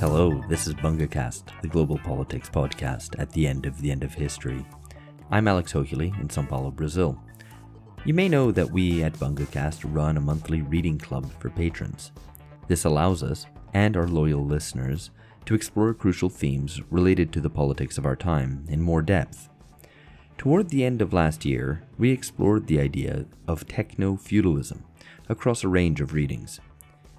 Hello, 0.00 0.42
this 0.48 0.66
is 0.66 0.72
BungaCast, 0.72 1.42
the 1.60 1.68
global 1.68 1.98
politics 1.98 2.48
podcast 2.48 3.18
at 3.18 3.30
the 3.32 3.46
end 3.46 3.66
of 3.66 3.78
the 3.82 3.90
end 3.90 4.02
of 4.02 4.14
history. 4.14 4.64
I'm 5.30 5.46
Alex 5.46 5.74
Hochuli 5.74 6.18
in 6.18 6.30
Sao 6.30 6.44
Paulo, 6.44 6.70
Brazil. 6.70 7.22
You 8.06 8.14
may 8.14 8.26
know 8.26 8.50
that 8.52 8.70
we 8.70 9.02
at 9.02 9.12
BungaCast 9.12 9.80
run 9.84 10.16
a 10.16 10.20
monthly 10.22 10.62
reading 10.62 10.96
club 10.96 11.30
for 11.38 11.50
patrons. 11.50 12.12
This 12.66 12.86
allows 12.86 13.22
us, 13.22 13.44
and 13.74 13.98
our 13.98 14.08
loyal 14.08 14.46
listeners, 14.46 15.10
to 15.44 15.54
explore 15.54 15.92
crucial 15.92 16.30
themes 16.30 16.80
related 16.90 17.34
to 17.34 17.40
the 17.40 17.50
politics 17.50 17.98
of 17.98 18.06
our 18.06 18.16
time 18.16 18.64
in 18.70 18.80
more 18.80 19.02
depth. 19.02 19.50
Toward 20.38 20.70
the 20.70 20.86
end 20.86 21.02
of 21.02 21.12
last 21.12 21.44
year, 21.44 21.82
we 21.98 22.10
explored 22.12 22.66
the 22.66 22.80
idea 22.80 23.26
of 23.46 23.68
techno 23.68 24.16
feudalism 24.16 24.84
across 25.30 25.62
a 25.62 25.68
range 25.68 26.00
of 26.00 26.12
readings. 26.12 26.60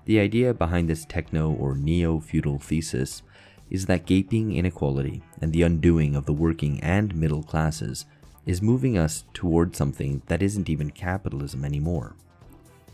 The 0.06 0.20
idea 0.20 0.54
behind 0.54 0.90
this 0.90 1.06
techno 1.06 1.52
or 1.52 1.76
neo 1.76 2.20
feudal 2.20 2.60
thesis 2.60 3.24
is 3.70 3.86
that 3.86 4.06
gaping 4.06 4.54
inequality 4.54 5.24
and 5.42 5.54
the 5.54 5.64
undoing 5.64 6.16
of 6.16 6.26
the 6.26 6.34
working 6.34 6.82
and 6.82 7.16
middle 7.16 7.42
classes 7.42 8.06
is 8.46 8.62
moving 8.62 8.98
us 8.98 9.24
toward 9.34 9.76
something 9.76 10.22
that 10.28 10.42
isn't 10.42 10.70
even 10.70 10.90
capitalism 10.90 11.64
anymore. 11.64 12.16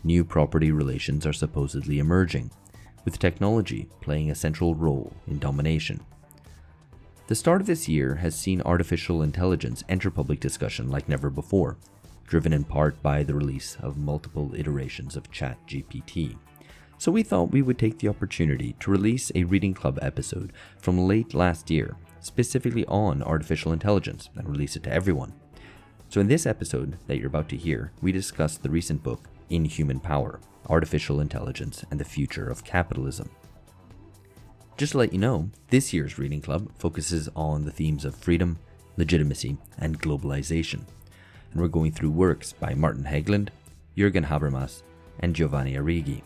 New 0.04 0.24
property 0.24 0.70
relations 0.70 1.26
are 1.26 1.32
supposedly 1.32 1.98
emerging, 1.98 2.50
with 3.04 3.18
technology 3.18 3.88
playing 4.00 4.30
a 4.30 4.36
central 4.36 4.76
role 4.76 5.12
in 5.26 5.40
domination. 5.40 6.00
The 7.26 7.34
start 7.34 7.60
of 7.60 7.66
this 7.66 7.88
year 7.88 8.14
has 8.16 8.34
seen 8.34 8.62
artificial 8.62 9.22
intelligence 9.22 9.82
enter 9.88 10.10
public 10.10 10.38
discussion 10.38 10.90
like 10.90 11.08
never 11.08 11.28
before, 11.28 11.76
driven 12.28 12.52
in 12.52 12.62
part 12.62 13.02
by 13.02 13.22
the 13.22 13.34
release 13.34 13.76
of 13.80 13.96
multiple 13.96 14.54
iterations 14.54 15.16
of 15.16 15.30
ChatGPT. 15.32 16.36
So 16.98 17.10
we 17.10 17.22
thought 17.22 17.52
we 17.52 17.62
would 17.62 17.78
take 17.78 17.98
the 17.98 18.08
opportunity 18.08 18.76
to 18.80 18.90
release 18.90 19.32
a 19.34 19.44
Reading 19.44 19.72
Club 19.72 19.98
episode 20.02 20.52
from 20.78 20.98
late 20.98 21.32
last 21.32 21.70
year, 21.70 21.96
specifically 22.20 22.84
on 22.86 23.22
artificial 23.22 23.72
intelligence, 23.72 24.28
and 24.36 24.48
release 24.48 24.76
it 24.76 24.82
to 24.82 24.92
everyone. 24.92 25.32
So, 26.10 26.20
in 26.20 26.26
this 26.26 26.46
episode 26.46 26.98
that 27.06 27.18
you're 27.18 27.28
about 27.28 27.48
to 27.50 27.56
hear, 27.56 27.92
we 28.00 28.12
discuss 28.12 28.56
the 28.56 28.70
recent 28.70 29.02
book, 29.02 29.28
Inhuman 29.50 30.00
Power 30.00 30.40
Artificial 30.68 31.20
Intelligence 31.20 31.84
and 31.90 32.00
the 32.00 32.04
Future 32.04 32.48
of 32.48 32.64
Capitalism. 32.64 33.30
Just 34.76 34.92
to 34.92 34.98
let 34.98 35.12
you 35.12 35.18
know, 35.18 35.50
this 35.68 35.92
year's 35.92 36.18
Reading 36.18 36.40
Club 36.40 36.70
focuses 36.78 37.28
on 37.36 37.64
the 37.64 37.70
themes 37.70 38.04
of 38.04 38.14
freedom, 38.14 38.58
legitimacy, 38.96 39.58
and 39.78 40.00
globalization. 40.00 40.82
And 41.58 41.64
we're 41.64 41.70
going 41.70 41.90
through 41.90 42.12
works 42.12 42.52
by 42.52 42.74
Martin 42.74 43.02
Hägglund, 43.02 43.48
Jürgen 43.96 44.24
Habermas, 44.24 44.82
and 45.18 45.34
Giovanni 45.34 45.74
Arrighi. 45.74 46.22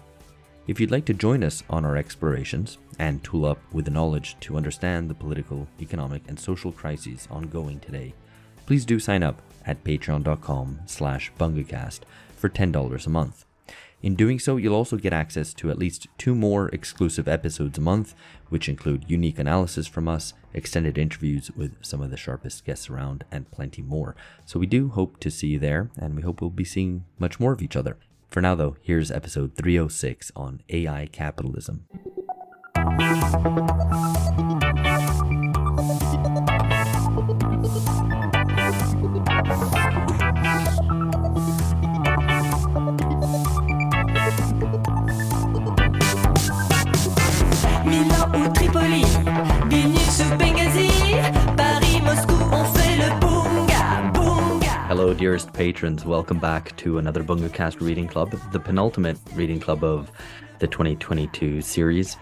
If 0.66 0.78
you'd 0.78 0.90
like 0.90 1.06
to 1.06 1.14
join 1.14 1.42
us 1.42 1.62
on 1.70 1.86
our 1.86 1.96
explorations 1.96 2.76
and 2.98 3.24
tool 3.24 3.46
up 3.46 3.58
with 3.72 3.86
the 3.86 3.90
knowledge 3.90 4.36
to 4.40 4.58
understand 4.58 5.08
the 5.08 5.14
political, 5.14 5.66
economic, 5.80 6.20
and 6.28 6.38
social 6.38 6.70
crises 6.70 7.28
ongoing 7.30 7.80
today, 7.80 8.12
please 8.66 8.84
do 8.84 9.00
sign 9.00 9.22
up 9.22 9.40
at 9.64 9.82
patreon.com 9.84 10.80
slash 10.84 11.32
bungacast 11.40 12.00
for 12.36 12.50
$10 12.50 13.06
a 13.06 13.08
month. 13.08 13.46
In 14.02 14.14
doing 14.14 14.38
so, 14.38 14.58
you'll 14.58 14.74
also 14.74 14.98
get 14.98 15.14
access 15.14 15.54
to 15.54 15.70
at 15.70 15.78
least 15.78 16.08
two 16.18 16.34
more 16.34 16.68
exclusive 16.74 17.26
episodes 17.26 17.78
a 17.78 17.80
month, 17.80 18.14
which 18.52 18.68
include 18.68 19.06
unique 19.08 19.38
analysis 19.38 19.86
from 19.86 20.06
us, 20.06 20.34
extended 20.52 20.98
interviews 20.98 21.50
with 21.56 21.74
some 21.80 22.02
of 22.02 22.10
the 22.10 22.18
sharpest 22.18 22.66
guests 22.66 22.90
around, 22.90 23.24
and 23.30 23.50
plenty 23.50 23.80
more. 23.80 24.14
So 24.44 24.58
we 24.58 24.66
do 24.66 24.90
hope 24.90 25.18
to 25.20 25.30
see 25.30 25.46
you 25.46 25.58
there, 25.58 25.88
and 25.96 26.14
we 26.14 26.20
hope 26.20 26.42
we'll 26.42 26.50
be 26.50 26.62
seeing 26.62 27.04
much 27.18 27.40
more 27.40 27.54
of 27.54 27.62
each 27.62 27.76
other. 27.76 27.96
For 28.28 28.42
now, 28.42 28.54
though, 28.54 28.76
here's 28.82 29.10
episode 29.10 29.56
306 29.56 30.32
on 30.36 30.60
AI 30.68 31.06
capitalism. 31.06 31.86
Ou 47.84 48.11
Tripoli, 48.72 49.04
Vilnius 49.68 50.20
ou 50.20 50.38
Benghazi, 50.38 50.88
Paris, 51.58 52.00
Moscou, 52.00 52.32
on 52.54 52.64
fait 52.72 52.96
le 52.96 53.20
bunga, 53.20 54.10
bunga. 54.14 54.88
Hello, 54.88 55.12
dearest 55.12 55.52
patrons. 55.52 56.06
Welcome 56.06 56.38
back 56.38 56.74
to 56.78 56.96
another 56.96 57.22
BungaCast 57.22 57.82
Reading 57.82 58.08
Club, 58.08 58.34
the 58.50 58.58
penultimate 58.58 59.18
reading 59.34 59.60
club 59.60 59.84
of 59.84 60.10
the 60.58 60.66
2022 60.66 61.60
series. 61.60 62.16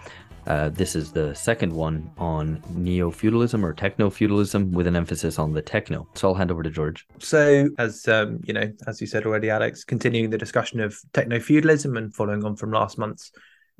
Uh, 0.45 0.67
this 0.67 0.93
is 0.93 1.13
the 1.13 1.33
second 1.35 1.71
one 1.71 2.11
on 2.17 2.61
neo 2.71 3.11
feudalism 3.11 3.63
or 3.63 3.71
techno 3.71 4.09
feudalism 4.09 4.73
with 4.73 4.87
an 4.87 4.97
emphasis 4.97 5.39
on 5.39 5.53
the 5.53 5.61
techno. 5.61 6.05
So 6.15 6.27
I'll 6.27 6.35
hand 6.35 6.51
over 6.51 6.63
to 6.63 6.69
George. 6.69 7.07
So, 7.19 7.69
as 7.77 8.09
um, 8.09 8.41
you 8.43 8.53
know, 8.53 8.69
as 8.87 8.99
you 8.99 9.07
said 9.07 9.25
already, 9.25 9.49
Alex, 9.49 9.85
continuing 9.85 10.31
the 10.31 10.37
discussion 10.37 10.81
of 10.81 10.99
techno 11.13 11.39
feudalism 11.39 11.95
and 11.95 12.13
following 12.13 12.43
on 12.43 12.57
from 12.57 12.71
last 12.71 12.97
month's 12.97 13.31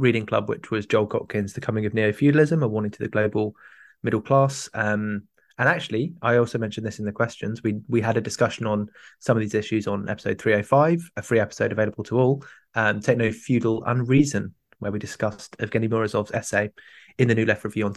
reading 0.02 0.26
club, 0.26 0.50
which 0.50 0.72
was 0.72 0.86
Joel 0.86 1.08
Kotkin's 1.08 1.54
"The 1.54 1.62
Coming 1.62 1.86
of 1.86 1.94
Neo 1.94 2.12
Feudalism: 2.12 2.64
A 2.64 2.68
Warning 2.68 2.92
to 2.92 3.00
the 3.00 3.08
Global 3.08 3.56
Middle 4.04 4.22
Class." 4.22 4.70
Um, 4.74 5.24
and 5.58 5.70
actually, 5.70 6.16
I 6.22 6.38
also 6.38 6.58
mentioned 6.58 6.86
this 6.86 7.00
in 7.00 7.06
the 7.06 7.12
questions. 7.12 7.62
We 7.64 7.80
we 7.88 8.02
had 8.02 8.18
a 8.18 8.22
discussion 8.22 8.66
on 8.66 8.90
some 9.20 9.38
of 9.38 9.42
these 9.42 9.54
issues 9.54 9.88
on 9.88 10.10
episode 10.10 10.40
305, 10.42 11.12
a 11.16 11.22
free 11.22 11.40
episode 11.40 11.72
available 11.72 12.04
to 12.06 12.20
all. 12.20 12.44
Um, 12.74 13.00
techno 13.00 13.32
feudal 13.32 13.84
unreason, 13.86 14.56
where 14.80 14.92
we 14.92 15.00
discussed 15.00 15.56
Evgeny 15.60 15.88
Morozov's 15.88 16.32
essay 16.32 16.72
in 17.18 17.28
the 17.28 17.36
New 17.36 17.46
Left 17.46 17.64
Review 17.64 17.86
on 17.86 17.96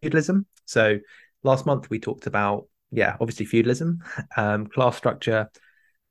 feudalism. 0.00 0.46
So 0.64 0.98
last 1.42 1.66
month 1.66 1.90
we 1.90 2.00
talked 2.00 2.26
about, 2.26 2.68
yeah, 2.90 3.16
obviously 3.20 3.46
feudalism, 3.46 4.02
um, 4.36 4.66
class 4.66 4.96
structure, 4.96 5.50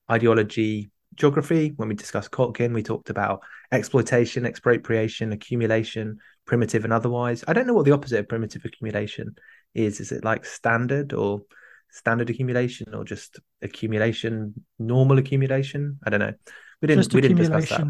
ideology, 0.10 0.91
geography. 1.16 1.74
When 1.76 1.90
we 1.90 1.96
discussed 1.96 2.32
Kotkin, 2.32 2.74
we 2.74 2.84
talked 2.84 3.10
about 3.10 3.42
exploitation, 3.72 4.46
expropriation, 4.46 5.32
accumulation, 5.32 6.20
primitive 6.46 6.84
and 6.84 6.94
otherwise. 6.94 7.44
I 7.48 7.54
don't 7.54 7.68
know 7.68 7.74
what 7.74 7.86
the 7.86 7.92
opposite 7.94 8.20
of 8.20 8.30
primitive 8.30 8.66
accumulation 8.66 9.36
is. 9.74 10.00
Is 10.00 10.12
it 10.12 10.24
like 10.24 10.46
standard 10.46 11.14
or 11.14 11.42
standard 11.90 12.30
accumulation 12.30 12.94
or 12.94 13.04
just 13.04 13.40
accumulation, 13.62 14.54
normal 14.80 15.18
accumulation? 15.18 16.00
I 16.06 16.10
don't 16.10 16.20
know. 16.20 16.34
We 16.82 16.88
didn't 16.88 17.04
Just 17.04 17.14
we 17.14 17.22
didn't 17.22 17.38
discuss 17.38 17.70
that. 17.70 17.84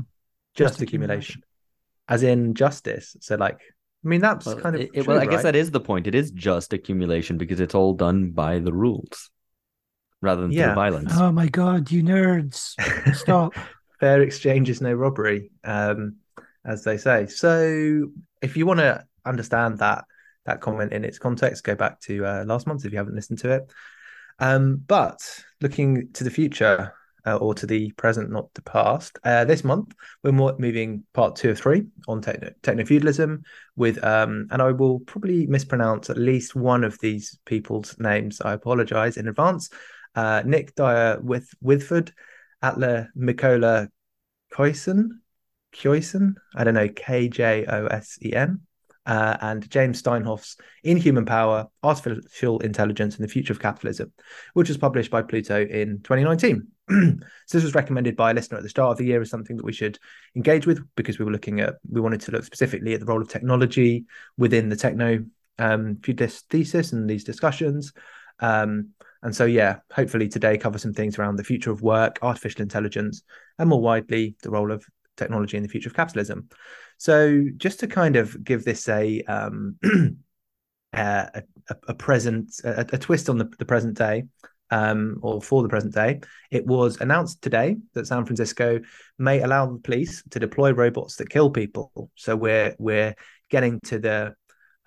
Just, 0.53 0.73
Just 0.73 0.81
accumulation. 0.81 1.43
As 2.07 2.23
in 2.23 2.53
justice. 2.55 3.15
So 3.21 3.35
like 3.35 3.59
I 4.03 4.07
mean 4.07 4.21
that's 4.21 4.45
Well, 4.45 4.57
kind 4.57 4.75
of 4.75 4.81
it- 4.81 4.89
it- 4.93 5.03
true, 5.03 5.13
well, 5.13 5.21
I 5.21 5.27
guess 5.27 5.43
that 5.43 5.55
is 5.55 5.71
the 5.71 5.79
point. 5.79 6.07
It 6.07 6.15
is 6.15 6.31
just 6.31 6.73
accumulation 6.73 7.37
because 7.37 7.59
it's 7.59 7.75
all 7.75 7.93
done 7.93 8.31
by 8.31 8.59
the 8.59 8.73
rules 8.73 9.29
rather 10.21 10.41
than 10.41 10.51
Yeah. 10.51 10.67
through 10.67 10.75
violence. 10.75 11.13
Oh 11.15 11.31
my 11.31 11.47
god, 11.47 11.91
you 11.91 12.03
nerds. 12.03 12.75
Stop. 13.15 13.53
fair 14.01 14.21
exchange 14.21 14.69
is 14.69 14.81
no 14.81 14.91
robbery, 14.91 15.51
um, 15.63 16.17
as 16.65 16.83
they 16.83 16.97
say. 16.97 17.27
So, 17.27 18.09
if 18.41 18.57
you 18.57 18.65
want 18.65 18.79
to 18.79 19.05
understand 19.25 19.79
that 19.79 20.05
that 20.45 20.59
comment 20.59 20.91
in 20.91 21.05
its 21.05 21.19
context, 21.19 21.63
go 21.63 21.75
back 21.75 21.99
to 22.01 22.25
uh, 22.25 22.43
last 22.45 22.65
month 22.65 22.83
if 22.83 22.91
you 22.91 22.97
haven't 22.97 23.15
listened 23.15 23.39
to 23.39 23.51
it. 23.51 23.71
Um, 24.39 24.81
but 24.87 25.21
looking 25.61 26.11
to 26.13 26.23
the 26.23 26.31
future 26.31 26.93
uh, 27.27 27.35
or 27.37 27.53
to 27.53 27.67
the 27.67 27.91
present, 27.91 28.31
not 28.31 28.51
the 28.55 28.63
past, 28.63 29.19
uh, 29.23 29.45
this 29.45 29.63
month 29.63 29.93
we're 30.23 30.31
more 30.31 30.55
moving 30.57 31.03
part 31.13 31.35
two 31.35 31.51
of 31.51 31.59
three 31.59 31.85
on 32.07 32.21
techno 32.21 32.51
techno 32.63 32.83
feudalism 32.83 33.43
with, 33.75 34.03
um, 34.03 34.47
and 34.49 34.63
I 34.63 34.71
will 34.71 34.99
probably 35.01 35.45
mispronounce 35.45 36.09
at 36.09 36.17
least 36.17 36.55
one 36.55 36.83
of 36.83 36.97
these 36.99 37.37
people's 37.45 37.95
names. 37.99 38.41
I 38.41 38.53
apologize 38.53 39.17
in 39.17 39.27
advance. 39.27 39.69
Uh, 40.16 40.44
Nick 40.45 40.75
Dyer 40.75 41.19
with 41.22 41.49
Withford. 41.61 42.13
Atla 42.61 43.09
Mikola 43.17 43.89
Koisen, 44.53 45.09
Kjoisen, 45.73 46.35
I 46.55 46.63
don't 46.63 46.73
know, 46.73 46.90
K 46.90 47.28
J 47.28 47.66
O 47.66 47.87
S 47.87 48.19
E 48.23 48.34
N, 48.34 48.61
uh, 49.05 49.37
and 49.41 49.69
James 49.69 50.02
Steinhoff's 50.02 50.58
Inhuman 50.84 51.25
Power, 51.25 51.67
Artificial 51.84 52.59
Intelligence 52.59 53.16
and 53.16 53.23
the 53.23 53.31
Future 53.31 53.53
of 53.53 53.59
Capitalism, 53.59 54.11
which 54.53 54.67
was 54.67 54.78
published 54.78 55.11
by 55.11 55.22
Pluto 55.22 55.66
in 55.66 56.02
2019. 56.03 56.67
so 56.90 57.58
this 57.58 57.63
was 57.63 57.75
recommended 57.75 58.16
by 58.16 58.31
a 58.31 58.34
listener 58.34 58.58
at 58.58 58.63
the 58.63 58.69
start 58.69 58.91
of 58.91 58.97
the 58.97 59.05
year 59.05 59.22
as 59.22 59.29
something 59.29 59.58
that 59.58 59.66
we 59.66 59.73
should 59.73 59.97
engage 60.35 60.67
with 60.67 60.84
because 60.96 61.17
we 61.17 61.25
were 61.25 61.31
looking 61.31 61.61
at, 61.61 61.75
we 61.90 62.02
wanted 62.02 62.22
to 62.22 62.31
look 62.31 62.43
specifically 62.43 62.93
at 62.93 62.99
the 62.99 63.05
role 63.05 63.22
of 63.22 63.29
technology 63.29 64.05
within 64.37 64.69
the 64.69 64.75
techno 64.75 65.23
um, 65.58 65.97
thesis 66.03 66.91
and 66.91 67.09
these 67.09 67.23
discussions. 67.23 67.93
Um, 68.41 68.90
and 69.23 69.35
so, 69.35 69.46
yeah, 69.46 69.78
hopefully 69.91 70.28
today 70.28 70.58
cover 70.58 70.78
some 70.78 70.93
things 70.93 71.17
around 71.17 71.35
the 71.35 71.43
future 71.43 71.72
of 71.72 71.82
work, 71.82 72.20
artificial 72.22 72.61
intelligence, 72.61 73.23
and 73.59 73.70
more 73.70 73.82
widely 73.82 74.35
the 74.41 74.49
role 74.49 74.72
of 74.72 74.84
technology 75.16 75.58
in 75.58 75.64
the 75.64 75.70
future 75.70 75.90
of 75.90 75.96
capitalism. 75.96 76.49
So, 76.97 77.46
just 77.58 77.79
to 77.82 77.88
kind 77.88 78.16
of 78.16 78.43
give 78.43 78.66
this 78.66 78.90
a 78.90 79.22
um, 79.23 79.78
a, 80.93 81.43
a, 81.70 81.76
a 81.88 81.93
present 81.93 82.53
a, 82.64 82.82
a 82.82 82.97
twist 82.97 83.29
on 83.29 83.38
the, 83.38 83.52
the 83.59 83.66
present 83.66 83.96
day, 83.96 84.23
um, 84.72 85.20
or 85.22 85.41
for 85.41 85.61
the 85.61 85.70
present 85.70 85.94
day. 85.94 86.22
It 86.49 86.66
was 86.66 86.99
announced 86.99 87.41
today 87.41 87.78
that 87.94 88.08
San 88.08 88.26
Francisco 88.26 88.79
may 89.20 89.41
allow 89.41 89.67
the 89.67 89.79
police 89.79 90.23
to 90.32 90.40
deploy 90.40 90.72
robots 90.72 91.17
that 91.17 91.29
kill 91.29 91.52
people. 91.52 91.91
So 92.16 92.35
we're 92.35 92.76
we're 92.79 93.16
getting 93.49 93.79
to 93.82 93.99
the 93.99 94.35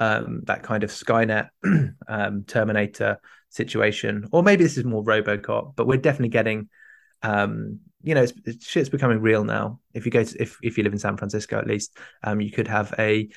um, 0.00 0.40
that 0.44 0.62
kind 0.62 0.82
of 0.82 0.90
Skynet 0.90 1.50
um, 2.08 2.44
Terminator 2.46 3.20
situation, 3.54 4.28
or 4.32 4.42
maybe 4.42 4.64
this 4.64 4.76
is 4.76 4.84
more 4.84 5.04
RoboCop, 5.04 5.76
but 5.76 5.86
we're 5.86 5.98
definitely 5.98 6.30
getting. 6.30 6.68
Um, 7.22 7.80
you 8.02 8.14
know, 8.14 8.22
it's, 8.22 8.34
it's, 8.44 8.66
shit's 8.66 8.90
becoming 8.90 9.20
real 9.20 9.44
now. 9.44 9.80
If 9.94 10.04
you 10.04 10.12
go 10.12 10.22
to, 10.22 10.42
if 10.42 10.58
if 10.62 10.76
you 10.76 10.84
live 10.84 10.92
in 10.92 10.98
San 10.98 11.16
Francisco, 11.16 11.58
at 11.58 11.66
least, 11.66 11.96
um, 12.22 12.40
you 12.40 12.50
could 12.50 12.68
have 12.68 12.92
a 12.98 13.28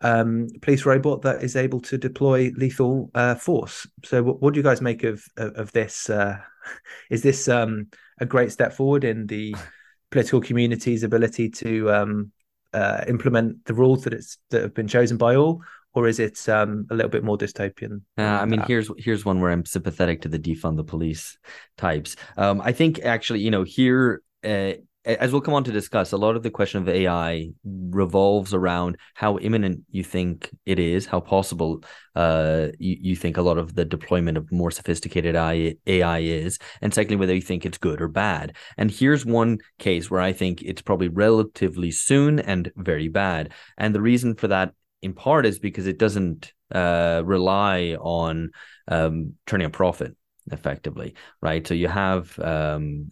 um, 0.00 0.48
police 0.62 0.84
robot 0.86 1.22
that 1.22 1.42
is 1.42 1.56
able 1.56 1.80
to 1.82 1.98
deploy 1.98 2.50
lethal 2.56 3.10
uh, 3.14 3.34
force. 3.34 3.86
So, 4.04 4.22
what, 4.22 4.40
what, 4.40 4.54
do 4.54 4.58
you 4.58 4.64
guys 4.64 4.80
make 4.80 5.04
of 5.04 5.24
of, 5.36 5.54
of 5.54 5.72
this? 5.72 6.10
Uh, 6.10 6.38
is 7.10 7.22
this 7.22 7.48
um, 7.48 7.88
a 8.18 8.26
great 8.26 8.50
step 8.52 8.72
forward 8.72 9.04
in 9.04 9.26
the 9.26 9.54
political 10.10 10.40
community's 10.40 11.04
ability 11.04 11.50
to 11.50 11.92
um, 11.92 12.32
uh, 12.72 13.04
implement 13.08 13.64
the 13.64 13.74
rules 13.74 14.04
that 14.04 14.12
it's 14.14 14.38
that 14.50 14.62
have 14.62 14.74
been 14.74 14.88
chosen 14.88 15.16
by 15.16 15.36
all, 15.36 15.62
or 15.94 16.06
is 16.06 16.18
it 16.18 16.48
um, 16.48 16.86
a 16.90 16.94
little 16.94 17.10
bit 17.10 17.24
more 17.24 17.36
dystopian? 17.36 18.02
Uh, 18.16 18.22
I 18.22 18.44
mean, 18.44 18.62
here's 18.66 18.90
here's 18.98 19.24
one 19.24 19.40
where 19.40 19.50
I'm 19.50 19.64
sympathetic 19.64 20.22
to 20.22 20.28
the 20.28 20.38
defund 20.38 20.76
the 20.76 20.84
police 20.84 21.38
types. 21.76 22.16
Um, 22.36 22.60
I 22.60 22.72
think 22.72 23.00
actually, 23.00 23.40
you 23.40 23.50
know, 23.50 23.64
here 23.64 24.22
uh, 24.44 24.72
as 25.04 25.32
we'll 25.32 25.40
come 25.40 25.54
on 25.54 25.64
to 25.64 25.72
discuss, 25.72 26.12
a 26.12 26.16
lot 26.18 26.36
of 26.36 26.42
the 26.42 26.50
question 26.50 26.82
of 26.82 26.88
AI 26.88 27.50
revolves 27.64 28.52
around 28.52 28.98
how 29.14 29.38
imminent 29.38 29.82
you 29.90 30.04
think 30.04 30.50
it 30.66 30.78
is, 30.78 31.06
how 31.06 31.20
possible 31.20 31.82
uh, 32.14 32.68
you, 32.78 32.96
you 33.00 33.16
think 33.16 33.38
a 33.38 33.42
lot 33.42 33.56
of 33.56 33.74
the 33.74 33.84
deployment 33.84 34.36
of 34.36 34.52
more 34.52 34.70
sophisticated 34.70 35.36
AI, 35.36 35.74
AI 35.86 36.18
is, 36.18 36.58
and 36.82 36.92
secondly, 36.92 37.16
whether 37.16 37.34
you 37.34 37.40
think 37.40 37.64
it's 37.64 37.78
good 37.78 38.02
or 38.02 38.08
bad. 38.08 38.54
And 38.76 38.90
here's 38.90 39.24
one 39.24 39.58
case 39.78 40.10
where 40.10 40.20
I 40.20 40.34
think 40.34 40.60
it's 40.62 40.82
probably 40.82 41.08
relatively 41.08 41.90
soon 41.90 42.38
and 42.38 42.70
very 42.76 43.08
bad. 43.08 43.52
And 43.78 43.94
the 43.94 44.02
reason 44.02 44.34
for 44.34 44.48
that, 44.48 44.74
in 45.02 45.14
part, 45.14 45.46
is 45.46 45.58
because 45.58 45.86
it 45.86 45.98
doesn't 45.98 46.52
uh, 46.72 47.22
rely 47.24 47.96
on 48.00 48.50
um, 48.88 49.34
turning 49.46 49.66
a 49.66 49.70
profit 49.70 50.16
effectively, 50.52 51.14
right? 51.40 51.66
So 51.66 51.74
you 51.74 51.88
have 51.88 52.38
um, 52.38 53.08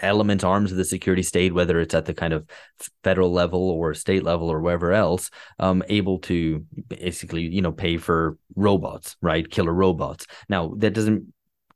elements, 0.00 0.44
arms 0.44 0.70
of 0.70 0.78
the 0.78 0.84
security 0.84 1.22
state, 1.22 1.54
whether 1.54 1.80
it's 1.80 1.94
at 1.94 2.06
the 2.06 2.14
kind 2.14 2.32
of 2.32 2.46
federal 3.02 3.32
level 3.32 3.70
or 3.70 3.94
state 3.94 4.22
level 4.22 4.48
or 4.48 4.60
wherever 4.60 4.92
else, 4.92 5.30
um, 5.58 5.82
able 5.88 6.18
to 6.20 6.64
basically, 6.88 7.42
you 7.42 7.62
know, 7.62 7.72
pay 7.72 7.96
for 7.96 8.38
robots, 8.54 9.16
right? 9.20 9.50
Killer 9.50 9.74
robots. 9.74 10.26
Now, 10.48 10.72
that 10.78 10.94
doesn't 10.94 11.32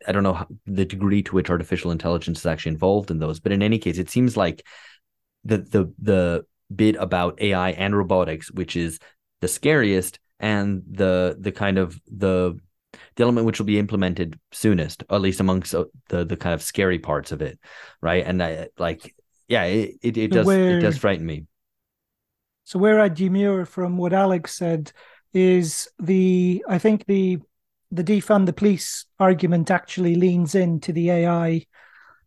I 0.06 0.12
don't 0.12 0.23
know 0.23 0.32
how, 0.32 0.46
the 0.66 0.84
degree 0.84 1.23
to 1.25 1.34
which 1.34 1.50
artificial 1.50 1.90
intelligence 1.90 2.40
is 2.40 2.46
actually 2.46 2.73
involved 2.73 3.11
in 3.11 3.19
those, 3.19 3.38
but 3.38 3.52
in 3.52 3.62
any 3.62 3.78
case, 3.78 3.99
it 3.99 4.11
seems 4.11 4.37
like 4.37 4.64
the 5.44 5.58
the 5.58 5.93
the 6.00 6.46
bit 6.75 6.96
about 6.96 7.40
AI 7.40 7.70
and 7.70 7.96
robotics, 7.96 8.50
which 8.50 8.76
is 8.76 8.99
the 9.40 9.49
scariest 9.49 10.19
and 10.38 10.82
the 10.90 11.37
the 11.38 11.52
kind 11.52 11.78
of 11.78 12.00
the 12.06 12.58
the 13.17 13.22
element 13.22 13.46
which 13.46 13.58
will 13.58 13.67
be 13.67 13.78
implemented 13.78 14.38
soonest, 14.52 15.05
at 15.11 15.20
least 15.20 15.40
amongst 15.40 15.75
uh, 15.75 15.84
the 16.08 16.25
the 16.25 16.37
kind 16.37 16.55
of 16.55 16.62
scary 16.62 16.99
parts 16.99 17.32
of 17.32 17.43
it, 17.43 17.58
right? 18.00 18.25
And 18.25 18.43
I 18.43 18.69
like, 18.78 19.14
yeah, 19.49 19.64
it 19.64 19.96
it, 20.02 20.17
it 20.17 20.32
does 20.32 20.46
where, 20.46 20.70
it 20.70 20.81
does 20.81 20.96
frighten 20.96 21.26
me. 21.26 21.46
So 22.64 22.78
where 22.78 23.00
I 23.00 23.08
demur 23.08 23.64
from 23.64 23.96
what 23.96 24.12
Alex 24.12 24.56
said 24.56 24.93
is 25.32 25.88
the 25.99 26.64
I 26.69 26.78
think 26.78 27.06
the 27.06 27.38
the 27.93 28.05
defund 28.05 28.46
the 28.46 28.52
police 28.52 29.06
argument 29.19 29.70
actually 29.70 30.14
leans 30.14 30.55
into 30.55 30.93
the 30.93 31.11
AI 31.11 31.66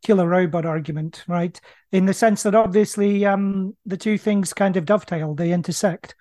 killer 0.04 0.28
robot 0.28 0.66
argument, 0.66 1.24
right? 1.28 1.60
In 1.92 2.06
the 2.06 2.14
sense 2.14 2.44
that 2.44 2.56
obviously 2.56 3.26
um, 3.26 3.76
the 3.86 3.98
two 3.98 4.18
things 4.18 4.54
kind 4.54 4.78
of 4.78 4.86
dovetail, 4.86 5.34
they 5.34 5.52
intersect 5.52 6.16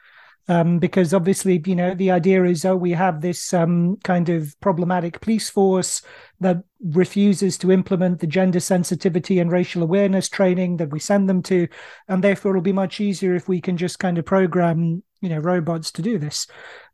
um, 0.48 0.78
because 0.78 1.14
obviously, 1.14 1.62
you 1.66 1.76
know, 1.76 1.94
the 1.94 2.10
idea 2.10 2.44
is, 2.44 2.64
oh, 2.64 2.76
we 2.76 2.90
have 2.92 3.20
this 3.20 3.54
um, 3.54 3.96
kind 4.02 4.28
of 4.28 4.58
problematic 4.60 5.20
police 5.20 5.48
force 5.48 6.02
that 6.40 6.58
refuses 6.80 7.56
to 7.58 7.70
implement 7.70 8.18
the 8.18 8.26
gender 8.26 8.58
sensitivity 8.58 9.38
and 9.38 9.52
racial 9.52 9.82
awareness 9.82 10.28
training 10.28 10.78
that 10.78 10.90
we 10.90 10.98
send 10.98 11.28
them 11.28 11.42
to, 11.44 11.68
and 12.08 12.24
therefore 12.24 12.52
it'll 12.52 12.62
be 12.62 12.72
much 12.72 13.00
easier 13.00 13.34
if 13.34 13.48
we 13.48 13.60
can 13.60 13.76
just 13.76 14.00
kind 14.00 14.18
of 14.18 14.24
program, 14.24 15.02
you 15.20 15.28
know, 15.28 15.38
robots 15.38 15.92
to 15.92 16.02
do 16.02 16.18
this. 16.18 16.48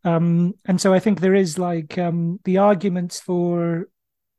Um, 0.05 0.55
and 0.67 0.79
so 0.79 0.93
I 0.93 0.99
think 0.99 1.21
there 1.21 1.35
is 1.35 1.59
like 1.59 1.97
um, 1.97 2.41
the 2.45 2.59
arguments 2.59 3.19
for 3.19 3.89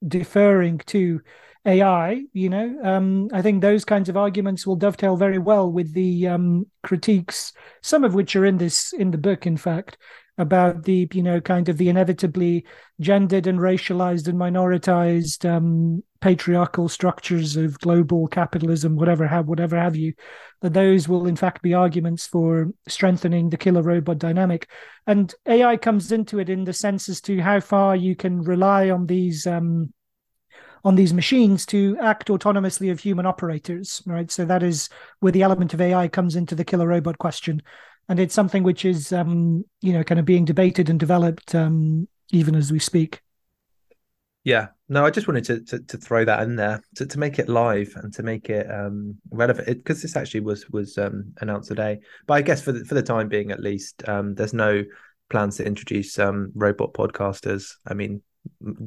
deferring 0.08 0.78
to 0.86 1.20
AI, 1.66 2.24
you 2.32 2.50
know, 2.50 2.80
um, 2.84 3.30
I 3.34 3.42
think 3.42 3.62
those 3.62 3.84
kinds 3.84 4.08
of 4.08 4.16
arguments 4.16 4.66
will 4.66 4.78
dovetail 4.78 5.18
very 5.18 5.38
well 5.38 5.72
with 5.72 5.94
the 5.94 6.28
um, 6.28 6.66
critiques, 6.84 7.52
some 7.82 8.04
of 8.04 8.14
which 8.14 8.36
are 8.36 8.46
in 8.46 8.58
this 8.58 8.94
in 8.94 9.12
the 9.12 9.18
book, 9.18 9.46
in 9.46 9.58
fact, 9.58 9.98
about 10.38 10.84
the 10.84 11.08
you 11.14 11.22
know 11.22 11.42
kind 11.42 11.68
of 11.68 11.78
the 11.78 11.90
inevitably 11.90 12.66
gendered 13.02 13.46
and 13.46 13.60
racialized 13.60 14.28
and 14.30 14.40
minoritized 14.40 15.48
um, 15.48 16.02
patriarchal 16.22 16.88
structures 16.88 17.58
of 17.58 17.78
global 17.80 18.28
capitalism, 18.28 18.96
whatever 18.96 19.28
have 19.28 19.48
whatever 19.48 19.78
have 19.78 19.98
you. 19.98 20.14
That 20.62 20.74
those 20.74 21.10
will 21.10 21.28
in 21.28 21.36
fact 21.36 21.62
be 21.62 21.74
arguments 21.74 22.26
for 22.26 22.70
strengthening 22.88 23.50
the 23.50 23.58
killer 23.58 23.82
robot 23.82 24.18
dynamic, 24.18 24.70
and 25.06 25.34
AI 25.46 25.76
comes 25.76 26.14
into 26.14 26.40
it 26.40 26.50
in 26.50 26.64
the 26.64 26.74
sense 26.74 27.10
as 27.10 27.20
to 27.22 27.42
how 27.42 27.60
far 27.60 27.98
you 27.98 28.16
can 28.16 28.42
rely 28.44 28.90
on 28.90 29.08
these. 29.08 29.46
Um, 29.46 29.94
on 30.84 30.96
these 30.96 31.14
machines 31.14 31.66
to 31.68 31.98
act 32.02 32.30
autonomously 32.30 32.92
of 32.92 33.00
human 33.00 33.26
operators, 33.26 34.02
right? 34.06 34.32
So 34.32 34.46
that 34.46 34.64
is 34.64 34.90
where 35.20 35.32
the 35.32 35.44
element 35.44 35.74
of 35.74 35.82
AI 35.82 36.08
comes 36.08 36.36
into 36.36 36.56
the 36.56 36.66
killer 36.66 36.88
robot 36.88 37.18
question, 37.18 37.62
and 38.08 38.20
it's 38.20 38.34
something 38.34 38.64
which 38.64 38.86
is, 38.86 39.14
um, 39.14 39.66
you 39.82 39.94
know, 39.94 40.04
kind 40.04 40.20
of 40.20 40.26
being 40.26 40.46
debated 40.46 40.90
and 40.90 41.00
developed 41.00 41.54
um, 41.54 42.08
even 42.32 42.56
as 42.56 42.72
we 42.72 42.80
speak. 42.80 43.22
Yeah, 44.44 44.68
no, 44.88 45.06
I 45.06 45.12
just 45.12 45.28
wanted 45.28 45.44
to 45.46 45.62
to, 45.66 45.80
to 45.80 45.98
throw 45.98 46.24
that 46.26 46.42
in 46.44 46.56
there 46.56 46.82
to, 46.96 47.06
to 47.06 47.20
make 47.20 47.40
it 47.40 47.50
live 47.50 47.94
and 47.96 48.14
to 48.14 48.24
make 48.24 48.50
it 48.50 48.72
um, 48.72 49.18
relevant 49.32 49.68
because 49.68 50.02
this 50.02 50.16
actually 50.16 50.40
was 50.40 50.68
was 50.70 50.98
um, 50.98 51.34
announced 51.42 51.68
today. 51.68 52.00
But 52.26 52.36
I 52.36 52.42
guess 52.42 52.62
for 52.62 52.72
the, 52.72 52.86
for 52.86 52.96
the 52.96 53.04
time 53.04 53.28
being, 53.28 53.52
at 53.52 53.60
least, 53.60 54.08
um, 54.08 54.36
there's 54.36 54.54
no 54.54 54.84
plans 55.30 55.58
to 55.58 55.66
introduce 55.66 56.18
um, 56.18 56.52
robot 56.56 56.94
podcasters. 56.94 57.76
I 57.86 57.94
mean, 57.94 58.22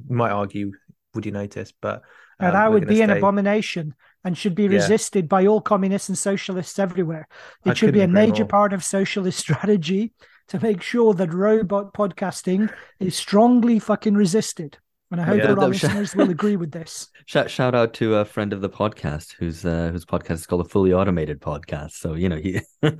might 0.09 0.33
argue 0.33 0.73
would 1.15 1.27
you 1.27 1.33
notice? 1.33 1.73
But 1.81 2.03
um, 2.41 2.53
that 2.53 2.73
would 2.73 2.87
be 2.87 2.97
stay... 2.97 3.05
an 3.05 3.11
abomination 3.11 3.95
and 4.25 4.37
should 4.37 4.55
be 4.55 4.69
resisted 4.69 5.25
yeah. 5.25 5.29
by 5.29 5.47
all 5.47 5.61
communists 5.61 6.09
and 6.09 6.19
socialists 6.19 6.79
everywhere. 6.79 7.29
It 7.65 7.71
I 7.71 7.75
should 7.75 7.93
be 7.93 8.03
a 8.03 8.09
major 8.09 8.45
more. 8.45 8.49
part 8.49 8.73
of 8.73 8.85
socialist 8.85 9.39
strategy 9.39 10.13
to 10.49 10.61
make 10.61 10.83
sure 10.83 11.15
that 11.15 11.33
robot 11.33 11.95
podcasting 11.95 12.73
is 13.01 13.17
strongly 13.17 13.79
fucking 13.79 14.15
resisted. 14.15 14.79
And 15.11 15.21
I 15.21 15.25
hope 15.25 15.39
yeah, 15.39 15.49
that 15.49 15.59
our 15.59 15.69
listeners 15.69 16.17
will 16.17 16.31
agree 16.31 16.57
with 16.57 16.73
this. 16.73 17.09
Shout, 17.27 17.51
shout 17.51 17.75
out 17.75 17.93
to 17.95 18.17
a 18.17 18.25
friend 18.25 18.53
of 18.53 18.63
the 18.63 18.71
podcast 18.71 19.35
whose 19.35 19.65
uh, 19.65 19.91
whose 19.93 20.07
podcast 20.07 20.33
is 20.33 20.47
called 20.47 20.63
a 20.63 20.69
fully 20.69 20.93
automated 20.93 21.41
podcast. 21.41 21.93
So 21.93 22.15
you 22.15 22.31
know 22.31 22.37
he 22.37 22.61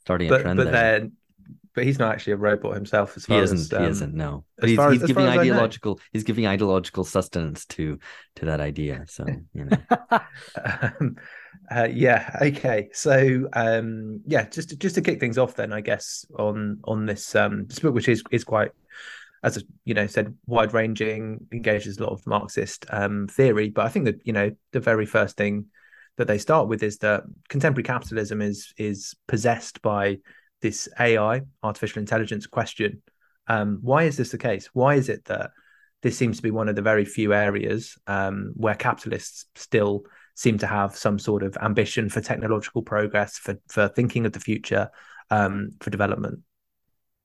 starting 0.00 0.28
a 0.28 0.30
but, 0.30 0.42
trend. 0.42 0.56
But 0.56 0.64
there. 0.64 0.72
then 0.72 1.12
but 1.74 1.84
he's 1.84 1.98
not 1.98 2.12
actually 2.12 2.34
a 2.34 2.36
robot 2.36 2.74
himself. 2.74 3.16
As 3.16 3.26
far 3.26 3.38
he 3.38 3.42
isn't. 3.42 3.58
As, 3.58 3.72
um, 3.72 3.82
he 3.82 3.90
isn't. 3.90 4.14
No, 4.14 4.44
but 4.58 4.68
he's, 4.68 4.78
he's 4.78 5.02
giving 5.04 5.26
ideological. 5.26 6.00
He's 6.12 6.24
giving 6.24 6.46
ideological 6.46 7.04
sustenance 7.04 7.64
to 7.66 7.98
to 8.36 8.44
that 8.46 8.60
idea. 8.60 9.04
So 9.08 9.26
you 9.54 9.64
know. 9.64 9.76
um, 10.64 11.16
uh, 11.70 11.88
yeah. 11.90 12.36
Okay. 12.42 12.88
So 12.92 13.48
um, 13.52 14.20
yeah, 14.26 14.48
just 14.48 14.70
to, 14.70 14.76
just 14.76 14.94
to 14.96 15.00
kick 15.00 15.20
things 15.20 15.38
off, 15.38 15.54
then 15.54 15.72
I 15.72 15.80
guess 15.80 16.26
on 16.38 16.80
on 16.84 17.06
this 17.06 17.34
um 17.34 17.66
this 17.66 17.78
book, 17.78 17.94
which 17.94 18.08
is 18.08 18.22
is 18.30 18.44
quite 18.44 18.72
as 19.42 19.62
you 19.84 19.94
know 19.94 20.06
said 20.06 20.34
wide 20.46 20.72
ranging 20.72 21.46
engages 21.52 21.98
a 21.98 22.02
lot 22.02 22.12
of 22.12 22.26
marxist 22.26 22.86
um, 22.90 23.26
theory 23.26 23.70
but 23.70 23.84
i 23.84 23.88
think 23.88 24.04
that 24.04 24.20
you 24.24 24.32
know 24.32 24.52
the 24.70 24.78
very 24.78 25.04
first 25.04 25.36
thing 25.36 25.66
that 26.16 26.26
they 26.26 26.38
start 26.38 26.68
with 26.68 26.82
is 26.82 26.98
that 26.98 27.24
contemporary 27.48 27.82
capitalism 27.82 28.40
is 28.40 28.72
is 28.76 29.14
possessed 29.26 29.82
by 29.82 30.18
this 30.62 30.88
AI, 30.98 31.42
artificial 31.62 32.00
intelligence 32.00 32.46
question. 32.46 33.02
Um, 33.48 33.80
why 33.82 34.04
is 34.04 34.16
this 34.16 34.30
the 34.30 34.38
case? 34.38 34.70
Why 34.72 34.94
is 34.94 35.08
it 35.08 35.24
that 35.26 35.50
this 36.02 36.16
seems 36.16 36.36
to 36.38 36.42
be 36.42 36.50
one 36.50 36.68
of 36.68 36.76
the 36.76 36.82
very 36.82 37.04
few 37.04 37.32
areas 37.32 37.98
um, 38.06 38.52
where 38.54 38.74
capitalists 38.74 39.46
still 39.54 40.04
seem 40.34 40.58
to 40.58 40.66
have 40.66 40.96
some 40.96 41.18
sort 41.18 41.42
of 41.42 41.56
ambition 41.60 42.08
for 42.08 42.20
technological 42.20 42.82
progress, 42.82 43.38
for 43.38 43.56
for 43.68 43.88
thinking 43.88 44.24
of 44.24 44.32
the 44.32 44.40
future, 44.40 44.90
um, 45.30 45.70
for 45.80 45.90
development? 45.90 46.40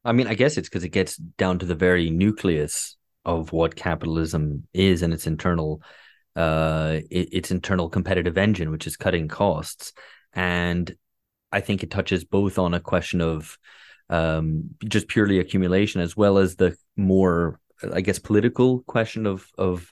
I 0.03 0.12
mean, 0.12 0.27
I 0.27 0.36
guess 0.36 0.58
it's 0.58 0.70
because 0.70 0.84
it 0.84 0.89
gets 0.89 1.17
down 1.17 1.60
to 1.60 1.65
the 1.65 1.75
very 1.75 2.10
nucleus 2.10 2.96
of 3.25 3.51
what 3.51 3.75
capitalism 3.75 4.67
is 4.74 5.01
and 5.01 5.13
its 5.13 5.27
internal, 5.27 5.82
uh, 6.36 7.00
its 7.10 7.51
internal 7.51 7.89
competitive 7.89 8.38
engine, 8.38 8.72
which 8.72 8.88
is 8.88 8.96
cutting 8.96 9.27
costs. 9.27 9.94
And 10.34 10.96
I 11.51 11.61
think 11.61 11.83
it 11.83 11.91
touches 11.91 12.23
both 12.23 12.59
on 12.59 12.73
a 12.73 12.79
question 12.79 13.21
of 13.21 13.57
um, 14.09 14.71
just 14.85 15.07
purely 15.07 15.39
accumulation 15.39 16.01
as 16.01 16.15
well 16.15 16.37
as 16.37 16.55
the 16.55 16.77
more 16.95 17.59
I 17.91 18.01
guess, 18.01 18.19
political 18.19 18.81
question 18.81 19.25
of 19.25 19.47
of 19.57 19.91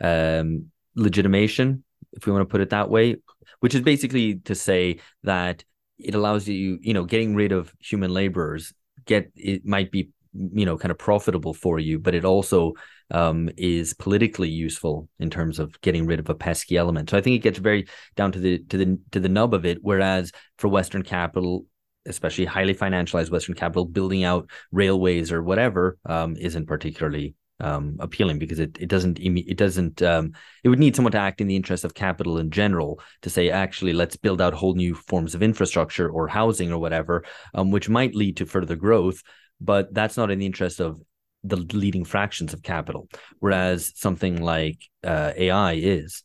um, 0.00 0.66
legitimation, 0.94 1.84
if 2.12 2.26
we 2.26 2.32
want 2.32 2.42
to 2.42 2.50
put 2.50 2.60
it 2.60 2.70
that 2.70 2.90
way, 2.90 3.16
which 3.60 3.74
is 3.74 3.82
basically 3.82 4.36
to 4.40 4.54
say 4.54 4.98
that 5.22 5.64
it 5.98 6.14
allows 6.14 6.48
you, 6.48 6.78
you 6.80 6.94
know, 6.94 7.04
getting 7.04 7.34
rid 7.34 7.52
of 7.52 7.72
human 7.80 8.12
laborers 8.12 8.72
get 9.04 9.30
it 9.36 9.64
might 9.64 9.92
be 9.92 10.10
you 10.52 10.66
know 10.66 10.76
kind 10.76 10.90
of 10.90 10.98
profitable 10.98 11.54
for 11.54 11.78
you 11.78 11.98
but 11.98 12.14
it 12.14 12.24
also 12.24 12.74
um, 13.10 13.48
is 13.56 13.94
politically 13.94 14.48
useful 14.48 15.08
in 15.18 15.30
terms 15.30 15.58
of 15.58 15.80
getting 15.80 16.06
rid 16.06 16.18
of 16.18 16.28
a 16.28 16.34
pesky 16.34 16.76
element. 16.76 17.10
So 17.10 17.16
i 17.16 17.20
think 17.20 17.36
it 17.36 17.42
gets 17.42 17.58
very 17.58 17.86
down 18.16 18.32
to 18.32 18.38
the 18.38 18.58
to 18.70 18.76
the 18.76 18.98
to 19.12 19.20
the 19.20 19.28
nub 19.28 19.54
of 19.54 19.64
it. 19.64 19.78
Whereas 19.82 20.32
for 20.58 20.68
western 20.68 21.02
capital 21.02 21.66
especially 22.06 22.44
highly 22.44 22.74
financialized 22.74 23.30
western 23.30 23.54
capital 23.54 23.84
building 23.84 24.22
out 24.24 24.48
railways 24.70 25.32
or 25.32 25.42
whatever 25.42 25.98
um, 26.06 26.36
isn't 26.36 26.66
particularly 26.66 27.34
um, 27.58 27.96
appealing 28.00 28.38
because 28.38 28.58
it, 28.58 28.76
it 28.78 28.88
doesn't 28.88 29.18
it 29.18 29.56
doesn't 29.56 30.02
um, 30.02 30.32
it 30.62 30.68
would 30.68 30.78
need 30.78 30.94
someone 30.94 31.12
to 31.12 31.18
act 31.18 31.40
in 31.40 31.46
the 31.46 31.56
interest 31.56 31.84
of 31.84 31.94
capital 31.94 32.38
in 32.38 32.50
general 32.50 33.00
to 33.22 33.30
say 33.30 33.50
actually 33.50 33.92
let's 33.92 34.16
build 34.16 34.42
out 34.42 34.52
whole 34.52 34.74
new 34.74 34.94
forms 34.94 35.34
of 35.34 35.42
infrastructure 35.42 36.08
or 36.08 36.28
housing 36.28 36.70
or 36.70 36.78
whatever 36.78 37.24
um, 37.54 37.70
which 37.70 37.88
might 37.88 38.14
lead 38.14 38.36
to 38.36 38.46
further 38.46 38.76
growth 38.76 39.22
but 39.60 39.92
that's 39.92 40.16
not 40.16 40.30
in 40.30 40.38
the 40.38 40.46
interest 40.46 40.80
of 40.80 41.00
the 41.44 41.56
leading 41.56 42.04
fractions 42.04 42.52
of 42.52 42.62
capital 42.62 43.08
whereas 43.38 43.92
something 43.94 44.42
like 44.42 44.78
uh, 45.04 45.32
AI 45.36 45.74
is 45.74 46.24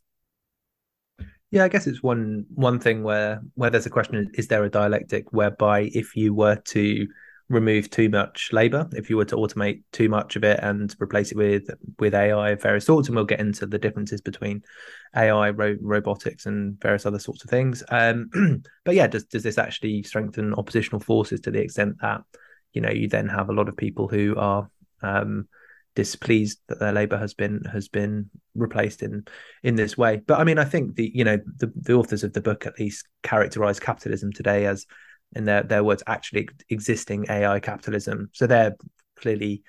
Yeah, 1.52 1.66
I 1.66 1.68
guess 1.68 1.86
it's 1.86 2.02
one 2.02 2.46
one 2.56 2.80
thing 2.80 3.04
where 3.04 3.42
where 3.56 3.70
there's 3.70 3.86
a 3.86 3.90
question: 3.90 4.32
is 4.36 4.48
there 4.48 4.64
a 4.64 4.70
dialectic 4.70 5.34
whereby 5.34 5.92
if 5.94 6.16
you 6.16 6.34
were 6.34 6.56
to 6.56 7.08
remove 7.50 7.90
too 7.90 8.08
much 8.08 8.54
labor, 8.54 8.88
if 8.94 9.10
you 9.10 9.18
were 9.18 9.26
to 9.26 9.36
automate 9.36 9.84
too 9.92 10.08
much 10.08 10.38
of 10.38 10.46
it 10.46 10.60
and 10.64 10.96
replace 11.02 11.32
it 11.32 11.38
with 11.38 11.70
with 12.00 12.16
AI 12.16 12.52
of 12.52 12.62
various 12.62 12.86
sorts, 12.86 13.10
and 13.10 13.16
we'll 13.18 13.26
get 13.26 13.42
into 13.42 13.66
the 13.66 13.78
differences 13.78 14.22
between 14.22 14.64
AI, 15.16 15.50
ro- 15.50 15.78
robotics, 15.82 16.46
and 16.46 16.80
various 16.82 17.06
other 17.06 17.20
sorts 17.20 17.44
of 17.44 17.50
things. 17.50 17.84
Um, 17.90 18.30
but 18.86 18.96
yeah, 18.96 19.08
does 19.08 19.26
does 19.26 19.44
this 19.44 19.58
actually 19.58 20.04
strengthen 20.04 20.54
oppositional 20.54 21.02
forces 21.02 21.42
to 21.42 21.52
the 21.52 21.60
extent 21.60 21.98
that 22.02 22.22
you 22.74 22.82
know 22.82 22.92
you 22.92 23.08
then 23.08 23.28
have 23.28 23.50
a 23.50 23.54
lot 23.54 23.70
of 23.70 23.78
people 23.78 24.08
who 24.08 24.36
are 24.38 24.70
um, 25.02 25.48
displeased 25.96 26.60
that 26.68 26.80
their 26.80 26.94
labor 26.94 27.18
has 27.18 27.34
been 27.34 27.64
has 27.72 27.88
been 27.88 28.30
replaced 28.56 29.04
in 29.04 29.26
in 29.64 29.76
this 29.76 29.98
way. 29.98 30.22
But 30.26 30.40
i 30.40 30.44
mean 30.44 30.58
i 30.58 30.66
think 30.66 30.96
the 30.96 31.12
you 31.14 31.24
know 31.24 31.38
the, 31.58 31.72
the 31.76 31.94
authors 31.94 32.24
of 32.24 32.34
the 32.34 32.42
book 32.42 32.66
at 32.66 32.80
least 32.80 33.08
characterize 33.24 33.80
capitalism 33.80 34.32
today 34.32 34.66
as 34.66 34.86
in 35.36 35.46
their 35.46 35.64
their 35.64 35.84
words 35.84 36.04
actually 36.08 36.50
existing 36.70 37.26
ai 37.30 37.60
capitalism. 37.60 38.30
So 38.34 38.48
they're 38.48 38.76
clearly 39.18 39.64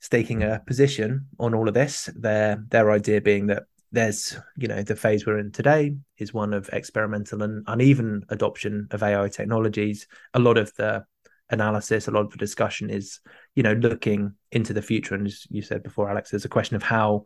staking 0.00 0.42
a 0.42 0.60
position 0.66 1.26
on 1.38 1.54
all 1.54 1.68
of 1.68 1.74
this. 1.74 2.10
Their 2.14 2.62
their 2.68 2.90
idea 2.90 3.20
being 3.20 3.46
that 3.46 3.64
there's 3.92 4.36
you 4.56 4.68
know 4.68 4.82
the 4.82 4.96
phase 4.96 5.24
we're 5.24 5.38
in 5.38 5.52
today 5.52 5.94
is 6.18 6.34
one 6.34 6.52
of 6.52 6.68
experimental 6.72 7.42
and 7.42 7.64
uneven 7.68 8.24
adoption 8.28 8.88
of 8.90 9.02
ai 9.02 9.28
technologies. 9.28 10.06
A 10.34 10.38
lot 10.38 10.58
of 10.58 10.74
the 10.74 11.04
analysis 11.50 12.08
a 12.08 12.10
lot 12.10 12.24
of 12.24 12.30
the 12.30 12.38
discussion 12.38 12.90
is 12.90 13.20
you 13.54 13.62
know 13.62 13.74
looking 13.74 14.34
into 14.52 14.72
the 14.72 14.82
future. 14.82 15.14
And 15.14 15.26
as 15.26 15.46
you 15.50 15.62
said 15.62 15.82
before 15.82 16.08
alex 16.10 16.30
there's 16.30 16.44
a 16.44 16.48
question 16.48 16.76
of 16.76 16.82
how 16.82 17.24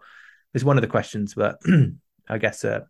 is 0.54 0.64
one 0.64 0.76
of 0.76 0.82
the 0.82 0.88
questions 0.88 1.34
but 1.34 1.60
i 2.28 2.38
guess 2.38 2.64
uh, 2.64 2.80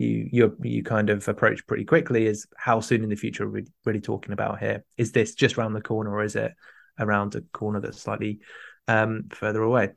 you 0.00 0.28
you 0.32 0.56
you 0.62 0.82
kind 0.82 1.10
of 1.10 1.28
approach 1.28 1.66
pretty 1.66 1.84
quickly 1.84 2.26
is 2.26 2.46
how 2.56 2.80
soon 2.80 3.02
in 3.02 3.10
the 3.10 3.16
future 3.16 3.44
are 3.44 3.50
we 3.50 3.66
really 3.84 4.00
talking 4.00 4.32
about 4.32 4.58
here? 4.58 4.82
Is 4.96 5.12
this 5.12 5.34
just 5.34 5.58
around 5.58 5.74
the 5.74 5.82
corner 5.82 6.10
or 6.10 6.24
is 6.24 6.36
it 6.36 6.54
around 6.98 7.34
a 7.34 7.42
corner 7.52 7.80
that's 7.80 8.00
slightly 8.00 8.40
um 8.88 9.24
further 9.30 9.62
away 9.62 9.90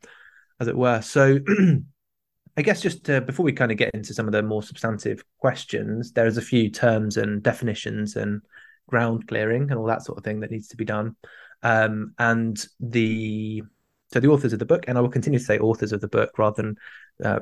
as 0.59 0.67
it 0.67 0.75
were? 0.75 1.01
So 1.01 1.39
I 2.57 2.61
guess 2.61 2.81
just 2.81 3.09
uh, 3.09 3.21
before 3.21 3.45
we 3.45 3.53
kind 3.53 3.71
of 3.71 3.77
get 3.77 3.91
into 3.93 4.13
some 4.13 4.27
of 4.27 4.33
the 4.33 4.43
more 4.43 4.61
substantive 4.61 5.23
questions, 5.39 6.11
there's 6.11 6.37
a 6.37 6.41
few 6.41 6.69
terms 6.69 7.15
and 7.15 7.41
definitions 7.41 8.17
and 8.17 8.41
ground 8.87 9.27
clearing 9.27 9.69
and 9.69 9.79
all 9.79 9.87
that 9.87 10.03
sort 10.03 10.17
of 10.17 10.23
thing 10.23 10.39
that 10.41 10.51
needs 10.51 10.67
to 10.69 10.77
be 10.77 10.85
done. 10.85 11.15
Um, 11.61 12.13
and 12.19 12.63
the 12.79 13.63
so 14.13 14.19
the 14.19 14.27
authors 14.27 14.53
of 14.53 14.59
the 14.59 14.65
book, 14.65 14.85
and 14.87 14.95
I 14.95 15.01
will 15.01 15.09
continue 15.09 15.39
to 15.39 15.45
say 15.45 15.57
authors 15.57 15.91
of 15.91 15.99
the 15.99 16.07
book 16.07 16.37
rather 16.37 16.61
than 16.61 16.75
uh, 17.25 17.39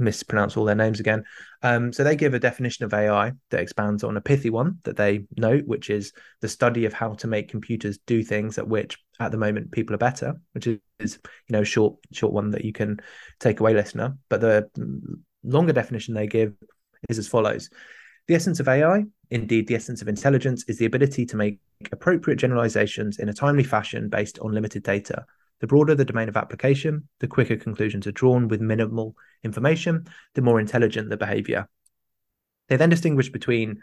mispronounce 0.00 0.56
all 0.56 0.64
their 0.64 0.74
names 0.74 0.98
again. 0.98 1.22
Um, 1.62 1.92
so 1.92 2.02
they 2.02 2.16
give 2.16 2.34
a 2.34 2.40
definition 2.40 2.84
of 2.84 2.92
AI 2.92 3.32
that 3.50 3.60
expands 3.60 4.02
on 4.02 4.16
a 4.16 4.20
pithy 4.20 4.50
one 4.50 4.78
that 4.82 4.96
they 4.96 5.26
note, 5.36 5.64
which 5.66 5.90
is 5.90 6.12
the 6.40 6.48
study 6.48 6.86
of 6.86 6.92
how 6.92 7.14
to 7.14 7.28
make 7.28 7.48
computers 7.48 7.98
do 8.04 8.24
things 8.24 8.58
at 8.58 8.66
which, 8.66 8.98
at 9.20 9.30
the 9.30 9.38
moment, 9.38 9.70
people 9.70 9.94
are 9.94 9.98
better. 9.98 10.34
Which 10.54 10.66
is, 10.66 10.80
you 10.98 11.18
know, 11.50 11.62
short 11.62 11.94
short 12.12 12.32
one 12.32 12.50
that 12.50 12.64
you 12.64 12.72
can 12.72 12.98
take 13.38 13.60
away, 13.60 13.74
listener. 13.74 14.16
But 14.28 14.40
the 14.40 14.68
longer 15.44 15.72
definition 15.72 16.14
they 16.14 16.26
give 16.26 16.52
is 17.08 17.18
as 17.18 17.28
follows: 17.28 17.70
the 18.28 18.34
essence 18.34 18.60
of 18.60 18.68
AI, 18.68 19.04
indeed 19.30 19.66
the 19.66 19.74
essence 19.74 20.02
of 20.02 20.08
intelligence, 20.08 20.64
is 20.68 20.78
the 20.78 20.84
ability 20.84 21.26
to 21.26 21.36
make 21.36 21.58
appropriate 21.90 22.36
generalizations 22.36 23.18
in 23.18 23.28
a 23.28 23.34
timely 23.34 23.64
fashion 23.64 24.08
based 24.08 24.38
on 24.40 24.52
limited 24.52 24.82
data. 24.82 25.24
The 25.60 25.66
broader 25.66 25.94
the 25.94 26.04
domain 26.04 26.28
of 26.28 26.36
application, 26.36 27.08
the 27.20 27.26
quicker 27.26 27.56
conclusions 27.56 28.06
are 28.06 28.12
drawn 28.12 28.46
with 28.46 28.60
minimal 28.60 29.16
information, 29.42 30.06
the 30.34 30.42
more 30.42 30.60
intelligent 30.60 31.08
the 31.08 31.16
behavior. 31.16 31.68
They 32.68 32.76
then 32.76 32.90
distinguish 32.90 33.30
between 33.30 33.80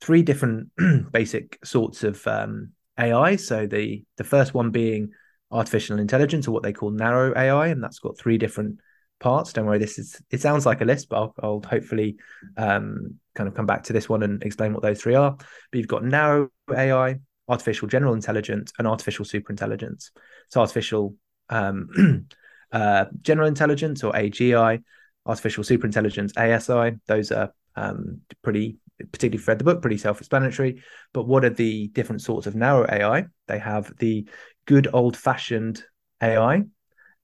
three 0.00 0.22
different 0.22 0.70
basic 1.12 1.58
sorts 1.64 2.02
of 2.02 2.26
um, 2.26 2.72
AI. 2.98 3.36
So 3.36 3.66
the 3.66 4.04
the 4.16 4.24
first 4.24 4.54
one 4.54 4.70
being 4.70 5.12
artificial 5.52 6.00
intelligence, 6.00 6.48
or 6.48 6.50
what 6.50 6.64
they 6.64 6.72
call 6.72 6.90
narrow 6.90 7.32
AI, 7.36 7.68
and 7.68 7.82
that's 7.82 8.00
got 8.00 8.18
three 8.18 8.38
different 8.38 8.80
parts. 9.20 9.52
Don't 9.52 9.66
worry, 9.66 9.78
this 9.78 9.98
is 9.98 10.20
it 10.30 10.40
sounds 10.40 10.66
like 10.66 10.80
a 10.80 10.84
list, 10.84 11.08
but 11.08 11.16
I'll, 11.16 11.34
I'll 11.42 11.62
hopefully 11.66 12.16
um, 12.56 13.18
kind 13.34 13.48
of 13.48 13.54
come 13.54 13.66
back 13.66 13.84
to 13.84 13.92
this 13.92 14.08
one 14.08 14.22
and 14.22 14.42
explain 14.42 14.72
what 14.72 14.82
those 14.82 15.00
three 15.00 15.14
are. 15.14 15.36
But 15.36 15.78
you've 15.78 15.88
got 15.88 16.04
narrow 16.04 16.48
AI, 16.74 17.20
artificial 17.48 17.88
general 17.88 18.14
intelligence, 18.14 18.72
and 18.78 18.86
artificial 18.86 19.24
superintelligence. 19.24 20.10
So 20.50 20.60
artificial 20.60 21.16
um, 21.48 22.26
uh, 22.72 23.06
general 23.22 23.48
intelligence 23.48 24.04
or 24.04 24.12
AGI, 24.12 24.82
artificial 25.26 25.64
superintelligence 25.64 26.36
ASI. 26.36 26.98
Those 27.06 27.32
are 27.32 27.52
um, 27.76 28.20
pretty, 28.42 28.78
particularly 28.98 29.42
for 29.42 29.54
the 29.54 29.64
book, 29.64 29.80
pretty 29.80 29.98
self-explanatory. 29.98 30.82
But 31.12 31.26
what 31.26 31.44
are 31.44 31.50
the 31.50 31.88
different 31.88 32.22
sorts 32.22 32.46
of 32.46 32.54
narrow 32.54 32.86
AI? 32.88 33.26
They 33.48 33.58
have 33.58 33.92
the 33.98 34.28
good 34.66 34.88
old-fashioned 34.92 35.82
AI, 36.22 36.64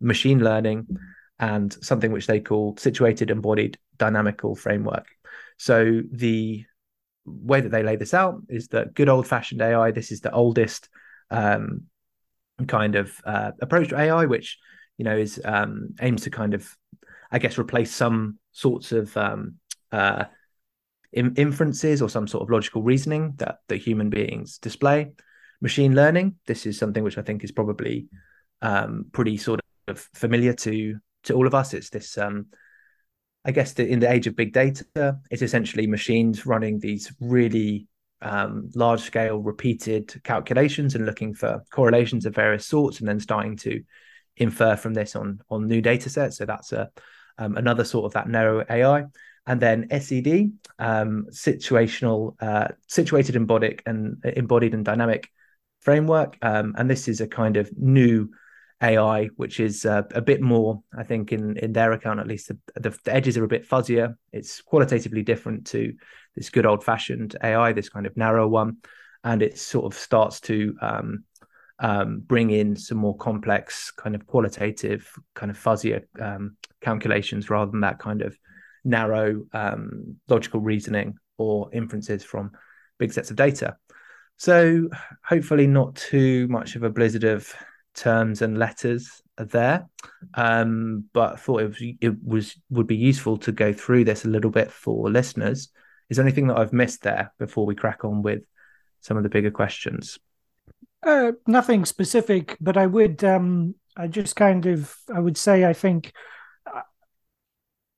machine 0.01 0.41
learning, 0.41 0.87
and 1.41 1.73
something 1.83 2.13
which 2.13 2.27
they 2.27 2.39
call 2.39 2.77
situated 2.77 3.31
embodied 3.31 3.79
dynamical 3.97 4.55
framework. 4.55 5.07
So 5.57 6.03
the 6.13 6.65
way 7.25 7.63
that 7.63 7.71
they 7.71 7.83
lay 7.83 7.97
this 7.97 8.15
out 8.15 8.43
is 8.49 8.69
that 8.69 8.95
good 8.95 9.09
old 9.09 9.27
fashioned 9.27 9.63
AI, 9.63 9.91
this 9.91 10.13
is 10.13 10.21
the 10.21 10.33
oldest 10.33 10.91
um, 11.31 11.85
kind 12.69 12.95
of 12.95 13.19
uh, 13.25 13.53
approach 13.63 13.89
to 13.89 13.99
AI, 13.99 14.27
which 14.27 14.59
you 14.99 15.05
know 15.05 15.17
is 15.17 15.41
um, 15.45 15.95
aims 16.03 16.23
to 16.23 16.31
kind 16.31 16.53
of, 16.53 16.69
I 17.33 17.39
guess, 17.39 17.59
replace 17.59 17.95
some 17.95 18.39
sorts 18.53 18.93
of 18.93 19.17
um, 19.17 19.55
uh, 19.93 20.25
in- 21.13 21.35
inferences 21.37 22.03
or 22.03 22.11
some 22.11 22.29
sort 22.29 22.43
of 22.43 22.51
logical 22.51 22.83
reasoning 22.83 23.33
that 23.39 23.61
that 23.69 23.79
human 23.79 24.11
beings 24.11 24.59
display. 24.59 25.13
Machine 25.63 25.95
learning, 25.95 26.37
this 26.47 26.67
is 26.67 26.79
something 26.79 27.03
which 27.03 27.19
I 27.19 27.23
think 27.23 27.45
is 27.45 27.53
probably 27.53 28.09
um, 28.61 29.07
pretty 29.13 29.39
sort 29.39 29.61
of 29.89 29.99
familiar 30.15 30.53
to 30.53 31.01
to 31.25 31.35
all 31.35 31.47
of 31.47 31.55
us. 31.55 31.75
It's 31.75 31.91
this 31.91 32.19
um, 32.19 32.47
I 33.45 33.53
guess 33.53 33.73
the, 33.73 33.87
in 33.87 34.01
the 34.01 34.11
age 34.11 34.27
of 34.27 34.37
big 34.37 34.53
data, 34.53 35.19
it's 35.31 35.43
essentially 35.43 35.87
machines 35.87 36.45
running 36.45 36.79
these 36.79 37.13
really 37.21 37.87
um, 38.23 38.71
large 38.75 39.01
scale 39.01 39.39
repeated 39.39 40.23
calculations 40.25 40.95
and 40.95 41.07
looking 41.07 41.33
for 41.33 41.65
correlations 41.71 42.27
of 42.27 42.35
various 42.35 42.67
sorts 42.67 43.01
and 43.01 43.09
then 43.09 43.19
starting 43.19 43.57
to 43.59 43.83
infer 44.37 44.77
from 44.77 44.95
this 44.95 45.17
on 45.17 45.41
on 45.49 45.67
new 45.67 45.81
data 45.81 46.11
sets. 46.11 46.37
So 46.37 46.45
that's 46.45 46.73
a 46.73 46.91
um, 47.39 47.57
another 47.57 47.85
sort 47.85 48.05
of 48.05 48.13
that 48.13 48.29
narrow 48.29 48.65
AI. 48.69 49.05
And 49.47 49.59
then 49.59 49.89
SED, 49.91 50.53
um, 50.79 51.27
situational, 51.31 52.37
uh, 52.41 52.69
situated 52.87 53.37
embodied 53.37 53.83
and 53.87 54.23
embodied 54.23 54.75
and 54.75 54.85
dynamic 54.85 55.31
framework. 55.81 56.37
Um, 56.43 56.75
and 56.77 56.91
this 56.91 57.09
is 57.09 57.23
a 57.23 57.27
kind 57.27 57.57
of 57.57 57.71
new 57.77 58.29
AI, 58.83 59.27
which 59.37 59.61
is 59.61 59.85
uh, 59.85 60.03
a 60.15 60.23
bit 60.23 60.41
more, 60.41 60.83
I 60.97 61.03
think, 61.03 61.33
in 61.33 61.57
in 61.59 61.73
their 61.73 61.93
account 61.93 62.21
at 62.21 62.27
least, 62.27 62.49
the, 62.49 62.59
the, 62.81 62.99
edges 63.07 63.37
are 63.37 63.45
a 63.45 63.49
bit 63.49 63.69
fuzzier. 63.69 64.15
It's 64.33 64.63
qualitatively 64.63 65.23
different 65.23 65.67
to 65.69 65.93
this 66.35 66.51
good 66.51 66.67
old 66.67 66.83
fashioned 66.83 67.37
AI, 67.43 67.73
this 67.73 67.91
kind 67.91 68.07
of 68.07 68.17
narrow 68.17 68.49
one, 68.49 68.79
and 69.23 69.43
it 69.43 69.59
sort 69.59 69.85
of 69.93 69.99
starts 69.99 70.41
to 70.43 70.75
um, 70.81 71.25
um, 71.79 72.21
bring 72.21 72.51
in 72.51 72.75
some 72.75 72.99
more 72.99 73.17
complex, 73.17 73.91
kind 73.91 74.15
of 74.15 74.27
qualitative, 74.27 75.11
kind 75.35 75.51
of 75.51 75.59
fuzzier 75.59 76.05
um, 76.19 76.57
calculations 76.81 77.51
rather 77.51 77.71
than 77.71 77.81
that 77.81 77.99
kind 77.99 78.23
of 78.23 78.37
narrow 78.85 79.43
um, 79.53 80.17
logical 80.29 80.61
reasoning 80.61 81.17
or 81.37 81.69
inferences 81.73 82.25
from 82.25 82.53
big 82.99 83.13
sets 83.13 83.31
of 83.31 83.37
data. 83.37 83.77
So 84.39 84.89
hopefully, 85.23 85.67
not 85.67 85.97
too 85.97 86.49
much 86.49 86.77
of 86.77 86.83
a 86.83 86.89
blizzard 86.89 87.25
of 87.25 87.55
terms 87.95 88.43
and 88.43 88.59
letters 88.59 89.23
are 89.39 89.45
there, 89.45 89.87
um, 90.35 91.05
but 91.13 91.35
I 91.35 91.37
thought 91.37 91.63
it 91.63 91.69
was 91.69 91.83
it 92.01 92.25
was 92.25 92.57
would 92.71 92.87
be 92.87 92.97
useful 92.97 93.37
to 93.39 93.53
go 93.53 93.73
through 93.73 94.05
this 94.05 94.25
a 94.25 94.29
little 94.29 94.51
bit 94.51 94.71
for 94.71 95.11
listeners. 95.11 95.71
Is 96.09 96.17
there 96.17 96.27
anything 96.27 96.49
that 96.49 96.59
I've 96.59 96.73
missed 96.73 97.03
there 97.03 97.33
before 97.39 97.67
we 97.67 97.75
crack 97.75 98.05
on 98.05 98.23
with 98.23 98.43
some 99.01 99.17
of 99.17 99.23
the 99.23 99.29
bigger 99.29 99.51
questions? 99.51 100.19
Uh, 101.03 101.33
nothing 101.47 101.85
specific, 101.85 102.57
but 102.61 102.77
I 102.77 102.87
would, 102.87 103.25
um, 103.25 103.75
I 103.97 104.07
just 104.07 104.37
kind 104.37 104.67
of, 104.67 104.95
I 105.15 105.21
would 105.21 105.39
say, 105.39 105.65
I 105.65 105.73
think, 105.73 106.13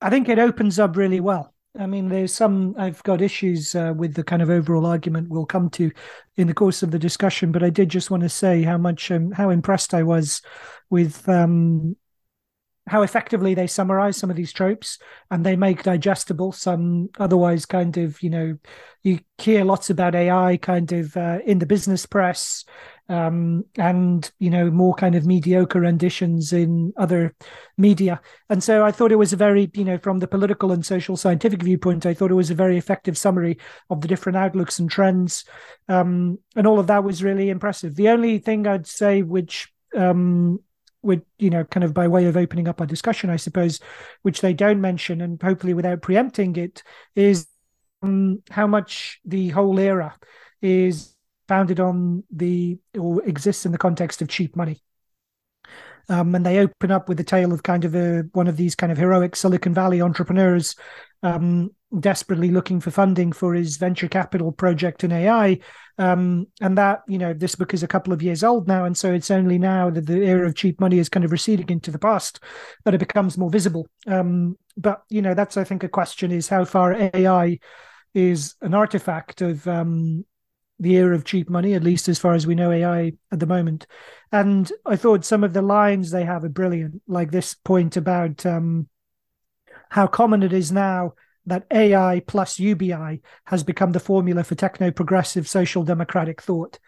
I 0.01 0.11
think 0.11 0.29
it 0.29 0.39
opens 0.39 0.79
up 0.79 0.97
really 0.97 1.21
well. 1.21 1.52
I 1.79 1.87
mean, 1.87 2.09
there's 2.09 2.35
some, 2.35 2.75
I've 2.77 3.03
got 3.03 3.23
issues 3.23 3.75
uh, 3.75 3.95
with 3.97 4.15
the 4.15 4.25
kind 4.25 4.43
of 4.43 4.51
overall 4.51 4.85
argument 4.85 5.31
we'll 5.31 5.47
come 5.47 5.71
to 5.71 5.91
in 6.37 6.47
the 6.47 6.55
course 6.55 6.83
of 6.83 6.91
the 6.91 6.99
discussion, 6.99 7.51
but 7.51 7.63
I 7.63 7.71
did 7.71 7.89
just 7.89 8.11
want 8.11 8.23
to 8.25 8.29
say 8.29 8.63
how 8.63 8.77
much, 8.77 9.11
um, 9.11 9.33
how 9.33 9.49
impressed 9.49 9.95
I 9.95 10.03
was 10.03 10.43
with 10.91 11.27
um, 11.31 11.97
how 12.89 13.03
effectively 13.03 13.55
they 13.55 13.67
summarize 13.67 14.17
some 14.17 14.31
of 14.31 14.37
these 14.37 14.53
tropes 14.53 14.99
and 15.31 15.47
they 15.47 15.57
make 15.57 15.85
digestible 15.85 16.53
some 16.53 17.09
otherwise 17.19 17.65
kind 17.65 17.97
of 17.97 18.21
you 18.23 18.31
know 18.31 18.59
you 19.03 19.21
hear 19.39 19.65
lots 19.65 19.89
about 19.89 20.15
ai 20.15 20.57
kind 20.57 20.91
of 20.93 21.17
uh, 21.17 21.39
in 21.47 21.59
the 21.59 21.67
business 21.67 22.07
press 22.07 22.65
um, 23.09 23.65
and 23.77 24.31
you 24.39 24.51
know 24.51 24.71
more 24.71 24.95
kind 24.95 25.15
of 25.15 25.27
mediocre 25.27 25.81
renditions 25.81 26.53
in 26.53 26.93
other 26.97 27.35
media. 27.77 28.21
And 28.49 28.63
so 28.63 28.85
i 28.85 28.93
thought 28.93 29.13
it 29.13 29.17
was 29.17 29.33
a 29.33 29.37
very 29.37 29.71
you 29.75 29.85
know 29.85 29.99
from 29.99 30.19
the 30.19 30.29
political 30.29 30.73
and 30.73 30.85
social 30.85 31.17
scientific 31.17 31.63
viewpoint 31.63 32.07
i 32.07 32.15
thought 32.15 32.31
it 32.31 32.35
was 32.35 32.51
a 32.51 32.55
very 32.55 32.79
effective 32.79 33.19
summary 33.19 33.59
of 33.91 34.01
the 34.01 34.09
different 34.09 34.37
outlooks 34.37 34.79
and 34.79 34.91
trends. 34.91 35.45
Um, 35.89 36.39
and 36.57 36.67
all 36.67 36.79
of 36.79 36.87
that 36.87 37.05
was 37.05 37.23
really 37.23 37.51
impressive. 37.51 37.97
The 37.97 38.09
only 38.09 38.39
thing 38.39 38.67
i'd 38.67 38.87
say 38.87 39.23
which 39.23 39.73
um, 39.97 40.61
would 41.03 41.23
you 41.39 41.51
know 41.51 41.65
kind 41.65 41.85
of 41.85 41.93
by 41.93 42.09
way 42.09 42.27
of 42.27 42.37
opening 42.37 42.69
up 42.69 42.81
our 42.81 42.87
discussion 42.87 43.29
i 43.29 43.37
suppose 43.37 43.81
which 44.23 44.41
they 44.41 44.55
don't 44.55 44.81
mention 44.81 45.21
and 45.21 45.43
hopefully 45.43 45.75
without 45.75 46.01
preempting 46.01 46.57
it 46.57 46.83
is 47.15 47.47
um, 48.03 48.43
how 48.51 48.67
much 48.67 49.21
the 49.25 49.49
whole 49.51 49.79
era 49.79 50.15
is 50.61 51.12
founded 51.53 51.81
on 51.81 52.25
the 52.31 52.79
or 52.99 53.23
exists 53.25 53.67
in 53.67 53.73
the 53.73 53.85
context 53.87 54.23
of 54.23 54.29
cheap 54.29 54.57
money 54.57 54.81
um, 56.09 56.35
and 56.35 56.45
they 56.45 56.59
open 56.59 56.91
up 56.91 57.09
with 57.09 57.19
the 57.19 57.25
tale 57.25 57.53
of 57.53 57.63
kind 57.63 57.85
of 57.85 57.95
a 57.95 58.25
one 58.33 58.49
of 58.49 58.57
these 58.57 58.75
kind 58.75 58.91
of 58.91 58.99
heroic 58.99 59.37
Silicon 59.37 59.75
Valley 59.75 60.01
entrepreneurs 60.01 60.75
um, 61.23 61.71
desperately 62.01 62.51
looking 62.51 62.81
for 62.81 62.91
funding 62.91 63.33
for 63.33 63.55
his 63.55 63.77
venture 63.77 64.09
capital 64.09 64.51
project 64.51 65.05
in 65.05 65.13
AI. 65.13 65.59
Um, 65.99 66.47
and 66.61 66.77
that, 66.79 67.03
you 67.07 67.19
know, 67.19 67.33
this 67.35 67.55
book 67.55 67.75
is 67.75 67.83
a 67.83 67.89
couple 67.89 68.13
of 68.13 68.23
years 68.23 68.43
old 68.43 68.67
now. 68.67 68.85
And 68.85 68.97
so 68.97 69.13
it's 69.13 69.31
only 69.31 69.59
now 69.59 69.91
that 69.91 70.07
the 70.07 70.23
era 70.23 70.47
of 70.47 70.55
cheap 70.55 70.81
money 70.81 70.99
is 70.99 71.09
kind 71.09 71.25
of 71.25 71.33
receding 71.33 71.69
into 71.69 71.91
the 71.91 71.99
past 71.99 72.43
that 72.85 72.95
it 72.95 72.99
becomes 72.99 73.37
more 73.39 73.51
visible. 73.51 73.87
Um, 74.07 74.57
but, 74.77 75.03
you 75.11 75.21
know, 75.21 75.35
that's, 75.35 75.57
I 75.57 75.65
think, 75.65 75.85
a 75.85 75.89
question 75.89 76.33
is 76.33 76.49
how 76.49 76.65
far 76.65 76.95
AI 77.15 77.59
is 78.15 78.55
an 78.63 78.75
artifact 78.75 79.43
of 79.43 79.69
um, 79.69 80.25
the 80.83 80.97
era 80.97 81.15
of 81.15 81.25
cheap 81.25 81.49
money, 81.49 81.75
at 81.75 81.85
least 81.85 82.09
as 82.09 82.19
far 82.19 82.35
as 82.35 82.47
we 82.47 82.57
know 82.57 82.73
AI 82.73 83.13
at 83.31 83.41
the 83.41 83.47
moment. 83.47 83.87
And 84.33 84.71
I 84.85 84.97
thought 84.97 85.25
some 85.25 85.45
of 85.45 85.53
the 85.53 85.63
lines 85.63 86.11
they 86.11 86.25
have 86.25 86.43
are 86.45 86.49
brilliant, 86.49 87.01
like 87.07 87.31
this 87.31 87.55
point 87.55 87.97
about 87.97 88.45
um, 88.45 88.89
how 89.91 90.07
common 90.07 90.43
it 90.43 90.53
is 90.53 90.73
now 90.73 91.15
that 91.47 91.67
AI 91.73 92.21
plus 92.27 92.59
UBI 92.59 93.21
has 93.47 93.63
become 93.63 93.93
the 93.93 94.01
formula 94.01 94.45
for 94.45 94.55
techno 94.55 94.91
progressive 94.91 95.49
social 95.49 95.83
democratic 95.85 96.43
thought. 96.43 96.79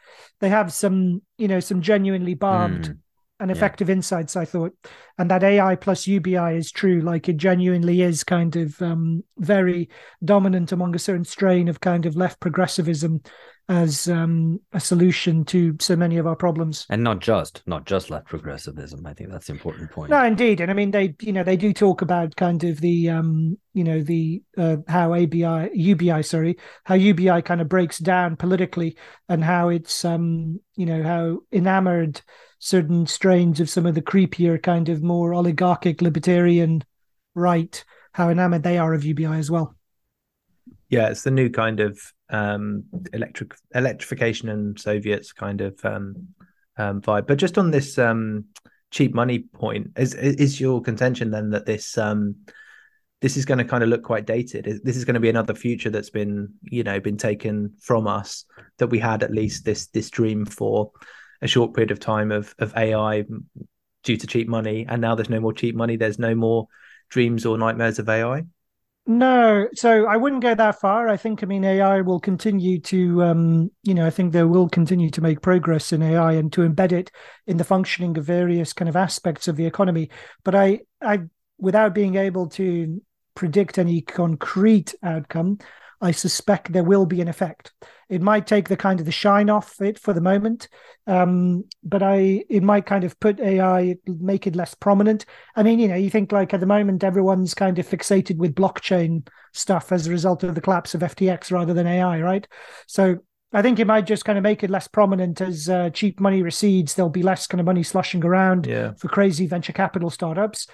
They 0.40 0.48
have 0.48 0.72
some, 0.72 1.22
you 1.38 1.48
know, 1.48 1.60
some 1.60 1.80
genuinely 1.80 2.34
barbed 2.34 2.86
Mm, 2.86 2.98
and 3.40 3.50
effective 3.50 3.90
insights, 3.90 4.36
I 4.36 4.44
thought. 4.44 4.72
And 5.18 5.28
that 5.30 5.42
AI 5.42 5.74
plus 5.74 6.06
UBI 6.06 6.52
is 6.52 6.70
true. 6.70 7.00
Like 7.00 7.28
it 7.28 7.36
genuinely 7.36 8.00
is 8.02 8.22
kind 8.22 8.54
of 8.56 8.80
um, 8.80 9.24
very 9.38 9.88
dominant 10.24 10.70
among 10.70 10.94
a 10.94 11.00
certain 11.00 11.24
strain 11.24 11.68
of 11.68 11.80
kind 11.80 12.06
of 12.06 12.14
left 12.16 12.38
progressivism 12.40 13.22
as 13.68 14.08
um, 14.08 14.60
a 14.72 14.80
solution 14.80 15.44
to 15.46 15.76
so 15.80 15.96
many 15.96 16.18
of 16.18 16.26
our 16.26 16.36
problems. 16.36 16.86
And 16.90 17.02
not 17.02 17.20
just, 17.20 17.62
not 17.66 17.86
just 17.86 18.10
left 18.10 18.26
progressivism. 18.26 19.06
I 19.06 19.14
think 19.14 19.30
that's 19.30 19.48
an 19.48 19.56
important 19.56 19.90
point. 19.90 20.10
No, 20.10 20.22
indeed, 20.22 20.60
and 20.60 20.70
I 20.70 20.74
mean 20.74 20.90
they, 20.90 21.14
you 21.20 21.32
know, 21.32 21.42
they 21.42 21.56
do 21.56 21.72
talk 21.72 22.02
about 22.02 22.36
kind 22.36 22.62
of 22.64 22.80
the, 22.80 23.10
um, 23.10 23.58
you 23.72 23.84
know, 23.84 24.02
the 24.02 24.42
uh, 24.58 24.76
how 24.86 25.14
ABI, 25.14 25.70
UBI, 25.72 26.22
sorry, 26.22 26.58
how 26.84 26.94
UBI 26.94 27.42
kind 27.42 27.60
of 27.60 27.68
breaks 27.68 27.98
down 27.98 28.36
politically, 28.36 28.96
and 29.28 29.42
how 29.42 29.68
it's, 29.70 30.04
um, 30.04 30.60
you 30.76 30.86
know, 30.86 31.02
how 31.02 31.38
enamored 31.52 32.20
certain 32.58 33.06
strains 33.06 33.60
of 33.60 33.70
some 33.70 33.86
of 33.86 33.94
the 33.94 34.02
creepier 34.02 34.62
kind 34.62 34.88
of 34.88 35.02
more 35.02 35.34
oligarchic 35.34 36.00
libertarian 36.00 36.82
right, 37.34 37.84
how 38.12 38.28
enamored 38.28 38.62
they 38.62 38.78
are 38.78 38.94
of 38.94 39.04
UBI 39.04 39.26
as 39.26 39.50
well. 39.50 39.74
Yeah, 40.94 41.08
it's 41.08 41.24
the 41.24 41.32
new 41.32 41.50
kind 41.50 41.80
of 41.80 41.98
um, 42.30 42.84
electric 43.12 43.56
electrification 43.74 44.48
and 44.48 44.78
Soviets 44.78 45.32
kind 45.32 45.60
of 45.60 45.84
um, 45.84 46.28
um, 46.76 47.00
vibe. 47.00 47.26
But 47.26 47.38
just 47.38 47.58
on 47.58 47.72
this 47.72 47.98
um, 47.98 48.44
cheap 48.92 49.12
money 49.12 49.40
point, 49.40 49.90
is 49.96 50.14
is 50.14 50.60
your 50.60 50.80
contention 50.80 51.32
then 51.32 51.50
that 51.50 51.66
this 51.66 51.98
um, 51.98 52.36
this 53.20 53.36
is 53.36 53.44
going 53.44 53.58
to 53.58 53.64
kind 53.64 53.82
of 53.82 53.88
look 53.88 54.04
quite 54.04 54.24
dated? 54.24 54.82
This 54.84 54.96
is 54.96 55.04
going 55.04 55.14
to 55.14 55.20
be 55.20 55.28
another 55.28 55.52
future 55.52 55.90
that's 55.90 56.10
been 56.10 56.54
you 56.62 56.84
know 56.84 57.00
been 57.00 57.16
taken 57.16 57.72
from 57.80 58.06
us 58.06 58.44
that 58.78 58.86
we 58.86 59.00
had 59.00 59.24
at 59.24 59.32
least 59.32 59.64
this 59.64 59.88
this 59.88 60.10
dream 60.10 60.46
for 60.46 60.92
a 61.42 61.48
short 61.48 61.74
period 61.74 61.90
of 61.90 61.98
time 61.98 62.30
of 62.30 62.54
of 62.60 62.72
AI 62.76 63.24
due 64.04 64.16
to 64.16 64.28
cheap 64.28 64.46
money, 64.46 64.86
and 64.88 65.00
now 65.00 65.16
there's 65.16 65.28
no 65.28 65.40
more 65.40 65.52
cheap 65.52 65.74
money. 65.74 65.96
There's 65.96 66.20
no 66.20 66.36
more 66.36 66.68
dreams 67.08 67.44
or 67.44 67.58
nightmares 67.58 67.98
of 67.98 68.08
AI. 68.08 68.44
No, 69.06 69.68
so 69.74 70.06
I 70.06 70.16
wouldn't 70.16 70.42
go 70.42 70.54
that 70.54 70.80
far. 70.80 71.08
I 71.08 71.18
think, 71.18 71.42
I 71.42 71.46
mean, 71.46 71.62
AI 71.62 72.00
will 72.00 72.18
continue 72.20 72.80
to, 72.80 73.22
um, 73.22 73.70
you 73.82 73.92
know, 73.92 74.06
I 74.06 74.10
think 74.10 74.32
they 74.32 74.44
will 74.44 74.66
continue 74.66 75.10
to 75.10 75.20
make 75.20 75.42
progress 75.42 75.92
in 75.92 76.02
AI 76.02 76.32
and 76.32 76.50
to 76.54 76.62
embed 76.62 76.92
it 76.92 77.10
in 77.46 77.58
the 77.58 77.64
functioning 77.64 78.16
of 78.16 78.24
various 78.24 78.72
kind 78.72 78.88
of 78.88 78.96
aspects 78.96 79.46
of 79.46 79.56
the 79.56 79.66
economy. 79.66 80.08
But 80.42 80.54
I, 80.54 80.80
I, 81.02 81.20
without 81.58 81.94
being 81.94 82.14
able 82.14 82.48
to 82.50 83.02
predict 83.34 83.76
any 83.76 84.00
concrete 84.00 84.94
outcome, 85.02 85.58
I 86.04 86.10
suspect 86.10 86.70
there 86.70 86.84
will 86.84 87.06
be 87.06 87.22
an 87.22 87.28
effect. 87.28 87.72
It 88.10 88.20
might 88.20 88.46
take 88.46 88.68
the 88.68 88.76
kind 88.76 89.00
of 89.00 89.06
the 89.06 89.12
shine 89.12 89.48
off 89.48 89.80
it 89.80 89.98
for 89.98 90.12
the 90.12 90.20
moment, 90.20 90.68
um, 91.06 91.64
but 91.82 92.02
I 92.02 92.44
it 92.50 92.62
might 92.62 92.84
kind 92.84 93.04
of 93.04 93.18
put 93.18 93.40
AI, 93.40 93.96
make 94.06 94.46
it 94.46 94.54
less 94.54 94.74
prominent. 94.74 95.24
I 95.56 95.62
mean, 95.62 95.78
you 95.78 95.88
know, 95.88 95.94
you 95.94 96.10
think 96.10 96.30
like 96.30 96.52
at 96.52 96.60
the 96.60 96.66
moment 96.66 97.04
everyone's 97.04 97.54
kind 97.54 97.78
of 97.78 97.88
fixated 97.88 98.36
with 98.36 98.54
blockchain 98.54 99.26
stuff 99.54 99.92
as 99.92 100.06
a 100.06 100.10
result 100.10 100.44
of 100.44 100.54
the 100.54 100.60
collapse 100.60 100.94
of 100.94 101.00
FTX 101.00 101.50
rather 101.50 101.72
than 101.72 101.86
AI, 101.86 102.20
right? 102.20 102.46
So 102.86 103.16
I 103.54 103.62
think 103.62 103.78
it 103.78 103.86
might 103.86 104.04
just 104.04 104.26
kind 104.26 104.36
of 104.36 104.42
make 104.42 104.62
it 104.62 104.68
less 104.68 104.88
prominent 104.88 105.40
as 105.40 105.70
uh, 105.70 105.88
cheap 105.88 106.20
money 106.20 106.42
recedes. 106.42 106.94
There'll 106.94 107.08
be 107.08 107.22
less 107.22 107.46
kind 107.46 107.60
of 107.60 107.66
money 107.66 107.82
slushing 107.82 108.22
around 108.24 108.66
Yeah. 108.66 108.92
for 108.98 109.08
crazy 109.08 109.46
venture 109.46 109.72
capital 109.72 110.10
startups, 110.10 110.66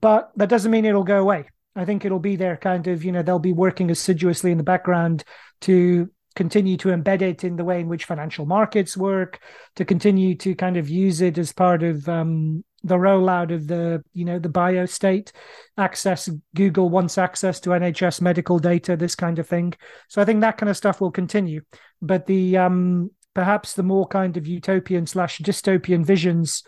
but 0.00 0.32
that 0.36 0.48
doesn't 0.48 0.72
mean 0.72 0.86
it'll 0.86 1.04
go 1.04 1.20
away. 1.20 1.46
I 1.74 1.84
think 1.84 2.04
it'll 2.04 2.18
be 2.18 2.36
there, 2.36 2.56
kind 2.56 2.86
of, 2.86 3.04
you 3.04 3.12
know, 3.12 3.22
they'll 3.22 3.38
be 3.38 3.52
working 3.52 3.90
assiduously 3.90 4.50
in 4.50 4.58
the 4.58 4.64
background 4.64 5.24
to 5.62 6.10
continue 6.34 6.76
to 6.78 6.88
embed 6.88 7.22
it 7.22 7.44
in 7.44 7.56
the 7.56 7.64
way 7.64 7.80
in 7.80 7.88
which 7.88 8.04
financial 8.04 8.46
markets 8.46 8.96
work, 8.96 9.40
to 9.76 9.84
continue 9.84 10.34
to 10.36 10.54
kind 10.54 10.76
of 10.76 10.88
use 10.88 11.20
it 11.20 11.38
as 11.38 11.52
part 11.52 11.82
of 11.82 12.08
um, 12.08 12.64
the 12.84 12.96
rollout 12.96 13.54
of 13.54 13.66
the, 13.66 14.02
you 14.12 14.24
know, 14.24 14.38
the 14.38 14.48
bio 14.48 14.86
state 14.86 15.32
access. 15.78 16.28
Google 16.54 16.90
wants 16.90 17.18
access 17.18 17.60
to 17.60 17.70
NHS 17.70 18.20
medical 18.20 18.58
data, 18.58 18.96
this 18.96 19.14
kind 19.14 19.38
of 19.38 19.48
thing. 19.48 19.74
So 20.08 20.20
I 20.20 20.24
think 20.24 20.40
that 20.40 20.58
kind 20.58 20.70
of 20.70 20.76
stuff 20.76 21.00
will 21.00 21.10
continue. 21.10 21.62
But 22.00 22.26
the 22.26 22.56
um, 22.56 23.10
perhaps 23.34 23.74
the 23.74 23.82
more 23.82 24.06
kind 24.06 24.36
of 24.36 24.46
utopian 24.46 25.06
slash 25.06 25.38
dystopian 25.38 26.04
visions 26.04 26.64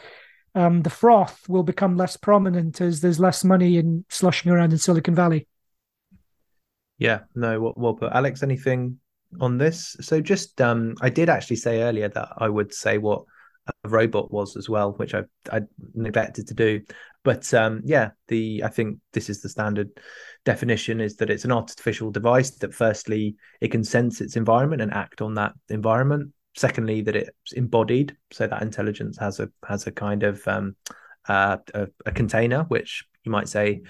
um, 0.55 0.83
the 0.83 0.91
froth 0.91 1.49
will 1.49 1.63
become 1.63 1.97
less 1.97 2.17
prominent 2.17 2.81
as 2.81 3.01
there's 3.01 3.21
less 3.21 3.45
money 3.45 3.77
in 3.77 4.05
slushing 4.09 4.53
around 4.53 4.73
in 4.73 4.79
Silicon 4.79 5.15
Valley. 5.15 5.49
Yeah, 6.99 7.21
no, 7.35 7.61
well, 7.61 7.75
well 7.77 7.95
put. 7.95 8.13
Alex, 8.13 8.43
anything 8.43 8.99
on 9.41 9.59
this? 9.59 9.97
So 10.01 10.21
just 10.21 10.61
um 10.61 10.95
I 11.01 11.11
did 11.11 11.29
actually 11.29 11.57
say 11.57 11.83
earlier 11.83 12.09
that 12.09 12.29
I 12.39 12.49
would 12.49 12.73
say 12.73 12.99
what 12.99 13.25
a 13.83 13.89
robot 13.89 14.31
was 14.31 14.57
as 14.57 14.69
well, 14.69 14.93
which 14.93 15.15
I 15.15 15.25
I 15.51 15.63
neglected 15.95 16.47
to 16.49 16.55
do. 16.55 16.83
But 17.25 17.53
um 17.53 17.81
yeah, 17.85 18.11
the 18.29 18.63
I 18.65 18.69
think 18.69 18.99
this 19.13 19.29
is 19.29 19.41
the 19.41 19.49
standard 19.49 19.91
definition 20.45 21.01
is 21.01 21.17
that 21.17 21.31
it's 21.31 21.45
an 21.45 21.53
artificial 21.53 22.11
device 22.11 22.51
that 22.59 22.75
firstly 22.75 23.37
it 23.61 23.73
can 23.73 23.83
sense 23.83 24.21
its 24.21 24.37
environment 24.37 24.83
and 24.83 24.93
act 24.93 25.21
on 25.21 25.35
that 25.35 25.55
environment. 25.69 26.33
Secondly, 26.57 27.03
that 27.03 27.17
it's 27.17 27.53
embodied, 27.53 28.17
so 28.31 28.47
that 28.47 28.63
intelligence 28.63 29.19
has 29.19 29.41
a 29.41 29.51
has 29.67 29.87
a 29.87 29.93
kind 29.93 30.23
of 30.23 30.47
um 30.47 30.77
uh 31.29 31.57
a, 31.75 31.89
a 32.07 32.13
container, 32.13 32.65
which 32.65 33.05
you 33.25 33.33
might 33.33 33.49
say 33.49 33.83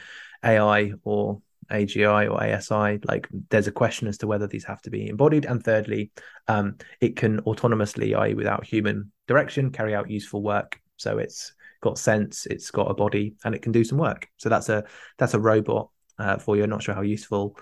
AI 0.43 0.93
or 1.05 1.43
AGI 1.71 2.31
or 2.31 2.43
ASI, 2.43 3.01
like 3.07 3.29
there's 3.51 3.67
a 3.67 3.73
question 3.73 4.09
as 4.09 4.19
to 4.19 4.27
whether 4.27 4.47
these 4.47 4.65
have 4.65 4.83
to 4.83 4.91
be 4.91 5.09
embodied. 5.09 5.45
And 5.45 5.63
thirdly, 5.63 6.11
um, 6.49 6.77
it 7.01 7.17
can 7.17 7.41
autonomously, 7.43 8.17
i.e., 8.19 8.35
without 8.35 8.65
human 8.65 9.13
direction, 9.27 9.71
carry 9.71 9.95
out 9.95 10.11
useful 10.11 10.43
work. 10.43 10.81
So 10.97 11.19
it's 11.19 11.55
got 11.81 11.99
sense, 11.99 12.47
it's 12.47 12.71
got 12.71 12.91
a 12.91 12.95
body, 12.95 13.35
and 13.45 13.55
it 13.55 13.63
can 13.63 13.73
do 13.73 13.85
some 13.85 13.99
work. 13.99 14.29
So 14.37 14.49
that's 14.49 14.69
a 14.69 14.85
that's 15.19 15.35
a 15.35 15.41
robot 15.41 15.91
uh, 16.19 16.39
for 16.39 16.57
you. 16.57 16.63
I'm 16.63 16.71
not 16.71 16.83
sure 16.83 16.95
how 16.95 17.03
useful 17.03 17.59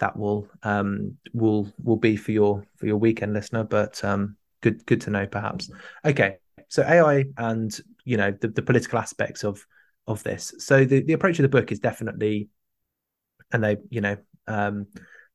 that 0.00 0.16
will 0.16 0.48
um, 0.62 1.16
will 1.32 1.72
will 1.82 1.96
be 1.96 2.16
for 2.16 2.32
your 2.32 2.64
for 2.76 2.86
your 2.86 2.96
weekend 2.96 3.32
listener, 3.32 3.64
but 3.64 4.02
um, 4.04 4.36
good 4.64 4.86
good 4.86 5.02
to 5.02 5.10
know 5.10 5.26
perhaps. 5.26 5.70
Okay, 6.04 6.36
so 6.68 6.82
AI 6.82 7.26
and 7.36 7.78
you 8.04 8.16
know 8.16 8.32
the, 8.32 8.48
the 8.48 8.62
political 8.62 8.98
aspects 8.98 9.44
of 9.44 9.64
of 10.06 10.22
this. 10.22 10.54
So 10.58 10.84
the, 10.84 11.02
the 11.02 11.12
approach 11.12 11.38
of 11.38 11.44
the 11.44 11.48
book 11.48 11.70
is 11.70 11.78
definitely, 11.78 12.48
and 13.52 13.62
they 13.62 13.76
you 13.90 14.00
know 14.00 14.16
um, 14.48 14.86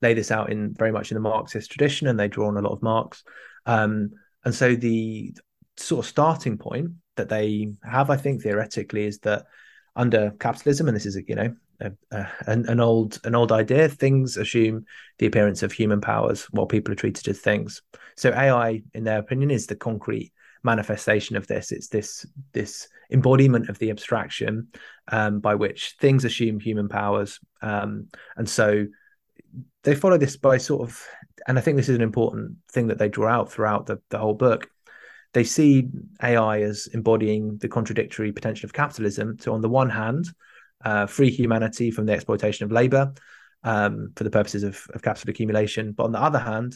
lay 0.02 0.14
this 0.14 0.32
out 0.32 0.52
in 0.52 0.74
very 0.74 0.92
much 0.92 1.12
in 1.12 1.16
the 1.16 1.22
Marxist 1.22 1.72
tradition, 1.72 2.08
and 2.08 2.20
they 2.20 2.28
draw 2.28 2.48
on 2.48 2.58
a 2.58 2.62
lot 2.62 2.74
of 2.74 2.82
Marx. 2.82 3.24
Um, 3.66 4.12
and 4.44 4.54
so 4.54 4.76
the 4.76 5.34
sort 5.78 6.06
of 6.06 6.10
starting 6.10 6.58
point 6.58 6.92
that 7.16 7.30
they 7.30 7.72
have, 7.84 8.10
I 8.10 8.18
think, 8.18 8.42
theoretically, 8.42 9.06
is 9.06 9.20
that 9.20 9.46
under 9.96 10.32
capitalism, 10.40 10.88
and 10.88 10.96
this 10.96 11.06
is 11.06 11.22
you 11.28 11.36
know 11.36 11.56
an 11.80 12.80
old 12.80 13.20
an 13.24 13.36
old 13.36 13.52
idea. 13.52 13.88
Things 13.88 14.38
assume 14.38 14.86
the 15.18 15.26
appearance 15.26 15.64
of 15.64 15.72
human 15.72 16.02
powers 16.02 16.46
while 16.52 16.66
people 16.66 16.92
are 16.92 16.96
treated 16.96 17.28
as 17.28 17.40
things. 17.40 17.82
So 18.16 18.32
AI, 18.32 18.84
in 18.94 19.04
their 19.04 19.20
opinion, 19.20 19.52
is 19.52 19.68
the 19.68 19.76
concrete 19.76 20.34
manifestation 20.64 21.36
of 21.36 21.48
this. 21.48 21.72
It's 21.72 21.88
this 21.88 22.26
this 22.52 22.88
embodiment 23.12 23.70
of 23.70 23.80
the 23.80 23.90
abstraction 23.90 24.68
um, 25.10 25.40
by 25.40 25.56
which 25.56 25.96
things 26.00 26.26
assume 26.26 26.60
human 26.60 26.90
powers, 26.90 27.40
um, 27.62 28.08
and 28.36 28.50
so 28.50 28.86
they 29.84 29.96
follow 29.96 30.18
this 30.18 30.38
by 30.38 30.58
sort 30.58 30.90
of. 30.90 31.06
And 31.48 31.58
I 31.58 31.62
think 31.62 31.78
this 31.78 31.90
is 31.90 31.96
an 31.96 32.02
important 32.02 32.58
thing 32.70 32.88
that 32.88 32.98
they 32.98 33.08
draw 33.08 33.32
out 33.32 33.52
throughout 33.52 33.86
the, 33.86 34.02
the 34.10 34.18
whole 34.18 34.34
book. 34.34 34.70
They 35.34 35.46
see 35.46 35.88
AI 36.22 36.62
as 36.62 36.88
embodying 36.88 37.58
the 37.60 37.70
contradictory 37.70 38.32
potential 38.32 38.68
of 38.68 38.74
capitalism. 38.74 39.38
So, 39.40 39.54
on 39.54 39.62
the 39.62 39.70
one 39.70 39.90
hand, 39.90 40.26
uh, 40.84 41.06
free 41.06 41.30
humanity 41.30 41.92
from 41.92 42.06
the 42.06 42.14
exploitation 42.14 42.66
of 42.66 42.72
labor 42.72 43.14
um, 43.64 44.12
for 44.16 44.24
the 44.24 44.30
purposes 44.30 44.64
of, 44.64 44.82
of, 44.94 45.02
capital 45.02 45.30
accumulation. 45.30 45.92
But 45.92 46.06
on 46.06 46.12
the 46.12 46.22
other 46.22 46.40
hand, 46.40 46.76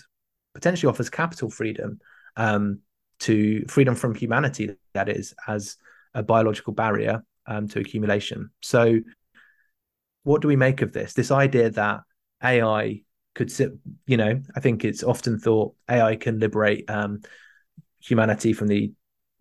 potentially 0.54 0.90
offers 0.90 1.10
capital 1.10 1.50
freedom 1.50 2.00
um, 2.36 2.80
to 3.20 3.66
freedom 3.68 3.96
from 3.96 4.16
humanity, 4.16 4.76
that 4.94 5.10
is, 5.10 5.34
as 5.48 5.78
a 6.14 6.24
biological 6.24 6.74
barrier 6.74 7.24
um, 7.46 7.68
to 7.70 7.80
accumulation. 7.80 8.50
So, 8.62 9.00
what 10.24 10.42
do 10.42 10.48
we 10.48 10.56
make 10.56 10.82
of 10.82 10.94
this? 10.94 11.14
This 11.14 11.32
idea 11.32 11.70
that 11.72 12.02
AI 12.44 13.02
could 13.36 13.52
sit, 13.52 13.72
you 14.06 14.18
know, 14.18 14.42
I 14.56 14.60
think 14.60 14.86
it's 14.86 15.04
often 15.04 15.40
thought 15.40 15.76
AI 15.90 16.16
can 16.16 16.40
liberate 16.40 16.90
um, 16.90 17.22
humanity 18.00 18.54
from 18.54 18.68
the 18.68 18.92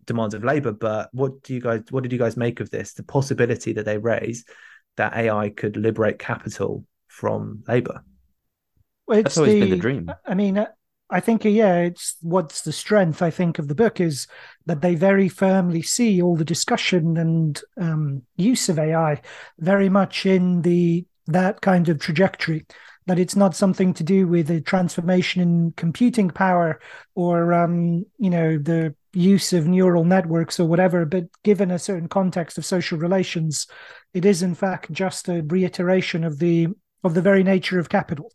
demands 0.05 0.33
of 0.33 0.43
labor. 0.43 0.71
But 0.71 1.09
what 1.13 1.43
do 1.43 1.53
you 1.53 1.61
guys 1.61 1.83
what 1.89 2.03
did 2.03 2.11
you 2.11 2.19
guys 2.19 2.37
make 2.37 2.59
of 2.59 2.69
this? 2.69 2.93
The 2.93 3.03
possibility 3.03 3.73
that 3.73 3.85
they 3.85 3.97
raise 3.97 4.45
that 4.97 5.15
AI 5.15 5.49
could 5.49 5.77
liberate 5.77 6.19
capital 6.19 6.85
from 7.07 7.63
labor. 7.67 8.03
Well, 9.07 9.21
That's 9.21 9.37
always 9.37 9.53
the, 9.53 9.59
been 9.61 9.69
the 9.69 9.75
dream. 9.77 10.11
I 10.25 10.33
mean, 10.33 10.65
I 11.09 11.19
think 11.19 11.45
yeah, 11.45 11.77
it's 11.79 12.15
what's 12.21 12.61
the 12.61 12.71
strength 12.71 13.21
I 13.21 13.29
think 13.29 13.59
of 13.59 13.67
the 13.67 13.75
book 13.75 13.99
is 13.99 14.27
that 14.65 14.81
they 14.81 14.95
very 14.95 15.29
firmly 15.29 15.81
see 15.81 16.21
all 16.21 16.35
the 16.35 16.45
discussion 16.45 17.17
and 17.17 17.61
um, 17.79 18.23
use 18.35 18.69
of 18.69 18.79
AI 18.79 19.21
very 19.59 19.89
much 19.89 20.25
in 20.25 20.61
the 20.61 21.05
that 21.27 21.61
kind 21.61 21.89
of 21.89 21.99
trajectory. 21.99 22.65
That 23.05 23.19
it's 23.19 23.35
not 23.35 23.55
something 23.55 23.93
to 23.95 24.03
do 24.03 24.27
with 24.27 24.49
a 24.49 24.61
transformation 24.61 25.41
in 25.41 25.73
computing 25.75 26.29
power 26.29 26.79
or 27.15 27.53
um, 27.53 28.05
you 28.17 28.29
know 28.29 28.57
the 28.57 28.95
use 29.13 29.53
of 29.53 29.67
neural 29.67 30.03
networks 30.03 30.59
or 30.59 30.67
whatever, 30.67 31.05
but 31.05 31.25
given 31.43 31.71
a 31.71 31.79
certain 31.79 32.09
context 32.09 32.57
of 32.57 32.65
social 32.65 32.97
relations, 32.97 33.67
it 34.13 34.25
is 34.25 34.43
in 34.43 34.55
fact 34.55 34.91
just 34.91 35.29
a 35.29 35.43
reiteration 35.43 36.23
of 36.23 36.39
the 36.39 36.67
of 37.03 37.13
the 37.13 37.21
very 37.21 37.43
nature 37.43 37.79
of 37.79 37.89
capital, 37.89 38.31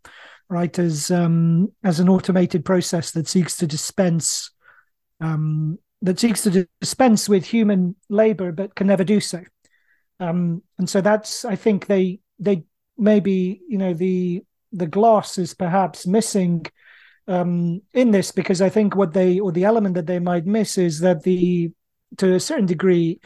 right? 0.49 0.79
As 0.79 1.11
um, 1.11 1.73
as 1.83 2.01
an 2.01 2.09
automated 2.09 2.65
process 2.65 3.11
that 3.13 3.29
seeks 3.29 3.57
to 3.59 3.67
dispense 3.67 4.51
um, 5.21 5.79
that 6.03 6.21
seeks 6.21 6.43
to 6.43 6.69
dispense 6.81 7.29
with 7.29 7.45
human 7.45 7.97
labor, 8.09 8.53
but 8.53 8.75
can 8.75 8.87
never 8.87 9.05
do 9.05 9.21
so. 9.21 9.43
Um, 10.21 10.63
and 10.79 10.89
so 10.89 11.01
that's 11.01 11.45
I 11.45 11.57
think 11.57 11.87
they 11.87 12.21
they 12.39 12.65
maybe 12.97 13.61
you 13.69 13.79
know 13.79 13.95
the 13.95 14.43
the 14.73 14.87
gloss 14.87 15.39
is 15.39 15.55
perhaps 15.55 16.07
missing 16.07 16.67
um, 17.29 17.83
in 17.93 18.11
this 18.11 18.33
because 18.33 18.61
I 18.61 18.69
think 18.69 18.97
what 18.97 19.13
they 19.13 19.39
or 19.39 19.53
the 19.53 19.65
element 19.65 19.95
that 19.95 20.07
they 20.07 20.19
might 20.19 20.47
miss 20.47 20.79
is 20.79 21.01
that 21.01 21.23
the 21.23 21.71
to 22.17 22.35
a 22.35 22.41
certain 22.41 22.67
degree 22.67 23.21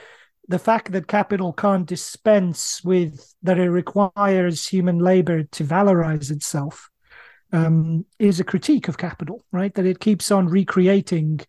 the 0.48 0.58
fact 0.58 0.92
that 0.92 1.06
capital 1.06 1.52
can't 1.52 1.86
dispense 1.86 2.82
with 2.84 3.34
that 3.42 3.58
it 3.58 3.70
requires 3.70 4.66
human 4.66 4.98
labor 4.98 5.44
to 5.44 5.64
valorize 5.64 6.30
itself 6.30 6.90
um, 7.52 8.04
is 8.18 8.40
a 8.40 8.44
critique 8.44 8.88
of 8.88 8.98
capital, 8.98 9.44
right? 9.52 9.72
That 9.74 9.86
it 9.86 10.00
keeps 10.00 10.30
on 10.30 10.48
recreating 10.48 11.40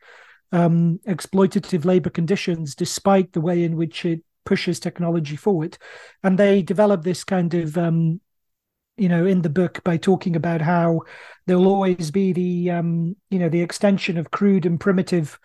um, 0.52 1.00
exploitative 1.08 1.86
labor 1.86 2.10
conditions 2.10 2.76
despite 2.76 3.34
the 3.34 3.42
way 3.42 3.63
in 3.63 3.76
which 3.76 4.06
it 4.06 4.22
pushes 4.46 4.80
technology 4.80 5.36
forward. 5.36 5.78
And 6.24 6.38
they 6.38 6.62
develop 6.62 7.04
this 7.04 7.24
kind 7.24 7.54
of 7.54 7.78
um, 7.78 8.22
you 8.98 9.10
know 9.10 9.26
in 9.26 9.42
the 9.42 9.50
book 9.50 9.84
by 9.84 9.98
talking 9.98 10.36
about 10.36 10.62
how 10.62 11.02
there'll 11.46 11.68
always 11.68 12.12
be 12.12 12.32
the 12.34 12.72
um 12.72 13.16
you 13.30 13.40
know 13.40 13.50
the 13.50 13.62
extension 13.62 14.18
of 14.18 14.32
crude 14.32 14.66
and 14.66 14.80
primitive 14.80 15.40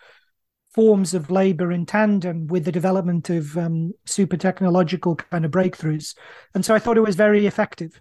forms 0.73 1.13
of 1.13 1.31
labor 1.31 1.71
in 1.71 1.85
tandem 1.85 2.45
with 2.47 2.63
the 2.63 2.71
development 2.71 3.29
of 3.29 3.57
um, 3.57 3.91
super 4.05 4.37
technological 4.37 5.15
kind 5.15 5.43
of 5.43 5.49
breakthroughs. 5.49 6.15
And 6.53 6.63
so 6.63 6.75
i 6.75 6.79
thought 6.79 6.97
it 6.97 7.01
was 7.01 7.15
very 7.15 7.47
effective. 7.47 7.99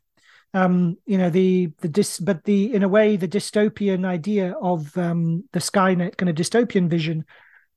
Um 0.55 0.97
you 1.07 1.19
know 1.19 1.31
the 1.31 1.73
the 1.81 1.89
dis 1.89 2.19
but 2.19 2.45
the 2.45 2.75
in 2.75 2.83
a 2.83 2.89
way 2.89 3.17
the 3.17 3.29
dystopian 3.29 4.07
idea 4.07 4.55
of 4.61 4.97
um 4.97 5.45
the 5.53 5.61
skynet 5.61 6.17
kind 6.17 6.31
of 6.31 6.37
dystopian 6.37 6.89
vision 6.89 7.25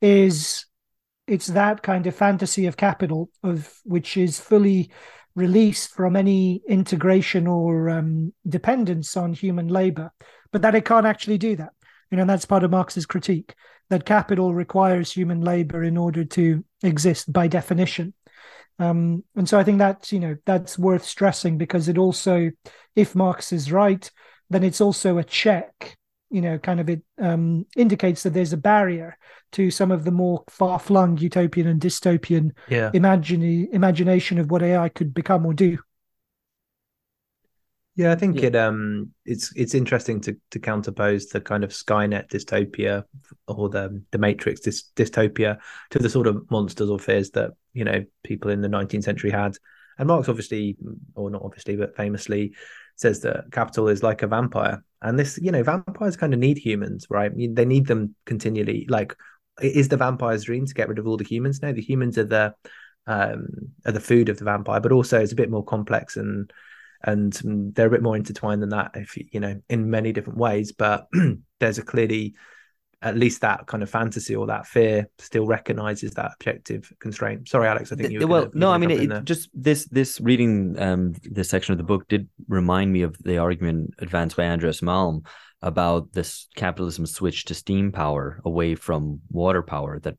is 0.02 0.66
it's 1.28 1.48
that 1.48 1.84
kind 1.84 2.08
of 2.08 2.16
fantasy 2.16 2.66
of 2.68 2.78
capital 2.78 3.30
of 3.44 3.74
which 3.84 4.18
is 4.18 4.40
fully 4.40 4.92
released 5.36 5.92
from 5.92 6.16
any 6.16 6.62
integration 6.68 7.48
or 7.48 7.90
um, 7.90 8.34
dependence 8.48 9.16
on 9.16 9.34
human 9.34 9.68
labor, 9.68 10.12
but 10.52 10.62
that 10.62 10.76
it 10.76 10.86
can't 10.86 11.06
actually 11.06 11.38
do 11.38 11.56
that. 11.56 11.72
You 12.10 12.18
know, 12.18 12.26
that's 12.26 12.46
part 12.46 12.64
of 12.64 12.72
Marx's 12.72 13.06
critique 13.06 13.56
that 13.90 14.06
capital 14.06 14.54
requires 14.54 15.12
human 15.12 15.42
labor 15.42 15.84
in 15.84 15.98
order 15.98 16.24
to 16.24 16.64
exist 16.82 17.32
by 17.32 17.48
definition. 17.48 18.14
Um, 18.80 19.24
and 19.36 19.48
so 19.48 19.60
I 19.60 19.64
think 19.64 19.78
that's 19.78 20.12
you 20.12 20.20
know 20.20 20.38
that's 20.46 20.78
worth 20.78 21.06
stressing 21.06 21.58
because 21.58 21.88
it 21.88 21.98
also, 21.98 22.52
if 22.96 23.16
Marx 23.16 23.52
is 23.52 23.72
right, 23.72 24.10
then 24.50 24.64
it's 24.64 24.82
also 24.82 25.18
a 25.18 25.24
check 25.24 25.98
you 26.32 26.42
know, 26.42 26.58
kind 26.58 26.80
of 26.80 26.90
it 26.90 27.02
um, 27.20 27.66
indicates 27.76 28.24
that 28.24 28.32
there's 28.34 28.54
a 28.54 28.58
barrier 28.58 29.18
to 29.54 29.70
some 29.72 29.92
of 29.92 30.04
the 30.06 30.12
more 30.12 30.44
far-flung 30.50 31.18
utopian 31.18 31.68
and 31.68 31.82
dystopian 31.82 32.52
yeah. 32.68 32.94
imagine, 32.94 33.44
imagination 33.74 34.40
of 34.40 34.50
what 34.50 34.64
AI 34.64 34.90
could 34.90 35.14
become 35.14 35.46
or 35.46 35.54
do. 35.54 35.78
Yeah, 37.96 38.14
I 38.14 38.16
think 38.16 38.38
Yeah. 38.38 38.48
it 38.48 38.56
um 38.56 39.12
it's 39.26 39.54
it's 39.56 39.74
interesting 39.76 40.22
to 40.22 40.38
to 40.52 40.60
counterpose 40.60 41.30
the 41.30 41.42
kind 41.42 41.64
of 41.64 41.72
Skynet 41.72 42.30
dystopia 42.30 43.04
or 43.48 43.70
the 43.70 44.02
the 44.12 44.18
Matrix 44.18 44.62
dys- 44.62 44.92
dystopia 44.96 45.60
to 45.90 46.00
the 46.00 46.10
sort 46.10 46.28
of 46.28 46.50
monsters 46.50 46.90
or 46.90 47.00
fears 47.00 47.32
that 47.32 47.52
you 47.74 47.84
know 47.84 48.06
people 48.24 48.50
in 48.52 48.62
the 48.62 48.70
19th 48.70 49.04
century 49.04 49.30
had. 49.30 49.58
And 49.98 50.08
Marx 50.08 50.30
obviously, 50.30 50.78
or 51.16 51.30
not 51.30 51.42
obviously, 51.44 51.76
but 51.76 51.96
famously 51.98 52.56
says 53.02 53.22
that 53.22 53.52
capital 53.52 53.88
is 53.88 54.04
like 54.04 54.22
a 54.22 54.28
vampire. 54.28 54.84
And 55.02 55.18
this, 55.18 55.40
you 55.42 55.52
know, 55.52 55.64
vampires 55.64 56.16
kind 56.16 56.34
of 56.34 56.40
need 56.40 56.58
humans, 56.58 57.08
right? 57.10 57.32
They 57.36 57.66
need 57.66 57.88
them 57.88 58.16
continually. 58.26 58.86
Like, 58.88 59.16
is 59.62 59.90
the 59.90 59.98
vampire's 59.98 60.44
dream 60.44 60.66
to 60.66 60.74
get 60.74 60.88
rid 60.88 61.00
of 61.00 61.08
all 61.08 61.18
the 61.18 61.24
humans? 61.24 61.62
No, 61.62 61.74
the 61.74 61.82
humans 61.82 62.18
are 62.18 62.26
the 62.26 62.54
um 63.08 63.48
are 63.86 63.92
the 63.92 64.00
food 64.00 64.30
of 64.30 64.38
the 64.38 64.46
vampire, 64.46 64.80
but 64.80 64.92
also 64.92 65.20
it's 65.20 65.32
a 65.32 65.36
bit 65.36 65.50
more 65.50 65.66
complex 65.66 66.18
and 66.18 66.54
and 67.04 67.34
they're 67.74 67.88
a 67.88 67.92
bit 67.92 68.04
more 68.04 68.16
intertwined 68.16 68.62
than 68.62 68.70
that 68.70 68.92
if 68.96 69.18
you 69.34 69.40
know 69.40 69.60
in 69.70 69.90
many 69.90 70.12
different 70.12 70.38
ways 70.38 70.72
but 70.72 71.08
there's 71.60 71.80
a 71.80 71.84
clearly 71.84 72.36
at 73.04 73.18
least 73.18 73.42
that 73.42 73.66
kind 73.68 73.82
of 73.82 73.90
fantasy 73.90 74.36
or 74.36 74.46
that 74.48 74.68
fear 74.68 75.08
still 75.18 75.46
recognizes 75.48 76.12
that 76.12 76.34
objective 76.36 76.92
constraint. 77.00 77.48
Sorry 77.48 77.68
alex 77.68 77.92
i 77.92 77.96
think 77.96 78.12
you 78.12 78.28
well 78.28 78.46
gonna- 78.46 78.52
no 78.60 78.72
i 78.72 78.78
mean 78.78 78.90
gonna 78.90 79.02
jump 79.02 79.12
in 79.12 79.18
it, 79.18 79.26
just 79.26 79.50
this 79.54 79.86
this 79.86 80.20
reading 80.22 80.80
um 80.80 81.14
this 81.24 81.50
section 81.50 81.72
of 81.72 81.78
the 81.78 81.84
book 81.84 82.08
did 82.08 82.28
remind 82.48 82.94
me 82.94 83.02
of 83.02 83.18
the 83.24 83.38
argument 83.38 83.94
advanced 84.00 84.38
by 84.38 84.44
andreas 84.44 84.82
malm 84.82 85.26
about 85.64 86.12
this 86.14 86.48
capitalism 86.56 87.06
switch 87.06 87.46
to 87.46 87.54
steam 87.54 87.92
power 87.92 88.40
away 88.46 88.76
from 88.76 89.20
water 89.30 89.62
power 89.62 90.00
that 90.00 90.16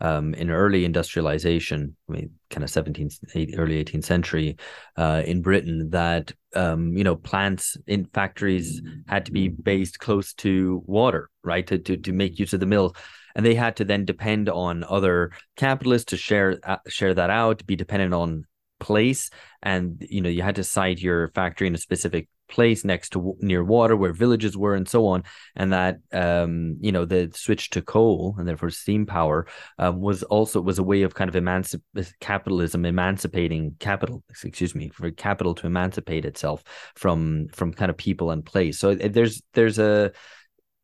um, 0.00 0.34
in 0.34 0.50
early 0.50 0.84
industrialization, 0.84 1.96
I 2.08 2.12
mean, 2.12 2.30
kind 2.50 2.64
of 2.64 2.70
17th, 2.70 3.58
early 3.58 3.82
18th 3.82 4.04
century 4.04 4.56
uh, 4.96 5.22
in 5.24 5.42
Britain, 5.42 5.90
that 5.90 6.32
um, 6.54 6.96
you 6.96 7.04
know 7.04 7.16
plants 7.16 7.76
in 7.86 8.06
factories 8.06 8.80
had 9.08 9.26
to 9.26 9.32
be 9.32 9.48
based 9.48 9.98
close 9.98 10.34
to 10.34 10.82
water, 10.86 11.30
right, 11.42 11.66
to 11.66 11.78
to, 11.78 11.96
to 11.96 12.12
make 12.12 12.38
use 12.38 12.52
of 12.52 12.60
the 12.60 12.66
mill, 12.66 12.94
and 13.34 13.44
they 13.44 13.54
had 13.54 13.76
to 13.76 13.84
then 13.84 14.04
depend 14.04 14.48
on 14.48 14.84
other 14.88 15.32
capitalists 15.56 16.06
to 16.06 16.16
share 16.16 16.58
uh, 16.62 16.76
share 16.88 17.14
that 17.14 17.30
out, 17.30 17.66
be 17.66 17.76
dependent 17.76 18.14
on 18.14 18.44
place, 18.80 19.30
and 19.62 20.04
you 20.08 20.20
know 20.20 20.28
you 20.28 20.42
had 20.42 20.56
to 20.56 20.64
site 20.64 21.00
your 21.00 21.28
factory 21.28 21.66
in 21.66 21.74
a 21.74 21.78
specific 21.78 22.28
place 22.48 22.84
next 22.84 23.10
to 23.10 23.36
near 23.40 23.64
water 23.64 23.96
where 23.96 24.12
villages 24.12 24.56
were 24.56 24.74
and 24.74 24.88
so 24.88 25.06
on. 25.06 25.24
And 25.56 25.72
that 25.72 25.98
um 26.12 26.76
you 26.80 26.92
know 26.92 27.04
the 27.04 27.30
switch 27.34 27.70
to 27.70 27.82
coal 27.82 28.34
and 28.38 28.46
therefore 28.46 28.70
steam 28.70 29.06
power 29.06 29.46
um, 29.78 30.00
was 30.00 30.22
also 30.24 30.60
was 30.60 30.78
a 30.78 30.82
way 30.82 31.02
of 31.02 31.14
kind 31.14 31.28
of 31.28 31.42
emancip- 31.42 31.82
capitalism 32.20 32.84
emancipating 32.84 33.76
capital 33.78 34.22
excuse 34.28 34.74
me 34.74 34.88
for 34.90 35.10
capital 35.10 35.54
to 35.54 35.66
emancipate 35.66 36.24
itself 36.24 36.62
from 36.94 37.48
from 37.48 37.72
kind 37.72 37.90
of 37.90 37.96
people 37.96 38.30
and 38.30 38.44
place. 38.44 38.78
So 38.78 38.94
there's 38.94 39.42
there's 39.54 39.78
a 39.78 40.12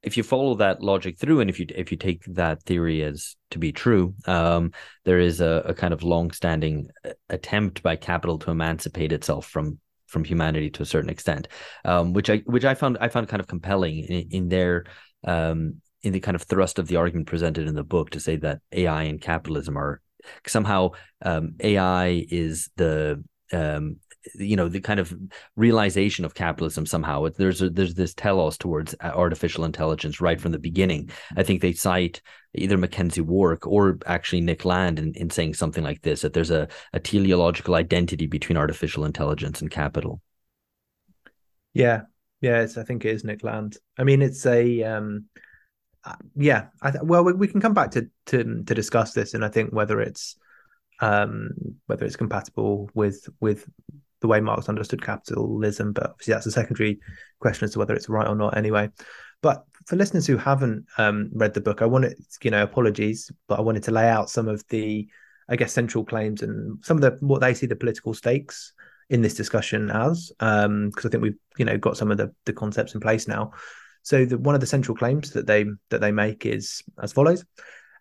if 0.03 0.17
you 0.17 0.23
follow 0.23 0.55
that 0.55 0.83
logic 0.83 1.19
through 1.19 1.41
and 1.41 1.51
if 1.51 1.61
you 1.61 1.67
if 1.75 1.91
you 1.91 1.99
take 1.99 2.25
that 2.25 2.63
theory 2.63 3.03
as 3.03 3.37
to 3.51 3.59
be 3.59 3.73
true 3.73 4.15
um, 4.27 4.73
there 5.05 5.19
is 5.19 5.41
a, 5.41 5.63
a 5.67 5.75
kind 5.75 5.93
of 5.93 6.03
long-standing 6.03 6.89
uh, 7.05 7.11
attempt 7.29 7.83
by 7.83 7.97
capital 7.97 8.39
to 8.39 8.51
emancipate 8.51 9.13
itself 9.13 9.47
from 9.47 9.79
from 10.11 10.25
humanity 10.25 10.69
to 10.71 10.83
a 10.83 10.87
certain 10.87 11.11
extent, 11.11 11.49
um, 11.85 12.13
which 12.13 12.29
I 12.29 12.39
which 12.47 12.65
I 12.65 12.75
found 12.75 12.99
I 13.01 13.09
found 13.09 13.29
kind 13.29 13.41
of 13.41 13.47
compelling 13.47 13.99
in, 13.99 14.29
in 14.31 14.49
their 14.49 14.85
um, 15.25 15.81
in 16.03 16.13
the 16.13 16.21
kind 16.21 16.35
of 16.35 16.43
thrust 16.43 16.79
of 16.79 16.89
the 16.89 16.97
argument 16.97 17.29
presented 17.29 17.69
in 17.69 17.75
the 17.75 17.85
book 17.85 18.11
to 18.11 18.21
say 18.21 18.37
that 18.37 18.61
AI 18.73 19.05
and 19.05 19.21
capitalism 19.21 19.77
are 19.77 20.01
somehow 20.47 20.91
um, 21.23 21.55
AI 21.61 22.27
is 22.31 22.71
the 22.77 23.23
um, 23.53 23.97
you 24.35 24.57
know 24.57 24.69
the 24.69 24.81
kind 24.81 25.01
of 25.01 25.15
realization 25.57 26.25
of 26.25 26.35
capitalism 26.35 26.87
somehow. 26.87 27.29
There's 27.29 27.63
a, 27.63 27.71
there's 27.71 27.95
this 27.95 28.15
telos 28.15 28.59
towards 28.59 28.95
uh, 29.01 29.13
artificial 29.15 29.65
intelligence 29.65 30.21
right 30.21 30.41
from 30.41 30.53
the 30.53 30.59
beginning. 30.59 31.11
I 31.37 31.43
think 31.43 31.61
they 31.61 31.73
cite 31.73 32.21
either 32.55 32.77
mackenzie 32.77 33.21
wark 33.21 33.67
or 33.67 33.99
actually 34.07 34.41
nick 34.41 34.65
land 34.65 34.99
in, 34.99 35.15
in 35.15 35.31
saying 35.31 35.55
something 35.55 35.85
like 35.85 36.03
this 36.03 36.23
that 36.23 36.33
there's 36.33 36.51
a, 36.51 36.69
a 36.93 37.01
teleological 37.01 37.75
identity 37.75 38.27
between 38.27 38.57
artificial 38.57 39.05
intelligence 39.05 39.61
and 39.61 39.71
capital. 39.71 40.21
Yeah. 41.73 42.03
Yeah 42.41 42.67
i 42.77 42.83
think 42.83 43.05
it 43.05 43.15
is 43.15 43.25
nick 43.25 43.45
land. 43.45 43.77
I 43.99 44.05
mean 44.05 44.23
it's 44.23 44.45
a 44.47 44.83
um 44.83 45.27
uh, 46.05 46.17
yeah 46.35 46.69
I 46.81 46.91
th- 46.91 47.05
well 47.05 47.25
we, 47.25 47.35
we 47.35 47.49
can 47.49 47.61
come 47.61 47.75
back 47.75 47.93
to 47.93 48.09
to 48.27 48.63
to 48.65 48.75
discuss 48.75 49.13
this 49.13 49.35
and 49.35 49.45
i 49.45 49.49
think 49.49 49.71
whether 49.71 50.01
it's 50.01 50.37
um, 51.01 51.51
whether 51.87 52.05
it's 52.05 52.17
compatible 52.17 52.91
with 52.95 53.29
with 53.41 53.69
the 54.21 54.29
way 54.29 54.41
Marx 54.41 54.69
understood 54.69 55.03
capitalism, 55.03 55.93
but 55.93 56.11
obviously 56.11 56.35
that's 56.35 56.47
a 56.47 56.51
secondary 56.51 57.01
question 57.41 57.65
as 57.65 57.73
to 57.73 57.79
whether 57.79 57.95
it's 57.95 58.09
right 58.09 58.29
or 58.29 58.35
not 58.35 58.57
anyway. 58.57 58.91
But 59.43 59.65
for 59.87 59.97
listeners 59.97 60.27
who 60.27 60.37
haven't 60.37 60.85
um, 60.99 61.31
read 61.33 61.55
the 61.55 61.61
book, 61.61 61.81
I 61.83 61.87
wanted, 61.87 62.19
you 62.43 62.51
know, 62.51 62.63
apologies, 62.63 63.31
but 63.49 63.59
I 63.59 63.63
wanted 63.63 63.83
to 63.85 63.91
lay 63.91 64.09
out 64.09 64.29
some 64.29 64.49
of 64.49 64.63
the, 64.69 65.09
I 65.49 65.57
guess, 65.57 65.73
central 65.73 66.05
claims 66.05 66.43
and 66.43 66.85
some 66.85 66.99
of 66.99 67.03
the 67.03 67.27
what 67.27 67.41
they 67.41 67.55
see 67.55 67.67
the 67.67 67.77
political 67.77 68.13
stakes 68.13 68.73
in 69.09 69.23
this 69.23 69.35
discussion 69.35 69.91
as, 69.91 70.31
because 70.39 70.65
um, 70.67 70.93
I 70.97 71.09
think 71.09 71.23
we've, 71.23 71.39
you 71.59 71.65
know, 71.65 71.79
got 71.79 71.97
some 71.97 72.11
of 72.11 72.19
the 72.19 72.33
the 72.45 72.53
concepts 72.53 72.95
in 72.95 73.01
place 73.01 73.27
now. 73.27 73.53
So 74.03 74.25
the, 74.25 74.39
one 74.39 74.55
of 74.55 74.61
the 74.61 74.67
central 74.67 74.97
claims 74.97 75.33
that 75.33 75.47
they 75.47 75.65
that 75.89 76.01
they 76.01 76.13
make 76.13 76.45
is 76.45 76.83
as 77.03 77.13
follows: 77.13 77.45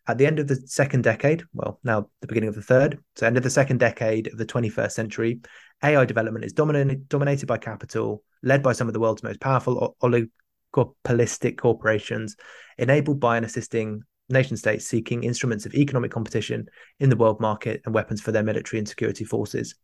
at 0.08 0.18
the 0.18 0.26
end 0.26 0.40
of 0.40 0.48
the 0.48 0.56
second 0.56 1.04
decade, 1.04 1.44
well, 1.54 1.80
now 1.84 2.10
the 2.22 2.28
beginning 2.28 2.50
of 2.50 2.56
the 2.56 2.62
third, 2.62 3.00
so 3.16 3.28
end 3.28 3.38
of 3.38 3.44
the 3.44 3.50
second 3.50 3.80
decade 3.80 4.28
of 4.28 4.38
the 4.38 4.46
21st 4.46 4.92
century, 4.92 5.42
AI 5.84 6.06
development 6.06 6.46
is 6.46 6.54
dominated 6.54 7.08
dominated 7.10 7.46
by 7.46 7.58
capital, 7.58 8.24
led 8.44 8.64
by 8.64 8.74
some 8.74 8.88
of 8.88 8.94
the 8.94 9.00
world's 9.00 9.24
most 9.24 9.40
powerful 9.40 9.96
oligopolistic 10.04 11.58
corporations, 11.58 12.36
enabled 12.78 13.20
by 13.20 13.38
and 13.38 13.46
assisting 13.46 14.04
nation 14.30 14.58
states 14.58 14.86
seeking 14.86 15.24
instruments 15.24 15.66
of 15.66 15.74
economic 15.74 16.12
competition 16.12 16.68
in 17.00 17.10
the 17.10 17.16
world 17.16 17.40
market 17.40 17.82
and 17.86 17.94
weapons 17.94 18.22
for 18.22 18.32
their 18.32 18.44
military 18.44 18.80
and 18.80 18.88
security 18.88 19.26
forces. 19.26 19.76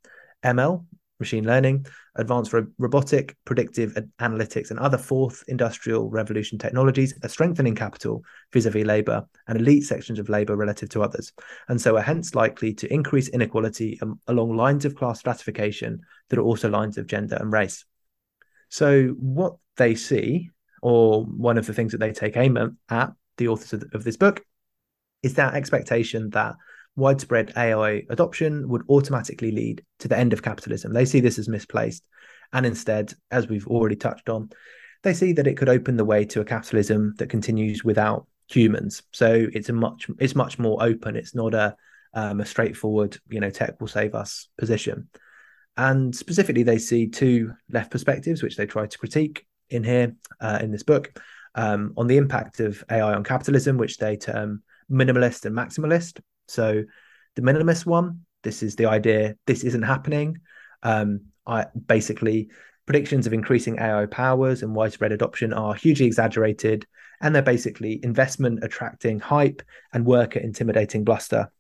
ML 0.44 0.86
machine 1.20 1.46
learning, 1.46 1.86
advanced 2.16 2.52
ro- 2.54 2.68
robotic, 2.78 3.36
predictive 3.46 3.98
analytics, 4.20 4.70
and 4.70 4.80
other 4.80 4.98
fourth 4.98 5.44
industrial 5.48 6.10
revolution 6.10 6.58
technologies 6.58 7.14
are 7.24 7.30
strengthening 7.30 7.76
capital 7.76 8.24
vis-a-vis 8.52 8.86
labor 8.86 9.26
and 9.48 9.60
elite 9.60 9.84
sections 9.84 10.20
of 10.20 10.30
labor 10.30 10.56
relative 10.56 10.90
to 10.90 11.02
others, 11.02 11.32
and 11.70 11.80
so 11.80 11.96
are 11.98 12.02
hence 12.02 12.36
likely 12.36 12.74
to 12.74 12.94
increase 12.94 13.30
inequality 13.30 14.00
along 14.28 14.56
lines 14.56 14.86
of 14.86 14.96
class 14.96 15.20
stratification 15.20 16.02
that 16.30 16.40
are 16.40 16.44
also 16.44 16.70
lines 16.70 16.98
of 16.98 17.08
gender 17.08 17.36
and 17.36 17.52
race. 17.52 17.86
So 18.70 19.10
what 19.10 19.56
they 19.78 19.96
see, 19.96 20.50
or 20.82 21.24
one 21.24 21.58
of 21.58 21.66
the 21.66 21.74
things 21.74 21.92
that 21.92 22.00
they 22.00 22.12
take 22.12 22.38
aim 22.38 22.78
at, 22.90 23.12
the 23.38 23.48
authors 23.48 23.84
of 23.94 24.04
this 24.04 24.18
book, 24.18 24.44
is 25.24 25.36
that 25.36 25.56
expectation 25.56 26.30
that 26.32 26.56
widespread 26.96 27.54
AI 27.58 28.04
adoption 28.10 28.68
would 28.70 28.84
automatically 28.90 29.52
lead 29.52 29.84
to 30.00 30.08
the 30.08 30.18
end 30.18 30.34
of 30.34 30.42
capitalism. 30.42 30.94
They 30.94 31.06
see 31.06 31.20
this 31.20 31.38
as 31.40 31.50
misplaced. 31.50 32.04
And 32.54 32.66
instead, 32.66 33.14
as 33.32 33.48
we've 33.48 33.68
already 33.68 33.96
touched 33.96 34.30
on, 34.30 34.50
they 35.04 35.14
see 35.14 35.34
that 35.34 35.48
it 35.48 35.58
could 35.58 35.70
open 35.70 35.98
the 35.98 36.06
way 36.06 36.26
to 36.26 36.42
a 36.42 36.46
capitalism 36.46 37.14
that 37.18 37.30
continues 37.30 37.84
without 37.84 38.28
humans. 38.48 39.04
So 39.12 39.48
it's 39.54 39.70
a 39.70 39.74
much 39.74 40.08
it's 40.20 40.36
much 40.36 40.58
more 40.58 40.82
open. 40.82 41.16
It's 41.16 41.36
not 41.36 41.54
a 41.54 41.76
um, 42.14 42.40
a 42.40 42.46
straightforward, 42.46 43.18
you 43.28 43.42
know, 43.42 43.50
tech 43.50 43.80
will 43.80 43.90
save 43.90 44.16
us 44.16 44.48
position. 44.58 45.10
And 45.78 46.16
specifically, 46.16 46.64
they 46.64 46.78
see 46.78 47.08
two 47.08 47.52
left 47.70 47.92
perspectives, 47.92 48.42
which 48.42 48.56
they 48.56 48.66
try 48.66 48.88
to 48.88 48.98
critique 48.98 49.46
in 49.70 49.84
here 49.84 50.16
uh, 50.40 50.60
in 50.62 50.72
this 50.72 50.84
book, 50.84 51.20
um, 51.56 51.94
on 51.98 52.08
the 52.08 52.16
impact 52.16 52.62
of 52.62 52.84
AI 52.90 53.14
on 53.14 53.26
capitalism, 53.26 53.78
which 53.78 53.98
they 53.98 54.16
term 54.16 54.64
minimalist 54.90 55.46
and 55.46 55.56
maximalist. 55.56 56.22
So 56.48 56.84
the 57.36 57.42
minimalist 57.42 57.86
one, 57.86 58.22
this 58.44 58.64
is 58.64 58.76
the 58.76 58.86
idea 58.86 59.36
this 59.46 59.64
isn't 59.64 59.84
happening. 59.84 60.40
Um, 60.84 61.22
I 61.48 61.66
basically 61.88 62.50
predictions 62.86 63.26
of 63.26 63.34
increasing 63.34 63.80
AI 63.80 64.06
powers 64.06 64.62
and 64.62 64.76
widespread 64.76 65.12
adoption 65.12 65.54
are 65.54 65.74
hugely 65.74 66.06
exaggerated, 66.06 66.86
and 67.22 67.34
they're 67.34 67.42
basically 67.42 68.00
investment 68.04 68.64
attracting 68.64 69.20
hype 69.20 69.62
and 69.94 70.06
worker 70.06 70.40
intimidating 70.40 71.04
bluster. 71.04 71.52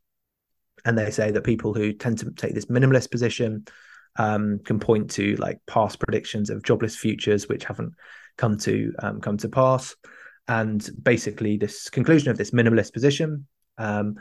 And 0.85 0.97
they 0.97 1.09
say 1.09 1.31
that 1.31 1.43
people 1.43 1.73
who 1.73 1.93
tend 1.93 2.19
to 2.19 2.31
take 2.31 2.53
this 2.53 2.65
minimalist 2.65 3.09
position 3.09 3.65
um, 4.17 4.59
can 4.63 4.79
point 4.79 5.09
to 5.11 5.35
like 5.37 5.59
past 5.67 5.99
predictions 5.99 6.49
of 6.49 6.63
jobless 6.63 6.95
futures 6.95 7.49
which 7.49 7.65
haven't 7.65 7.93
come 8.37 8.57
to 8.59 8.93
um, 8.99 9.19
come 9.19 9.37
to 9.37 9.49
pass. 9.49 9.95
And 10.47 10.87
basically, 11.01 11.57
this 11.57 11.89
conclusion 11.89 12.29
of 12.29 12.37
this 12.37 12.51
minimalist 12.51 12.93
position 12.93 13.47
um, 13.79 14.15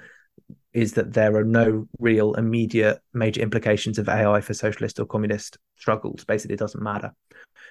is 0.75 0.93
that 0.95 1.13
there 1.13 1.37
are 1.37 1.45
no 1.45 1.89
real 2.01 2.35
immediate 2.35 3.01
major 3.13 3.41
implications 3.41 3.97
of 3.97 4.09
AI 4.09 4.41
for 4.41 4.53
socialist 4.53 4.99
or 4.99 5.07
communist 5.07 5.57
struggles. 5.77 6.25
Basically, 6.25 6.55
it 6.55 6.59
doesn't 6.59 6.83
matter. 6.83 7.15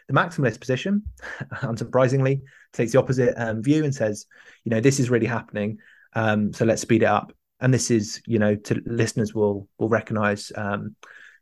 The 0.07 0.13
maximalist 0.13 0.61
position, 0.61 1.03
unsurprisingly, 1.55 2.41
takes 2.71 2.93
the 2.93 2.99
opposite 2.99 3.33
um, 3.37 3.61
view 3.61 3.83
and 3.83 3.93
says, 3.93 4.25
you 4.63 4.69
know, 4.69 4.79
this 4.79 4.99
is 4.99 5.09
really 5.09 5.25
happening, 5.25 5.79
um, 6.13 6.53
so 6.53 6.65
let's 6.65 6.81
speed 6.81 7.03
it 7.03 7.07
up. 7.07 7.33
And 7.59 7.73
this 7.73 7.91
is, 7.91 8.21
you 8.25 8.39
know, 8.39 8.55
to 8.55 8.81
listeners 8.85 9.33
will 9.33 9.67
will 9.77 9.89
recognise 9.89 10.51
um, 10.55 10.95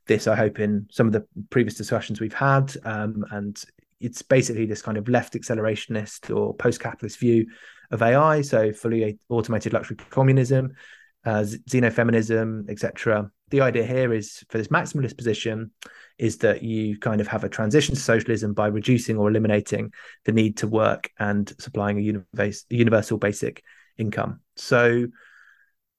this. 0.08 0.28
I 0.28 0.36
hope 0.36 0.60
in 0.60 0.88
some 0.92 1.08
of 1.08 1.14
the 1.14 1.26
previous 1.50 1.76
discussions 1.76 2.20
we've 2.20 2.34
had, 2.34 2.76
um, 2.84 3.24
and 3.32 3.64
it's 4.00 4.22
basically 4.24 4.66
this 4.66 4.82
kind 4.82 4.98
of 4.98 5.08
left 5.08 5.34
accelerationist 5.34 6.36
or 6.36 6.56
post-capitalist 6.56 7.20
view 7.20 7.48
of 7.92 8.02
AI. 8.02 8.42
So 8.42 8.72
fully 8.74 9.20
automated 9.30 9.74
luxury 9.74 9.98
communism 10.10 10.74
uh, 11.26 11.44
xenofeminism, 11.70 12.70
etc. 12.70 13.32
The 13.50 13.62
idea 13.62 13.86
here 13.86 14.14
is 14.14 14.44
for 14.50 14.58
this 14.58 14.70
maximalist 14.70 15.18
position 15.18 15.72
is 16.18 16.38
that 16.38 16.64
you 16.64 16.98
kind 17.00 17.20
of 17.20 17.28
have 17.28 17.44
a 17.44 17.50
transition 17.50 17.96
to 17.96 18.02
socialism 18.02 18.54
by 18.54 18.68
reducing 18.68 19.18
or 19.18 19.30
eliminating 19.30 19.92
the 20.26 20.32
need 20.32 20.58
to 20.58 20.68
work 20.68 21.10
and 21.20 21.54
supplying 21.60 21.98
a 21.98 22.02
universe, 22.02 22.66
universal 22.70 23.18
basic 23.18 23.64
income. 23.98 24.40
So, 24.56 25.08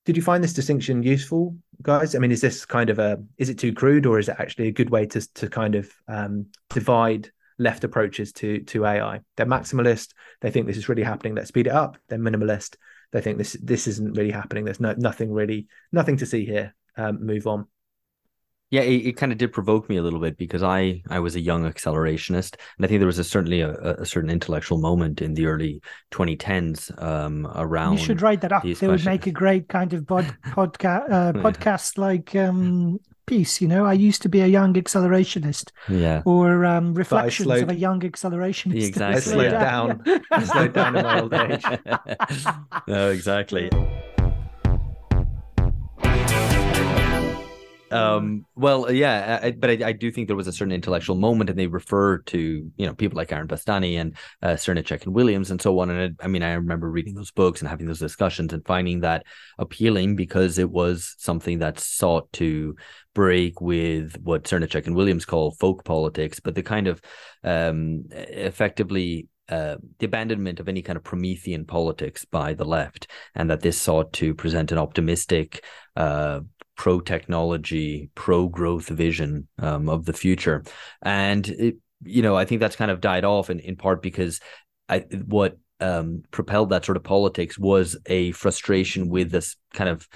did 0.05 0.17
you 0.17 0.23
find 0.23 0.43
this 0.43 0.53
distinction 0.53 1.03
useful, 1.03 1.57
guys? 1.81 2.17
I 2.17 2.19
mean, 2.19 2.33
is 2.33 2.41
this 2.41 2.65
kind 2.65 2.91
of 2.91 2.99
a 2.99 3.23
is 3.39 3.49
it 3.49 3.59
too 3.59 3.73
crude, 3.73 4.07
or 4.07 4.19
is 4.19 4.29
it 4.29 4.37
actually 4.39 4.69
a 4.69 4.73
good 4.73 4.91
way 4.91 5.07
to 5.07 5.35
to 5.35 5.49
kind 5.49 5.75
of 5.75 5.91
um, 6.09 6.47
divide 6.71 7.31
left 7.59 7.85
approaches 7.85 8.33
to 8.35 8.61
to 8.65 8.87
AI? 8.87 9.21
They're 9.37 9.47
maximalist. 9.47 10.15
They 10.41 10.51
think 10.51 10.67
this 10.67 10.77
is 10.77 10.89
really 10.89 11.05
happening. 11.05 11.35
Let's 11.35 11.49
speed 11.49 11.69
it 11.69 11.73
up. 11.73 11.99
They're 12.09 12.19
minimalist 12.19 12.77
they 13.13 13.21
think 13.21 13.39
this 13.39 13.57
this 13.63 13.87
isn't 13.87 14.17
really 14.17 14.31
happening. 14.31 14.65
There's 14.65 14.81
no 14.81 14.95
nothing 14.97 15.33
really 15.33 15.69
nothing 15.93 16.17
to 16.19 16.27
see 16.27 16.45
here. 16.45 16.75
Um, 16.97 17.25
move 17.25 17.47
on. 17.47 17.67
Yeah, 18.71 18.81
it, 18.81 19.07
it 19.07 19.17
kind 19.19 19.33
of 19.33 19.39
did 19.39 19.53
provoke 19.53 19.91
me 19.91 19.99
a 19.99 20.03
little 20.03 20.19
bit 20.19 20.39
because 20.39 20.63
I 20.63 21.03
I 21.11 21.19
was 21.19 21.37
a 21.37 21.41
young 21.41 21.71
accelerationist, 21.71 22.57
and 22.77 22.85
I 22.85 22.89
think 22.89 23.01
there 23.01 23.07
was 23.07 23.19
a, 23.19 23.25
certainly 23.25 23.61
a, 23.61 23.73
a 23.73 24.07
certain 24.07 24.31
intellectual 24.31 24.79
moment 24.79 25.21
in 25.21 25.35
the 25.35 25.45
early 25.45 25.83
2010s 26.11 27.03
um, 27.03 27.47
around. 27.55 27.99
You 27.99 28.05
should 28.05 28.23
write 28.23 28.41
that 28.41 28.53
up. 28.53 28.65
They 28.65 28.89
would 28.89 29.05
make 29.05 29.27
a 29.27 29.31
great 29.31 29.69
kind 29.69 29.93
of 29.93 30.07
pod, 30.07 30.35
podcast 30.47 31.13
uh, 31.13 31.33
podcast 31.35 31.99
like 31.99 32.35
um, 32.35 32.99
piece. 33.27 33.61
You 33.61 33.69
know, 33.69 33.85
I 33.85 33.93
used 33.93 34.23
to 34.23 34.29
be 34.29 34.41
a 34.41 34.47
young 34.47 34.75
accelerationist, 34.75 35.71
Yeah. 35.89 36.23
or 36.25 36.65
um, 36.65 36.95
reflections 36.95 37.47
slowed- 37.47 37.63
of 37.65 37.71
a 37.71 37.75
young 37.77 38.01
accelerationist. 38.01 38.83
Exactly, 38.87 39.17
I 39.17 39.21
slowed 39.21 39.53
yeah. 39.53 39.65
down. 39.71 40.03
I 40.31 40.45
slowed 40.45 40.73
down 40.73 40.97
in 40.97 41.03
my 41.03 41.21
old 41.21 41.35
age. 41.35 41.65
no, 42.89 43.11
exactly. 43.11 43.71
Um, 47.93 48.47
well, 48.55 48.91
yeah, 48.91 49.39
I, 49.43 49.47
I- 49.49 49.51
but 49.53 49.71
I, 49.71 49.89
I 49.89 49.93
do 49.93 50.11
think 50.11 50.27
there 50.27 50.37
was 50.37 50.47
a 50.49 50.53
certain 50.53 50.73
intellectual 50.73 51.17
moment, 51.17 51.51
and 51.51 51.59
they 51.59 51.67
refer 51.67 52.19
to 52.19 52.39
you 52.77 52.87
know 52.87 52.95
people 52.95 53.17
like 53.17 53.33
Aaron 53.33 53.49
Bastani 53.49 54.01
and 54.01 54.17
uh, 54.43 54.51
Srnicek 54.55 55.05
and 55.05 55.15
Williams 55.15 55.51
and 55.51 55.61
so 55.61 55.79
on. 55.81 55.91
And 55.91 56.01
it, 56.01 56.13
I 56.21 56.29
mean, 56.29 56.43
I 56.43 56.53
remember 56.55 56.91
reading 56.91 57.15
those 57.15 57.31
books 57.31 57.61
and 57.61 57.69
having 57.69 57.87
those 57.87 57.99
discussions 57.99 58.53
and 58.53 58.65
finding 58.67 59.01
that 59.01 59.25
appealing 59.59 60.17
because 60.17 60.59
it 60.59 60.71
was 60.71 61.15
something 61.19 61.59
that 61.59 61.79
sought 61.79 62.33
to 62.35 62.77
break 63.15 63.61
with 63.61 64.17
what 64.23 64.45
Srnicek 64.45 64.87
and 64.87 64.97
Williams 64.97 65.25
call 65.27 65.53
folk 65.53 65.85
politics, 65.85 66.41
but 66.41 66.55
the 66.55 66.63
kind 66.63 66.87
of 66.89 67.01
um, 67.45 68.05
effectively 68.11 69.29
uh, 69.49 69.77
the 69.99 70.07
abandonment 70.07 70.61
of 70.61 70.69
any 70.69 70.81
kind 70.83 70.97
of 70.97 71.03
Promethean 71.05 71.67
politics 71.67 72.25
by 72.25 72.55
the 72.55 72.65
left, 72.65 73.09
and 73.35 73.51
that 73.51 73.61
this 73.61 73.79
sought 73.79 74.13
to 74.15 74.35
present 74.35 74.73
an 74.73 74.79
optimistic, 74.79 75.63
uh, 75.97 76.41
pro 76.77 77.01
technology, 77.01 78.11
pro 78.15 78.49
growth 78.49 78.89
vision 78.89 79.49
um, 79.59 79.89
of 79.89 80.05
the 80.05 80.13
future. 80.13 80.65
And, 81.03 81.47
it, 81.49 81.77
you 82.05 82.23
know, 82.23 82.37
I 82.37 82.45
think 82.45 82.61
that's 82.61 82.77
kind 82.77 82.91
of 82.91 83.01
died 83.01 83.25
off 83.25 83.51
in, 83.51 83.61
in 83.61 83.77
part 83.77 84.03
because 84.03 84.41
I, 84.89 85.01
what 85.27 85.57
um, 85.81 86.23
propelled 86.31 86.71
that 86.71 86.85
sort 86.85 86.97
of 86.97 87.03
politics 87.03 87.59
was 87.59 87.97
a 88.07 88.33
frustration 88.33 89.09
with 89.09 89.31
this 89.31 89.57
kind 89.75 89.91
of 89.91 90.09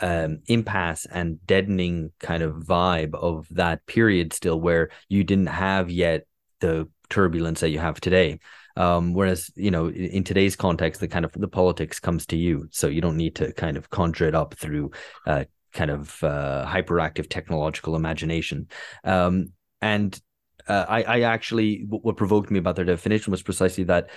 um, 0.00 0.40
impasse 0.46 1.06
and 1.06 1.44
deadening 1.46 2.12
kind 2.20 2.42
of 2.42 2.54
vibe 2.56 3.14
of 3.14 3.46
that 3.50 3.84
period 3.86 4.32
still 4.32 4.60
where 4.60 4.90
you 5.08 5.22
didn't 5.22 5.46
have 5.46 5.90
yet 5.90 6.26
the 6.60 6.88
turbulence 7.10 7.60
that 7.60 7.70
you 7.70 7.78
have 7.78 8.00
today. 8.00 8.38
Um, 8.76 9.12
whereas, 9.12 9.50
you 9.56 9.70
know, 9.70 9.90
in, 9.90 10.24
today's 10.24 10.56
context, 10.56 11.00
the 11.00 11.08
kind 11.08 11.24
of 11.24 11.32
the 11.32 11.48
politics 11.48 12.00
comes 12.00 12.24
to 12.26 12.36
you. 12.36 12.68
So 12.70 12.86
you 12.86 13.00
don't 13.00 13.16
need 13.16 13.34
to 13.36 13.52
kind 13.52 13.76
of 13.76 13.90
conjure 13.90 14.28
it 14.28 14.34
up 14.34 14.54
through 14.54 14.92
uh, 15.26 15.44
kind 15.72 15.90
of 15.90 16.22
uh, 16.22 16.66
hyperactive 16.66 17.28
technological 17.28 17.96
imagination. 17.96 18.68
Um, 19.04 19.52
and 19.80 20.20
uh, 20.66 20.86
I, 20.88 21.02
I 21.02 21.20
actually, 21.22 21.86
what 21.88 22.16
provoked 22.16 22.50
me 22.50 22.58
about 22.58 22.76
their 22.76 22.84
definition 22.84 23.30
was 23.30 23.42
precisely 23.42 23.84
that 23.84 24.10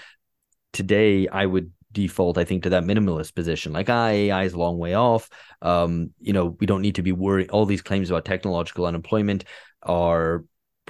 today 0.72 1.28
I 1.28 1.46
would 1.46 1.72
default, 1.92 2.38
I 2.38 2.44
think, 2.44 2.64
to 2.64 2.70
that 2.70 2.84
minimalist 2.84 3.36
position. 3.36 3.72
Like, 3.72 3.90
ah, 3.90 4.08
AI 4.08 4.44
is 4.44 4.54
a 4.54 4.60
long 4.60 4.78
way 4.78 4.96
off. 4.96 5.30
Um, 5.62 6.12
you 6.20 6.34
know, 6.34 6.58
we 6.60 6.66
don't 6.66 6.82
need 6.82 6.96
to 6.96 7.04
be 7.04 7.12
worried. 7.12 7.50
All 7.52 7.66
these 7.66 7.82
claims 7.82 8.10
about 8.10 8.26
technological 8.26 8.86
unemployment 8.86 9.46
are 9.84 10.44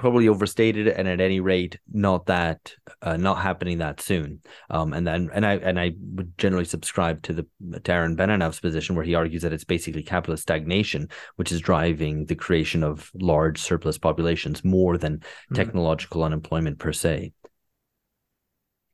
probably 0.03 0.27
overstated 0.27 0.85
and 0.89 1.07
at 1.07 1.21
any 1.21 1.39
rate 1.39 1.79
not 1.93 2.25
that 2.25 2.73
uh, 3.01 3.15
not 3.15 3.37
happening 3.37 3.77
that 3.77 4.01
soon. 4.01 4.41
Um 4.69 4.91
and 4.91 5.07
then 5.07 5.29
and 5.33 5.45
i 5.45 5.53
and 5.55 5.79
i 5.79 5.93
would 6.15 6.37
generally 6.37 6.65
subscribe 6.65 7.21
to 7.23 7.31
the 7.31 7.45
Aaron 7.89 8.17
Benanav's 8.17 8.59
position 8.59 8.97
where 8.97 9.05
he 9.05 9.15
argues 9.15 9.43
that 9.43 9.53
it's 9.53 9.63
basically 9.63 10.03
capitalist 10.03 10.43
stagnation 10.43 11.07
which 11.37 11.53
is 11.53 11.61
driving 11.61 12.25
the 12.25 12.35
creation 12.35 12.83
of 12.83 13.09
large 13.15 13.61
surplus 13.61 13.97
populations 13.97 14.65
more 14.65 14.97
than 14.97 15.21
Mm. 15.49 15.55
technological 15.55 16.21
unemployment 16.23 16.79
per 16.79 16.91
se. 16.91 17.31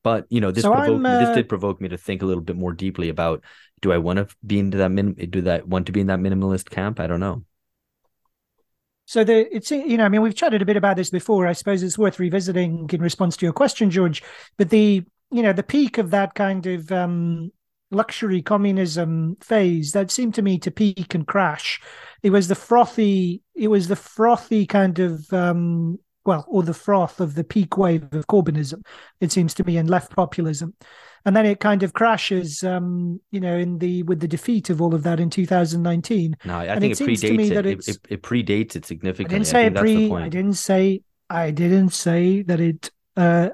But 0.04 0.28
you 0.30 0.41
know 0.41 0.52
this 0.52 0.63
So 0.65 0.72
provoked 0.72 1.08
I'm, 1.08 1.17
this 1.17 1.30
uh, 1.30 1.34
did 1.34 1.50
provoke 1.50 1.82
me 1.82 1.89
to 1.89 1.98
think 1.98 2.22
a 2.22 2.28
little 2.28 2.43
bit 2.43 2.56
more 2.56 2.74
deeply 2.74 3.10
about 3.10 3.43
do 3.82 3.91
i 3.91 3.98
want 3.98 4.17
to 4.19 4.28
be 4.45 4.60
into 4.60 4.78
that 4.78 4.91
min 4.91 5.15
do 5.15 5.41
that 5.41 5.67
want 5.67 5.88
to 5.88 5.91
be 5.91 6.02
in 6.02 6.08
that 6.08 6.19
minimalist 6.19 6.69
camp? 6.69 7.00
I 7.00 7.08
don't 7.08 7.19
know 7.19 7.45
So 9.10 9.24
the 9.24 9.52
it's 9.52 9.72
you 9.72 9.98
know 9.98 10.06
I 10.06 10.10
mean 10.10 10.22
we've 10.22 10.36
chatted 10.36 10.62
a 10.62 10.65
bit 10.65 10.78
about 10.78 10.95
this 10.95 11.10
before. 11.10 11.48
I 11.48 11.54
suppose 11.54 11.82
it's 11.82 11.98
worth 11.98 12.19
revisiting 12.19 12.88
in 12.93 13.02
response 13.02 13.36
to 13.38 13.45
your 13.48 13.54
question, 13.54 13.89
George. 13.89 14.22
But 14.56 14.69
the 14.69 15.04
you 15.32 15.41
know 15.41 15.52
the 15.52 15.63
peak 15.63 15.98
of 15.98 16.12
that 16.12 16.36
kind 16.36 16.63
of 16.67 16.91
um, 16.91 17.52
luxury 17.89 18.43
communism 18.43 19.36
phase 19.41 19.93
that 19.93 20.12
seemed 20.12 20.36
to 20.36 20.43
me 20.43 20.60
to 20.60 20.69
peak 20.69 21.15
and 21.15 21.26
crash. 21.26 21.82
It 22.22 22.30
was 22.30 22.50
the 22.50 22.54
frothy. 22.54 23.41
It 23.56 23.69
was 23.69 23.88
the 23.88 23.95
frothy 23.95 24.67
kind 24.67 25.00
of 25.00 25.34
um, 25.34 25.98
well, 26.24 26.45
or 26.48 26.62
the 26.62 26.76
froth 26.76 27.19
of 27.19 27.34
the 27.34 27.43
peak 27.43 27.78
wave 27.78 28.13
of 28.13 28.28
Corbynism. 28.28 28.86
It 29.22 29.32
seems 29.32 29.56
to 29.56 29.63
me 29.63 29.78
and 29.78 29.89
left 29.89 30.15
populism. 30.15 30.76
And 31.25 31.36
then 31.36 31.45
it 31.45 31.60
kind 31.60 31.84
of 31.84 31.93
crashes, 31.93 32.63
um, 32.63 33.19
you 33.32 33.39
know, 33.39 33.55
in 33.58 33.79
the 33.79 34.03
with 34.03 34.19
the 34.21 34.27
defeat 34.27 34.69
of 34.69 34.82
all 34.82 34.95
of 34.95 35.03
that 35.03 35.19
in 35.19 35.29
2019. 35.29 36.36
no 36.43 36.55
i 36.60 36.75
And 36.75 36.84
think 36.84 36.91
it 36.91 36.93
it, 36.93 36.99
seems 36.99 37.23
to 37.25 37.34
me 37.34 37.51
predates 37.51 37.65
it. 37.65 37.65
It, 37.65 37.82
it 37.88 37.97
it 38.10 38.23
predates 38.23 38.75
it 38.75 38.86
I 39.23 39.27
significantly 39.27 39.27
didn't 39.27 39.47
say 39.47 39.65
think 39.65 39.67
it 39.67 39.73
that's 39.73 39.91
the 39.93 40.01
pre. 40.01 40.17
I 40.17 40.29
didn't 40.29 40.53
say. 40.55 41.03
I 41.29 41.51
didn't 41.51 41.89
say 41.91 42.41
that 42.43 42.60
it. 42.60 42.91
Uh, 43.15 43.49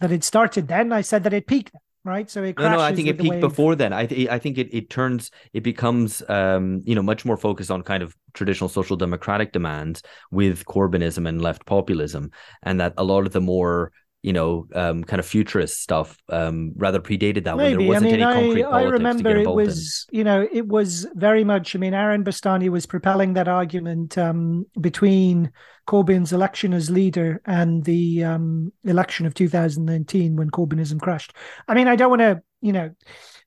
that 0.00 0.12
it 0.12 0.24
started 0.24 0.68
then. 0.68 0.92
I 0.92 1.02
said 1.02 1.24
that 1.24 1.34
it 1.34 1.46
peaked. 1.46 1.72
Right. 2.04 2.30
So 2.30 2.44
it. 2.44 2.58
No, 2.58 2.68
no, 2.68 2.80
I 2.80 2.92
think 2.92 3.08
it 3.08 3.18
peaked 3.18 3.40
wave. 3.40 3.40
before 3.40 3.74
then. 3.74 3.94
I 3.94 4.04
th- 4.04 4.28
I 4.28 4.38
think 4.38 4.58
it 4.58 4.68
it 4.70 4.90
turns 4.90 5.30
it 5.54 5.62
becomes 5.62 6.22
um 6.28 6.82
you 6.84 6.94
know 6.94 7.02
much 7.02 7.24
more 7.24 7.38
focused 7.38 7.70
on 7.70 7.82
kind 7.82 8.02
of 8.02 8.14
traditional 8.34 8.68
social 8.68 8.96
democratic 8.96 9.52
demands 9.52 10.02
with 10.30 10.66
Corbynism 10.66 11.26
and 11.26 11.40
left 11.40 11.64
populism, 11.64 12.30
and 12.62 12.78
that 12.80 12.92
a 12.98 13.04
lot 13.04 13.24
of 13.26 13.32
the 13.32 13.40
more 13.40 13.92
you 14.22 14.32
know 14.32 14.66
um 14.74 15.02
kind 15.02 15.18
of 15.18 15.24
futurist 15.24 15.80
stuff 15.80 16.18
um 16.28 16.72
rather 16.76 17.00
predated 17.00 17.44
that 17.44 17.56
when 17.56 17.70
there 17.70 17.78
Maybe. 17.78 17.84
I 17.84 17.88
wasn't 17.88 18.12
mean, 18.12 18.22
any 18.22 18.22
concrete 18.22 18.64
I, 18.64 18.66
I 18.66 18.70
politics 18.70 18.90
to 18.90 18.92
remember 18.92 19.36
it 19.36 19.54
was, 19.54 20.06
you 20.10 20.24
know, 20.24 20.46
it 20.52 20.66
was 20.66 21.06
very 21.14 21.44
much. 21.44 21.74
I 21.74 21.78
mean, 21.78 21.94
Aaron 21.94 22.24
Bastani 22.24 22.68
was 22.68 22.86
propelling 22.86 23.34
that 23.34 23.48
argument 23.48 24.18
um, 24.18 24.66
between 24.80 25.52
Corbyn's 25.86 26.32
election 26.32 26.72
as 26.72 26.90
leader 26.90 27.40
and 27.46 27.84
the 27.84 28.24
um, 28.24 28.72
election 28.84 29.26
of 29.26 29.34
2019 29.34 30.36
when 30.36 30.50
Corbynism 30.50 31.00
crashed. 31.00 31.32
I 31.68 31.74
mean, 31.74 31.88
I 31.88 31.96
don't 31.96 32.10
want 32.10 32.20
to, 32.20 32.42
you 32.60 32.72
know, 32.72 32.94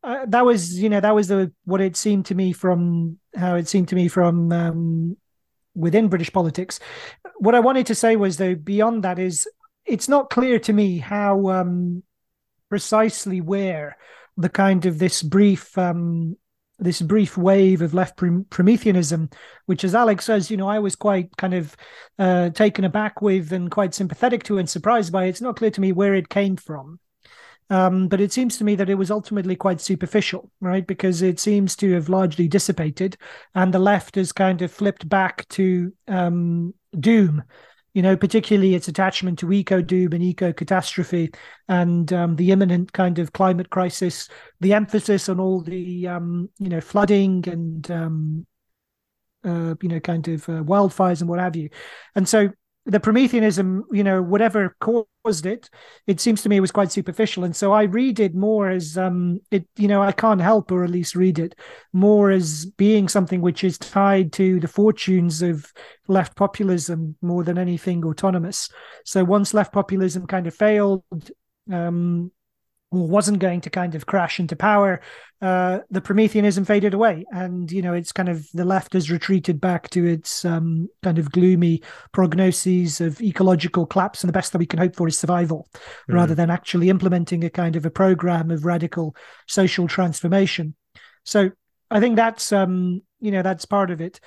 uh, 0.03 0.25
that 0.27 0.45
was, 0.45 0.79
you 0.79 0.89
know, 0.89 0.99
that 0.99 1.15
was 1.15 1.27
the 1.27 1.51
what 1.65 1.81
it 1.81 1.95
seemed 1.95 2.25
to 2.27 2.35
me 2.35 2.51
from 2.51 3.17
how 3.35 3.55
it 3.55 3.67
seemed 3.67 3.89
to 3.89 3.95
me 3.95 4.07
from 4.07 4.51
um, 4.51 5.17
within 5.75 6.07
British 6.09 6.31
politics. 6.31 6.79
What 7.37 7.55
I 7.55 7.59
wanted 7.59 7.85
to 7.87 7.95
say 7.95 8.15
was, 8.15 8.37
though, 8.37 8.55
beyond 8.55 9.03
that 9.03 9.19
is, 9.19 9.47
it's 9.85 10.07
not 10.07 10.29
clear 10.29 10.59
to 10.59 10.73
me 10.73 10.97
how 10.97 11.49
um, 11.49 12.03
precisely 12.69 13.41
where 13.41 13.97
the 14.37 14.49
kind 14.49 14.85
of 14.85 14.99
this 14.99 15.21
brief 15.21 15.77
um, 15.77 16.35
this 16.79 17.01
brief 17.01 17.37
wave 17.37 17.81
of 17.81 17.93
left 17.93 18.17
Prom- 18.17 18.45
Prometheanism, 18.49 19.29
which, 19.67 19.83
as 19.83 19.95
Alex 19.95 20.25
says, 20.25 20.49
you 20.49 20.57
know, 20.57 20.67
I 20.67 20.79
was 20.79 20.95
quite 20.95 21.35
kind 21.37 21.53
of 21.53 21.75
uh, 22.19 22.49
taken 22.49 22.83
aback 22.83 23.21
with 23.21 23.51
and 23.53 23.71
quite 23.71 23.93
sympathetic 23.93 24.43
to 24.45 24.57
and 24.57 24.69
surprised 24.69 25.11
by. 25.11 25.25
It's 25.25 25.41
not 25.41 25.55
clear 25.55 25.71
to 25.71 25.81
me 25.81 25.91
where 25.91 26.15
it 26.15 26.29
came 26.29 26.57
from. 26.57 26.99
Um, 27.69 28.07
but 28.07 28.19
it 28.19 28.33
seems 28.33 28.57
to 28.57 28.63
me 28.63 28.75
that 28.75 28.89
it 28.89 28.95
was 28.95 29.09
ultimately 29.09 29.55
quite 29.55 29.81
superficial, 29.81 30.51
right? 30.59 30.85
Because 30.85 31.21
it 31.21 31.39
seems 31.39 31.75
to 31.77 31.93
have 31.93 32.09
largely 32.09 32.47
dissipated, 32.47 33.17
and 33.55 33.73
the 33.73 33.79
left 33.79 34.15
has 34.15 34.31
kind 34.31 34.61
of 34.61 34.71
flipped 34.71 35.07
back 35.07 35.47
to 35.49 35.93
um, 36.07 36.73
doom. 36.99 37.43
You 37.93 38.01
know, 38.01 38.17
particularly 38.17 38.73
its 38.73 38.87
attachment 38.87 39.37
to 39.39 39.51
eco 39.51 39.81
doom 39.81 40.13
and 40.13 40.23
eco 40.23 40.51
catastrophe, 40.51 41.31
and 41.67 42.11
um, 42.11 42.35
the 42.35 42.51
imminent 42.51 42.91
kind 42.91 43.19
of 43.19 43.33
climate 43.33 43.69
crisis. 43.69 44.29
The 44.61 44.73
emphasis 44.73 45.29
on 45.29 45.39
all 45.39 45.61
the 45.61 46.07
um, 46.07 46.49
you 46.57 46.69
know 46.69 46.81
flooding 46.81 47.47
and 47.47 47.89
um, 47.91 48.47
uh, 49.45 49.75
you 49.81 49.89
know 49.89 49.99
kind 49.99 50.27
of 50.27 50.49
uh, 50.49 50.63
wildfires 50.63 51.21
and 51.21 51.29
what 51.29 51.39
have 51.39 51.55
you, 51.55 51.69
and 52.15 52.27
so 52.27 52.49
the 52.85 52.99
Prometheanism, 52.99 53.85
you 53.91 54.03
know, 54.03 54.21
whatever 54.21 54.75
caused 54.81 55.45
it, 55.45 55.69
it 56.05 56.19
seems 56.19 56.41
to 56.41 56.49
me 56.49 56.57
it 56.57 56.61
was 56.61 56.71
quite 56.71 56.91
superficial. 56.91 57.45
And 57.45 57.55
so 57.55 57.71
I 57.71 57.83
read 57.83 58.19
it 58.19 58.35
more 58.35 58.69
as 58.69 58.97
um 58.97 59.39
it, 59.51 59.65
you 59.77 59.87
know, 59.87 60.01
I 60.01 60.11
can't 60.11 60.41
help 60.41 60.71
or 60.71 60.83
at 60.83 60.89
least 60.89 61.15
read 61.15 61.39
it 61.39 61.55
more 61.93 62.29
as 62.29 62.65
being 62.65 63.07
something 63.07 63.41
which 63.41 63.63
is 63.63 63.77
tied 63.77 64.33
to 64.33 64.59
the 64.59 64.67
fortunes 64.67 65.41
of 65.41 65.71
left 66.07 66.35
populism 66.35 67.15
more 67.21 67.43
than 67.43 67.57
anything 67.57 68.03
autonomous. 68.03 68.69
So 69.05 69.23
once 69.23 69.53
left 69.53 69.71
populism 69.71 70.27
kind 70.27 70.47
of 70.47 70.53
failed, 70.53 71.03
um 71.71 72.31
wasn't 72.93 73.39
going 73.39 73.61
to 73.61 73.69
kind 73.69 73.95
of 73.95 74.05
crash 74.05 74.39
into 74.39 74.55
power, 74.55 75.01
uh, 75.41 75.79
the 75.89 76.01
Prometheanism 76.01 76.63
faded 76.63 76.93
away, 76.93 77.25
and 77.31 77.71
you 77.71 77.81
know 77.81 77.93
it's 77.93 78.11
kind 78.11 78.29
of 78.29 78.47
the 78.53 78.63
left 78.63 78.93
has 78.93 79.11
retreated 79.11 79.59
back 79.59 79.89
to 79.89 80.05
its 80.05 80.45
um, 80.45 80.87
kind 81.03 81.19
of 81.19 81.31
gloomy 81.31 81.81
prognoses 82.15 83.01
of 83.01 83.19
ecological 83.21 83.85
collapse, 83.85 84.23
and 84.23 84.29
the 84.29 84.33
best 84.33 84.53
that 84.53 84.59
we 84.59 84.65
can 84.65 84.79
hope 84.79 84.95
for 84.95 85.07
is 85.07 85.19
survival, 85.19 85.67
rather 86.07 86.33
than 86.33 86.49
actually 86.49 86.89
implementing 86.89 87.43
a 87.43 87.49
kind 87.49 87.75
of 87.75 87.85
a 87.85 87.91
program 87.91 88.51
of 88.51 88.63
radical 88.63 89.15
social 89.47 89.87
transformation. 89.87 90.75
So 91.25 91.51
I 91.91 91.99
think 91.99 92.15
that's 92.15 92.53
um, 92.53 93.01
you 93.19 93.31
know 93.31 93.41
that's 93.41 93.65
part 93.65 93.91
of 93.91 93.99
it. 93.99 94.19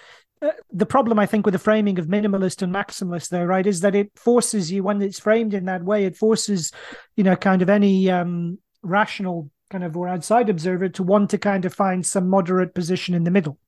Uh, 0.43 0.51
the 0.71 0.85
problem, 0.85 1.19
I 1.19 1.25
think, 1.25 1.47
with 1.47 1.55
the 1.55 1.59
framing 1.59 1.99
of 1.99 2.09
minimalist 2.09 2.61
and 2.61 2.75
maximalist, 2.75 3.31
though, 3.31 3.45
right, 3.45 3.67
is 3.67 3.81
that 3.81 3.95
it 3.95 4.11
forces 4.17 4.71
you 4.71 4.83
when 4.83 5.01
it's 5.01 5.19
framed 5.19 5.55
in 5.55 5.65
that 5.65 5.83
way. 5.83 6.05
It 6.05 6.17
forces, 6.17 6.73
you 7.17 7.25
know, 7.25 7.37
kind 7.37 7.63
of 7.63 7.71
any 7.71 8.11
um, 8.11 8.59
rational 8.83 9.51
kind 9.71 9.85
of 9.85 9.97
or 9.97 10.09
outside 10.09 10.49
observer 10.49 10.89
to 10.89 11.03
want 11.03 11.31
to 11.31 11.39
kind 11.39 11.65
of 11.65 11.75
find 11.75 12.07
some 12.07 12.29
moderate 12.29 12.75
position 12.75 13.15
in 13.15 13.25
the 13.25 13.31
middle. 13.31 13.59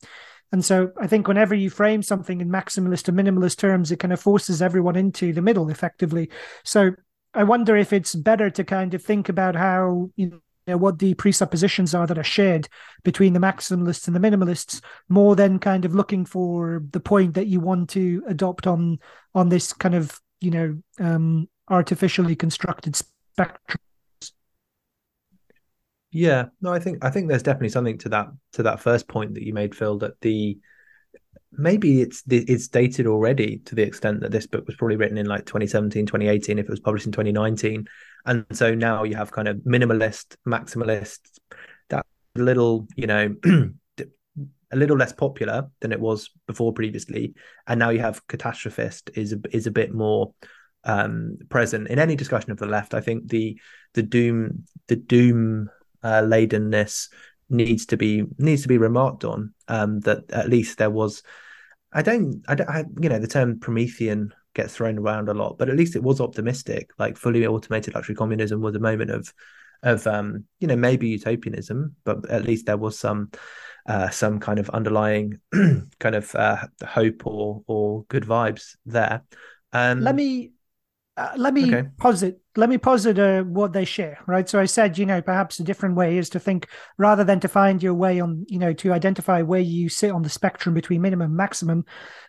And 0.52 0.64
so 0.64 0.92
I 0.98 1.06
think 1.06 1.28
whenever 1.28 1.54
you 1.54 1.68
frame 1.68 2.02
something 2.02 2.40
in 2.40 2.48
maximalist 2.48 3.08
or 3.08 3.12
minimalist 3.12 3.58
terms, 3.58 3.92
it 3.92 3.98
kind 3.98 4.12
of 4.12 4.20
forces 4.20 4.62
everyone 4.62 4.96
into 4.96 5.32
the 5.32 5.42
middle 5.42 5.68
effectively. 5.68 6.30
So 6.64 6.92
I 7.34 7.44
wonder 7.44 7.76
if 7.76 7.92
it's 7.92 8.14
better 8.14 8.48
to 8.50 8.64
kind 8.64 8.94
of 8.94 9.02
think 9.02 9.28
about 9.28 9.54
how 9.54 10.10
you 10.16 10.40
know 10.66 10.76
what 10.76 10.98
the 10.98 11.14
presuppositions 11.14 11.94
are 11.94 12.06
that 12.06 12.18
are 12.18 12.24
shared 12.24 12.68
between 13.02 13.32
the 13.32 13.40
maximalists 13.40 14.06
and 14.06 14.14
the 14.14 14.20
minimalists 14.20 14.82
more 15.08 15.34
than 15.34 15.58
kind 15.58 15.84
of 15.84 15.94
looking 15.94 16.24
for 16.24 16.82
the 16.92 17.00
point 17.00 17.34
that 17.34 17.46
you 17.46 17.60
want 17.60 17.90
to 17.90 18.22
adopt 18.28 18.66
on 18.66 18.98
on 19.34 19.48
this 19.48 19.72
kind 19.72 19.94
of 19.94 20.20
you 20.40 20.50
know 20.50 20.78
um 21.00 21.48
artificially 21.70 22.36
constructed 22.36 22.96
spectrum 22.96 23.80
Yeah, 26.18 26.46
no, 26.60 26.72
I 26.72 26.80
think 26.80 27.04
I 27.04 27.10
think 27.10 27.28
there's 27.28 27.44
definitely 27.44 27.68
something 27.68 27.96
to 27.98 28.08
that 28.08 28.26
to 28.54 28.64
that 28.64 28.80
first 28.80 29.06
point 29.06 29.34
that 29.34 29.44
you 29.44 29.54
made, 29.54 29.72
Phil. 29.72 29.98
That 29.98 30.20
the 30.20 30.58
maybe 31.52 32.00
it's 32.00 32.24
it's 32.28 32.66
dated 32.66 33.06
already 33.06 33.58
to 33.66 33.76
the 33.76 33.82
extent 33.84 34.22
that 34.22 34.32
this 34.32 34.48
book 34.48 34.66
was 34.66 34.74
probably 34.74 34.96
written 34.96 35.16
in 35.16 35.26
like 35.26 35.46
2017, 35.46 36.06
2018, 36.06 36.58
if 36.58 36.64
it 36.64 36.70
was 36.70 36.80
published 36.80 37.06
in 37.06 37.12
2019, 37.12 37.86
and 38.26 38.44
so 38.50 38.74
now 38.74 39.04
you 39.04 39.14
have 39.14 39.30
kind 39.30 39.46
of 39.46 39.58
minimalist, 39.58 40.34
maximalist, 40.44 41.20
that 41.90 42.04
little 42.34 42.88
you 42.96 43.06
know 43.06 43.36
a 44.72 44.76
little 44.76 44.96
less 44.96 45.12
popular 45.12 45.70
than 45.80 45.92
it 45.92 46.00
was 46.00 46.30
before 46.48 46.72
previously, 46.72 47.32
and 47.68 47.78
now 47.78 47.90
you 47.90 48.00
have 48.00 48.26
catastrophist 48.26 49.16
is 49.16 49.36
is 49.52 49.68
a 49.68 49.70
bit 49.70 49.94
more 49.94 50.34
um 50.82 51.38
present 51.48 51.86
in 51.86 52.00
any 52.00 52.16
discussion 52.16 52.50
of 52.50 52.58
the 52.58 52.66
left. 52.66 52.92
I 52.92 53.00
think 53.02 53.28
the 53.28 53.60
the 53.94 54.02
doom 54.02 54.64
the 54.88 54.96
doom 54.96 55.70
uh, 56.02 56.22
ladenness 56.22 57.08
needs 57.50 57.86
to 57.86 57.96
be 57.96 58.24
needs 58.38 58.62
to 58.62 58.68
be 58.68 58.78
remarked 58.78 59.24
on. 59.24 59.54
Um, 59.68 60.00
that 60.00 60.30
at 60.30 60.48
least 60.48 60.78
there 60.78 60.90
was. 60.90 61.22
I 61.92 62.02
don't. 62.02 62.42
I 62.48 62.54
don't. 62.54 62.68
I, 62.68 62.84
you 63.00 63.08
know, 63.08 63.18
the 63.18 63.26
term 63.26 63.60
Promethean 63.60 64.32
gets 64.54 64.74
thrown 64.74 64.98
around 64.98 65.28
a 65.28 65.34
lot, 65.34 65.58
but 65.58 65.68
at 65.68 65.76
least 65.76 65.96
it 65.96 66.02
was 66.02 66.20
optimistic. 66.20 66.90
Like 66.98 67.16
fully 67.16 67.46
automated 67.46 67.94
luxury 67.94 68.14
communism 68.14 68.60
was 68.60 68.74
a 68.74 68.80
moment 68.80 69.10
of, 69.10 69.32
of 69.82 70.06
um, 70.06 70.44
you 70.60 70.66
know, 70.66 70.76
maybe 70.76 71.08
utopianism, 71.08 71.94
but 72.04 72.28
at 72.30 72.44
least 72.44 72.66
there 72.66 72.76
was 72.76 72.98
some, 72.98 73.30
uh, 73.86 74.10
some 74.10 74.40
kind 74.40 74.58
of 74.58 74.68
underlying 74.70 75.40
kind 75.98 76.14
of 76.14 76.34
uh, 76.34 76.66
hope 76.86 77.26
or 77.26 77.62
or 77.66 78.04
good 78.08 78.24
vibes 78.24 78.76
there. 78.84 79.22
Um, 79.72 80.04
let 80.04 80.14
me 80.14 80.52
uh, 81.16 81.32
let 81.36 81.54
me 81.54 81.74
Okay. 81.74 81.88
posit 81.98 82.40
let 82.58 82.68
me 82.68 82.76
posit 82.76 83.18
uh, 83.20 83.42
what 83.44 83.72
they 83.72 83.84
share 83.84 84.18
right? 84.26 84.48
So 84.48 84.60
i 84.60 84.64
said 84.64 84.98
you 84.98 85.06
know 85.06 85.22
perhaps 85.22 85.60
a 85.60 85.64
different 85.64 85.94
way 85.94 86.18
is 86.18 86.28
to 86.30 86.40
think 86.40 86.68
rather 86.98 87.24
than 87.24 87.40
to 87.40 87.48
find 87.48 87.82
your 87.82 87.94
way 87.94 88.20
on 88.20 88.44
you 88.48 88.58
know 88.58 88.72
to 88.74 88.92
identify 88.92 89.42
where 89.42 89.60
you 89.60 89.88
sit 89.88 90.10
on 90.10 90.22
the 90.22 90.28
spectrum 90.28 90.74
between 90.74 91.00
minimum 91.00 91.30
and 91.30 91.36
maximum 91.36 91.84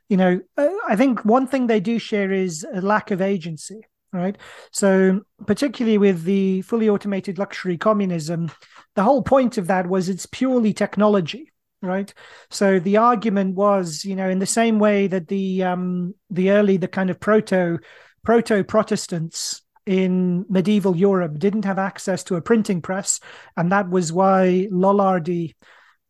you 0.07 0.17
know 0.17 0.39
uh, 0.57 0.69
i 0.87 0.95
think 0.95 1.25
one 1.25 1.47
thing 1.47 1.67
they 1.67 1.79
do 1.79 1.97
share 1.97 2.31
is 2.31 2.65
a 2.73 2.81
lack 2.81 3.11
of 3.11 3.21
agency 3.21 3.81
right? 4.11 4.37
So 4.71 5.21
particularly 5.45 5.99
with 5.99 6.23
the 6.23 6.63
fully 6.63 6.89
automated 6.89 7.37
luxury 7.37 7.77
communism 7.77 8.51
the 8.95 9.03
whole 9.03 9.21
point 9.21 9.57
of 9.57 9.67
that 9.67 9.87
was 9.87 10.09
it's 10.09 10.25
purely 10.25 10.73
technology 10.73 11.51
right? 11.81 12.13
So 12.49 12.79
the 12.79 12.97
argument 12.97 13.55
was 13.55 14.03
you 14.05 14.15
know 14.15 14.29
in 14.29 14.39
the 14.39 14.45
same 14.45 14.79
way 14.79 15.07
that 15.07 15.27
the 15.27 15.63
um 15.63 16.13
the 16.29 16.51
early 16.51 16.77
the 16.77 16.87
kind 16.87 17.09
of 17.09 17.19
proto 17.19 17.79
proto 18.23 18.63
Protestants 18.63 19.61
in 19.89 20.45
medieval 20.49 20.95
Europe 20.95 21.39
didn't 21.39 21.65
have 21.65 21.79
access 21.79 22.23
to 22.23 22.35
a 22.35 22.41
printing 22.41 22.79
press, 22.79 23.19
and 23.57 23.71
that 23.71 23.89
was 23.89 24.13
why 24.13 24.67
Lollardy 24.71 25.55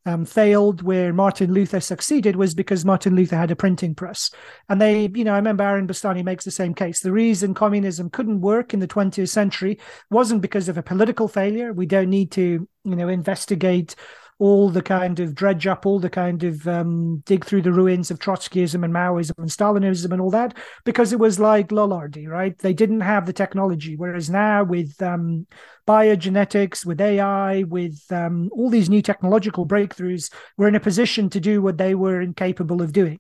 um, 0.06 0.26
failed 0.26 0.82
where 0.82 1.14
Martin 1.14 1.54
Luther 1.54 1.80
succeeded 1.80 2.36
was 2.36 2.54
because 2.54 2.84
Martin 2.84 3.16
Luther 3.16 3.38
had 3.38 3.52
a 3.52 3.56
printing 3.56 3.96
press. 3.96 4.32
And 4.68 4.82
they, 4.82 5.10
you 5.16 5.24
know, 5.24 5.32
I 5.32 5.38
remember 5.38 5.64
Aaron 5.64 5.88
Bastani 5.88 6.26
makes 6.26 6.44
the 6.44 6.52
same 6.52 6.74
case. 6.74 7.00
The 7.00 7.14
reason 7.14 7.54
communism 7.54 8.10
couldn't 8.10 8.42
work 8.42 8.74
in 8.74 8.82
the 8.82 8.88
20th 8.88 9.30
century 9.30 9.80
wasn't 10.12 10.42
because 10.42 10.68
of 10.68 10.78
a 10.78 10.84
political 10.84 11.30
failure. 11.30 11.72
We 11.72 11.86
don't 11.86 12.10
need 12.10 12.32
to, 12.32 12.68
you 12.84 12.96
know, 12.96 13.08
investigate 13.08 13.96
all 14.40 14.70
the 14.70 14.82
kind 14.82 15.20
of 15.20 15.36
dredge 15.36 15.68
up, 15.68 15.86
all 15.86 16.00
the 16.00 16.10
kind 16.10 16.46
of 16.46 16.66
um, 16.66 17.22
dig 17.26 17.44
through 17.44 17.62
the 17.62 17.74
ruins 17.74 18.10
of 18.10 18.20
Trotskyism 18.20 18.86
and 18.86 18.94
Maoism 18.94 19.38
and 19.38 19.50
Stalinism 19.50 20.14
and 20.14 20.22
all 20.22 20.32
that, 20.32 20.58
because 20.86 21.12
it 21.12 21.20
was 21.20 21.40
like 21.40 21.68
Lollardy, 21.70 22.26
right? 22.26 22.58
They 22.58 22.74
didn't 22.74 23.02
have 23.02 23.26
the 23.26 23.34
technology. 23.34 23.98
Whereas 23.98 24.30
now 24.30 24.64
with 24.64 25.00
um, 25.02 25.46
biogenetics, 25.86 26.86
with 26.86 27.02
AI, 27.02 27.64
with 27.64 28.02
um, 28.12 28.50
all 28.54 28.70
these 28.70 28.90
new 28.90 29.02
technological 29.02 29.68
breakthroughs, 29.68 30.32
we're 30.56 30.70
in 30.70 30.76
a 30.76 30.80
position 30.80 31.30
to 31.32 31.42
do 31.42 31.62
what 31.62 31.78
they 31.78 31.94
were 31.94 32.22
incapable 32.22 32.82
of 32.82 32.94
doing. 32.94 33.20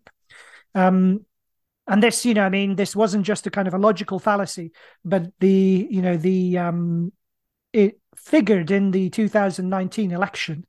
Um, 0.74 1.26
and 1.86 2.02
this, 2.02 2.26
you 2.26 2.34
know, 2.34 2.46
I 2.46 2.50
mean, 2.50 2.76
this 2.78 2.96
wasn't 2.96 3.26
just 3.26 3.46
a 3.46 3.52
kind 3.52 3.68
of 3.68 3.74
a 3.74 3.80
logical 3.80 4.20
fallacy, 4.20 4.72
but 5.04 5.24
the, 5.42 5.88
you 5.90 6.02
know, 6.02 6.16
the 6.16 6.60
um, 6.60 7.12
it 7.74 8.00
figured 8.16 8.72
in 8.72 8.92
the 8.92 9.10
2019 9.10 10.12
election 10.12 10.66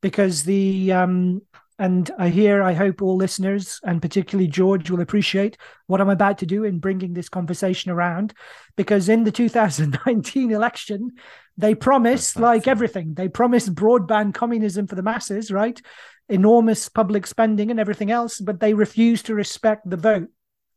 because 0.00 0.44
the 0.44 0.92
um, 0.92 1.42
and 1.80 2.10
I 2.18 2.28
hear, 2.28 2.62
I 2.62 2.74
hope 2.74 3.00
all 3.00 3.16
listeners 3.16 3.80
and 3.82 4.02
particularly 4.02 4.48
George 4.48 4.90
will 4.90 5.00
appreciate 5.00 5.56
what 5.86 6.02
I'm 6.02 6.10
about 6.10 6.36
to 6.38 6.46
do 6.46 6.62
in 6.64 6.78
bringing 6.78 7.14
this 7.14 7.30
conversation 7.30 7.90
around. 7.90 8.34
Because 8.76 9.08
in 9.08 9.24
the 9.24 9.32
2019 9.32 10.50
election, 10.50 11.12
they 11.56 11.74
promised, 11.74 12.38
like 12.38 12.68
everything, 12.68 13.14
they 13.14 13.28
promised 13.28 13.74
broadband 13.74 14.34
communism 14.34 14.88
for 14.88 14.94
the 14.94 15.02
masses, 15.02 15.50
right? 15.50 15.80
Enormous 16.28 16.90
public 16.90 17.26
spending 17.26 17.70
and 17.70 17.80
everything 17.80 18.10
else, 18.10 18.40
but 18.40 18.60
they 18.60 18.74
refused 18.74 19.24
to 19.26 19.34
respect 19.34 19.88
the 19.88 19.96
vote 19.96 20.28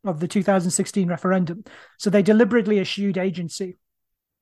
of 0.06 0.20
the 0.20 0.28
2016 0.28 1.06
referendum. 1.06 1.64
So 1.98 2.08
they 2.08 2.22
deliberately 2.22 2.80
eschewed 2.80 3.18
agency. 3.18 3.76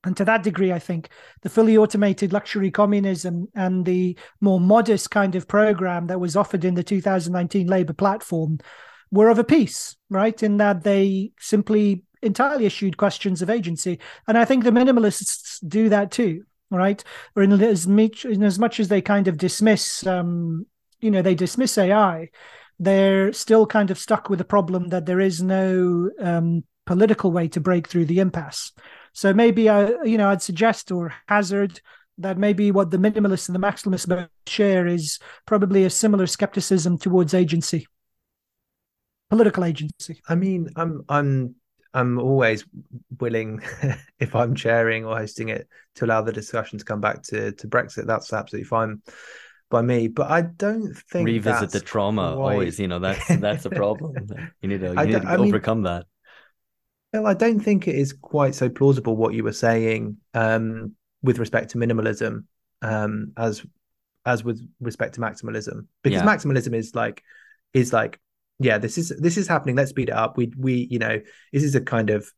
And 0.05 0.17
to 0.17 0.25
that 0.25 0.43
degree, 0.43 0.73
I 0.73 0.79
think 0.79 1.11
the 1.43 1.49
fully 1.49 1.77
automated 1.77 2.33
luxury 2.33 2.71
communism 2.71 3.49
and 3.55 3.85
the 3.85 4.19
more 4.41 4.61
modest 4.61 5.11
kind 5.11 5.35
of 5.37 5.47
program 5.47 6.09
that 6.09 6.21
was 6.21 6.37
offered 6.37 6.65
in 6.65 6.75
the 6.75 6.83
2019 6.83 7.67
Labour 7.69 7.93
platform 7.93 8.59
were 9.13 9.29
of 9.29 9.39
a 9.39 9.45
piece, 9.45 9.97
right? 10.11 10.43
In 10.43 10.57
that 10.57 10.83
they 10.83 11.33
simply 11.39 12.05
entirely 12.23 12.67
eschewed 12.67 12.97
questions 12.97 13.43
of 13.43 13.51
agency. 13.51 14.01
And 14.27 14.37
I 14.37 14.45
think 14.45 14.65
the 14.65 14.71
minimalists 14.71 15.59
do 15.67 15.89
that 15.91 16.11
too, 16.11 16.45
right? 16.71 17.03
Or 17.37 17.43
in 17.43 17.53
as 17.53 17.87
much, 17.87 18.25
in 18.25 18.43
as, 18.43 18.59
much 18.59 18.81
as 18.81 18.89
they 18.89 19.03
kind 19.03 19.29
of 19.29 19.37
dismiss, 19.37 20.07
um, 20.07 20.67
you 21.01 21.11
know, 21.11 21.23
they 21.23 21.35
dismiss 21.35 21.79
AI, 21.79 22.29
they're 22.79 23.33
still 23.33 23.67
kind 23.67 23.91
of 23.91 23.99
stuck 23.99 24.29
with 24.29 24.39
the 24.39 24.45
problem 24.45 24.89
that 24.89 25.07
there 25.07 25.21
is 25.21 25.43
no 25.43 26.11
um, 26.21 26.65
political 26.87 27.31
way 27.31 27.49
to 27.49 27.61
break 27.61 27.87
through 27.87 28.07
the 28.07 28.19
impasse. 28.19 28.73
So 29.13 29.33
maybe 29.35 29.69
I, 29.69 29.89
you 30.05 30.19
know, 30.19 30.29
I'd 30.29 30.43
suggest 30.43 30.91
or 30.91 31.13
hazard 31.27 31.81
that 32.19 32.39
maybe 32.39 32.71
what 32.71 32.91
the 32.91 32.99
minimalists 32.99 33.49
and 33.49 33.55
the 33.55 33.67
maximalists 33.67 34.09
both 34.09 34.29
share 34.47 34.87
is 34.87 35.19
probably 35.47 35.85
a 35.85 35.91
similar 35.91 36.27
skepticism 36.27 36.99
towards 36.99 37.35
agency, 37.35 37.87
political 39.31 39.65
agency. 39.65 40.21
I 40.29 40.35
mean, 40.35 40.69
I'm 40.77 41.03
I'm 41.09 41.55
I'm 41.95 42.19
always 42.19 42.65
willing, 43.21 43.61
if 44.19 44.35
I'm 44.35 44.55
chairing 44.55 45.05
or 45.05 45.17
hosting 45.17 45.51
it, 45.51 45.69
to 45.97 46.05
allow 46.07 46.23
the 46.23 46.33
discussion 46.33 46.79
to 46.79 46.85
come 46.85 47.01
back 47.01 47.23
to 47.25 47.53
to 47.53 47.69
Brexit. 47.69 48.07
That's 48.07 48.33
absolutely 48.33 48.65
fine 48.67 49.03
by 49.71 49.83
me. 49.83 50.09
But 50.09 50.31
I 50.31 50.43
don't 50.43 50.95
think 51.11 51.27
Revisit 51.27 51.71
the 51.71 51.81
trauma 51.81 52.35
quite- 52.37 52.53
always. 52.53 52.79
You 52.79 52.89
know 52.89 52.99
that's 52.99 53.27
that's 53.41 53.65
a 53.67 53.71
problem. 53.71 54.15
you 54.61 54.69
need 54.69 54.81
to 54.81 54.89
you 54.89 54.95
need 55.07 55.23
to 55.23 55.29
I 55.29 55.37
mean- 55.37 55.49
overcome 55.49 55.83
that. 55.83 56.07
Well, 57.13 57.27
I 57.27 57.35
don't 57.35 57.61
think 57.61 57.89
it 57.89 57.95
is 57.95 58.13
quite 58.13 58.55
so 58.55 58.69
plausible 58.69 59.17
what 59.17 59.35
you 59.35 59.45
were 59.45 59.53
saying 59.53 60.17
um, 60.35 60.95
with 61.23 61.39
respect 61.39 61.71
to 61.71 61.79
minimalism 61.79 62.45
um, 62.81 63.33
as 63.37 63.65
as 64.25 64.45
with 64.45 64.67
respect 64.81 65.15
to 65.15 65.21
maximalism, 65.21 65.87
because 66.03 66.23
Yeah. 66.23 66.27
maximalism 66.27 66.75
is 66.75 66.95
like 66.95 67.23
is 67.75 67.93
like 67.93 68.19
yeah, 68.59 68.79
this 68.79 68.97
is 68.97 69.09
this 69.19 69.37
is 69.37 69.49
happening. 69.49 69.77
Let's 69.77 69.91
speed 69.91 70.09
it 70.09 70.15
up. 70.15 70.37
We 70.37 70.53
we 70.57 70.87
you 70.91 70.99
know 70.99 71.21
this 71.53 71.63
is 71.65 71.75
a 71.75 71.81
kind 71.81 72.11
of 72.11 72.31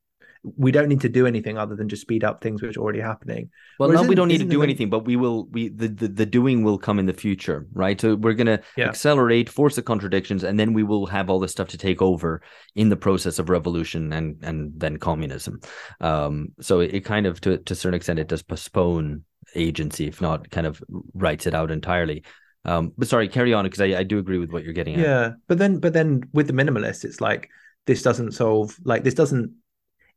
we 0.57 0.71
don't 0.71 0.89
need 0.89 1.01
to 1.01 1.09
do 1.09 1.27
anything 1.27 1.57
other 1.57 1.75
than 1.75 1.89
just 1.89 2.03
speed 2.03 2.23
up 2.23 2.43
things 2.43 2.61
which 2.61 2.77
are 2.77 2.81
already 2.81 3.01
happening. 3.01 3.51
Well, 3.79 3.89
now 3.89 4.03
we 4.03 4.15
don't 4.15 4.29
need 4.29 4.39
to 4.39 4.45
do 4.45 4.63
anything, 4.63 4.91
but 4.91 5.01
we 5.01 5.17
will. 5.17 5.47
We 5.47 5.71
the, 5.71 5.89
the 5.89 6.09
the 6.09 6.27
doing 6.27 6.63
will 6.63 6.79
come 6.79 6.99
in 6.99 7.07
the 7.07 7.15
future, 7.15 7.67
right? 7.73 7.99
So 7.99 8.15
we're 8.15 8.35
gonna 8.35 8.61
Yeah. 8.77 8.89
accelerate, 8.89 9.49
force 9.49 9.75
the 9.77 9.83
contradictions, 9.83 10.45
and 10.45 10.61
then 10.61 10.75
we 10.75 10.83
will 10.83 11.07
have 11.07 11.31
all 11.31 11.41
this 11.41 11.53
stuff 11.53 11.69
to 11.69 11.79
take 11.79 12.03
over 12.03 12.43
in 12.75 12.91
the 12.91 12.97
process 12.97 13.39
of 13.39 13.49
revolution 13.49 14.13
and 14.13 14.37
and 14.43 14.73
then 14.77 14.99
communism. 14.99 15.61
Um, 16.01 16.49
so 16.61 16.81
it, 16.81 16.95
it 16.95 17.05
kind 17.05 17.27
of 17.27 17.41
to 17.43 17.59
to 17.59 17.73
a 17.73 17.77
certain 17.77 17.97
extent 17.97 18.19
it 18.19 18.29
does 18.29 18.43
postpone 18.43 19.25
agency, 19.55 20.07
if 20.07 20.21
not 20.21 20.51
kind 20.51 20.67
of 20.67 20.83
writes 21.15 21.47
it 21.47 21.55
out 21.55 21.71
entirely. 21.71 22.23
Um, 22.67 22.93
but 22.97 23.09
sorry, 23.09 23.29
carry 23.29 23.53
on 23.55 23.65
because 23.65 23.81
I, 23.81 23.99
I 23.99 24.03
do 24.03 24.19
agree 24.19 24.39
with 24.39 24.51
what 24.51 24.65
you're 24.65 24.73
getting 24.73 24.95
at. 24.95 25.01
Yeah, 25.01 25.31
but 25.49 25.59
then 25.59 25.79
but 25.79 25.93
then 25.95 26.25
with 26.33 26.47
the 26.47 26.53
minimalist, 26.53 27.05
it's 27.05 27.21
like 27.21 27.49
this 27.87 28.03
doesn't 28.03 28.33
solve 28.33 28.77
like 28.85 29.05
this 29.05 29.15
doesn't 29.15 29.53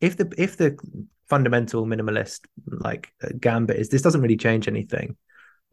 if 0.02 0.18
the 0.18 0.32
if 0.38 0.58
the 0.58 0.78
fundamental 1.30 1.86
minimalist 1.86 2.42
like 2.66 3.12
uh, 3.24 3.30
gambit 3.40 3.78
is 3.78 3.90
this 3.90 4.02
doesn't 4.02 4.22
really 4.22 4.38
change 4.38 4.68
anything. 4.68 5.18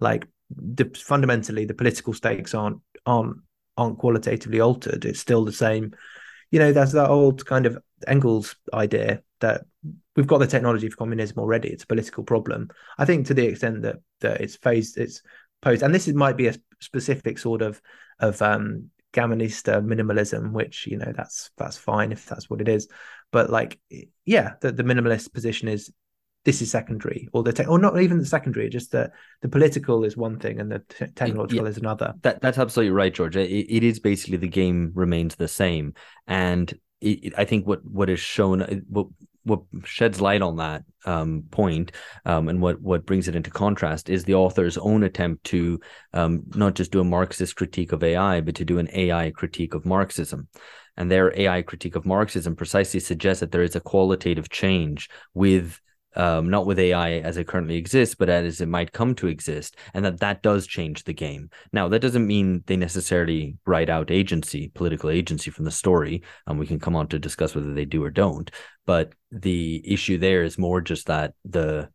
Like 0.00 0.26
the, 0.50 0.90
fundamentally, 0.96 1.64
the 1.64 1.74
political 1.74 2.12
stakes 2.12 2.54
aren't 2.54 2.80
aren't 3.06 3.36
aren't 3.76 3.98
qualitatively 3.98 4.60
altered. 4.60 5.04
It's 5.04 5.20
still 5.20 5.44
the 5.44 5.52
same. 5.52 5.94
You 6.50 6.58
know, 6.58 6.72
there's 6.72 6.92
that 6.92 7.10
old 7.10 7.44
kind 7.46 7.66
of 7.66 7.78
Engels 8.06 8.56
idea 8.72 9.22
that 9.40 9.64
we've 10.14 10.26
got 10.26 10.38
the 10.38 10.46
technology 10.46 10.88
for 10.88 10.96
communism 10.96 11.38
already. 11.38 11.68
It's 11.68 11.84
a 11.84 11.88
political 11.88 12.24
problem. 12.24 12.70
I 12.98 13.04
think 13.04 13.26
to 13.26 13.34
the 13.34 13.46
extent 13.46 13.82
that 13.82 13.96
that 14.20 14.40
it's 14.40 14.56
phased, 14.56 14.98
it's 14.98 15.22
posed, 15.62 15.82
and 15.82 15.94
this 15.94 16.08
is, 16.08 16.14
might 16.14 16.36
be 16.36 16.48
a 16.48 16.54
specific 16.80 17.38
sort 17.38 17.62
of 17.62 17.80
of 18.20 18.40
um 18.42 18.90
Gamonista 19.14 19.82
minimalism, 19.84 20.52
which 20.52 20.86
you 20.86 20.98
know 20.98 21.12
that's 21.16 21.50
that's 21.56 21.76
fine 21.78 22.12
if 22.12 22.26
that's 22.26 22.50
what 22.50 22.60
it 22.60 22.68
is. 22.68 22.88
But 23.32 23.48
like, 23.50 23.78
yeah, 24.24 24.54
the, 24.60 24.72
the 24.72 24.82
minimalist 24.82 25.32
position 25.32 25.68
is 25.68 25.90
this 26.44 26.60
is 26.60 26.70
secondary, 26.70 27.28
or 27.32 27.42
the 27.42 27.52
te- 27.52 27.64
or 27.64 27.78
not 27.78 27.98
even 28.00 28.18
the 28.18 28.26
secondary, 28.26 28.68
just 28.68 28.92
the 28.92 29.10
the 29.40 29.48
political 29.48 30.04
is 30.04 30.16
one 30.16 30.38
thing 30.38 30.60
and 30.60 30.70
the 30.70 30.80
te- 30.88 31.06
technological 31.14 31.64
Yeah. 31.64 31.70
is 31.70 31.78
another. 31.78 32.12
That 32.22 32.42
that's 32.42 32.58
absolutely 32.58 32.92
right, 32.92 33.14
George. 33.14 33.36
It, 33.36 33.50
it 33.50 33.82
is 33.82 33.98
basically 33.98 34.36
the 34.36 34.48
game 34.48 34.92
remains 34.94 35.36
the 35.36 35.48
same, 35.48 35.94
and 36.26 36.70
it, 37.00 37.24
it- 37.24 37.34
I 37.38 37.44
think 37.44 37.66
what 37.66 37.84
what 37.84 38.10
is 38.10 38.20
shown, 38.20 38.60
what 38.88 39.06
what 39.45 39.61
sheds 39.84 40.20
light 40.20 40.42
on 40.42 40.57
that 40.57 40.84
um, 41.05 41.45
point, 41.51 41.92
um, 42.24 42.49
and 42.49 42.61
what 42.61 42.80
what 42.80 43.07
brings 43.07 43.28
it 43.28 43.36
into 43.36 43.51
contrast 43.51 44.09
is 44.09 44.24
the 44.24 44.34
author's 44.34 44.78
own 44.78 45.03
attempt 45.03 45.45
to 45.45 45.80
um, 46.12 46.42
not 46.55 46.74
just 46.74 46.90
do 46.90 47.01
a 47.01 47.05
Marxist 47.05 47.57
critique 47.57 47.92
of 47.92 48.03
AI, 48.03 48.40
but 48.40 48.55
to 48.57 48.64
do 48.64 48.78
an 48.78 48.88
AI 48.92 49.30
critique 49.30 49.74
of 49.74 49.84
Marxism. 49.86 50.49
And 50.97 51.11
their 51.11 51.36
AI 51.38 51.62
critique 51.62 51.97
of 51.97 52.07
Marxism 52.07 52.55
precisely 52.57 53.01
suggests 53.01 53.40
that 53.40 53.53
there 53.53 53.62
is 53.62 53.76
a 53.76 53.80
qualitative 53.80 54.49
change 54.49 55.11
with 55.34 55.80
um, 56.16 56.48
not 56.48 56.66
with 56.66 56.78
AI 56.78 57.18
as 57.18 57.36
it 57.36 57.46
currently 57.48 57.76
exists, 57.76 58.14
but 58.14 58.28
as 58.28 58.60
it 58.60 58.68
might 58.68 58.92
come 58.92 59.14
to 59.16 59.26
exist, 59.26 59.76
and 59.94 60.04
that 60.04 60.20
that 60.20 60.42
does 60.42 60.66
change 60.66 61.04
the 61.04 61.12
game. 61.12 61.50
Now, 61.72 61.88
that 61.88 62.00
doesn't 62.00 62.26
mean 62.26 62.62
they 62.66 62.76
necessarily 62.76 63.56
write 63.66 63.90
out 63.90 64.10
agency, 64.10 64.70
political 64.74 65.10
agency 65.10 65.50
from 65.50 65.64
the 65.64 65.70
story, 65.70 66.22
and 66.46 66.58
we 66.58 66.66
can 66.66 66.78
come 66.78 66.96
on 66.96 67.08
to 67.08 67.18
discuss 67.18 67.54
whether 67.54 67.72
they 67.74 67.84
do 67.84 68.02
or 68.04 68.10
don't. 68.10 68.50
But 68.86 69.12
the 69.30 69.82
issue 69.84 70.18
there 70.18 70.42
is 70.42 70.58
more 70.58 70.80
just 70.80 71.06
that 71.06 71.34
the 71.44 71.88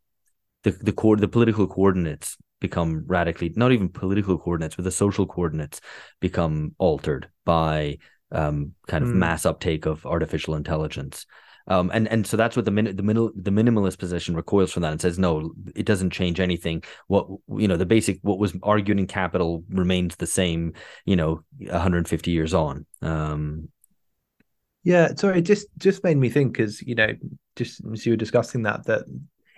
the 0.64 0.72
the 0.72 0.92
core 0.92 1.16
the 1.18 1.28
political 1.28 1.68
coordinates 1.68 2.38
become 2.60 3.04
radically 3.08 3.54
not 3.56 3.72
even 3.72 3.90
political 3.90 4.38
coordinates, 4.38 4.76
but 4.76 4.84
the 4.84 4.92
social 4.92 5.26
coordinates 5.26 5.80
become 6.20 6.76
altered 6.78 7.30
by 7.46 7.98
um, 8.32 8.74
kind 8.88 9.04
of 9.04 9.10
Hmm. 9.10 9.20
mass 9.20 9.46
uptake 9.46 9.86
of 9.86 10.06
artificial 10.06 10.56
intelligence. 10.56 11.26
Um, 11.70 11.92
and 11.94 12.08
and 12.08 12.26
so 12.26 12.36
that's 12.36 12.56
what 12.56 12.66
the 12.66 12.72
min- 12.72 12.96
the 12.96 13.04
middle 13.04 13.32
the 13.36 13.52
minimalist 13.52 14.00
position 14.00 14.36
recoils 14.36 14.72
from 14.72 14.82
that 14.82 14.92
and 14.92 15.00
says 15.02 15.20
no, 15.20 15.54
it 15.76 15.86
doesn't 15.86 16.10
change 16.12 16.40
anything. 16.40 16.84
What 17.08 17.28
you 17.58 17.68
know, 17.68 17.78
the 17.78 17.86
basic 17.86 18.20
what 18.24 18.40
was 18.40 18.56
argued 18.64 19.00
in 19.00 19.08
Capital 19.08 19.64
remains 19.70 20.16
the 20.16 20.28
same. 20.28 20.74
You 21.06 21.16
know, 21.16 21.44
150 21.60 22.32
years 22.32 22.54
on. 22.54 22.86
Um, 23.02 23.70
Yeah, 24.84 25.14
sorry, 25.16 25.40
it 25.40 25.42
just 25.44 25.68
just 25.78 26.04
made 26.04 26.18
me 26.18 26.30
think, 26.30 26.54
because 26.54 26.82
you 26.82 26.96
know, 26.96 27.10
just 27.56 27.82
as 27.92 28.06
you 28.06 28.14
were 28.14 28.18
discussing 28.18 28.64
that, 28.64 28.86
that 28.86 29.04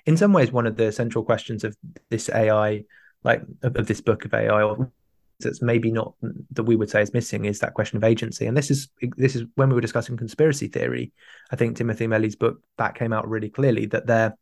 in 0.06 0.18
some 0.18 0.34
ways 0.34 0.52
one 0.52 0.66
of 0.66 0.76
the 0.78 0.92
central 0.92 1.24
questions 1.24 1.64
of 1.64 1.76
this 2.10 2.30
AI, 2.30 2.84
like 3.24 3.44
of, 3.62 3.76
of 3.76 3.88
this 3.88 4.02
book 4.02 4.26
of 4.26 4.34
AI, 4.34 4.64
or 4.64 4.92
that's 5.44 5.62
maybe 5.62 5.92
not 5.92 6.14
that 6.52 6.64
we 6.64 6.76
would 6.76 6.90
say 6.90 7.02
is 7.02 7.14
missing, 7.14 7.46
is 7.46 7.60
that 7.60 7.74
question 7.74 7.98
of 7.98 8.04
agency. 8.04 8.46
And 8.46 8.56
this 8.56 8.72
is 8.72 8.90
this 9.18 9.36
is 9.36 9.44
when 9.56 9.70
we 9.70 9.76
were 9.76 9.82
discussing 9.82 10.18
conspiracy 10.18 10.68
theory. 10.68 11.12
I 11.52 11.56
think 11.56 11.76
Timothy 11.76 12.08
Melley's 12.08 12.36
book 12.36 12.60
that 12.78 12.96
came 12.96 13.14
out 13.14 13.30
really 13.30 13.50
clearly 13.50 13.86
that 13.88 14.08
they're 14.08 14.36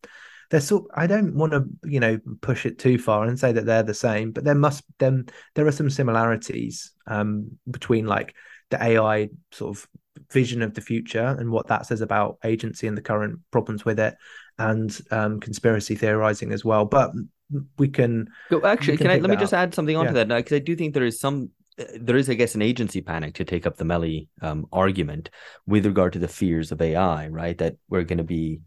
they're 0.50 0.62
sort. 0.62 0.86
I 0.94 1.08
don't 1.08 1.36
want 1.36 1.54
to 1.54 1.66
you 1.84 2.00
know 2.00 2.20
push 2.42 2.66
it 2.66 2.80
too 2.80 2.98
far 2.98 3.26
and 3.26 3.40
say 3.40 3.52
that 3.52 3.66
they're 3.66 3.84
the 3.84 3.94
same, 3.94 4.32
but 4.32 4.44
there 4.44 4.56
must 4.56 4.84
then 4.98 5.28
there 5.56 5.68
are 5.68 5.72
some 5.72 5.90
similarities 5.90 6.92
um, 7.08 7.58
between 7.70 8.06
like 8.06 8.36
the 8.70 8.84
AI 8.84 9.30
sort 9.52 9.78
of 9.78 9.88
vision 10.32 10.62
of 10.62 10.74
the 10.74 10.82
future 10.82 11.36
and 11.40 11.50
what 11.50 11.68
that 11.68 11.86
says 11.86 12.02
about 12.02 12.38
agency 12.44 12.88
and 12.88 12.98
the 12.98 13.02
current 13.02 13.40
problems 13.52 13.86
with 13.86 14.00
it, 14.00 14.16
and 14.58 15.00
um, 15.12 15.40
conspiracy 15.40 15.96
theorizing 15.96 16.52
as 16.52 16.66
well. 16.66 16.86
But 16.86 17.12
we 17.78 17.88
can 17.88 18.30
Go, 18.50 18.64
actually, 18.66 18.98
can 18.98 19.08
can 19.08 19.12
I 19.12 19.20
let 19.20 19.24
me 19.24 19.36
that 19.36 19.40
just 19.40 19.54
add 19.54 19.74
something 19.74 19.96
onto 19.96 20.14
Yeah. 20.14 20.24
that 20.24 20.36
because 20.38 20.56
I 20.56 20.60
do 20.60 20.76
think 20.76 20.94
there 20.94 21.06
is 21.06 21.20
some, 21.20 21.50
there 22.00 22.18
is, 22.18 22.30
I 22.30 22.34
guess, 22.34 22.56
an 22.56 22.62
agency 22.62 23.02
panic 23.02 23.36
to 23.36 23.46
take 23.46 23.66
up 23.66 23.78
the 23.78 23.86
Melley 23.86 24.28
um, 24.42 24.66
argument 24.72 25.30
with 25.66 25.86
regard 25.86 26.14
to 26.14 26.20
the 26.20 26.28
fears 26.28 26.72
of 26.72 26.82
AI, 26.82 27.28
right? 27.30 27.58
That 27.58 27.76
we're 27.90 28.04
going 28.04 28.18
to 28.18 28.24
be, 28.24 28.62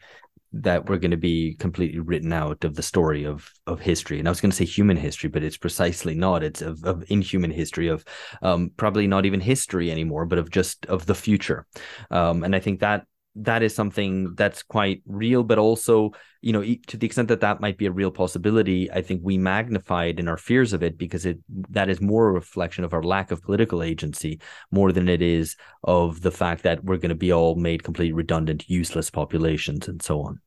that 0.55 0.89
we're 0.89 0.99
going 0.99 1.13
to 1.13 1.17
be 1.17 1.55
completely 1.55 1.99
written 2.01 2.33
out 2.33 2.65
of 2.65 2.75
the 2.75 2.83
story 2.83 3.25
of 3.25 3.51
of 3.67 3.81
history. 3.81 4.19
And 4.19 4.29
I 4.29 4.31
was 4.31 4.41
going 4.41 4.51
to 4.51 4.57
say 4.57 4.65
human 4.65 4.97
history, 4.97 5.31
but 5.31 5.43
it's 5.43 5.57
precisely 5.57 6.15
not. 6.15 6.43
It's 6.43 6.61
of, 6.63 6.83
of 6.85 7.05
inhuman 7.09 7.51
history 7.51 7.89
of 7.89 8.05
um, 8.43 8.71
probably 8.77 9.07
not 9.07 9.27
even 9.27 9.41
history 9.41 9.91
anymore, 9.91 10.27
but 10.27 10.39
of 10.39 10.51
just 10.51 10.87
of 10.87 11.07
the 11.07 11.15
future. 11.15 11.67
Um, 12.11 12.45
and 12.45 12.55
I 12.55 12.61
think 12.61 12.81
that 12.81 13.07
that 13.37 13.63
is 13.63 13.75
something 13.75 14.35
that's 14.35 14.63
quite 14.63 15.03
real, 15.07 15.43
but 15.43 15.59
also 15.59 16.13
you 16.43 16.53
know, 16.53 16.63
to 16.89 16.97
the 16.97 17.07
extent 17.07 17.29
that 17.29 17.41
that 17.41 17.61
might 17.61 17.79
be 17.79 17.87
a 17.87 17.93
real 17.93 18.11
possibility, 18.11 18.91
I 18.91 19.01
think 19.01 19.21
we 19.23 19.39
magnify 19.39 20.07
it 20.07 20.19
in 20.19 20.27
our 20.27 20.37
fears 20.37 20.73
of 20.73 20.83
it 20.83 20.99
because 20.99 21.25
it 21.25 21.39
that 21.71 21.89
is 21.89 22.01
more 22.01 22.29
a 22.29 22.33
reflection 22.33 22.83
of 22.83 22.93
our 22.93 23.03
lack 23.03 23.31
of 23.31 23.43
political 23.43 23.81
agency 23.81 24.41
more 24.73 24.91
than 24.91 25.09
it 25.09 25.23
is 25.23 25.57
of 25.85 26.21
the 26.21 26.33
fact 26.33 26.65
that 26.65 26.85
we're 26.85 26.97
going 26.97 27.11
to 27.11 27.15
be 27.15 27.33
all 27.33 27.55
made 27.55 27.85
completely 27.85 28.13
redundant, 28.13 28.69
useless 28.69 29.09
populations 29.09 29.87
and 29.87 30.03
so 30.03 30.21
on. 30.21 30.41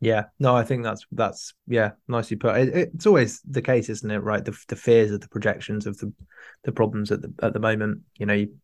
Yeah, 0.00 0.26
no, 0.38 0.54
I 0.54 0.62
think 0.62 0.84
that's 0.84 1.04
that's 1.10 1.54
yeah, 1.66 1.90
nicely 2.06 2.36
put. 2.36 2.56
It, 2.56 2.90
it's 2.94 3.06
always 3.06 3.40
the 3.40 3.62
case, 3.62 3.88
isn't 3.88 4.10
it? 4.10 4.18
Right, 4.18 4.44
the 4.44 4.56
the 4.68 4.76
fears 4.76 5.10
of 5.10 5.20
the 5.20 5.28
projections 5.28 5.86
of 5.86 5.98
the 5.98 6.12
the 6.62 6.70
problems 6.70 7.10
at 7.10 7.20
the 7.20 7.34
at 7.42 7.52
the 7.52 7.58
moment. 7.58 8.02
You 8.16 8.26
know, 8.26 8.34
you, 8.34 8.54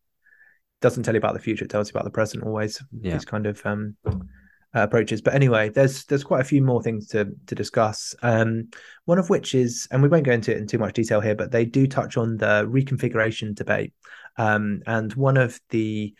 doesn't 0.85 1.03
tell 1.03 1.15
you 1.15 1.19
about 1.19 1.35
the 1.35 1.41
future; 1.41 1.65
it 1.65 1.71
tells 1.71 1.89
you 1.89 1.93
about 1.93 2.05
the 2.05 2.11
present. 2.11 2.45
Always 2.45 2.81
Yeah. 3.01 3.15
these 3.15 3.25
kind 3.25 3.47
of 3.47 3.65
um, 3.65 3.97
uh, 4.07 4.83
approaches. 4.83 5.23
But 5.23 5.35
anyway, 5.35 5.71
there's 5.71 6.05
there's 6.05 6.25
quite 6.25 6.43
a 6.43 6.45
few 6.53 6.63
more 6.63 6.83
things 6.83 7.09
to 7.09 7.33
to 7.47 7.55
discuss. 7.55 8.15
Um, 8.23 8.69
one 9.07 9.19
of 9.19 9.31
which 9.31 9.55
is, 9.55 9.89
and 9.91 10.03
we 10.03 10.09
won't 10.09 10.25
go 10.25 10.33
into 10.33 10.53
it 10.53 10.59
in 10.59 10.67
too 10.67 10.79
much 10.79 10.95
detail 10.95 11.21
here, 11.21 11.35
but 11.35 11.51
they 11.51 11.65
do 11.65 11.87
touch 11.87 12.17
on 12.17 12.37
the 12.37 12.69
reconfiguration 12.69 13.55
debate. 13.55 13.93
Um, 14.37 14.83
and 14.87 15.13
one 15.15 15.37
of 15.37 15.59
the 15.71 16.15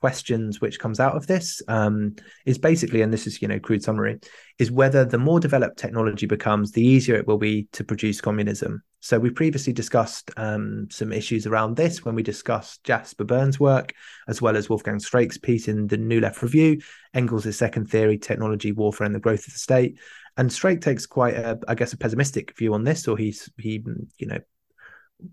questions 0.00 0.60
which 0.60 0.78
comes 0.78 1.00
out 1.00 1.16
of 1.16 1.26
this 1.26 1.62
um, 1.68 2.14
is 2.44 2.58
basically, 2.58 3.02
and 3.02 3.12
this 3.12 3.26
is 3.26 3.40
you 3.40 3.48
know 3.48 3.58
crude 3.58 3.82
summary, 3.82 4.18
is 4.58 4.70
whether 4.70 5.04
the 5.04 5.18
more 5.18 5.40
developed 5.40 5.78
technology 5.78 6.26
becomes, 6.26 6.72
the 6.72 6.84
easier 6.84 7.16
it 7.16 7.26
will 7.26 7.38
be 7.38 7.68
to 7.72 7.84
produce 7.84 8.20
communism. 8.20 8.82
So 9.00 9.18
we 9.18 9.30
previously 9.30 9.72
discussed 9.72 10.30
um, 10.36 10.88
some 10.90 11.12
issues 11.12 11.46
around 11.46 11.76
this 11.76 12.04
when 12.04 12.14
we 12.14 12.22
discussed 12.22 12.82
Jasper 12.82 13.24
Bernes' 13.24 13.60
work, 13.60 13.92
as 14.26 14.42
well 14.42 14.56
as 14.56 14.68
Wolfgang 14.68 14.98
Streeck's 14.98 15.38
piece 15.38 15.68
in 15.68 15.86
the 15.86 15.96
New 15.96 16.20
Left 16.20 16.42
Review, 16.42 16.80
Engels' 17.14 17.56
second 17.56 17.88
theory, 17.88 18.18
technology, 18.18 18.72
warfare, 18.72 19.06
and 19.06 19.14
the 19.14 19.20
growth 19.20 19.46
of 19.46 19.52
the 19.52 19.58
state. 19.58 19.98
And 20.36 20.50
Streeck 20.50 20.80
takes 20.80 21.06
quite 21.06 21.34
a, 21.34 21.58
I 21.68 21.74
guess, 21.74 21.92
a 21.92 21.98
pessimistic 21.98 22.56
view 22.58 22.74
on 22.74 22.84
this, 22.84 23.06
or 23.06 23.16
he's 23.16 23.48
he, 23.58 23.82
you 24.18 24.26
know, 24.26 24.38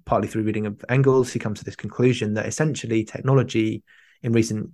partly 0.05 0.27
through 0.27 0.43
reading 0.43 0.65
of 0.65 0.83
Engels, 0.89 1.31
he 1.31 1.39
comes 1.39 1.59
to 1.59 1.65
this 1.65 1.75
conclusion 1.75 2.33
that 2.35 2.45
essentially 2.45 3.03
technology 3.03 3.83
in 4.23 4.31
recent 4.31 4.71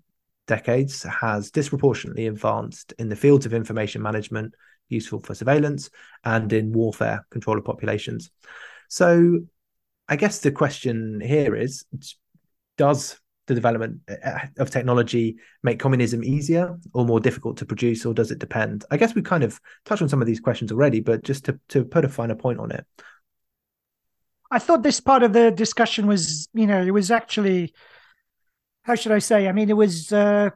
decades 0.47 1.03
has 1.03 1.51
disproportionately 1.51 2.27
advanced 2.27 2.93
in 2.97 3.09
the 3.09 3.15
fields 3.15 3.45
of 3.45 3.53
information 3.53 4.01
management, 4.01 4.53
useful 4.89 5.19
for 5.19 5.35
surveillance, 5.35 5.89
and 6.23 6.51
in 6.53 6.71
warfare, 6.71 7.25
control 7.29 7.57
of 7.57 7.65
populations. 7.65 8.31
So, 8.87 9.41
I 10.07 10.15
guess 10.15 10.39
the 10.39 10.51
question 10.51 11.21
here 11.21 11.55
is 11.55 11.85
Does 12.77 13.19
the 13.45 13.55
development 13.55 13.99
uh, 14.09 14.39
of 14.57 14.71
technology 14.71 15.37
make 15.63 15.79
communism 15.79 16.23
easier 16.23 16.77
or 16.93 17.05
more 17.05 17.19
difficult 17.19 17.57
to 17.57 17.65
produce, 17.65 18.05
or 18.05 18.13
does 18.13 18.31
it 18.31 18.39
depend? 18.39 18.85
I 18.89 18.97
guess 18.97 19.13
we 19.13 19.21
kind 19.21 19.43
of 19.43 19.59
touched 19.85 20.01
on 20.01 20.09
some 20.09 20.21
of 20.21 20.27
these 20.27 20.39
questions 20.39 20.71
already, 20.71 21.01
but 21.01 21.23
just 21.23 21.45
to, 21.45 21.59
to 21.69 21.83
put 21.83 22.05
a 22.05 22.09
finer 22.09 22.35
point 22.35 22.59
on 22.59 22.71
it. 22.71 22.85
I 24.51 24.57
thought 24.57 24.81
this 24.81 24.99
part 24.99 25.21
of 25.21 25.33
the 25.33 25.51
discussion 25.51 26.07
was, 26.07 26.47
you 26.53 26.65
know, 26.65 26.81
it 26.81 26.91
was 26.91 27.11
actually, 27.11 27.73
how 28.83 28.95
should 28.95 29.11
I 29.11 29.19
say? 29.19 29.47
I 29.47 29.51
mean, 29.51 29.69
it 29.69 29.77
was 29.77 30.11
uh, 30.11 30.49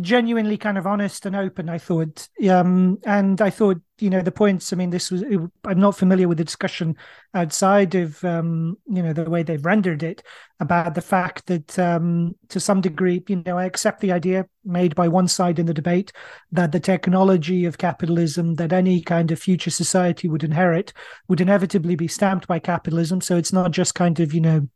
genuinely 0.00 0.56
kind 0.56 0.78
of 0.78 0.86
honest 0.86 1.26
and 1.26 1.36
open. 1.36 1.68
I 1.68 1.78
thought, 1.78 2.28
um, 2.48 2.98
and 3.04 3.40
I 3.40 3.50
thought, 3.50 3.80
you 3.98 4.10
know, 4.10 4.22
the 4.22 4.32
points. 4.32 4.72
I 4.72 4.76
mean, 4.76 4.90
this 4.90 5.10
was. 5.10 5.22
It, 5.22 5.40
I'm 5.64 5.80
not 5.80 5.96
familiar 5.96 6.26
with 6.28 6.38
the 6.38 6.44
discussion 6.44 6.96
outside 7.32 7.94
of, 7.94 8.22
um, 8.24 8.76
you 8.86 9.02
know, 9.02 9.12
the 9.12 9.28
way 9.30 9.42
they've 9.42 9.64
rendered 9.64 10.02
it 10.02 10.22
about 10.60 10.94
the 10.94 11.00
fact 11.00 11.46
that, 11.46 11.78
um, 11.78 12.34
to 12.48 12.60
some 12.60 12.80
degree, 12.80 13.22
you 13.28 13.42
know, 13.44 13.58
I 13.58 13.64
accept 13.64 14.00
the 14.00 14.12
idea 14.12 14.46
made 14.64 14.94
by 14.94 15.08
one 15.08 15.28
side 15.28 15.58
in 15.58 15.66
the 15.66 15.74
debate 15.74 16.12
that 16.52 16.72
the 16.72 16.80
technology 16.80 17.64
of 17.64 17.78
capitalism 17.78 18.54
that 18.56 18.72
any 18.72 19.00
kind 19.00 19.30
of 19.30 19.38
future 19.38 19.70
society 19.70 20.28
would 20.28 20.44
inherit 20.44 20.92
would 21.28 21.40
inevitably 21.40 21.96
be 21.96 22.08
stamped 22.08 22.46
by 22.46 22.58
capitalism. 22.58 23.20
So 23.20 23.36
it's 23.36 23.52
not 23.52 23.70
just 23.70 23.94
kind 23.94 24.18
of, 24.20 24.34
you 24.34 24.40
know, 24.40 24.68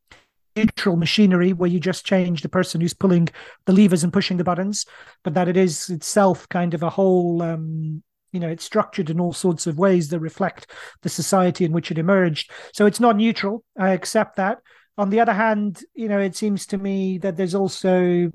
neutral 0.56 0.96
machinery 0.96 1.52
where 1.52 1.70
you 1.70 1.80
just 1.80 2.04
change 2.04 2.42
the 2.42 2.48
person 2.48 2.80
who's 2.80 2.94
pulling 2.94 3.28
the 3.66 3.72
levers 3.72 4.04
and 4.04 4.12
pushing 4.12 4.36
the 4.36 4.44
buttons, 4.44 4.86
but 5.22 5.34
that 5.34 5.48
it 5.48 5.56
is 5.56 5.88
itself 5.90 6.48
kind 6.48 6.74
of 6.74 6.82
a 6.82 6.90
whole, 6.90 7.42
um, 7.42 8.02
you 8.32 8.40
know, 8.40 8.48
it's 8.48 8.64
structured 8.64 9.08
in 9.10 9.20
all 9.20 9.32
sorts 9.32 9.66
of 9.66 9.78
ways 9.78 10.08
that 10.08 10.20
reflect 10.20 10.70
the 11.02 11.08
society 11.08 11.64
in 11.64 11.72
which 11.72 11.90
it 11.90 11.98
emerged. 11.98 12.50
So 12.72 12.86
it's 12.86 13.00
not 13.00 13.16
neutral. 13.16 13.64
I 13.78 13.90
accept 13.90 14.36
that. 14.36 14.58
on 14.98 15.10
the 15.10 15.20
other 15.20 15.32
hand, 15.32 15.84
you 15.94 16.08
know, 16.08 16.18
it 16.18 16.34
seems 16.34 16.66
to 16.66 16.76
me 16.76 17.18
that 17.18 17.36
there's 17.36 17.54
also, 17.54 18.30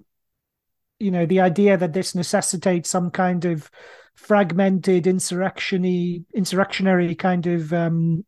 you 0.97 1.11
know, 1.11 1.25
the 1.25 1.41
idea 1.41 1.77
that 1.77 1.91
this 1.91 2.15
necessitates 2.15 2.89
some 2.89 3.11
kind 3.11 3.43
of 3.43 3.69
fragmented 4.15 5.05
insurrectiony, 5.05 6.23
insurrectionary 6.33 7.15
kind 7.15 7.47
of, 7.47 7.73
um, 7.73 8.25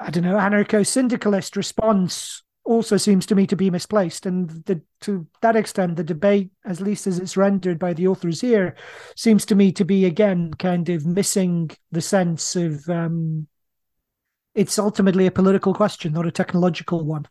I 0.00 0.10
don't 0.10 0.24
know, 0.24 0.36
anarcho-syndicalist 0.36 1.56
response 1.56 2.42
also 2.64 2.96
seems 2.96 3.26
to 3.26 3.34
me 3.34 3.46
to 3.46 3.56
be 3.56 3.70
misplaced. 3.70 4.26
And 4.26 4.50
the, 4.66 4.80
to 5.02 5.26
that 5.42 5.56
extent, 5.56 5.96
the 5.96 6.04
debate, 6.04 6.50
at 6.64 6.80
least 6.80 7.06
as 7.06 7.18
it's 7.18 7.36
rendered 7.36 7.78
by 7.78 7.92
the 7.92 8.06
authors 8.06 8.40
here, 8.40 8.76
seems 9.16 9.44
to 9.46 9.54
me 9.54 9.72
to 9.72 9.84
be 9.84 10.04
again 10.04 10.52
kind 10.54 10.88
of 10.88 11.06
missing 11.06 11.70
the 11.90 12.00
sense 12.00 12.56
of 12.56 12.88
um, 12.88 13.48
it's 14.54 14.78
ultimately 14.78 15.26
a 15.26 15.32
political 15.32 15.74
question, 15.74 16.12
not 16.12 16.26
a 16.26 16.32
technological 16.32 17.04
one. 17.04 17.26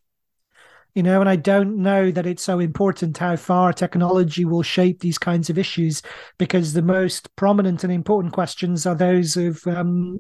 You 0.95 1.03
know, 1.03 1.19
and 1.21 1.30
I 1.30 1.36
don't 1.36 1.77
know 1.77 2.09
that 2.09 2.25
it's 2.25 2.43
so 2.43 2.59
important 2.59 3.17
how 3.17 3.36
far 3.36 3.71
technology 3.71 4.43
will 4.43 4.63
shape 4.63 4.99
these 4.99 5.19
kinds 5.19 5.49
of 5.49 5.57
issues 5.57 6.01
because 6.39 6.73
the 6.73 6.82
most 6.82 7.34
prominent 7.36 7.84
and 7.84 7.93
important 7.93 8.34
questions 8.34 8.88
are 8.88 8.95
those 8.95 9.38
of, 9.38 9.65
um, 9.67 10.19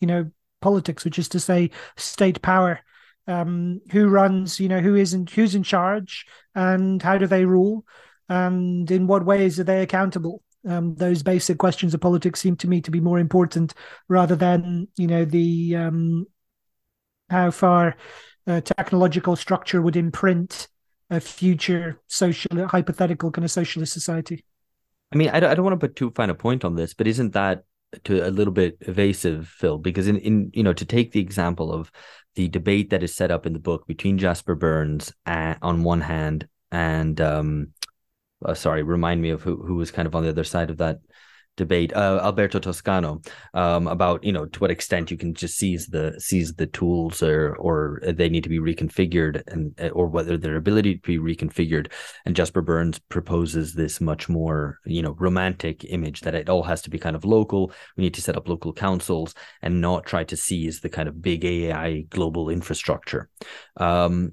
you 0.00 0.06
know, 0.06 0.30
politics, 0.62 1.04
which 1.04 1.18
is 1.18 1.28
to 1.28 1.40
say, 1.40 1.70
state 1.96 2.40
power. 2.40 2.80
Um, 3.28 3.82
who 3.92 4.08
runs, 4.08 4.58
you 4.58 4.68
know, 4.68 4.80
who 4.80 4.96
isn't, 4.96 5.30
who's 5.30 5.54
in 5.54 5.62
charge, 5.62 6.24
and 6.54 7.00
how 7.02 7.18
do 7.18 7.26
they 7.26 7.44
rule, 7.44 7.84
and 8.28 8.90
in 8.90 9.06
what 9.06 9.26
ways 9.26 9.60
are 9.60 9.64
they 9.64 9.82
accountable? 9.82 10.42
Um, 10.66 10.94
those 10.96 11.22
basic 11.22 11.58
questions 11.58 11.94
of 11.94 12.00
politics 12.00 12.40
seem 12.40 12.56
to 12.56 12.68
me 12.68 12.80
to 12.80 12.90
be 12.90 13.00
more 13.00 13.18
important 13.18 13.74
rather 14.08 14.34
than 14.34 14.88
you 14.96 15.06
know 15.06 15.24
the 15.24 15.76
um, 15.76 16.26
how 17.30 17.50
far 17.50 17.96
uh, 18.46 18.60
technological 18.62 19.36
structure 19.36 19.82
would 19.82 19.96
imprint 19.96 20.68
a 21.10 21.20
future 21.20 22.00
social 22.06 22.66
hypothetical 22.66 23.30
kind 23.30 23.44
of 23.44 23.50
socialist 23.50 23.92
society. 23.92 24.44
I 25.12 25.16
mean, 25.16 25.30
I 25.30 25.40
don't, 25.40 25.50
I 25.50 25.54
don't 25.54 25.64
want 25.64 25.80
to 25.80 25.86
put 25.86 25.96
too 25.96 26.10
fine 26.10 26.30
a 26.30 26.34
point 26.34 26.64
on 26.64 26.74
this, 26.74 26.92
but 26.92 27.06
isn't 27.06 27.32
that 27.32 27.64
to 28.04 28.26
a 28.26 28.30
little 28.30 28.52
bit 28.52 28.76
evasive, 28.82 29.48
Phil? 29.48 29.78
Because 29.78 30.08
in, 30.08 30.18
in 30.18 30.50
you 30.52 30.62
know 30.62 30.72
to 30.72 30.84
take 30.84 31.12
the 31.12 31.20
example 31.20 31.72
of 31.72 31.90
the 32.38 32.46
debate 32.46 32.90
that 32.90 33.02
is 33.02 33.12
set 33.12 33.32
up 33.32 33.46
in 33.46 33.52
the 33.52 33.58
book 33.58 33.84
between 33.88 34.16
Jasper 34.16 34.54
Bernes 34.54 35.12
on 35.26 35.82
one 35.82 36.00
hand 36.00 36.46
and 36.70 37.20
um, 37.20 37.72
uh, 38.44 38.54
sorry, 38.54 38.84
remind 38.84 39.20
me 39.20 39.30
of 39.30 39.42
who 39.42 39.56
who 39.56 39.74
was 39.74 39.90
kind 39.90 40.06
of 40.06 40.14
on 40.14 40.22
the 40.22 40.28
other 40.28 40.44
side 40.44 40.70
of 40.70 40.76
that 40.76 41.00
debate, 41.58 41.92
uh, 41.94 42.20
Alberto 42.22 42.58
Toscano, 42.58 43.20
um, 43.52 43.86
about 43.86 44.24
you 44.24 44.32
know 44.32 44.46
to 44.46 44.60
what 44.60 44.70
extent 44.70 45.10
you 45.10 45.18
can 45.18 45.34
just 45.34 45.58
seize 45.58 45.88
the 45.88 46.18
seize 46.18 46.54
the 46.54 46.66
tools 46.66 47.22
or 47.22 47.54
or 47.56 48.00
they 48.02 48.30
need 48.30 48.44
to 48.44 48.48
be 48.48 48.58
reconfigured 48.58 49.42
and 49.48 49.78
or 49.92 50.06
whether 50.06 50.38
their 50.38 50.56
ability 50.56 50.94
to 50.94 51.00
be 51.02 51.18
reconfigured. 51.18 51.92
And 52.24 52.34
Jasper 52.34 52.62
Bernes 52.62 52.98
proposes 52.98 53.74
this 53.74 54.00
much 54.00 54.30
more 54.30 54.78
you 54.86 55.02
know 55.02 55.14
romantic 55.18 55.84
image 55.84 56.22
that 56.22 56.34
it 56.34 56.48
all 56.48 56.62
has 56.62 56.80
to 56.82 56.90
be 56.90 56.98
kind 56.98 57.16
of 57.16 57.26
local. 57.26 57.72
We 57.96 58.04
need 58.04 58.14
to 58.14 58.22
set 58.22 58.36
up 58.36 58.48
local 58.48 58.72
councils 58.72 59.34
and 59.60 59.82
not 59.82 60.06
try 60.06 60.24
to 60.24 60.36
seize 60.36 60.80
the 60.80 60.88
kind 60.88 61.08
of 61.08 61.20
big 61.20 61.44
AI 61.44 62.06
global 62.08 62.48
infrastructure. 62.48 63.28
Um, 63.76 64.32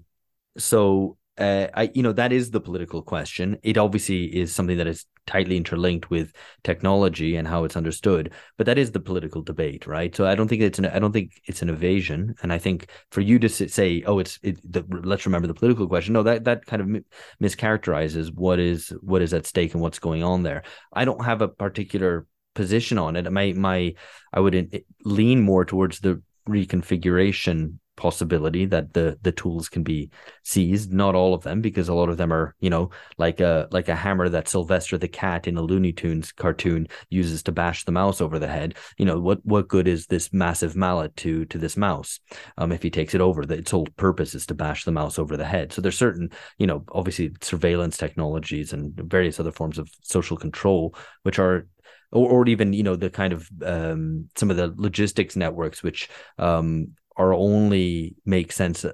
so 0.57 1.17
uh, 1.37 1.67
I, 1.73 1.91
you 1.93 2.01
know, 2.01 2.13
that 2.13 2.31
is 2.31 2.51
the 2.51 2.61
political 2.61 3.01
question. 3.01 3.57
It 3.63 3.77
obviously 3.77 4.23
is 4.25 4.53
something 4.53 4.77
that 4.77 4.87
is 4.87 5.05
tightly 5.27 5.57
interlinked 5.57 6.09
with 6.09 6.31
technology 6.63 7.35
and 7.35 7.47
how 7.47 7.63
it's 7.63 7.75
understood, 7.75 8.31
but 8.57 8.65
that 8.67 8.77
is 8.77 8.91
the 8.91 8.99
political 8.99 9.41
debate, 9.41 9.87
right? 9.87 10.15
So 10.15 10.25
I 10.25 10.35
don't 10.35 10.47
think 10.47 10.61
it's 10.61 10.79
an, 10.79 10.85
I 10.85 10.99
don't 10.99 11.11
think 11.11 11.41
it's 11.45 11.61
an 11.61 11.69
evasion, 11.69 12.35
and 12.41 12.53
I 12.53 12.57
think 12.57 12.89
for 13.11 13.21
you 13.21 13.39
to 13.39 13.49
say, 13.49 14.03
oh, 14.05 14.19
it's, 14.19 14.39
it, 14.43 14.59
the, 14.71 14.85
let's 15.03 15.25
remember 15.25 15.47
the 15.47 15.53
political 15.53 15.87
question. 15.87 16.13
No, 16.13 16.23
that 16.23 16.45
that 16.45 16.65
kind 16.65 16.81
of 16.81 17.03
mischaracterizes 17.41 18.33
what 18.33 18.59
is 18.59 18.93
what 19.01 19.21
is 19.21 19.33
at 19.33 19.45
stake 19.45 19.73
and 19.73 19.81
what's 19.81 19.99
going 19.99 20.23
on 20.23 20.43
there. 20.43 20.63
I 20.93 21.05
don't 21.05 21.25
have 21.25 21.41
a 21.41 21.47
particular 21.47 22.27
position 22.53 22.97
on 22.97 23.15
it. 23.15 23.29
My 23.31 23.51
my, 23.53 23.95
I 24.31 24.39
would 24.39 24.83
lean 25.03 25.41
more 25.41 25.65
towards 25.65 25.99
the 25.99 26.21
reconfiguration 26.47 27.79
possibility 27.95 28.65
that 28.65 28.93
the 28.93 29.17
the 29.21 29.31
tools 29.31 29.69
can 29.69 29.83
be 29.83 30.09
seized. 30.43 30.93
Not 30.93 31.15
all 31.15 31.33
of 31.33 31.43
them 31.43 31.61
because 31.61 31.89
a 31.89 31.93
lot 31.93 32.09
of 32.09 32.17
them 32.17 32.31
are 32.31 32.55
you 32.59 32.69
know 32.69 32.89
like 33.17 33.39
a 33.39 33.67
like 33.71 33.89
a 33.89 33.95
hammer 33.95 34.29
that 34.29 34.47
Sylvester 34.47 34.97
the 34.97 35.07
cat 35.07 35.47
in 35.47 35.57
a 35.57 35.61
Looney 35.61 35.93
Tunes 35.93 36.31
cartoon 36.31 36.87
uses 37.09 37.43
to 37.43 37.51
bash 37.51 37.85
the 37.85 37.91
mouse 37.91 38.21
over 38.21 38.39
the 38.39 38.47
head. 38.47 38.75
You 38.97 39.05
know 39.05 39.19
what 39.19 39.45
what 39.45 39.67
good 39.67 39.87
is 39.87 40.07
this 40.07 40.33
massive 40.33 40.75
mallet 40.75 41.15
to 41.17 41.45
to 41.45 41.57
this 41.57 41.77
mouse 41.77 42.19
um 42.57 42.71
if 42.71 42.83
he 42.83 42.89
takes 42.89 43.15
it 43.15 43.21
over? 43.21 43.45
That 43.45 43.59
its 43.59 43.71
whole 43.71 43.87
purpose 43.97 44.35
is 44.35 44.45
to 44.47 44.53
bash 44.53 44.83
the 44.83 44.91
mouse 44.91 45.19
over 45.19 45.37
the 45.37 45.45
head. 45.45 45.73
So 45.73 45.81
there's 45.81 45.97
certain 45.97 46.31
you 46.57 46.67
know 46.67 46.83
obviously 46.91 47.31
surveillance 47.41 47.97
technologies 47.97 48.73
and 48.73 48.93
various 48.95 49.39
other 49.39 49.51
forms 49.51 49.77
of 49.77 49.89
social 50.01 50.37
control 50.37 50.95
which 51.23 51.39
are 51.39 51.67
or, 52.11 52.29
or 52.29 52.47
even 52.47 52.73
you 52.73 52.83
know 52.83 52.95
the 52.95 53.09
kind 53.09 53.33
of 53.33 53.49
um, 53.63 54.29
some 54.35 54.49
of 54.49 54.57
the 54.57 54.73
logistics 54.77 55.35
networks 55.35 55.83
which 55.83 56.09
um, 56.37 56.87
are 57.17 57.33
only 57.33 58.15
make 58.25 58.51
sense 58.51 58.85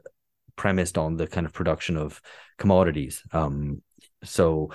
premised 0.55 0.97
on 0.97 1.17
the 1.17 1.28
kind 1.28 1.45
of 1.45 1.53
production 1.53 1.97
of 1.97 2.22
commodities. 2.57 3.24
Um, 3.32 3.82
so 4.24 4.72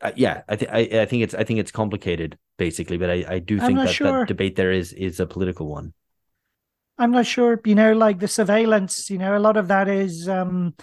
uh, 0.00 0.12
yeah, 0.16 0.42
I 0.48 0.56
think 0.56 0.70
I 0.72 1.06
think 1.06 1.22
it's 1.22 1.34
I 1.34 1.44
think 1.44 1.60
it's 1.60 1.72
complicated 1.72 2.38
basically, 2.56 2.98
but 2.98 3.10
I, 3.10 3.24
I 3.28 3.38
do 3.38 3.58
think 3.58 3.78
that 3.78 3.88
sure. 3.88 4.20
that 4.20 4.28
debate 4.28 4.56
there 4.56 4.72
is 4.72 4.92
is 4.92 5.20
a 5.20 5.26
political 5.26 5.68
one. 5.68 5.92
I'm 6.98 7.12
not 7.12 7.26
sure, 7.26 7.60
you 7.64 7.76
know, 7.76 7.92
like 7.92 8.18
the 8.18 8.26
surveillance, 8.26 9.08
you 9.08 9.18
know, 9.18 9.36
a 9.36 9.38
lot 9.38 9.56
of 9.56 9.68
that 9.68 9.88
is, 9.88 10.28
um, 10.28 10.74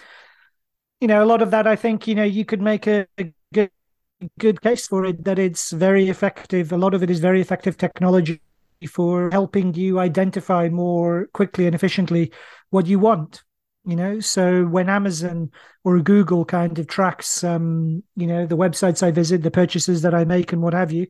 you 1.00 1.08
know, 1.08 1.22
a 1.22 1.26
lot 1.26 1.42
of 1.42 1.50
that 1.50 1.66
I 1.66 1.76
think, 1.76 2.06
you 2.06 2.14
know, 2.14 2.24
you 2.24 2.46
could 2.46 2.62
make 2.62 2.86
a, 2.86 3.06
a 3.18 3.32
good 3.52 3.70
good 4.38 4.62
case 4.62 4.86
for 4.86 5.04
it 5.04 5.24
that 5.24 5.38
it's 5.38 5.72
very 5.72 6.08
effective. 6.08 6.72
A 6.72 6.78
lot 6.78 6.94
of 6.94 7.02
it 7.02 7.10
is 7.10 7.20
very 7.20 7.40
effective 7.40 7.76
technology 7.76 8.40
for 8.88 9.30
helping 9.30 9.74
you 9.74 9.98
identify 9.98 10.68
more 10.68 11.28
quickly 11.32 11.66
and 11.66 11.74
efficiently 11.74 12.32
what 12.70 12.86
you 12.86 12.98
want 12.98 13.42
you 13.88 13.94
know? 13.94 14.18
So 14.18 14.64
when 14.64 14.88
amazon 14.88 15.50
or 15.84 16.00
google 16.00 16.44
kind 16.44 16.78
of 16.78 16.86
tracks 16.88 17.44
um 17.44 18.02
you 18.16 18.26
know 18.26 18.46
the 18.46 18.56
websites 18.56 19.02
i 19.02 19.10
visit 19.10 19.42
the 19.42 19.50
purchases 19.50 20.02
that 20.02 20.14
i 20.14 20.24
make 20.24 20.52
and 20.52 20.60
what 20.60 20.74
have 20.74 20.90
you 20.90 21.06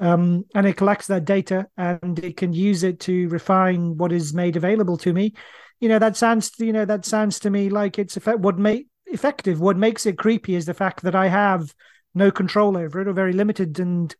um 0.00 0.44
and 0.54 0.66
it 0.66 0.76
collects 0.76 1.06
that 1.08 1.24
data 1.24 1.66
and 1.76 2.18
it 2.18 2.36
can 2.36 2.52
use 2.52 2.82
it 2.82 3.00
to 3.00 3.28
refine 3.28 3.96
what 3.96 4.10
is 4.12 4.34
made 4.34 4.56
available 4.56 4.96
to 4.96 5.12
me 5.12 5.34
you 5.80 5.88
know 5.88 5.98
that 5.98 6.16
sounds 6.16 6.50
you 6.58 6.72
know 6.72 6.86
that 6.86 7.04
sounds 7.04 7.38
to 7.38 7.50
me 7.50 7.68
like 7.68 7.98
it's 7.98 8.16
effect 8.16 8.40
what 8.40 8.58
make 8.58 8.88
effective. 9.06 9.60
What 9.60 9.76
makes 9.76 10.06
it 10.06 10.18
creepy 10.18 10.54
is 10.56 10.66
the 10.66 10.74
fact 10.74 11.02
that 11.02 11.14
i 11.14 11.28
have 11.28 11.74
no 12.14 12.30
control 12.30 12.76
over 12.76 13.00
it 13.00 13.08
or 13.08 13.12
very 13.12 13.32
limited 13.32 13.78
and 13.78 14.14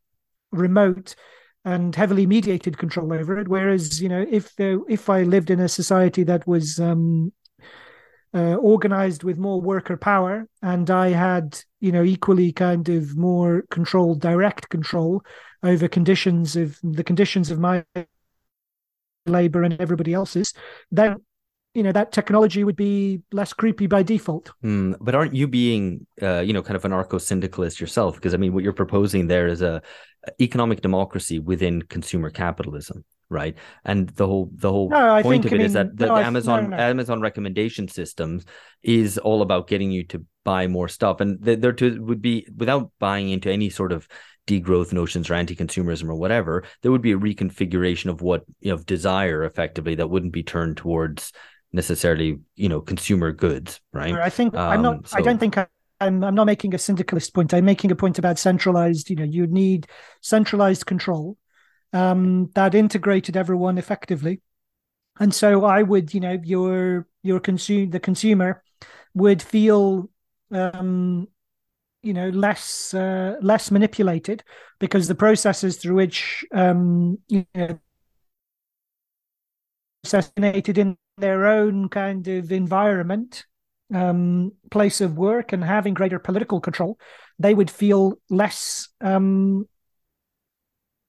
remote 0.52 1.14
and 1.64 1.94
heavily 1.94 2.26
mediated 2.26 2.78
control 2.78 3.12
over 3.12 3.38
it. 3.38 3.48
Whereas, 3.48 4.00
you 4.00 4.08
know, 4.08 4.24
if 4.30 4.52
if 4.58 5.08
I 5.08 5.22
lived 5.22 5.50
in 5.50 5.60
a 5.60 5.68
society 5.68 6.22
that 6.24 6.46
was 6.46 6.78
um, 6.78 7.32
uh, 8.34 8.56
organized 8.56 9.22
with 9.22 9.38
more 9.38 9.60
worker 9.60 9.96
power, 9.96 10.46
and 10.62 10.90
I 10.90 11.10
had, 11.10 11.58
you 11.80 11.92
know, 11.92 12.02
equally 12.02 12.52
kind 12.52 12.88
of 12.88 13.16
more 13.16 13.64
control, 13.70 14.14
direct 14.14 14.68
control 14.68 15.22
over 15.62 15.88
conditions 15.88 16.56
of 16.56 16.78
the 16.82 17.04
conditions 17.04 17.50
of 17.50 17.58
my 17.58 17.84
labor 19.26 19.62
and 19.62 19.80
everybody 19.80 20.12
else's, 20.12 20.52
then 20.90 21.16
you 21.74 21.82
know 21.82 21.92
that 21.92 22.12
technology 22.12 22.62
would 22.62 22.76
be 22.76 23.20
less 23.32 23.52
creepy 23.52 23.86
by 23.86 24.02
default. 24.02 24.52
Mm, 24.62 24.96
but 25.00 25.14
aren't 25.14 25.34
you 25.34 25.48
being, 25.48 26.06
uh, 26.22 26.40
you 26.40 26.52
know, 26.52 26.62
kind 26.62 26.76
of 26.76 26.84
an 26.84 26.92
anarcho 26.92 27.20
syndicalist 27.20 27.80
yourself? 27.80 28.14
Because 28.14 28.34
I 28.34 28.36
mean, 28.36 28.52
what 28.52 28.62
you're 28.62 28.72
proposing 28.72 29.26
there 29.26 29.48
is 29.48 29.60
a 29.60 29.82
economic 30.40 30.80
democracy 30.80 31.38
within 31.38 31.82
consumer 31.82 32.30
capitalism 32.30 33.04
right? 33.30 33.56
And 33.84 34.10
the 34.10 34.26
whole 34.26 34.50
the 34.54 34.70
whole 34.70 34.90
no, 34.90 35.22
point 35.22 35.44
of 35.44 35.52
it 35.52 35.56
mean, 35.56 35.66
is 35.66 35.72
that 35.72 35.96
the, 35.96 36.06
no, 36.06 36.16
the 36.16 36.24
amazon 36.24 36.70
no, 36.70 36.76
amazon 36.76 37.20
recommendation 37.20 37.88
systems 37.88 38.44
is 38.82 39.18
all 39.18 39.42
about 39.42 39.66
getting 39.66 39.90
you 39.90 40.04
to 40.08 40.24
buy 40.44 40.66
more 40.66 40.88
stuff. 40.88 41.20
And 41.20 41.42
there 41.42 41.72
to 41.72 42.02
would 42.02 42.20
be 42.20 42.46
without 42.56 42.90
buying 42.98 43.30
into 43.30 43.50
any 43.50 43.70
sort 43.70 43.92
of 43.92 44.06
degrowth 44.46 44.92
notions 44.92 45.30
or 45.30 45.34
anti-consumerism 45.34 46.08
or 46.08 46.14
whatever 46.14 46.64
there 46.82 46.92
would 46.92 47.00
be 47.00 47.12
a 47.12 47.18
reconfiguration 47.18 48.10
of 48.10 48.20
what 48.20 48.44
you 48.60 48.70
know 48.70 48.76
desire 48.76 49.42
effectively 49.44 49.94
that 49.94 50.10
wouldn't 50.10 50.32
be 50.32 50.42
turned 50.42 50.76
towards 50.76 51.32
necessarily 51.72 52.38
you 52.54 52.68
know 52.68 52.80
consumer 52.80 53.32
goods 53.32 53.80
right? 53.92 54.12
I 54.14 54.28
think 54.28 54.54
um, 54.54 54.70
i'm 54.70 54.82
not 54.82 55.08
so... 55.08 55.16
i 55.16 55.22
don't 55.22 55.38
think 55.38 55.56
I, 55.56 55.66
I'm 56.00 56.22
I'm 56.24 56.34
not 56.34 56.46
making 56.46 56.74
a 56.74 56.78
syndicalist 56.78 57.34
point. 57.34 57.54
I'm 57.54 57.64
making 57.64 57.90
a 57.90 57.96
point 57.96 58.18
about 58.18 58.38
centralized. 58.38 59.10
You 59.10 59.16
know, 59.16 59.24
you 59.24 59.46
need 59.46 59.86
centralized 60.20 60.86
control 60.86 61.36
um, 61.92 62.50
that 62.54 62.74
integrated 62.74 63.36
everyone 63.36 63.78
effectively. 63.78 64.40
And 65.20 65.32
so 65.32 65.64
I 65.64 65.82
would, 65.82 66.12
you 66.12 66.20
know, 66.20 66.38
your 66.42 67.06
your 67.22 67.40
consume 67.40 67.90
the 67.90 68.00
consumer 68.00 68.62
would 69.14 69.40
feel 69.42 70.10
um, 70.50 71.28
you 72.02 72.12
know 72.12 72.28
less 72.30 72.94
uh, 72.94 73.36
less 73.40 73.70
manipulated 73.70 74.44
because 74.78 75.08
the 75.08 75.14
processes 75.14 75.76
through 75.78 75.96
which 75.96 76.44
um, 76.52 77.18
you 77.28 77.46
know 77.54 77.78
assassinated 80.04 80.78
in 80.78 80.96
their 81.16 81.46
own 81.46 81.88
kind 81.88 82.28
of 82.28 82.52
environment 82.52 83.46
um, 83.94 84.52
place 84.70 85.00
of 85.00 85.16
work 85.16 85.52
and 85.52 85.62
having 85.64 85.94
greater 85.94 86.18
political 86.18 86.60
control, 86.60 86.98
they 87.38 87.54
would 87.54 87.70
feel 87.70 88.18
less 88.28 88.88
um, 89.00 89.68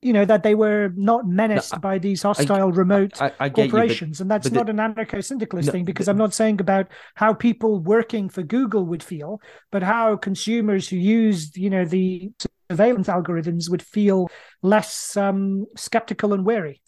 you 0.01 0.13
know 0.13 0.25
that 0.25 0.43
they 0.43 0.53
were 0.53 0.91
not 0.95 1.27
menaced 1.27 1.73
No, 1.73 1.77
I- 1.77 1.79
by 1.79 1.97
these 1.99 2.21
hostile 2.21 2.71
remote 2.71 3.19
I, 3.21 3.31
I 3.39 3.49
get 3.49 3.65
you, 3.65 3.71
but- 3.71 3.71
corporations. 3.71 4.21
And 4.21 4.29
that's 4.29 4.51
not 4.51 4.67
the- 4.67 4.71
an 4.71 4.77
anarcho-syndicalist 4.77 5.67
No, 5.67 5.71
thing 5.71 5.86
because 5.86 6.05
the- 6.05 6.11
i'm 6.11 6.17
not 6.17 6.33
saying 6.33 6.61
about 6.61 6.88
how 7.15 7.33
people 7.33 7.79
working 7.79 8.29
for 8.29 8.43
google 8.43 8.86
would 8.86 9.01
feel 9.01 9.41
but 9.71 9.81
how 9.83 10.15
consumers 10.17 10.88
who 10.89 10.97
used 10.97 11.57
you 11.57 11.69
know 11.69 11.86
the 11.86 12.31
surveillance 12.69 13.07
algorithms 13.07 13.69
would 13.69 13.81
feel 13.81 14.29
less 14.61 15.17
um 15.17 15.65
skeptical 15.75 16.33
and 16.33 16.45
wary 16.45 16.81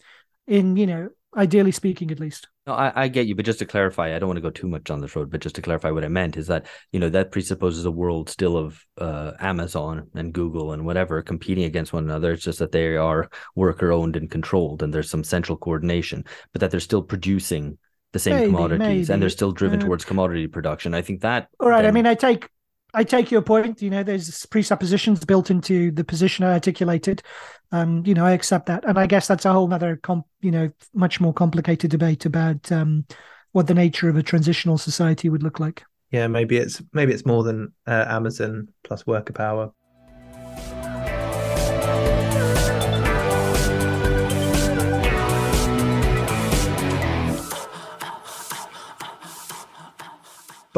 in 0.46 0.76
you 0.76 0.86
know 0.86 1.08
ideally 1.36 1.72
speaking 1.72 2.10
at 2.12 2.20
least 2.20 2.46
No, 2.68 2.74
I, 2.74 2.92
I 2.94 3.08
get 3.08 3.26
you, 3.26 3.34
but 3.34 3.46
just 3.46 3.60
to 3.60 3.64
clarify, 3.64 4.14
I 4.14 4.18
don't 4.18 4.28
want 4.28 4.36
to 4.36 4.42
go 4.42 4.50
too 4.50 4.68
much 4.68 4.90
on 4.90 5.00
this 5.00 5.16
road, 5.16 5.30
but 5.30 5.40
just 5.40 5.54
to 5.54 5.62
clarify 5.62 5.90
what 5.90 6.04
I 6.04 6.08
meant 6.08 6.36
is 6.36 6.48
that, 6.48 6.66
you 6.92 7.00
know, 7.00 7.08
that 7.08 7.32
presupposes 7.32 7.86
a 7.86 7.90
world 7.90 8.28
still 8.28 8.58
of 8.58 8.84
uh, 8.98 9.32
Amazon 9.40 10.08
and 10.14 10.34
Google 10.34 10.72
and 10.72 10.84
whatever 10.84 11.22
competing 11.22 11.64
against 11.64 11.94
one 11.94 12.04
another. 12.04 12.32
It's 12.32 12.44
just 12.44 12.58
that 12.58 12.72
they 12.72 12.94
are 12.94 13.30
worker 13.54 13.90
owned 13.90 14.16
and 14.16 14.30
controlled 14.30 14.82
and 14.82 14.92
there's 14.92 15.08
some 15.08 15.24
central 15.24 15.56
coordination, 15.56 16.26
but 16.52 16.60
that 16.60 16.70
they're 16.70 16.78
still 16.80 17.02
producing 17.02 17.78
the 18.12 18.18
same 18.18 18.34
Maybe, 18.34 18.46
commodities 18.52 19.08
and 19.08 19.22
they're 19.22 19.30
still 19.30 19.52
driven 19.52 19.80
Uh, 19.80 19.86
towards 19.86 20.04
commodity 20.04 20.46
production. 20.46 20.92
I 20.92 21.00
think 21.00 21.22
that. 21.22 21.48
all 21.60 21.70
right 21.70 21.86
i 21.86 21.90
mean 21.90 22.06
i 22.06 22.14
take 22.14 22.50
i 22.94 23.04
take 23.04 23.30
your 23.30 23.42
point 23.42 23.82
you 23.82 23.90
know 23.90 24.02
there's 24.02 24.46
presuppositions 24.46 25.24
built 25.24 25.50
into 25.50 25.90
the 25.92 26.04
position 26.04 26.44
i 26.44 26.52
articulated. 26.52 27.22
Um 27.70 28.02
you 28.06 28.14
know 28.14 28.24
i 28.24 28.32
accept 28.32 28.66
that. 28.66 28.84
And 28.84 28.98
i 28.98 29.06
guess 29.06 29.26
that's 29.26 29.44
a 29.44 29.52
whole 29.52 29.72
other, 29.72 29.96
comp 29.96 30.26
you 30.40 30.50
know 30.50 30.70
much 30.94 31.20
more 31.20 31.32
complicated 31.32 31.90
debate 31.90 32.24
about 32.26 32.70
um 32.72 33.04
what 33.52 33.66
the 33.66 33.74
nature 33.74 34.08
of 34.08 34.16
a 34.16 34.22
transitional 34.22 34.78
society 34.78 35.28
would 35.28 35.42
look 35.42 35.58
like. 35.58 35.82
Yeah, 36.10 36.26
maybe 36.26 36.56
it's 36.56 36.82
maybe 36.92 37.12
it's 37.12 37.26
more 37.26 37.42
than 37.42 37.72
uh, 37.86 38.04
Amazon 38.08 38.68
plus 38.84 39.06
worker 39.06 39.32
power. 39.32 39.72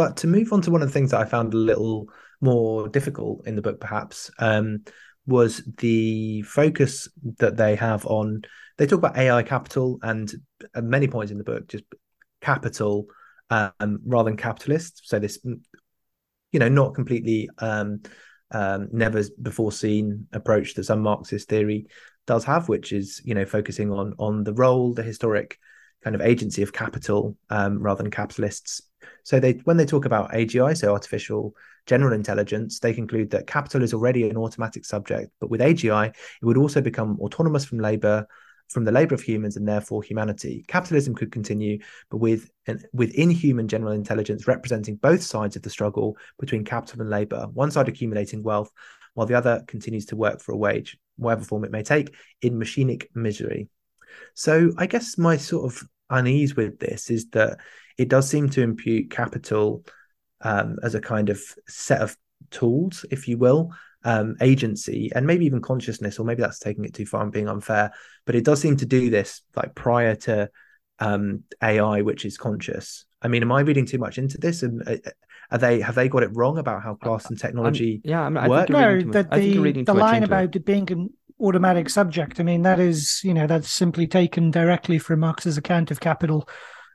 But 0.00 0.16
to 0.16 0.26
move 0.26 0.50
on 0.54 0.62
to 0.62 0.70
one 0.70 0.80
of 0.80 0.88
the 0.88 0.94
things 0.94 1.10
that 1.10 1.20
I 1.20 1.26
found 1.26 1.52
a 1.52 1.58
little 1.58 2.08
more 2.40 2.88
difficult 2.88 3.46
in 3.46 3.54
the 3.54 3.60
book, 3.60 3.80
perhaps, 3.80 4.30
um, 4.38 4.82
was 5.26 5.62
the 5.76 6.40
focus 6.40 7.06
that 7.36 7.58
they 7.58 7.74
have 7.76 8.06
on. 8.06 8.40
They 8.78 8.86
talk 8.86 9.00
about 9.00 9.18
AI 9.18 9.42
capital, 9.42 9.98
and 10.02 10.32
at 10.74 10.84
many 10.84 11.06
points 11.06 11.30
in 11.32 11.36
the 11.36 11.44
book, 11.44 11.68
just 11.68 11.84
capital 12.40 13.08
um, 13.50 14.00
rather 14.06 14.30
than 14.30 14.38
capitalists. 14.38 15.02
So 15.04 15.18
this, 15.18 15.38
you 15.44 16.58
know, 16.58 16.70
not 16.70 16.94
completely 16.94 17.50
um, 17.58 18.00
um, 18.52 18.88
never 18.92 19.22
before 19.42 19.70
seen 19.70 20.28
approach 20.32 20.72
that 20.76 20.84
some 20.84 21.02
Marxist 21.02 21.50
theory 21.50 21.88
does 22.26 22.44
have, 22.44 22.70
which 22.70 22.94
is 22.94 23.20
you 23.22 23.34
know 23.34 23.44
focusing 23.44 23.92
on 23.92 24.14
on 24.18 24.44
the 24.44 24.54
role, 24.54 24.94
the 24.94 25.02
historic 25.02 25.58
kind 26.02 26.16
of 26.16 26.22
agency 26.22 26.62
of 26.62 26.72
capital 26.72 27.36
um, 27.50 27.82
rather 27.82 28.02
than 28.02 28.10
capitalists. 28.10 28.80
So 29.24 29.40
they 29.40 29.52
when 29.64 29.76
they 29.76 29.86
talk 29.86 30.04
about 30.04 30.32
AGI, 30.32 30.76
so 30.76 30.92
artificial 30.92 31.54
general 31.86 32.12
intelligence, 32.12 32.78
they 32.78 32.92
conclude 32.92 33.30
that 33.30 33.46
capital 33.46 33.82
is 33.82 33.94
already 33.94 34.28
an 34.28 34.36
automatic 34.36 34.84
subject, 34.84 35.32
but 35.40 35.50
with 35.50 35.60
AGI, 35.60 36.08
it 36.08 36.44
would 36.44 36.58
also 36.58 36.80
become 36.80 37.18
autonomous 37.20 37.64
from 37.64 37.78
labor, 37.78 38.26
from 38.68 38.84
the 38.84 38.92
labor 38.92 39.14
of 39.14 39.22
humans, 39.22 39.56
and 39.56 39.66
therefore 39.66 40.02
humanity. 40.02 40.64
Capitalism 40.68 41.14
could 41.14 41.32
continue, 41.32 41.78
but 42.10 42.18
with 42.18 42.50
an, 42.66 42.82
with 42.92 43.14
inhuman 43.14 43.68
general 43.68 43.92
intelligence 43.92 44.46
representing 44.46 44.96
both 44.96 45.22
sides 45.22 45.56
of 45.56 45.62
the 45.62 45.70
struggle 45.70 46.16
between 46.38 46.64
capital 46.64 47.00
and 47.00 47.10
labor, 47.10 47.46
one 47.52 47.70
side 47.70 47.88
accumulating 47.88 48.42
wealth, 48.42 48.70
while 49.14 49.26
the 49.26 49.34
other 49.34 49.62
continues 49.66 50.06
to 50.06 50.16
work 50.16 50.40
for 50.40 50.52
a 50.52 50.56
wage, 50.56 50.96
whatever 51.16 51.44
form 51.44 51.64
it 51.64 51.72
may 51.72 51.82
take, 51.82 52.14
in 52.42 52.58
machinic 52.58 53.06
misery. 53.14 53.68
So 54.34 54.72
I 54.76 54.86
guess 54.86 55.18
my 55.18 55.36
sort 55.36 55.72
of 55.72 55.82
unease 56.08 56.56
with 56.56 56.78
this 56.78 57.10
is 57.10 57.28
that 57.30 57.58
it 57.98 58.08
does 58.08 58.28
seem 58.28 58.48
to 58.50 58.62
impute 58.62 59.10
capital 59.10 59.84
um, 60.42 60.78
as 60.82 60.94
a 60.94 61.00
kind 61.00 61.28
of 61.30 61.40
set 61.68 62.00
of 62.00 62.16
tools, 62.50 63.04
if 63.10 63.28
you 63.28 63.38
will, 63.38 63.70
um, 64.04 64.36
agency, 64.40 65.10
and 65.14 65.26
maybe 65.26 65.44
even 65.44 65.60
consciousness, 65.60 66.18
or 66.18 66.24
maybe 66.24 66.42
that's 66.42 66.58
taking 66.58 66.84
it 66.84 66.94
too 66.94 67.06
far 67.06 67.22
and 67.22 67.32
being 67.32 67.48
unfair. 67.48 67.92
But 68.24 68.34
it 68.34 68.44
does 68.44 68.60
seem 68.60 68.76
to 68.78 68.86
do 68.86 69.10
this 69.10 69.42
like 69.54 69.74
prior 69.74 70.14
to 70.16 70.50
um, 70.98 71.44
AI, 71.62 72.02
which 72.02 72.24
is 72.24 72.38
conscious. 72.38 73.04
I 73.22 73.28
mean, 73.28 73.42
am 73.42 73.52
I 73.52 73.60
reading 73.60 73.86
too 73.86 73.98
much 73.98 74.18
into 74.18 74.38
this? 74.38 74.62
And 74.62 74.86
uh, 74.88 74.96
are 75.50 75.58
they 75.58 75.80
have 75.80 75.94
they 75.94 76.08
got 76.08 76.22
it 76.22 76.30
wrong 76.32 76.58
about 76.58 76.82
how 76.82 76.94
class 76.94 77.26
and 77.26 77.38
technology? 77.38 78.00
yeah, 78.04 78.22
I'm, 78.22 78.36
I 78.38 78.48
work? 78.48 78.68
think 78.68 78.78
no 78.78 78.88
reading 78.88 79.10
that 79.10 79.28
I 79.30 79.40
think 79.40 79.54
the, 79.54 79.82
the 79.84 79.94
line 79.94 80.22
into 80.22 80.24
it. 80.24 80.28
about 80.28 80.56
it 80.56 80.64
being 80.64 80.90
an 80.92 81.10
automatic 81.40 81.88
subject 81.88 82.38
i 82.38 82.42
mean 82.42 82.62
that 82.62 82.78
is 82.78 83.22
you 83.24 83.32
know 83.32 83.46
that's 83.46 83.72
simply 83.72 84.06
taken 84.06 84.50
directly 84.50 84.98
from 84.98 85.20
marx's 85.20 85.56
account 85.56 85.90
of 85.90 85.98
capital 85.98 86.46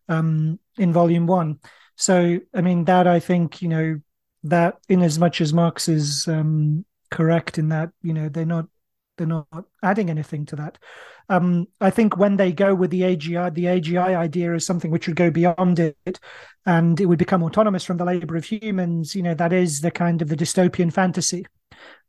um 0.08 0.60
in 0.78 0.93
volume 0.93 1.28
one. 1.28 1.59
So 1.95 2.39
i 2.53 2.61
mean 2.61 2.86
that 2.86 3.07
i 3.07 3.19
think 3.19 3.61
you 3.61 3.69
know 3.69 3.99
that 4.43 4.78
in 4.89 5.01
as 5.01 5.17
much 5.17 5.41
as 5.41 5.53
marx 5.53 5.88
is 5.88 6.28
um 6.28 6.86
correct 7.09 7.57
in 7.57 7.69
that 7.69 7.89
you 8.01 8.13
know 8.13 8.30
they're 8.30 8.45
not 8.45 8.67
they're 9.17 9.28
not 9.28 9.47
adding 9.82 10.09
anything 10.09 10.45
to 10.47 10.55
that. 10.57 10.78
Um 11.30 11.67
i 11.80 11.89
think 11.89 12.17
when 12.17 12.38
they 12.38 12.51
go 12.51 12.76
with 12.76 12.91
the 12.91 13.01
agi 13.01 13.53
the 13.53 13.65
agi 13.65 13.97
idea 13.97 14.53
is 14.53 14.65
something 14.65 14.91
which 14.91 15.07
would 15.07 15.15
go 15.15 15.32
beyond 15.32 15.80
it 15.80 16.19
and 16.65 16.99
it 16.99 17.05
would 17.05 17.19
become 17.19 17.43
autonomous 17.43 17.86
from 17.86 17.97
the 17.97 18.05
labor 18.05 18.36
of 18.36 18.45
humans. 18.45 19.15
You 19.15 19.23
know 19.23 19.34
that 19.36 19.53
is 19.53 19.82
the 19.82 19.91
kind 19.91 20.21
of 20.21 20.28
the 20.28 20.36
dystopian 20.36 20.91
fantasy. 20.91 21.45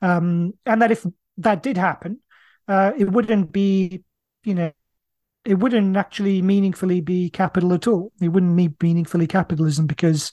Um 0.02 0.54
and 0.66 0.82
that 0.82 0.90
if 0.90 1.06
that 1.38 1.62
did 1.62 1.76
happen 1.76 2.20
uh 2.66 2.92
it 2.98 3.10
wouldn't 3.10 3.52
be 3.52 4.02
you 4.42 4.54
know 4.54 4.72
it 5.46 5.54
wouldn't 5.54 5.96
actually 5.96 6.42
meaningfully 6.42 7.00
be 7.00 7.30
capital 7.30 7.72
at 7.72 7.86
all. 7.86 8.12
It 8.20 8.28
wouldn't 8.28 8.56
be 8.56 8.74
meaningfully 8.82 9.26
capitalism 9.26 9.86
because 9.86 10.32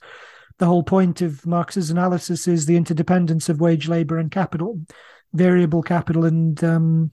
the 0.59 0.66
whole 0.66 0.84
point 0.84 1.22
of 1.22 1.45
marx's 1.45 1.89
analysis 1.89 2.47
is 2.47 2.66
the 2.66 2.76
interdependence 2.76 3.49
of 3.49 3.59
wage 3.59 3.88
labor 3.88 4.18
and 4.18 4.32
capital 4.32 4.80
variable 5.34 5.82
capital 5.82 6.26
and 6.26 6.64
um 6.64 7.11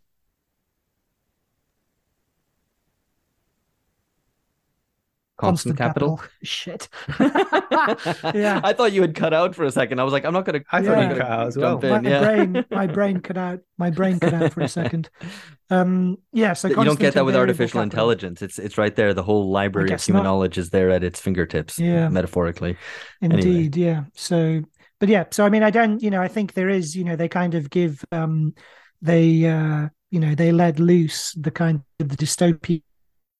Constant, 5.40 5.76
capital. 5.76 6.22
shit 6.42 6.88
yeah. 7.20 8.60
I 8.62 8.72
thought 8.72 8.92
you 8.92 9.00
had 9.00 9.14
cut 9.14 9.32
out 9.32 9.54
for 9.54 9.64
a 9.64 9.70
second. 9.70 10.00
I 10.00 10.04
was 10.04 10.12
like, 10.12 10.24
I'm 10.24 10.32
not 10.32 10.44
going 10.44 10.60
to. 10.60 10.66
I 10.70 10.82
thought 10.82 11.10
you 11.10 11.16
cut 11.16 11.30
out 11.30 11.46
as 11.48 11.56
well. 11.56 11.80
my 11.80 12.00
brain 12.00 12.64
my 12.70 12.86
brain 12.86 13.20
cut 13.20 13.36
out 13.36 13.60
my 13.78 13.90
brain 13.90 14.20
cut 14.20 14.34
out 14.34 14.52
for 14.52 14.60
a 14.60 14.68
second 14.68 15.08
um 15.70 16.16
yeah 16.32 16.52
so 16.52 16.68
you 16.68 16.74
don't 16.74 16.98
get 16.98 17.14
that 17.14 17.24
with 17.24 17.36
artificial 17.36 17.80
capital. 17.80 17.82
intelligence. 17.82 18.42
It's 18.42 18.58
it's 18.58 18.78
right 18.78 18.94
there. 18.94 19.14
The 19.14 19.22
whole 19.22 19.50
library 19.50 19.92
of 19.92 20.02
human 20.02 20.24
not. 20.24 20.30
knowledge 20.30 20.58
is 20.58 20.70
there 20.70 20.90
at 20.90 21.02
its 21.02 21.20
fingertips. 21.20 21.78
Yeah. 21.78 22.08
metaphorically. 22.08 22.76
Anyway. 23.22 23.40
Indeed, 23.40 23.76
yeah. 23.76 24.04
So, 24.14 24.62
but 24.98 25.08
yeah, 25.08 25.24
so 25.30 25.44
I 25.44 25.48
mean, 25.48 25.62
I 25.62 25.70
don't, 25.70 26.02
you 26.02 26.10
know, 26.10 26.20
I 26.20 26.28
think 26.28 26.54
there 26.54 26.68
is, 26.68 26.94
you 26.94 27.04
know, 27.04 27.16
they 27.16 27.28
kind 27.28 27.54
of 27.54 27.70
give, 27.70 28.04
um, 28.12 28.54
they, 29.00 29.46
uh, 29.46 29.88
you 30.10 30.20
know, 30.20 30.34
they 30.34 30.52
let 30.52 30.78
loose 30.78 31.32
the 31.32 31.50
kind 31.50 31.82
of 32.00 32.08
the 32.08 32.16
dystopian 32.16 32.82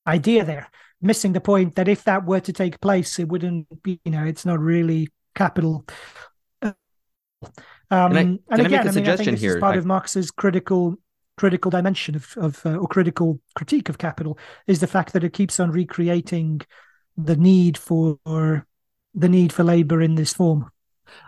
idea 0.06 0.44
there, 0.44 0.68
missing 1.02 1.32
the 1.32 1.40
point 1.40 1.74
that 1.76 1.88
if 1.88 2.04
that 2.04 2.24
were 2.26 2.40
to 2.40 2.52
take 2.52 2.80
place, 2.80 3.18
it 3.18 3.28
wouldn't 3.28 3.82
be, 3.82 4.00
you 4.04 4.12
know, 4.12 4.24
it's 4.24 4.44
not 4.44 4.58
really 4.60 5.08
capital. 5.34 5.84
Um, 6.62 6.74
I- 7.90 8.20
and 8.20 8.38
can 8.38 8.40
I 8.50 8.56
make 8.58 8.66
again, 8.66 8.86
a 8.86 8.90
I, 8.90 8.92
mean, 8.92 9.08
I 9.08 9.16
suggestion 9.16 9.24
think 9.24 9.34
this 9.36 9.40
here? 9.40 9.56
is 9.56 9.60
part 9.60 9.74
I- 9.74 9.78
of 9.78 9.86
Marx's 9.86 10.30
critical 10.30 10.96
critical 11.36 11.70
dimension 11.70 12.14
of 12.14 12.34
of 12.36 12.66
uh, 12.66 12.76
or 12.76 12.86
critical 12.86 13.40
critique 13.54 13.88
of 13.88 13.96
capital 13.96 14.38
is 14.66 14.80
the 14.80 14.86
fact 14.86 15.14
that 15.14 15.24
it 15.24 15.32
keeps 15.32 15.58
on 15.58 15.70
recreating 15.70 16.60
the 17.16 17.34
need 17.36 17.78
for 17.78 18.18
the 19.14 19.28
need 19.28 19.52
for 19.52 19.64
labor 19.64 20.02
in 20.02 20.14
this 20.16 20.34
form. 20.34 20.70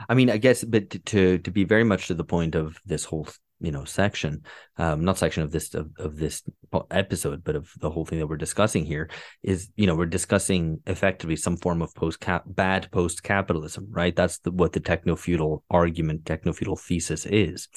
I 0.08 0.14
mean, 0.14 0.30
I 0.30 0.36
guess, 0.36 0.62
but 0.64 0.90
to 1.06 1.38
to 1.38 1.50
be 1.50 1.64
very 1.64 1.84
much 1.84 2.08
to 2.08 2.14
the 2.14 2.24
point 2.24 2.54
of 2.54 2.78
this 2.84 3.04
whole 3.04 3.26
you 3.62 3.70
know 3.70 3.84
section, 3.84 4.42
um, 4.76 5.04
not 5.04 5.16
section 5.16 5.42
of 5.42 5.52
this 5.52 5.72
of, 5.74 5.90
of 5.98 6.16
this 6.16 6.42
episode, 6.90 7.44
but 7.44 7.56
of 7.56 7.70
the 7.78 7.88
whole 7.88 8.04
thing 8.04 8.18
that 8.18 8.26
we're 8.26 8.36
discussing 8.36 8.84
here 8.84 9.08
is 9.42 9.70
you 9.76 9.86
know 9.86 9.94
we're 9.94 10.06
discussing 10.06 10.80
effectively 10.86 11.36
some 11.36 11.56
form 11.56 11.80
of 11.80 11.94
post 11.94 12.22
bad 12.46 12.90
post 12.90 13.22
capitalism, 13.22 13.86
right? 13.90 14.14
That's 14.14 14.38
the, 14.38 14.50
what 14.50 14.72
the 14.72 14.80
techno 14.80 15.16
feudal 15.16 15.64
argument, 15.70 16.26
techno 16.26 16.52
feudal 16.52 16.76
thesis 16.76 17.24
is. 17.24 17.68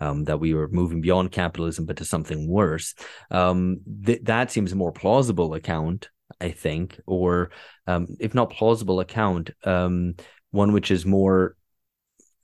Um, 0.00 0.24
that 0.24 0.40
we 0.40 0.52
were 0.52 0.66
moving 0.66 1.00
beyond 1.00 1.30
capitalism, 1.30 1.86
but 1.86 1.98
to 1.98 2.04
something 2.04 2.48
worse. 2.48 2.92
Um, 3.30 3.82
th- 4.04 4.22
that 4.24 4.50
seems 4.50 4.72
a 4.72 4.76
more 4.76 4.90
plausible 4.90 5.54
account, 5.54 6.08
I 6.40 6.50
think, 6.50 7.00
or 7.06 7.52
um, 7.86 8.08
if 8.18 8.34
not 8.34 8.50
plausible 8.50 8.98
account, 8.98 9.50
um, 9.62 10.16
one 10.50 10.72
which 10.72 10.90
is 10.90 11.06
more 11.06 11.54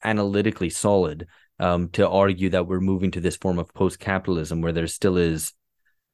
analytically 0.05 0.71
solid 0.71 1.27
um, 1.61 1.89
to 1.91 2.09
argue 2.09 2.51
that 2.51 2.67
we're 2.67 2.81
moving 2.81 3.11
to 3.13 3.21
this 3.21 3.37
form 3.37 3.59
of 3.59 3.73
post 3.75 3.99
capitalism 3.99 4.61
where 4.61 4.73
there 4.73 4.87
still 4.87 5.17
is 5.17 5.53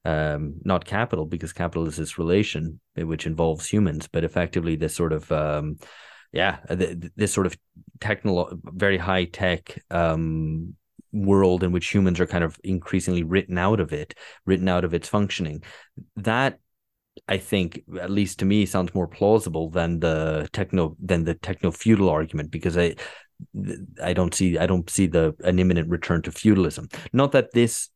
um, 0.05 0.55
not 0.65 0.85
capital 0.85 1.25
because 1.27 1.53
capital 1.53 1.87
is 1.87 1.97
this 1.97 2.19
relation 2.19 2.81
eh, 2.97 3.03
which 3.03 3.27
involves 3.27 3.67
humans, 3.67 4.09
but 4.11 4.25
effectively 4.25 4.77
this 4.77 4.95
sort 4.95 5.13
of 5.13 5.31
um, 5.33 5.79
yeah, 6.33 6.59
th- 6.69 7.01
th- 7.01 7.13
this 7.17 7.33
sort 7.33 7.47
of 7.47 7.57
technolo- 8.01 8.59
very 8.65 8.99
high 8.99 9.25
tech 9.25 9.81
um, 9.91 10.75
world 11.13 11.63
in 11.63 11.73
which 11.73 11.89
humans 11.89 12.19
are 12.21 12.27
kind 12.27 12.45
of 12.45 12.59
increasingly 12.65 13.23
written 13.23 13.57
out 13.57 13.81
of 13.81 13.93
it, 13.93 14.15
written 14.45 14.69
out 14.69 14.85
of 14.85 14.93
its 14.93 15.09
functioning. 15.09 15.63
That 16.17 16.59
I 17.29 17.39
think, 17.39 17.83
at 18.01 18.11
least 18.11 18.41
to 18.41 18.45
me, 18.45 18.67
sounds 18.67 18.95
more 18.95 19.07
plausible 19.07 19.71
than 19.71 20.01
the 20.01 20.49
techno 20.53 20.97
than 21.01 21.25
the 21.25 21.35
techno 21.35 21.71
feudal 21.71 22.11
argument 22.11 22.51
because 22.51 22.77
I 22.77 22.97
I 24.03 24.12
don't 24.12 24.35
see 24.35 24.59
I 24.59 24.66
don't 24.66 24.89
see 24.89 25.07
the 25.07 25.35
an 25.45 25.59
imminent 25.59 25.89
return 25.89 26.22
to 26.22 26.32
feudalism. 26.32 26.89
Not 27.12 27.32
that 27.32 27.53
this 27.53 27.91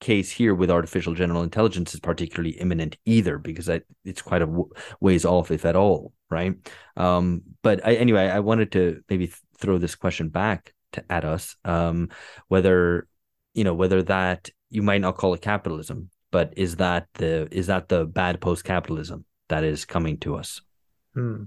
case 0.00 0.30
here 0.30 0.54
with 0.54 0.70
artificial 0.70 1.14
general 1.14 1.42
intelligence 1.42 1.94
is 1.94 2.00
particularly 2.00 2.50
imminent 2.50 2.96
either 3.06 3.38
because 3.38 3.68
I, 3.68 3.80
it's 4.04 4.22
quite 4.22 4.42
a 4.42 4.46
w- 4.46 4.68
ways 5.00 5.24
off 5.24 5.50
if 5.50 5.64
at 5.64 5.76
all 5.76 6.12
right 6.28 6.54
um, 6.96 7.42
but 7.62 7.84
I, 7.84 7.94
anyway 7.94 8.28
i 8.28 8.40
wanted 8.40 8.72
to 8.72 9.02
maybe 9.08 9.28
th- 9.28 9.38
throw 9.56 9.78
this 9.78 9.94
question 9.94 10.28
back 10.28 10.74
to, 10.92 11.04
at 11.10 11.24
us 11.24 11.56
um, 11.64 12.10
whether 12.48 13.08
you 13.54 13.64
know 13.64 13.72
whether 13.72 14.02
that 14.02 14.50
you 14.68 14.82
might 14.82 15.00
not 15.00 15.16
call 15.16 15.32
it 15.32 15.40
capitalism 15.40 16.10
but 16.30 16.52
is 16.58 16.76
that 16.76 17.06
the 17.14 17.48
is 17.50 17.68
that 17.68 17.88
the 17.88 18.04
bad 18.04 18.40
post 18.40 18.64
capitalism 18.64 19.24
that 19.48 19.64
is 19.64 19.86
coming 19.86 20.18
to 20.18 20.36
us 20.36 20.60
Hmm. 21.14 21.44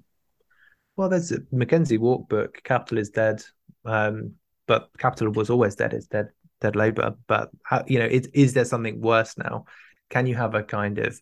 Well, 0.99 1.07
there's 1.07 1.31
a 1.31 1.39
McKenzie 1.53 1.97
Wark 1.97 2.27
book, 2.27 2.61
Capital 2.65 2.97
is 2.97 3.09
Dead. 3.09 3.41
Um, 3.85 4.33
but 4.67 4.89
capital 4.97 5.31
was 5.31 5.49
always 5.49 5.73
dead, 5.73 5.93
it's 5.93 6.07
dead, 6.07 6.31
dead 6.59 6.75
labor. 6.75 7.15
But 7.25 7.51
how, 7.63 7.85
you 7.87 7.99
know, 7.99 8.05
is, 8.05 8.27
is 8.33 8.53
there 8.53 8.65
something 8.65 8.99
worse 8.99 9.37
now? 9.37 9.63
Can 10.09 10.27
you 10.27 10.35
have 10.35 10.55
a 10.55 10.61
kind 10.61 10.99
of 10.99 11.17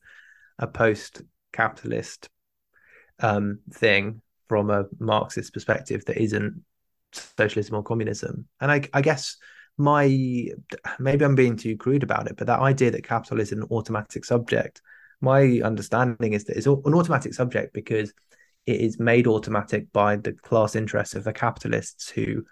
a 0.57 0.65
post 0.65 1.21
capitalist 1.53 2.27
um, 3.19 3.59
thing 3.71 4.23
from 4.49 4.71
a 4.71 4.85
Marxist 4.97 5.53
perspective 5.53 6.05
that 6.05 6.17
isn't 6.17 6.59
socialism 7.11 7.75
or 7.75 7.83
communism? 7.83 8.47
And 8.59 8.71
I, 8.71 8.81
I 8.95 9.01
guess 9.01 9.37
my 9.77 10.07
maybe 10.97 11.23
I'm 11.23 11.35
being 11.35 11.55
too 11.55 11.77
crude 11.77 12.01
about 12.01 12.25
it, 12.25 12.35
but 12.35 12.47
that 12.47 12.61
idea 12.61 12.89
that 12.89 13.03
capital 13.03 13.39
is 13.39 13.51
an 13.51 13.61
automatic 13.69 14.25
subject, 14.25 14.81
my 15.21 15.61
understanding 15.63 16.33
is 16.33 16.45
that 16.45 16.57
it's 16.57 16.65
an 16.65 16.81
automatic 16.83 17.35
subject 17.35 17.75
because 17.75 18.11
it 18.67 18.81
is 18.81 18.99
made 18.99 19.25
automatic 19.25 19.91
by 19.93 20.17
the 20.17 20.33
class 20.33 20.75
interests 20.75 21.15
of 21.15 21.23
the 21.23 21.33
capitalists 21.33 22.09
who 22.09 22.45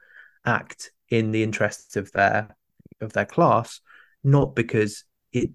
act 0.45 0.91
in 1.09 1.31
the 1.31 1.43
interests 1.43 1.97
of 1.97 2.11
their 2.13 2.55
of 3.01 3.13
their 3.13 3.25
class, 3.25 3.81
not 4.23 4.55
because 4.55 5.03
it 5.33 5.51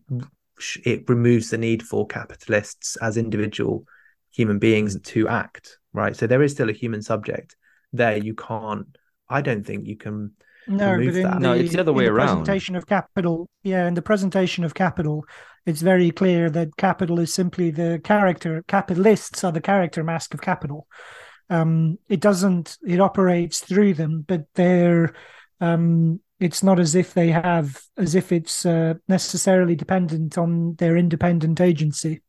it 0.84 1.08
removes 1.08 1.50
the 1.50 1.58
need 1.58 1.82
for 1.82 2.06
capitalists 2.06 2.96
as 2.96 3.16
individual 3.16 3.84
human 4.30 4.58
beings 4.58 5.00
to 5.00 5.26
act. 5.28 5.78
Right. 5.92 6.14
So 6.14 6.26
there 6.26 6.42
is 6.42 6.52
still 6.52 6.68
a 6.68 6.74
human 6.74 7.02
subject 7.02 7.56
there. 7.92 8.18
You 8.18 8.34
can't. 8.34 8.86
I 9.28 9.40
don't 9.40 9.66
think 9.66 9.86
you 9.86 9.96
can. 9.96 10.32
No, 10.70 10.96
but 10.96 11.06
in 11.06 11.22
that. 11.22 11.32
the, 11.34 11.38
No, 11.40 11.52
it's 11.52 11.72
the 11.72 11.80
other 11.80 11.92
in 11.92 11.96
way 11.98 12.04
the 12.04 12.12
around. 12.12 12.44
presentation 12.44 12.76
of 12.76 12.86
capital, 12.86 13.48
yeah, 13.62 13.86
in 13.88 13.94
the 13.94 14.02
presentation 14.02 14.64
of 14.64 14.74
capital, 14.74 15.24
it's 15.66 15.82
very 15.82 16.10
clear 16.10 16.48
that 16.50 16.76
capital 16.76 17.18
is 17.18 17.34
simply 17.34 17.70
the 17.70 18.00
character. 18.04 18.64
Capitalists 18.68 19.44
are 19.44 19.52
the 19.52 19.60
character 19.60 20.02
mask 20.04 20.34
of 20.34 20.40
capital. 20.40 20.86
Um, 21.50 21.98
it 22.08 22.20
doesn't. 22.20 22.78
It 22.86 23.00
operates 23.00 23.60
through 23.60 23.94
them, 23.94 24.24
but 24.26 24.46
they're. 24.54 25.12
Um, 25.60 26.20
it's 26.38 26.62
not 26.62 26.80
as 26.80 26.94
if 26.94 27.12
they 27.12 27.28
have, 27.28 27.78
as 27.98 28.14
if 28.14 28.32
it's 28.32 28.64
uh, 28.64 28.94
necessarily 29.08 29.76
dependent 29.76 30.38
on 30.38 30.76
their 30.76 30.96
independent 30.96 31.60
agency. 31.60 32.22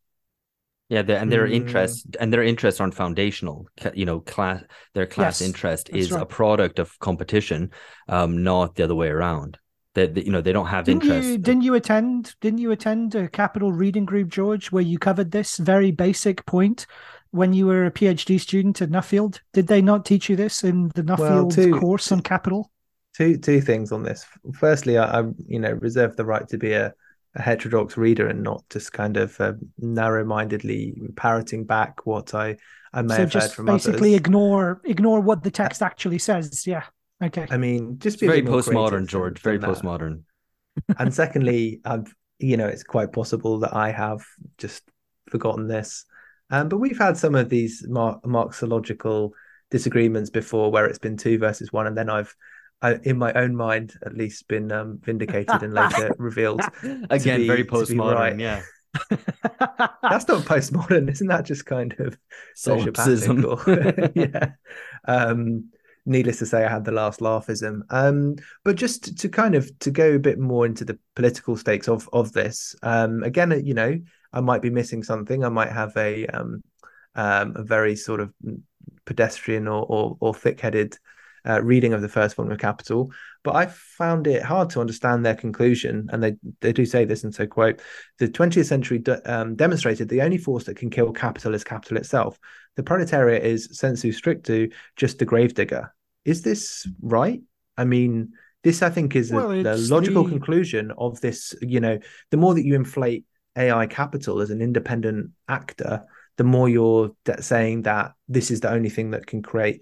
Yeah, 0.92 1.04
the, 1.04 1.18
and 1.18 1.32
their 1.32 1.48
Mm. 1.48 1.54
interests 1.54 2.06
and 2.20 2.34
their 2.34 2.44
interests 2.44 2.82
aren't 2.82 2.94
foundational. 2.94 3.66
You 3.94 4.06
know, 4.06 4.20
class 4.20 4.62
their 4.94 5.08
class 5.08 5.39
Yes, 5.39 5.48
interest 5.50 5.89
that's 5.89 6.06
is 6.06 6.12
a 6.12 6.26
product 6.26 6.80
of 6.80 7.00
competition, 7.00 7.72
um, 8.10 8.44
not 8.44 8.76
the 8.76 8.84
other 8.84 8.96
way 8.96 9.08
around. 9.08 9.58
That 9.96 10.16
that, 10.16 10.26
you 10.26 10.34
know 10.34 10.42
they 10.42 10.52
don't 10.52 10.68
have 10.68 10.86
Didn't 10.86 11.04
interest. 11.04 11.30
you? 11.30 11.38
Didn't 11.38 11.64
you 11.64 11.76
attend? 11.76 12.36
Didn't 12.42 12.60
you 12.60 12.72
attend 12.72 13.16
a 13.16 13.30
capital 13.30 13.72
reading 13.72 14.06
group, 14.06 14.28
George, 14.30 14.72
where 14.74 14.84
you 14.84 15.00
covered 15.00 15.32
this 15.32 15.58
very 15.58 15.92
basic 15.92 16.46
point 16.46 16.86
when 17.32 17.54
you 17.54 17.68
were 17.68 17.86
a 17.86 17.92
PhD 17.92 18.38
student 18.38 18.82
at 18.82 18.89
Nuffield? 18.89 19.39
Did 19.54 19.68
they 19.68 19.82
not 19.82 20.06
teach 20.06 20.30
you 20.30 20.36
this 20.36 20.64
in 20.64 20.92
the 20.96 21.04
Nuffield 21.04 21.56
two- 21.56 21.80
course 21.80 22.12
on 22.12 22.20
capital? 22.22 22.70
two 23.18 23.38
two 23.38 23.62
things 23.62 23.92
on 23.92 24.04
this. 24.04 24.26
Firstly, 24.60 24.98
I, 24.98 25.20
I 25.20 25.24
you 25.48 25.60
know 25.60 25.72
reserve 25.72 26.16
the 26.18 26.26
right 26.26 26.48
to 26.50 26.58
be 26.58 26.74
a, 26.74 26.94
a 27.36 27.41
heterodox 27.41 27.97
reader 27.97 28.27
and 28.27 28.43
not 28.43 28.63
just 28.69 28.91
kind 28.93 29.17
of 29.17 29.39
uh, 29.39 29.53
narrow-mindedly 29.77 30.95
parroting 31.15 31.65
back 31.65 32.05
what 32.05 32.34
I 32.34 32.57
I 32.93 33.01
may 33.03 33.15
So 33.15 33.21
have 33.21 33.34
heard 33.34 33.41
just 33.41 33.55
from 33.55 33.65
basically 33.65 34.09
others. 34.15 34.19
ignore 34.19 34.82
ignore 34.84 35.21
what 35.21 35.43
the 35.43 35.51
text 35.51 35.82
actually 35.82 36.19
says. 36.19 36.65
Yeah. 36.67 36.84
Okay. 37.23 37.47
I 37.49 37.57
mean, 37.57 37.99
just 37.99 38.19
be 38.19 38.27
very 38.27 38.41
postmodern, 38.41 39.07
George. 39.07 39.39
Very 39.39 39.59
postmodern. 39.59 40.23
and 40.97 41.13
secondly, 41.13 41.82
I've 41.86 42.13
you 42.39 42.57
know 42.57 42.67
it's 42.67 42.84
quite 42.84 43.11
possible 43.13 43.59
that 43.59 43.73
I 43.73 43.91
have 43.91 44.23
just 44.57 44.84
forgotten 45.29 45.67
this. 45.67 46.05
Um, 46.49 46.67
but 46.69 46.77
we've 46.79 46.97
had 46.97 47.17
some 47.17 47.36
of 47.36 47.49
these 47.49 47.86
mar- 47.88 48.19
Marxological 48.25 49.34
disagreements 49.69 50.29
before, 50.29 50.71
where 50.71 50.86
it's 50.86 50.99
been 50.99 51.15
two 51.17 51.38
versus 51.38 51.71
one, 51.71 51.88
and 51.88 51.97
then 51.97 52.09
I've, 52.09 52.36
I, 52.82 52.95
in 53.03 53.17
my 53.17 53.32
own 53.34 53.55
mind, 53.55 53.93
at 54.05 54.15
least, 54.15 54.47
been 54.47 54.71
um, 54.71 54.99
vindicated 55.03 55.61
and 55.63 55.73
later 55.73 56.15
revealed. 56.19 56.61
Again, 57.09 57.41
be- 57.41 57.47
very 57.47 57.63
postmodern. 57.63 58.15
right. 58.15 58.39
Yeah, 58.39 58.61
That's 59.09 60.27
not 60.27 60.43
postmodern, 60.43 61.09
isn't 61.09 61.27
that? 61.27 61.45
Just 61.45 61.65
kind 61.65 61.95
of 61.99 62.17
solipsism. 62.55 63.43
sociopathic 63.43 64.07
or 64.07 64.11
yeah. 64.15 64.51
Um, 65.05 65.69
needless 66.05 66.39
to 66.39 66.45
say, 66.45 66.65
I 66.65 66.69
had 66.69 66.86
the 66.86 66.91
last 66.91 67.19
laughism. 67.19 67.82
Um, 67.89 68.36
but 68.63 68.75
just 68.75 69.17
to 69.19 69.29
kind 69.29 69.55
of 69.55 69.77
to 69.79 69.91
go 69.91 70.13
a 70.13 70.19
bit 70.19 70.39
more 70.39 70.65
into 70.65 70.86
the 70.86 70.99
political 71.15 71.55
stakes 71.55 71.88
of 71.88 72.09
of 72.11 72.34
this. 72.34 72.75
Um, 72.84 73.23
again, 73.23 73.51
you 73.65 73.73
know, 73.73 73.99
I 74.34 74.41
might 74.41 74.61
be 74.61 74.69
missing 74.69 75.03
something. 75.03 75.43
I 75.43 75.49
might 75.49 75.71
have 75.71 75.95
a 75.97 76.25
um, 76.27 76.63
um, 77.15 77.53
a 77.55 77.63
very 77.63 77.95
sort 77.95 78.19
of 78.19 78.34
pedestrian 79.05 79.67
or 79.67 79.86
or, 79.88 80.17
or 80.19 80.34
thick-headed 80.34 80.97
uh, 81.48 81.62
reading 81.62 81.94
of 81.94 82.02
the 82.02 82.10
first 82.10 82.36
volume 82.36 82.52
of 82.52 82.60
Capital, 82.60 83.12
but 83.44 83.56
I 83.56 83.66
found 83.66 84.28
it 84.28 84.44
hard 84.44 84.70
to 84.72 84.82
understand 84.82 85.26
their 85.26 85.36
conclusion. 85.36 86.10
And 86.12 86.22
they 86.22 86.36
they 86.60 86.74
do 86.74 86.86
say 86.86 87.06
this, 87.06 87.24
and 87.24 87.34
so 87.34 87.48
quote: 87.48 87.82
"The 88.20 88.28
20th 88.28 88.66
century 88.66 89.00
de- 89.00 89.22
um, 89.32 89.56
demonstrated 89.56 90.10
the 90.10 90.22
only 90.22 90.38
force 90.38 90.66
that 90.66 90.78
can 90.78 90.89
kill 90.89 91.12
capital 91.12 91.54
is 91.54 91.64
capital 91.64 91.98
itself. 91.98 92.39
The 92.76 92.84
proletariat 92.84 93.44
is 93.44 93.70
sensu 93.72 94.12
stricto, 94.12 94.72
just 94.96 95.22
a 95.22 95.26
gravedigger." 95.26 95.94
Is 96.26 96.44
this 96.44 96.88
right? 97.02 97.42
I 97.78 97.86
mean, 97.86 98.34
this 98.64 98.84
I 98.84 98.89
think 98.89 99.16
is 99.16 99.32
a- 99.32 99.36
the 99.64 99.78
logical 99.89 100.24
the- 100.24 100.30
conclusion 100.30 100.92
of 100.98 101.20
this. 101.22 101.56
You 101.62 101.80
know, 101.80 102.00
the 102.30 102.38
more 102.38 102.54
that 102.54 102.66
you 102.66 102.76
inflate 102.76 103.26
AI 103.58 103.88
capital 103.88 104.39
as 104.42 104.52
an 104.52 104.62
independent 104.62 105.32
actor, 105.50 106.04
the 106.38 106.44
more 106.44 106.70
you're 106.70 107.16
de- 107.26 107.42
saying 107.42 107.82
that 107.84 108.14
this 108.28 108.52
is 108.52 108.62
the 108.62 108.72
only 108.72 108.89
thing 108.89 109.12
that 109.12 109.26
can 109.26 109.42
create 109.42 109.82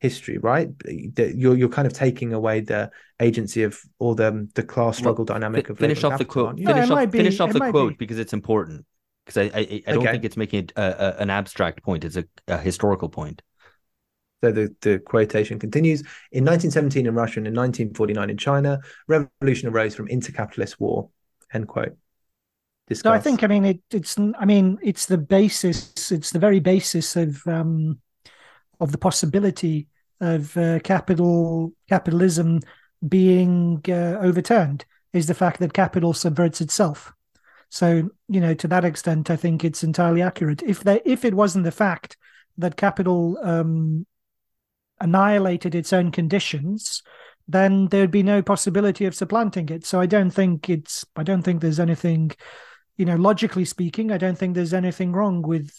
history, 0.00 0.38
right? 0.38 0.68
You're 0.86 1.56
you're 1.56 1.68
kind 1.68 1.86
of 1.86 1.92
taking 1.92 2.32
away 2.32 2.60
the 2.60 2.90
agency 3.20 3.62
of 3.62 3.78
or 3.98 4.14
the 4.14 4.48
the 4.54 4.62
class 4.62 4.96
struggle 4.98 5.24
dynamic 5.24 5.66
Fi- 5.66 5.72
of 5.72 5.78
finish 5.78 6.02
labor 6.02 6.14
off 6.14 6.18
the 6.18 6.24
quote. 6.24 6.46
aren't? 6.48 6.58
No, 6.60 6.72
Finish 6.74 6.90
off. 6.90 7.10
be- 7.10 7.18
Finish 7.18 7.40
off 7.40 7.52
the 7.52 7.60
quote 7.60 7.92
be. 7.92 7.96
because 7.96 8.18
it's 8.18 8.32
important. 8.32 8.84
Because 9.26 9.36
I 9.52 9.58
I, 9.58 9.82
I 9.86 9.92
don't 9.92 9.98
Okay. 9.98 10.12
think 10.12 10.24
it's 10.24 10.36
making 10.36 10.64
it 10.64 10.72
a, 10.76 10.82
a, 11.18 11.22
an 11.22 11.30
abstract 11.30 11.82
point. 11.82 12.04
It's 12.04 12.16
a, 12.16 12.24
a 12.48 12.58
historical 12.58 13.08
point. 13.08 13.42
So 14.42 14.52
the, 14.52 14.74
the 14.80 14.98
quotation 14.98 15.58
continues. 15.58 16.00
In 16.32 16.44
1917 16.44 17.06
in 17.06 17.14
Russia 17.14 17.40
and 17.40 17.46
in 17.46 17.54
1949 17.54 18.30
in 18.30 18.38
China, 18.38 18.80
revolution 19.06 19.68
arose 19.68 19.94
from 19.94 20.08
intercapitalist 20.08 20.76
war. 20.80 21.10
End 21.52 21.68
quote. 21.68 21.94
Discuss. 22.88 23.10
So 23.10 23.12
I 23.12 23.18
think 23.20 23.44
I 23.44 23.46
mean 23.48 23.64
it, 23.66 23.80
it's 23.90 24.16
I 24.18 24.44
mean 24.46 24.78
it's 24.82 25.06
the 25.06 25.18
basis 25.18 26.10
it's 26.10 26.30
the 26.30 26.38
very 26.38 26.58
basis 26.58 27.16
of 27.16 27.46
um 27.46 28.00
of 28.80 28.92
the 28.92 28.98
possibility 28.98 29.88
of 30.20 30.56
uh, 30.56 30.78
capital 30.80 31.72
capitalism 31.88 32.60
being 33.08 33.82
uh, 33.88 34.18
overturned 34.20 34.84
is 35.12 35.26
the 35.26 35.34
fact 35.34 35.60
that 35.60 35.72
capital 35.72 36.12
subverts 36.12 36.60
itself. 36.60 37.12
So 37.68 38.10
you 38.28 38.40
know 38.40 38.54
to 38.54 38.68
that 38.68 38.84
extent 38.84 39.30
I 39.30 39.36
think 39.36 39.64
it's 39.64 39.84
entirely 39.84 40.22
accurate. 40.22 40.62
If 40.62 40.82
they 40.82 41.00
if 41.04 41.24
it 41.24 41.34
wasn't 41.34 41.64
the 41.64 41.72
fact 41.72 42.16
that 42.58 42.76
capital 42.76 43.38
um 43.42 44.06
annihilated 45.00 45.74
its 45.74 45.92
own 45.92 46.10
conditions, 46.10 47.02
then 47.48 47.88
there'd 47.88 48.10
be 48.10 48.22
no 48.22 48.42
possibility 48.42 49.06
of 49.06 49.14
supplanting 49.14 49.68
it. 49.70 49.84
So 49.84 50.00
I 50.00 50.06
don't 50.06 50.30
think 50.30 50.68
it's 50.68 51.04
I 51.16 51.22
don't 51.22 51.42
think 51.42 51.60
there's 51.60 51.80
anything, 51.80 52.32
you 52.96 53.04
know, 53.04 53.16
logically 53.16 53.64
speaking, 53.64 54.12
I 54.12 54.18
don't 54.18 54.36
think 54.36 54.54
there's 54.54 54.74
anything 54.74 55.12
wrong 55.12 55.42
with 55.42 55.72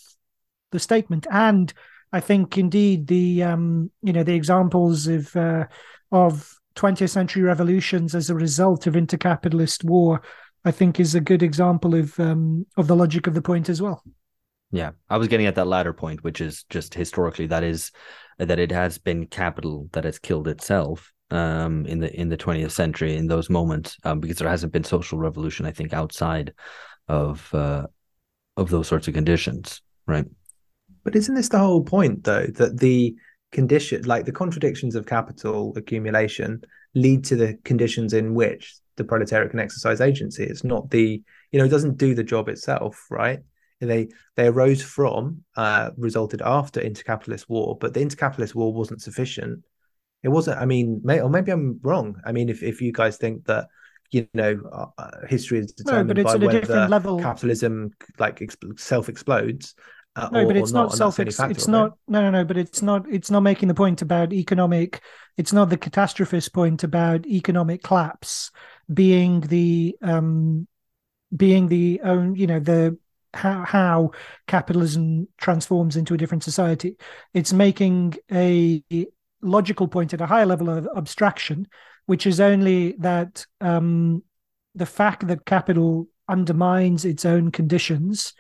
the 0.72 0.80
statement. 0.80 1.28
And 1.30 1.74
I 2.14 2.20
think 2.20 2.57
indeed 2.57 3.07
the 3.07 3.43
um, 3.43 3.91
you 4.01 4.14
know, 4.14 4.24
the 4.24 4.36
examples 4.36 5.07
of 5.07 5.36
uh, 5.36 5.66
of 6.12 6.57
20th 6.76 7.09
century 7.09 7.43
revolutions 7.43 8.16
as 8.16 8.30
a 8.30 8.36
result 8.36 8.88
of 8.88 8.93
intercapitalist 8.93 9.84
war, 9.84 10.22
I 10.66 10.72
think 10.72 10.99
is 10.99 11.16
a 11.16 11.22
good 11.22 11.43
example 11.43 11.95
of 11.95 12.20
um, 12.20 12.66
of 12.78 12.88
the 12.88 12.95
logic 12.95 13.28
of 13.28 13.34
the 13.34 13.41
point 13.41 13.70
as 13.70 13.82
well. 13.82 14.03
Yeah, 14.72 14.91
I 15.09 15.18
was 15.18 15.28
getting 15.28 15.47
at 15.47 15.55
that 15.55 15.68
latter 15.68 15.93
point, 15.93 16.24
which 16.24 16.39
is 16.39 16.64
just 16.70 16.93
historically 16.93 17.47
that 17.47 17.64
is 17.64 17.91
that 18.38 18.59
it 18.59 18.72
has 18.72 18.97
been 18.97 19.28
capital 19.28 19.89
that 19.91 20.05
has 20.05 20.18
killed 20.18 20.47
itself 20.47 21.12
um, 21.30 21.86
in 21.86 21.99
the 21.99 22.14
in 22.20 22.30
the 22.30 22.38
20th 22.38 22.72
century 22.72 23.16
in 23.16 23.28
those 23.28 23.49
moments 23.49 23.97
um, 24.03 24.20
because 24.20 24.38
there 24.38 24.49
hasn't 24.49 24.74
been 24.74 24.84
social 24.84 25.18
revolution, 25.18 25.66
I 25.66 25.72
think, 25.72 25.93
outside 25.93 26.53
of 27.07 27.53
uh, 27.53 27.88
of 28.57 28.70
those 28.70 28.88
sorts 28.88 29.07
of 29.07 29.14
conditions, 29.14 29.82
right? 30.07 30.26
But 31.04 31.16
isn't 31.16 31.36
this 31.36 31.49
the 31.49 31.60
whole 31.60 31.84
point, 31.84 32.24
though, 32.24 32.47
that 32.56 32.80
the 32.80 33.16
condition, 33.52 34.04
like 34.04 34.26
the 34.26 34.32
contradictions 34.32 34.95
of 34.95 35.06
capital 35.06 35.74
accumulation, 35.76 36.62
lead 36.93 37.24
to 37.26 37.36
the 37.36 37.58
conditions 37.64 38.14
in 38.14 38.34
which 38.34 38.76
the 38.97 39.04
proletariat 39.04 39.52
can 39.52 39.60
exercise 39.60 40.02
agency? 40.02 40.43
It's 40.43 40.64
not 40.64 40.89
the, 40.89 41.22
you 41.52 41.60
know, 41.60 41.66
it 41.66 41.70
doesn't 41.70 41.97
do 41.97 42.14
the 42.14 42.24
job 42.24 42.49
itself, 42.49 43.06
right? 43.10 43.39
They 43.80 44.10
they 44.36 44.45
arose 44.45 44.84
from, 44.84 45.43
uh, 45.58 45.89
resulted 45.97 46.41
after 46.43 46.80
intercapitalist 46.80 47.49
war, 47.49 47.78
but 47.80 47.93
the 47.93 47.99
intercapitalist 47.99 48.54
war 48.54 48.72
wasn't 48.72 49.02
sufficient. 49.02 49.64
It 50.22 50.30
wasn't. 50.30 50.60
I 50.60 50.66
mean, 50.66 51.02
may, 51.04 51.20
or 51.20 51.30
maybe 51.30 51.52
I'm 51.52 51.80
wrong. 51.82 52.22
I 52.24 52.32
mean, 52.32 52.49
if 52.49 52.62
if 52.62 52.80
you 52.80 52.91
guys 52.91 53.18
think 53.18 53.45
that 53.45 53.68
you 54.12 54.28
know 54.34 54.62
uh, 54.72 55.02
uh 55.02 55.26
history 55.28 55.58
is 55.58 55.72
determined 55.72 56.20
it's 56.20 56.32
by 56.32 56.36
whether 56.36 56.60
different 56.60 56.91
level. 56.91 57.20
capitalism 57.20 57.89
like 58.20 58.39
exp- 58.39 58.80
self 58.80 59.10
explodes. 59.10 59.74
No, 60.18 60.45
but 60.45 60.57
it's 60.57 60.72
not, 60.72 60.89
not 60.89 60.93
self. 60.93 61.20
only 61.20 61.30
It's, 61.30 61.38
factor 61.38 61.51
it's 61.51 61.64
of 61.64 61.70
not. 61.70 61.97
No, 62.07 62.22
no, 62.22 62.32
no. 62.32 62.43
But 62.43 62.57
it's 62.57 62.82
not. 62.82 63.05
It's 63.09 63.32
not 63.32 63.41
making 63.41 63.70
the 63.70 63.74
point 63.74 64.01
about 64.01 64.34
economic. 64.34 65.01
It's 65.38 65.53
not 65.53 65.70
the 65.70 65.78
catastrophist 65.78 66.51
point 66.51 66.84
about 66.84 67.26
economic 67.26 67.82
collapse 67.82 68.51
being 68.93 69.39
the 69.41 69.95
um, 70.01 70.68
being 71.36 71.70
the 71.70 72.01
own. 72.03 72.36
You 72.36 72.47
know 72.47 72.59
the 72.59 72.97
how 73.34 73.64
how 73.64 74.12
capitalism 74.47 75.30
transforms 75.38 75.95
into 75.95 76.14
a 76.14 76.18
different 76.18 76.43
society. 76.43 76.97
It's 77.34 77.53
making 77.53 78.16
a 78.30 78.84
logical 79.41 79.88
point 79.88 80.14
at 80.14 80.20
a 80.20 80.26
higher 80.26 80.45
level 80.45 80.70
of 80.70 80.89
abstraction, 80.97 81.68
which 82.05 82.28
is 82.28 82.41
only 82.41 82.95
that 82.99 83.45
um, 83.62 84.24
the 84.76 84.86
fact 84.86 85.28
that 85.28 85.45
capital 85.45 86.09
undermines 86.28 87.05
its 87.05 87.24
own 87.24 87.51
conditions 87.51 88.34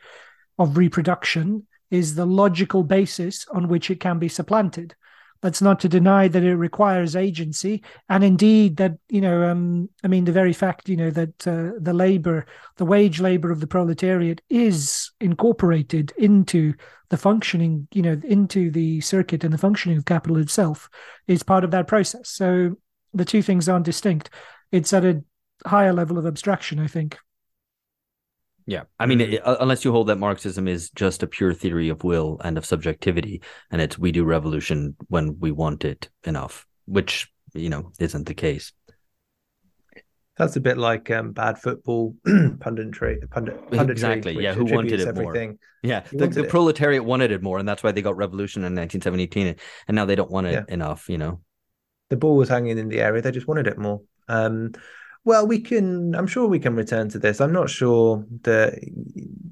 of 0.61 0.77
reproduction 0.77 1.65
is 1.89 2.15
the 2.15 2.25
logical 2.25 2.83
basis 2.83 3.45
on 3.49 3.67
which 3.67 3.89
it 3.89 3.99
can 3.99 4.19
be 4.19 4.29
supplanted. 4.29 4.95
That's 5.41 5.61
not 5.61 5.79
to 5.79 5.89
deny 5.89 6.27
that 6.27 6.43
it 6.43 6.55
requires 6.55 7.15
agency, 7.15 7.83
and 8.07 8.23
indeed 8.23 8.77
that 8.77 8.93
you 9.09 9.21
know, 9.21 9.49
um, 9.49 9.89
I 10.03 10.07
mean, 10.07 10.25
the 10.25 10.31
very 10.31 10.53
fact 10.53 10.87
you 10.87 10.95
know 10.95 11.09
that 11.09 11.47
uh, 11.47 11.71
the 11.79 11.93
labor, 11.93 12.45
the 12.77 12.85
wage 12.85 13.19
labor 13.19 13.51
of 13.51 13.59
the 13.59 13.65
proletariat 13.65 14.41
is 14.49 15.09
incorporated 15.19 16.13
into 16.15 16.75
the 17.09 17.17
functioning, 17.17 17.87
you 17.91 18.03
know, 18.03 18.21
into 18.23 18.69
the 18.69 19.01
circuit 19.01 19.43
and 19.43 19.51
the 19.51 19.57
functioning 19.57 19.97
of 19.97 20.05
capital 20.05 20.37
itself 20.37 20.89
is 21.27 21.41
part 21.41 21.63
of 21.63 21.71
that 21.71 21.87
process. 21.87 22.29
So 22.29 22.77
the 23.13 23.25
two 23.25 23.41
things 23.41 23.67
aren't 23.67 23.85
distinct. 23.85 24.29
It's 24.71 24.93
at 24.93 25.03
a 25.03 25.23
higher 25.65 25.91
level 25.91 26.19
of 26.19 26.27
abstraction, 26.27 26.79
I 26.79 26.87
think. 26.87 27.17
Yeah, 28.71 28.83
I 28.97 29.05
mean, 29.05 29.19
it- 29.19 29.45
uh, 29.45 29.57
unless 29.59 29.83
you 29.83 29.91
hold 29.91 30.07
that 30.07 30.15
Marxism 30.15 30.65
is 30.65 30.91
just 30.91 31.23
a 31.23 31.27
pure 31.27 31.53
theory 31.53 31.89
of 31.89 32.05
will 32.05 32.39
and 32.41 32.57
of 32.57 32.65
subjectivity, 32.65 33.41
and 33.69 33.81
it's 33.81 33.99
we 33.99 34.13
do 34.13 34.23
revolution 34.23 34.95
when 35.09 35.37
we 35.41 35.51
want 35.51 35.83
it 35.83 36.09
enough, 36.23 36.65
which 36.85 37.29
you 37.53 37.69
know 37.69 37.91
isn't 37.99 38.27
the 38.27 38.33
case. 38.33 38.71
That's 40.37 40.55
a 40.55 40.61
bit 40.61 40.77
like 40.77 41.11
um, 41.11 41.33
bad 41.33 41.59
football 41.59 42.15
punditry. 42.25 43.29
Pundit, 43.29 43.69
punditry 43.71 43.91
Exactly, 43.91 44.41
yeah, 44.41 44.53
who 44.53 44.63
wanted 44.63 45.01
attributes 45.01 45.19
it 45.19 45.21
more? 45.21 45.35
Yeah, 45.83 46.03
You 46.09 46.17
the, 46.19 46.23
wanted 46.25 46.33
the 46.35 46.43
it. 46.45 46.49
proletariat 46.49 47.03
wanted 47.03 47.31
it 47.31 47.43
more, 47.43 47.59
and 47.59 47.67
that's 47.67 47.83
why 47.83 47.91
they 47.91 48.01
got 48.01 48.15
revolution 48.15 48.61
in 48.61 48.73
1917, 48.73 49.57
and 49.89 49.95
now 49.95 50.05
they 50.05 50.15
don't 50.15 50.31
want 50.31 50.47
it 50.47 50.53
Yeah. 50.53 50.73
enough. 50.73 51.09
You 51.09 51.17
know. 51.17 51.41
The 52.09 52.15
ball 52.15 52.37
was 52.37 52.47
hanging 52.47 52.77
in 52.77 52.87
the 52.87 53.01
area. 53.01 53.21
They 53.21 53.31
just 53.31 53.49
wanted 53.49 53.67
it 53.67 53.77
more. 53.77 53.99
Um, 54.29 54.71
well, 55.23 55.47
we 55.47 55.59
can. 55.59 56.15
I'm 56.15 56.27
sure 56.27 56.47
we 56.47 56.59
can 56.59 56.75
return 56.75 57.09
to 57.09 57.19
this. 57.19 57.41
I'm 57.41 57.53
not 57.53 57.69
sure 57.69 58.25
that 58.41 58.79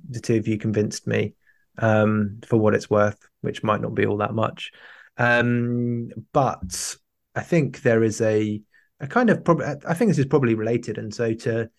the 0.10 0.20
two 0.20 0.36
of 0.36 0.48
you 0.48 0.58
convinced 0.58 1.08
me 1.08 1.36
um, 1.78 2.40
for 2.46 2.58
what 2.58 2.74
it's 2.74 2.90
worth, 2.90 3.20
which 3.42 3.64
might 3.64 3.82
not 3.82 3.94
be 3.94 4.06
all 4.06 4.18
that 4.18 4.34
much. 4.34 4.72
Um, 5.18 6.10
but 6.34 6.96
I 7.36 7.42
think 7.42 7.82
there 7.82 8.04
is 8.04 8.22
a 8.22 8.62
a 9.00 9.08
kind 9.08 9.30
of 9.30 9.44
prob- 9.44 9.62
I 9.88 9.94
think 9.94 10.10
this 10.10 10.20
is 10.20 10.26
probably 10.26 10.56
related, 10.56 10.98
and 10.98 11.14
so 11.14 11.34
to 11.34 11.70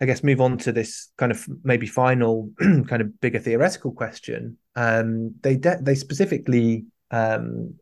I 0.00 0.06
guess 0.06 0.24
move 0.24 0.40
on 0.40 0.58
to 0.58 0.72
this 0.72 1.10
kind 1.16 1.30
of 1.30 1.46
maybe 1.62 1.86
final 1.86 2.50
kind 2.58 3.00
of 3.00 3.20
bigger 3.20 3.38
theoretical 3.38 3.92
question. 3.92 4.58
Um, 4.74 5.36
they 5.42 5.56
de- 5.56 5.78
they 5.80 5.94
specifically 5.94 6.86
um, 7.10 7.74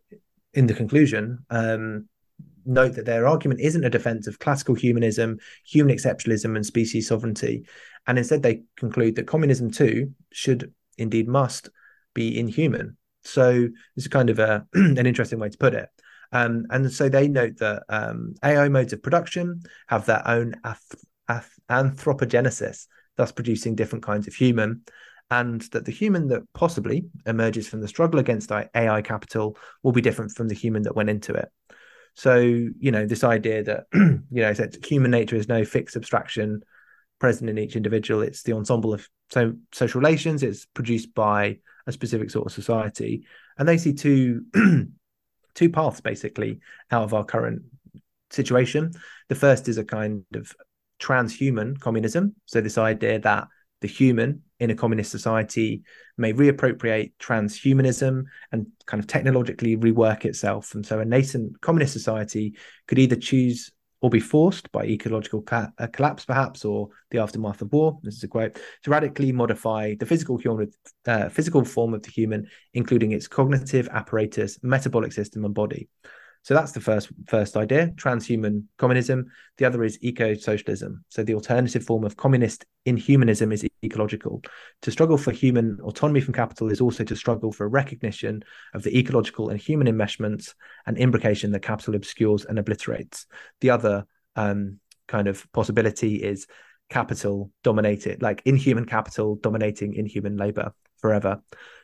in 0.52 0.66
the 0.66 0.74
conclusion 0.74 1.38
um, 1.48 2.08
note 2.64 2.94
that 2.94 3.06
their 3.06 3.26
argument 3.26 3.60
isn't 3.60 3.84
a 3.84 3.90
defense 3.90 4.26
of 4.26 4.38
classical 4.38 4.74
humanism, 4.74 5.38
human 5.64 5.94
exceptionalism, 5.94 6.56
and 6.56 6.64
species 6.64 7.08
sovereignty, 7.08 7.66
and 8.06 8.18
instead 8.18 8.42
they 8.42 8.62
conclude 8.76 9.16
that 9.16 9.26
communism 9.26 9.70
too 9.70 10.12
should 10.32 10.72
indeed 10.98 11.28
must 11.28 11.70
be 12.14 12.38
inhuman. 12.38 12.96
So 13.24 13.68
this 13.96 14.04
is 14.04 14.08
kind 14.08 14.30
of 14.30 14.38
a 14.38 14.66
an 14.74 15.06
interesting 15.06 15.38
way 15.38 15.48
to 15.48 15.58
put 15.58 15.74
it. 15.74 15.88
Um, 16.32 16.66
and 16.70 16.90
so 16.90 17.08
they 17.08 17.28
note 17.28 17.58
that 17.58 17.82
um, 17.88 18.34
AI 18.42 18.68
modes 18.68 18.92
of 18.92 19.02
production 19.02 19.62
have 19.88 20.06
their 20.06 20.26
own 20.26 20.54
ath- 20.64 21.04
ath- 21.28 21.58
anthropogenesis, 21.70 22.86
thus 23.16 23.32
producing 23.32 23.74
different 23.74 24.02
kinds 24.02 24.26
of 24.26 24.34
human, 24.34 24.82
and 25.30 25.62
that 25.72 25.84
the 25.84 25.92
human 25.92 26.28
that 26.28 26.42
possibly 26.54 27.04
emerges 27.26 27.68
from 27.68 27.80
the 27.80 27.88
struggle 27.88 28.18
against 28.18 28.50
AI 28.50 29.02
capital 29.02 29.56
will 29.82 29.92
be 29.92 30.00
different 30.00 30.32
from 30.32 30.48
the 30.48 30.54
human 30.54 30.82
that 30.82 30.96
went 30.96 31.10
into 31.10 31.34
it. 31.34 31.48
So, 32.14 32.38
you 32.38 32.90
know, 32.90 33.06
this 33.06 33.24
idea 33.24 33.62
that, 33.64 33.84
you 33.94 34.20
know, 34.30 34.54
human 34.84 35.10
nature 35.10 35.36
is 35.36 35.48
no 35.48 35.64
fixed 35.64 35.96
abstraction 35.96 36.62
present 37.18 37.48
in 37.48 37.58
each 37.58 37.76
individual, 37.76 38.22
it's 38.22 38.42
the 38.42 38.52
ensemble 38.52 38.92
of 38.92 39.08
so 39.30 39.54
social 39.72 40.00
relations, 40.00 40.42
it's 40.42 40.66
produced 40.66 41.14
by 41.14 41.58
a 41.86 41.92
specific 41.92 42.30
sort 42.30 42.46
of 42.46 42.52
society. 42.52 43.24
And 43.58 43.68
they 43.68 43.78
see 43.78 43.94
two 43.94 44.42
two 45.54 45.70
paths 45.70 46.00
basically 46.00 46.60
out 46.90 47.04
of 47.04 47.14
our 47.14 47.24
current 47.24 47.62
situation. 48.30 48.92
The 49.28 49.34
first 49.34 49.68
is 49.68 49.78
a 49.78 49.84
kind 49.84 50.24
of 50.34 50.54
transhuman 51.00 51.78
communism. 51.80 52.34
So, 52.46 52.60
this 52.60 52.78
idea 52.78 53.18
that 53.20 53.48
the 53.82 53.88
human 53.88 54.42
in 54.58 54.70
a 54.70 54.74
communist 54.74 55.10
society 55.10 55.82
may 56.16 56.32
reappropriate 56.32 57.12
transhumanism 57.20 58.24
and 58.50 58.66
kind 58.86 59.02
of 59.02 59.06
technologically 59.06 59.76
rework 59.76 60.24
itself. 60.24 60.74
And 60.74 60.86
so, 60.86 61.00
a 61.00 61.04
nascent 61.04 61.60
communist 61.60 61.92
society 61.92 62.54
could 62.86 62.98
either 62.98 63.16
choose 63.16 63.70
or 64.02 64.10
be 64.10 64.20
forced 64.20 64.70
by 64.72 64.84
ecological 64.84 65.42
ca- 65.42 65.70
uh, 65.78 65.86
collapse, 65.86 66.24
perhaps, 66.24 66.64
or 66.64 66.88
the 67.10 67.18
aftermath 67.18 67.62
of 67.62 67.72
war. 67.72 67.98
This 68.02 68.16
is 68.16 68.24
a 68.24 68.28
quote 68.28 68.58
to 68.82 68.90
radically 68.90 69.30
modify 69.30 69.94
the 69.94 70.06
physical 70.06 70.36
human, 70.38 70.72
uh, 71.06 71.28
physical 71.28 71.64
form 71.64 71.94
of 71.94 72.02
the 72.02 72.10
human, 72.10 72.48
including 72.74 73.12
its 73.12 73.28
cognitive 73.28 73.88
apparatus, 73.92 74.58
metabolic 74.62 75.12
system, 75.12 75.44
and 75.44 75.54
body. 75.54 75.88
So 76.42 76.54
that's 76.54 76.72
the 76.72 76.80
first 76.80 77.08
first 77.28 77.56
idea, 77.56 77.88
transhuman 77.94 78.64
communism. 78.76 79.26
The 79.58 79.64
other 79.64 79.84
is 79.84 79.98
eco-socialism. 80.02 81.04
So 81.08 81.22
the 81.22 81.34
alternative 81.34 81.84
form 81.84 82.04
of 82.04 82.16
communist 82.16 82.66
inhumanism 82.84 83.52
is 83.52 83.64
ecological. 83.84 84.42
To 84.82 84.90
struggle 84.90 85.16
for 85.16 85.30
human 85.30 85.78
autonomy 85.82 86.20
from 86.20 86.34
capital 86.34 86.70
is 86.70 86.80
also 86.80 87.04
to 87.04 87.14
struggle 87.14 87.52
for 87.52 87.68
recognition 87.68 88.42
of 88.74 88.82
the 88.82 88.96
ecological 88.98 89.50
and 89.50 89.60
human 89.60 89.86
enmeshments 89.86 90.54
and 90.86 90.96
imbrication 90.96 91.52
that 91.52 91.62
capital 91.62 91.94
obscures 91.94 92.44
and 92.44 92.58
obliterates. 92.58 93.26
The 93.60 93.70
other 93.70 94.04
um, 94.34 94.80
kind 95.06 95.28
of 95.28 95.50
possibility 95.52 96.16
is 96.16 96.48
capital 96.90 97.52
dominated, 97.62 98.20
like 98.20 98.42
inhuman 98.44 98.86
capital 98.86 99.36
dominating 99.36 99.94
inhuman 99.94 100.36
labor 100.36 100.74
forever. 100.98 101.40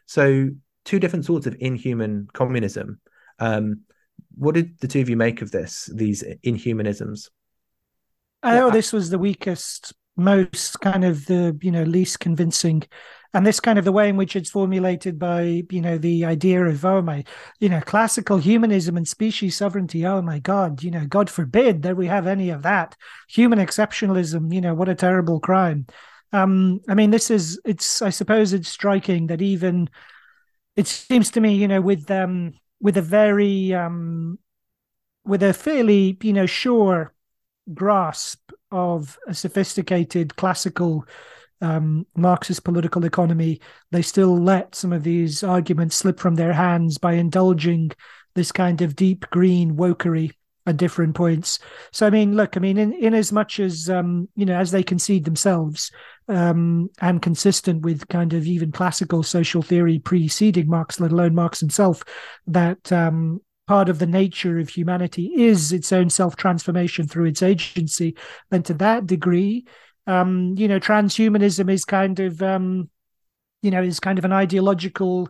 So 0.07 0.51
two 0.85 0.99
different 0.99 1.27
sorts 1.27 1.47
of 1.47 1.57
inhuman 1.61 2.29
communism. 2.33 3.01
Um, 3.39 3.83
what 4.37 4.55
did 4.55 4.79
the 4.81 4.89
two 4.89 5.01
of 5.01 5.09
you 5.09 5.17
make 5.17 5.43
of 5.43 5.51
this? 5.51 5.91
These 5.95 6.25
inhumanisms? 6.43 7.31
I 8.43 8.55
know 8.55 8.71
I- 8.71 8.73
this 8.73 8.93
was 8.93 9.11
the 9.11 9.19
weakest, 9.19 9.93
most 10.17 10.81
kind 10.81 11.05
of 11.05 11.27
the 11.27 11.57
you 11.63 11.71
know 11.71 11.83
least 11.83 12.21
convincing, 12.21 12.83
and 13.35 13.47
this 13.47 13.61
kind 13.61 13.79
of 13.79 13.85
the 13.85 13.93
way 13.93 14.09
in 14.09 14.17
which 14.17 14.37
it's 14.37 14.51
formulated 14.51 15.19
by 15.19 15.65
you 15.71 15.81
know 15.81 15.99
the 15.99 16.25
idea 16.25 16.65
of 16.65 16.85
oh 16.85 17.03
my 17.03 17.25
you 17.61 17.69
know 17.69 17.81
classical 17.81 18.39
humanism 18.39 18.97
and 18.97 19.07
species 19.09 19.57
sovereignty. 19.57 20.07
Oh 20.07 20.23
my 20.23 20.39
God, 20.39 20.83
you 20.83 20.91
know 20.91 21.07
God 21.07 21.31
forbid 21.31 21.83
that 21.83 21.97
we 21.97 22.07
have 22.07 22.27
any 22.27 22.51
of 22.51 22.63
that. 22.63 22.97
Human 23.29 23.59
exceptionalism. 23.59 24.53
You 24.53 24.61
know 24.61 24.75
what 24.75 24.89
a 24.89 24.95
terrible 24.95 25.41
crime. 25.41 25.87
Um, 26.33 26.81
I 26.89 26.95
mean, 26.95 27.11
this 27.11 27.31
is 27.31 27.61
it's. 27.65 28.03
I 28.03 28.11
suppose 28.11 28.53
it's 28.53 28.69
striking 28.69 29.29
that 29.29 29.41
even 29.43 29.89
it 30.77 30.87
seems 30.87 31.31
to 31.33 31.41
me, 31.41 31.55
you 31.55 31.69
know, 31.69 31.81
with 31.81 32.11
um 32.11 32.55
with 32.81 32.97
a 32.97 33.03
very 33.03 33.75
um 33.75 34.39
with 35.25 35.43
a 35.43 35.53
fairly 35.53 36.17
you 36.23 36.33
know 36.33 36.47
sure 36.47 37.13
grasp 37.75 38.51
of 38.71 39.19
a 39.27 39.35
sophisticated 39.35 40.37
classical 40.37 41.05
um, 41.61 42.07
Marxist 42.17 42.65
political 42.65 43.05
economy, 43.05 43.61
they 43.91 44.03
still 44.03 44.37
let 44.37 44.75
some 44.75 44.93
of 44.93 45.03
these 45.03 45.43
arguments 45.43 45.97
slip 45.97 46.21
from 46.21 46.37
their 46.37 46.53
hands 46.53 46.99
by 46.99 47.15
indulging 47.15 47.91
this 48.35 48.53
kind 48.53 48.81
of 48.81 48.95
deep 48.95 49.29
green 49.31 49.77
wokery 49.77 50.33
at 50.69 50.77
different 50.77 51.17
points. 51.17 51.59
So 51.93 52.07
I 52.07 52.11
mean, 52.11 52.37
look, 52.37 52.57
I 52.57 52.61
mean, 52.61 52.79
in, 52.79 52.93
in 52.93 53.15
as 53.15 53.33
much 53.33 53.59
as 53.59 53.89
um, 53.89 54.29
you 54.37 54.47
know, 54.47 54.57
as 54.57 54.71
they 54.71 54.83
concede 54.83 55.25
themselves, 55.25 55.91
um, 56.29 56.91
and 57.01 57.23
consistent 57.23 57.83
with 57.83 58.09
kind 58.09 58.35
of 58.35 58.47
even 58.47 58.71
classical 58.71 59.23
social 59.23 59.63
theory 59.63 59.99
preceding 59.99 60.69
Marx, 60.69 61.01
let 61.01 61.13
alone 61.13 61.35
Marx 61.35 61.61
himself, 61.61 62.05
that 62.47 62.93
um, 62.93 63.41
part 63.67 63.89
of 63.89 63.99
the 63.99 64.07
nature 64.07 64.59
of 64.59 64.69
humanity 64.69 65.33
is 65.37 65.73
its 65.73 65.93
own 65.93 66.11
self 66.11 66.37
transformation 66.37 67.07
through 67.07 67.27
its 67.27 67.43
agency. 67.43 68.17
Then 68.51 68.63
to 68.65 68.75
that 68.75 69.07
degree, 69.07 69.67
um, 70.07 70.55
you 70.57 70.69
know, 70.69 70.81
transhumanism 70.81 71.71
is 71.71 71.85
kind 71.85 72.21
of, 72.21 72.43
um, 72.43 72.91
you 73.63 73.71
know, 73.71 73.83
is 73.83 74.01
kind 74.01 74.19
of 74.19 74.25
an 74.25 74.33
ideological 74.33 75.29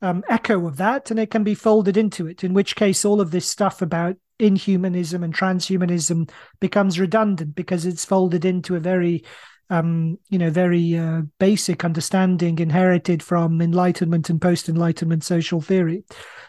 um, 0.00 0.24
echo 0.28 0.66
of 0.66 0.76
that, 0.78 1.10
and 1.10 1.20
it 1.20 1.30
can 1.30 1.44
be 1.44 1.54
folded 1.54 1.96
into 1.96 2.26
it. 2.26 2.42
In 2.42 2.54
which 2.54 2.74
case, 2.74 3.04
all 3.04 3.20
of 3.20 3.30
this 3.30 3.48
stuff 3.48 3.82
about 3.82 4.16
inhumanism 4.38 5.22
and 5.22 5.34
transhumanism 5.34 6.30
becomes 6.60 6.98
redundant 6.98 7.54
because 7.54 7.86
it's 7.86 8.04
folded 8.04 8.44
into 8.44 8.74
a 8.76 8.80
very 8.80 9.24
um, 9.70 10.18
you 10.28 10.36
know, 10.36 10.50
very 10.50 10.98
uh, 10.98 11.22
basic 11.38 11.82
understanding 11.82 12.58
inherited 12.58 13.22
from 13.22 13.62
Enlightenment 13.62 14.28
and 14.28 14.40
post 14.40 14.68
Enlightenment 14.68 15.24
social 15.24 15.62
theory. 15.62 16.04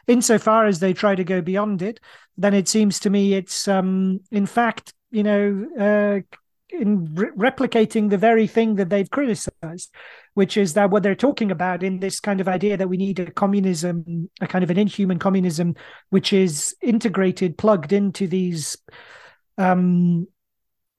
Insofar 0.08 0.66
as 0.66 0.80
they 0.80 0.92
try 0.92 1.16
to 1.16 1.24
go 1.24 1.40
beyond 1.40 1.82
it, 1.82 2.02
then 2.38 2.54
it 2.54 2.68
seems 2.68 3.00
to 3.00 3.10
me 3.10 3.34
it's, 3.34 3.66
um, 3.70 4.20
in 4.30 4.46
fact, 4.46 4.94
you 5.10 5.24
know, 5.24 5.66
uh, 5.80 6.20
in 6.78 7.16
re- 7.16 7.52
replicating 7.52 8.10
the 8.10 8.18
very 8.18 8.46
thing 8.46 8.76
that 8.76 8.90
they've 8.90 9.10
criticized, 9.10 9.94
which 10.34 10.58
is 10.58 10.74
that 10.74 10.90
what 10.90 11.04
they're 11.04 11.16
talking 11.16 11.52
about 11.52 11.84
in 11.84 12.00
this 12.00 12.20
kind 12.20 12.42
of 12.42 12.48
idea 12.48 12.78
that 12.78 12.90
we 12.90 12.98
need 12.98 13.20
a 13.20 13.32
communism, 13.32 14.30
a 14.42 14.48
kind 14.48 14.64
of 14.64 14.72
an 14.72 14.80
inhuman 14.80 15.20
communism, 15.20 15.76
which 16.10 16.34
is 16.34 16.76
integrated, 16.82 17.58
plugged 17.58 17.94
into 17.94 18.28
these 18.28 18.78
um, 19.58 20.28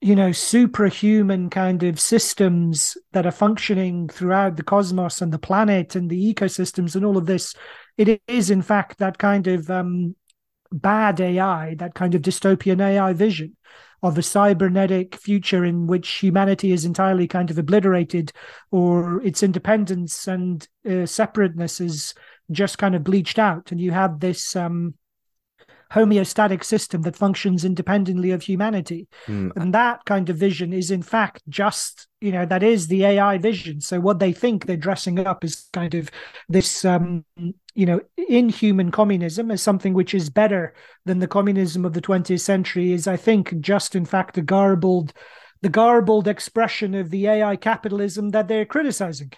you 0.01 0.15
know 0.15 0.33
superhuman 0.33 1.49
kind 1.51 1.83
of 1.83 1.99
systems 1.99 2.97
that 3.13 3.27
are 3.27 3.33
functioning 3.33 4.09
throughout 4.09 4.57
the 4.57 4.63
cosmos 4.63 5.21
and 5.21 5.33
the 5.33 5.39
planet 5.39 5.97
and 5.97 6.11
the 6.11 6.35
ecosystems 6.35 6.95
and 6.95 7.05
all 7.05 7.17
of 7.17 7.27
this. 7.27 7.55
It 7.97 8.21
is 8.29 8.51
in 8.51 8.63
fact 8.63 8.99
that 8.99 9.19
kind 9.19 9.47
of 9.47 9.71
um, 9.71 10.15
bad 10.73 11.21
ai 11.21 11.75
that 11.77 11.95
kind 11.95 12.15
of 12.15 12.23
dystopian 12.23 12.81
ai 12.81 13.13
vision 13.13 13.57
of 14.05 14.19
a 14.19 14.23
cybernetic 14.23 15.17
future 15.17 15.65
in 15.65 15.87
which 15.87 16.07
humanity 16.11 16.73
is 16.73 16.85
entirely 16.85 17.27
kind 17.27 17.51
of 17.51 17.57
obliterated 17.57 18.31
or 18.71 19.23
its 19.23 19.43
independence 19.43 20.29
and 20.29 20.69
uh, 20.87 21.07
separateness 21.07 21.81
is 21.81 22.13
just 22.51 22.77
kind 22.77 22.95
of 22.95 23.03
bleached 23.03 23.39
out. 23.39 23.73
And 23.73 23.81
you 23.81 23.93
have 23.93 24.21
this 24.21 24.55
um, 24.55 24.93
homeostatic 25.95 26.65
system 26.65 27.03
that 27.03 27.17
functions 27.17 27.65
independently 27.65 28.33
of 28.33 28.43
humanity. 28.43 29.07
Mm. 29.27 29.53
And 29.57 29.73
that 29.75 30.05
kind 30.05 30.29
of 30.29 30.37
vision 30.37 30.73
is, 30.73 30.91
in 30.91 31.03
fact, 31.03 31.43
just, 31.49 32.09
you 32.21 32.33
know, 32.33 32.45
that 32.47 32.65
is 32.65 32.89
the 32.89 33.05
AI 33.05 33.39
vision. 33.39 33.81
So 33.81 34.01
what 34.01 34.19
they 34.19 34.33
think 34.33 34.67
they're 34.67 34.77
dressing 34.77 35.25
up 35.25 35.45
is 35.45 35.69
kind 35.73 35.95
of 35.95 36.11
this, 36.49 36.85
um, 36.85 37.25
you 37.75 37.87
know, 37.87 38.01
inhuman 38.29 38.91
communism 38.91 39.53
as 39.53 39.63
something 39.63 39.95
which 39.95 40.15
is 40.15 40.31
better 40.31 40.75
than 41.05 41.21
the 41.21 41.29
communism 41.29 41.85
of 41.85 41.93
the 41.93 42.03
20th 42.03 42.41
century 42.41 42.93
is, 42.93 43.07
I 43.07 43.17
think, 43.17 43.61
just, 43.61 43.95
in 43.95 44.05
fact, 44.05 44.37
a 44.37 44.43
garbled, 44.43 45.13
the 45.63 45.69
garbled 45.69 46.27
expression 46.27 46.95
of 46.97 47.11
the 47.11 47.29
AI 47.29 47.55
capitalism 47.55 48.31
that 48.31 48.49
they're 48.49 48.67
criticizing. 48.67 49.31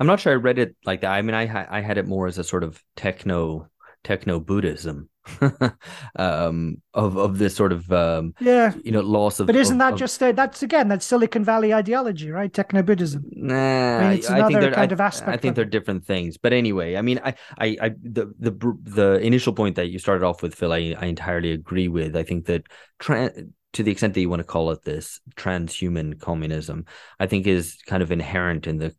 I'm 0.00 0.06
not 0.06 0.20
sure 0.20 0.32
I 0.32 0.36
read 0.36 0.58
it 0.58 0.76
like 0.86 1.02
that. 1.02 1.10
I 1.10 1.22
mean, 1.22 1.34
I 1.34 1.66
I 1.68 1.80
had 1.80 1.98
it 1.98 2.06
more 2.06 2.28
as 2.28 2.38
a 2.38 2.44
sort 2.44 2.62
of 2.62 2.80
techno 2.94 3.68
techno 4.04 4.40
Buddhism 4.40 5.08
um, 6.16 6.80
of 6.94 7.16
of 7.16 7.38
this 7.38 7.54
sort 7.54 7.72
of 7.72 7.90
um, 7.92 8.34
yeah, 8.40 8.74
you 8.84 8.92
know, 8.92 9.00
loss 9.00 9.40
of. 9.40 9.46
But 9.46 9.56
isn't 9.56 9.76
of, 9.76 9.78
that 9.78 9.92
of, 9.94 9.98
just 9.98 10.22
uh, 10.22 10.32
that's 10.32 10.62
again 10.62 10.88
that's 10.88 11.04
Silicon 11.04 11.44
Valley 11.44 11.72
ideology, 11.72 12.30
right? 12.30 12.52
Techno 12.52 12.82
Buddhism. 12.82 13.24
Nah, 13.30 13.54
I 13.54 14.02
mean, 14.02 14.18
it's 14.18 14.28
another 14.28 14.58
I 14.58 14.60
think 14.60 14.74
kind 14.74 14.92
I, 14.92 14.94
of 14.94 15.00
aspect. 15.00 15.30
I 15.30 15.36
think 15.36 15.56
they're 15.56 15.64
different 15.64 16.04
things. 16.04 16.36
But 16.36 16.52
anyway, 16.52 16.96
I 16.96 17.02
mean, 17.02 17.20
I, 17.24 17.34
I, 17.58 17.76
I, 17.80 17.88
the 18.02 18.32
the 18.38 18.76
the 18.82 19.18
initial 19.20 19.52
point 19.52 19.76
that 19.76 19.88
you 19.88 19.98
started 19.98 20.24
off 20.24 20.42
with, 20.42 20.54
Phil, 20.54 20.72
I, 20.72 20.94
I 20.98 21.06
entirely 21.06 21.52
agree 21.52 21.88
with. 21.88 22.16
I 22.16 22.22
think 22.22 22.46
that. 22.46 22.64
Tra- 22.98 23.32
to 23.74 23.82
the 23.82 23.90
extent 23.90 24.14
that 24.14 24.20
you 24.22 24.30
want 24.30 24.40
to 24.40 24.44
call 24.44 24.70
it 24.70 24.82
this 24.82 25.20
transhuman 25.36 26.18
communism, 26.18 26.86
I 27.20 27.26
think 27.26 27.46
is 27.46 27.76
kind 27.86 28.02
of 28.02 28.10
inherent 28.10 28.66
in 28.66 28.78
the 28.78 28.94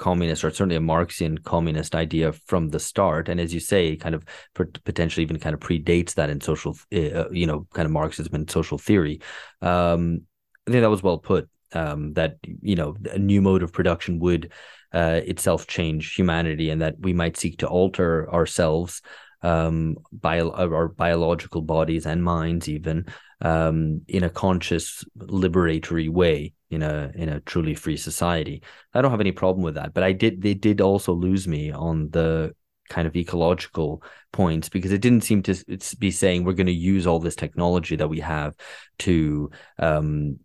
communist 0.00 0.42
or 0.42 0.50
certainly 0.50 0.74
a 0.74 0.80
Marxian 0.80 1.38
communist 1.38 1.94
idea 1.94 2.32
from 2.32 2.70
the 2.70 2.80
start. 2.80 3.28
And 3.28 3.38
as 3.38 3.54
you 3.54 3.60
say, 3.60 3.96
kind 3.96 4.14
of 4.14 4.24
potentially 4.54 5.22
even 5.22 5.38
kind 5.38 5.54
of 5.54 5.60
predates 5.60 6.14
that 6.14 6.30
in 6.30 6.40
social, 6.40 6.76
eh, 6.90 7.10
uh, 7.10 7.28
you 7.30 7.46
know, 7.46 7.68
kind 7.72 7.86
of 7.86 7.92
Marxism 7.92 8.34
and 8.34 8.50
social 8.50 8.78
theory. 8.78 9.20
Um, 9.62 10.22
I 10.66 10.72
think 10.72 10.82
that 10.82 10.90
was 10.90 11.02
well 11.02 11.18
put. 11.18 11.48
Um, 11.72 12.14
that 12.14 12.38
you 12.42 12.74
know, 12.74 12.96
a 13.12 13.18
new 13.18 13.40
mode 13.40 13.62
of 13.62 13.72
production 13.72 14.18
would 14.18 14.50
uh, 14.92 15.20
itself 15.24 15.68
change 15.68 16.16
humanity, 16.16 16.70
and 16.70 16.82
that 16.82 16.96
we 16.98 17.12
might 17.12 17.36
seek 17.36 17.58
to 17.58 17.68
alter 17.68 18.28
ourselves 18.32 19.02
um, 19.42 19.96
bio- 20.12 20.50
our 20.50 20.88
biological 20.88 21.62
bodies 21.62 22.06
and 22.06 22.24
minds 22.24 22.68
even 22.68 23.06
um, 23.40 24.02
in 24.08 24.22
a 24.22 24.30
conscious 24.30 25.04
liberatory 25.18 26.08
way 26.08 26.52
in 26.70 26.82
a 26.82 27.10
in 27.14 27.28
a 27.28 27.40
truly 27.40 27.74
free 27.74 27.96
society. 27.96 28.62
I 28.94 29.02
don't 29.02 29.10
have 29.10 29.20
any 29.20 29.32
problem 29.32 29.64
with 29.64 29.74
that, 29.74 29.94
but 29.94 30.02
I 30.02 30.12
did 30.12 30.42
they 30.42 30.54
did 30.54 30.80
also 30.80 31.12
lose 31.12 31.48
me 31.48 31.70
on 31.70 32.10
the 32.10 32.54
kind 32.88 33.06
of 33.06 33.16
ecological 33.16 34.02
points 34.32 34.68
because 34.68 34.92
it 34.92 35.00
didn't 35.00 35.22
seem 35.22 35.42
to 35.44 35.56
be 35.98 36.10
saying 36.10 36.44
we're 36.44 36.52
going 36.52 36.66
to 36.66 36.72
use 36.72 37.06
all 37.06 37.20
this 37.20 37.36
technology 37.36 37.96
that 37.96 38.08
we 38.08 38.20
have 38.20 38.54
to 38.98 39.50
um, 39.78 40.38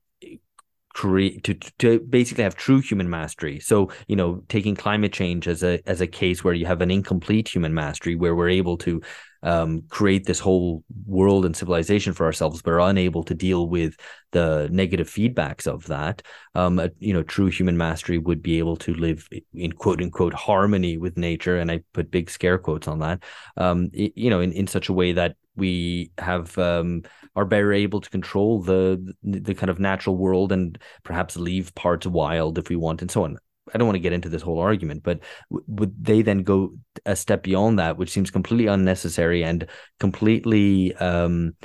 create 0.95 1.43
to 1.43 1.53
to 1.77 1.99
basically 1.99 2.45
have 2.45 2.55
true 2.55 2.79
human 2.79 3.09
mastery 3.09 3.59
so 3.59 3.91
you 4.07 4.15
know 4.15 4.41
taking 4.47 4.75
climate 4.75 5.11
change 5.11 5.45
as 5.45 5.61
a 5.61 5.81
as 5.85 5.99
a 5.99 6.07
case 6.07 6.41
where 6.41 6.53
you 6.53 6.65
have 6.65 6.81
an 6.81 6.89
incomplete 6.89 7.53
human 7.53 7.73
mastery 7.73 8.15
where 8.15 8.33
we're 8.33 8.47
able 8.47 8.77
to 8.77 9.01
um, 9.45 9.83
create 9.89 10.25
this 10.25 10.39
whole 10.39 10.83
world 11.05 11.45
and 11.45 11.55
civilization 11.55 12.13
for 12.13 12.25
ourselves, 12.25 12.61
but 12.61 12.71
are 12.71 12.81
unable 12.81 13.23
to 13.23 13.35
deal 13.35 13.69
with 13.69 13.95
the 14.31 14.67
negative 14.71 15.07
feedbacks 15.07 15.67
of 15.67 15.85
that. 15.85 16.23
Um, 16.55 16.81
you 16.99 17.13
know, 17.13 17.23
true 17.23 17.47
human 17.47 17.77
mastery 17.77 18.17
would 18.17 18.41
be 18.41 18.57
able 18.57 18.75
to 18.77 18.93
live 18.95 19.29
in 19.53 19.71
quote 19.71 20.01
unquote 20.01 20.33
harmony 20.33 20.97
with 20.97 21.15
nature, 21.15 21.57
and 21.57 21.71
I 21.71 21.83
put 21.93 22.11
big 22.11 22.29
scare 22.29 22.57
quotes 22.57 22.87
on 22.87 22.99
that. 22.99 23.23
Um, 23.55 23.89
you 23.93 24.29
know, 24.29 24.41
in, 24.41 24.51
in 24.51 24.67
such 24.67 24.89
a 24.89 24.93
way 24.93 25.13
that 25.13 25.37
we 25.55 26.11
have 26.17 26.57
um, 26.57 27.03
are 27.35 27.45
better 27.45 27.71
able 27.71 28.01
to 28.01 28.09
control 28.09 28.61
the 28.61 29.13
the 29.23 29.53
kind 29.53 29.69
of 29.69 29.79
natural 29.79 30.17
world 30.17 30.51
and 30.51 30.77
perhaps 31.03 31.37
leave 31.37 31.73
parts 31.75 32.07
wild 32.07 32.57
if 32.57 32.69
we 32.69 32.75
want 32.75 33.01
and 33.01 33.11
so 33.11 33.23
on. 33.23 33.37
I 33.73 33.77
don't 33.77 33.87
want 33.87 33.95
to 33.95 34.01
get 34.01 34.13
into 34.13 34.29
this 34.29 34.41
whole 34.41 34.59
argument, 34.59 35.03
but 35.03 35.19
would 35.49 36.03
they 36.03 36.21
then 36.21 36.43
go 36.43 36.73
a 37.05 37.15
step 37.15 37.43
beyond 37.43 37.79
that, 37.79 37.97
which 37.97 38.11
seems 38.11 38.31
completely 38.31 38.67
unnecessary 38.67 39.43
and 39.43 39.67
completely 39.99 40.93
um, 40.95 41.55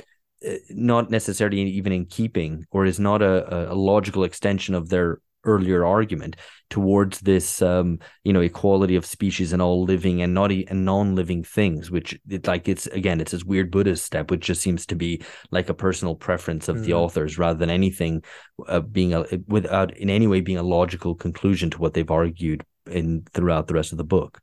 eh, 0.43 0.57
not 0.69 1.09
necessarily 1.09 1.61
even 1.61 1.91
in 1.91 2.05
keeping, 2.05 2.65
or 2.71 2.85
is 2.85 2.99
not 2.99 3.21
a, 3.21 3.71
a 3.71 3.75
logical 3.75 4.23
extension 4.23 4.73
of 4.73 4.89
their 4.89 5.19
earlier 5.43 5.85
argument 5.85 6.35
towards 6.69 7.19
this 7.19 7.61
um 7.61 7.99
you 8.23 8.31
know 8.31 8.41
equality 8.41 8.95
of 8.95 9.05
species 9.05 9.53
and 9.53 9.61
all 9.61 9.83
living 9.83 10.21
and 10.21 10.33
not 10.33 10.51
and 10.51 10.85
non-living 10.85 11.43
things 11.43 11.91
which 11.91 12.19
it 12.29 12.47
like 12.47 12.67
it's 12.67 12.87
again 12.87 13.19
it's 13.19 13.31
this 13.31 13.43
weird 13.43 13.71
buddhist 13.71 14.05
step 14.05 14.31
which 14.31 14.41
just 14.45 14.61
seems 14.61 14.85
to 14.85 14.95
be 14.95 15.21
like 15.51 15.69
a 15.69 15.73
personal 15.73 16.15
preference 16.15 16.69
of 16.69 16.77
mm. 16.77 16.85
the 16.85 16.93
authors 16.93 17.37
rather 17.37 17.59
than 17.59 17.69
anything 17.69 18.23
uh, 18.67 18.79
being 18.79 19.13
a 19.13 19.25
without 19.47 19.95
in 19.97 20.09
any 20.09 20.27
way 20.27 20.41
being 20.41 20.57
a 20.57 20.63
logical 20.63 21.15
conclusion 21.15 21.69
to 21.69 21.77
what 21.77 21.93
they've 21.93 22.11
argued 22.11 22.63
in 22.89 23.23
throughout 23.33 23.67
the 23.67 23.73
rest 23.73 23.91
of 23.91 23.97
the 23.97 24.03
book 24.03 24.39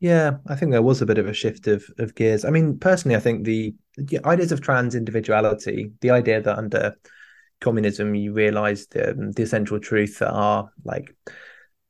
yeah 0.00 0.36
i 0.46 0.54
think 0.54 0.70
there 0.72 0.82
was 0.82 1.02
a 1.02 1.06
bit 1.06 1.18
of 1.18 1.26
a 1.26 1.32
shift 1.32 1.66
of 1.66 1.84
of 1.98 2.14
gears 2.14 2.44
i 2.44 2.50
mean 2.50 2.78
personally 2.78 3.16
i 3.16 3.20
think 3.20 3.44
the, 3.44 3.74
the 3.96 4.18
ideas 4.24 4.52
of 4.52 4.60
trans 4.60 4.94
individuality 4.94 5.90
the 6.00 6.10
idea 6.10 6.40
that 6.40 6.58
under 6.58 6.94
communism, 7.60 8.14
you 8.14 8.32
realize 8.32 8.86
the, 8.88 9.10
um, 9.10 9.32
the 9.32 9.42
essential 9.42 9.80
truth 9.80 10.18
that 10.18 10.30
are 10.30 10.70
like 10.84 11.14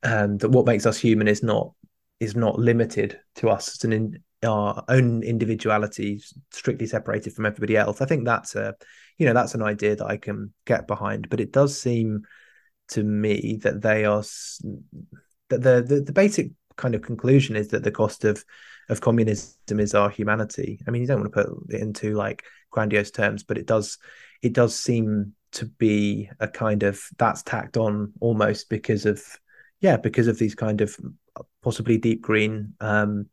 um, 0.03 0.37
that 0.37 0.49
what 0.49 0.65
makes 0.65 0.85
us 0.85 0.97
human 0.97 1.27
is 1.27 1.43
not 1.43 1.73
is 2.19 2.35
not 2.35 2.57
limited 2.57 3.19
to 3.35 3.49
us. 3.49 3.75
It's 3.75 3.83
an 3.83 3.93
in, 3.93 4.23
our 4.45 4.83
own 4.87 5.23
individuality, 5.23 6.21
strictly 6.51 6.85
separated 6.85 7.33
from 7.33 7.45
everybody 7.45 7.75
else. 7.75 8.01
I 8.01 8.05
think 8.05 8.25
that's 8.25 8.55
a 8.55 8.75
you 9.17 9.25
know 9.25 9.33
that's 9.33 9.55
an 9.55 9.63
idea 9.63 9.95
that 9.95 10.07
I 10.07 10.17
can 10.17 10.53
get 10.65 10.87
behind. 10.87 11.29
But 11.29 11.39
it 11.39 11.51
does 11.51 11.79
seem 11.79 12.23
to 12.89 13.03
me 13.03 13.59
that 13.63 13.81
they 13.81 14.05
are 14.05 14.21
that 15.49 15.61
the, 15.61 15.83
the 15.87 16.01
the 16.05 16.13
basic 16.13 16.51
kind 16.75 16.95
of 16.95 17.01
conclusion 17.01 17.55
is 17.55 17.69
that 17.69 17.83
the 17.83 17.91
cost 17.91 18.23
of 18.23 18.43
of 18.89 19.01
communism 19.01 19.79
is 19.79 19.93
our 19.93 20.09
humanity. 20.09 20.79
I 20.87 20.91
mean, 20.91 21.01
you 21.01 21.07
don't 21.07 21.21
want 21.21 21.33
to 21.33 21.43
put 21.43 21.75
it 21.75 21.81
into 21.81 22.13
like 22.13 22.43
grandiose 22.71 23.11
terms, 23.11 23.43
but 23.43 23.57
it 23.57 23.65
does 23.65 23.97
it 24.41 24.53
does 24.53 24.77
seem 24.77 25.33
to 25.57 25.65
be 25.65 26.29
a 26.39 26.47
kind 26.47 26.83
of 26.83 27.01
that's 27.17 27.43
tacked 27.43 27.77
on 27.77 28.13
almost 28.19 28.69
because 28.69 29.05
of 29.05 29.21
yeah 29.81 29.97
because 29.97 30.27
of 30.27 30.39
these 30.39 30.55
kind 30.55 30.81
of 30.81 30.95
possibly 31.63 31.97
deep 31.97 32.21
green 32.21 32.73
um, 32.79 33.27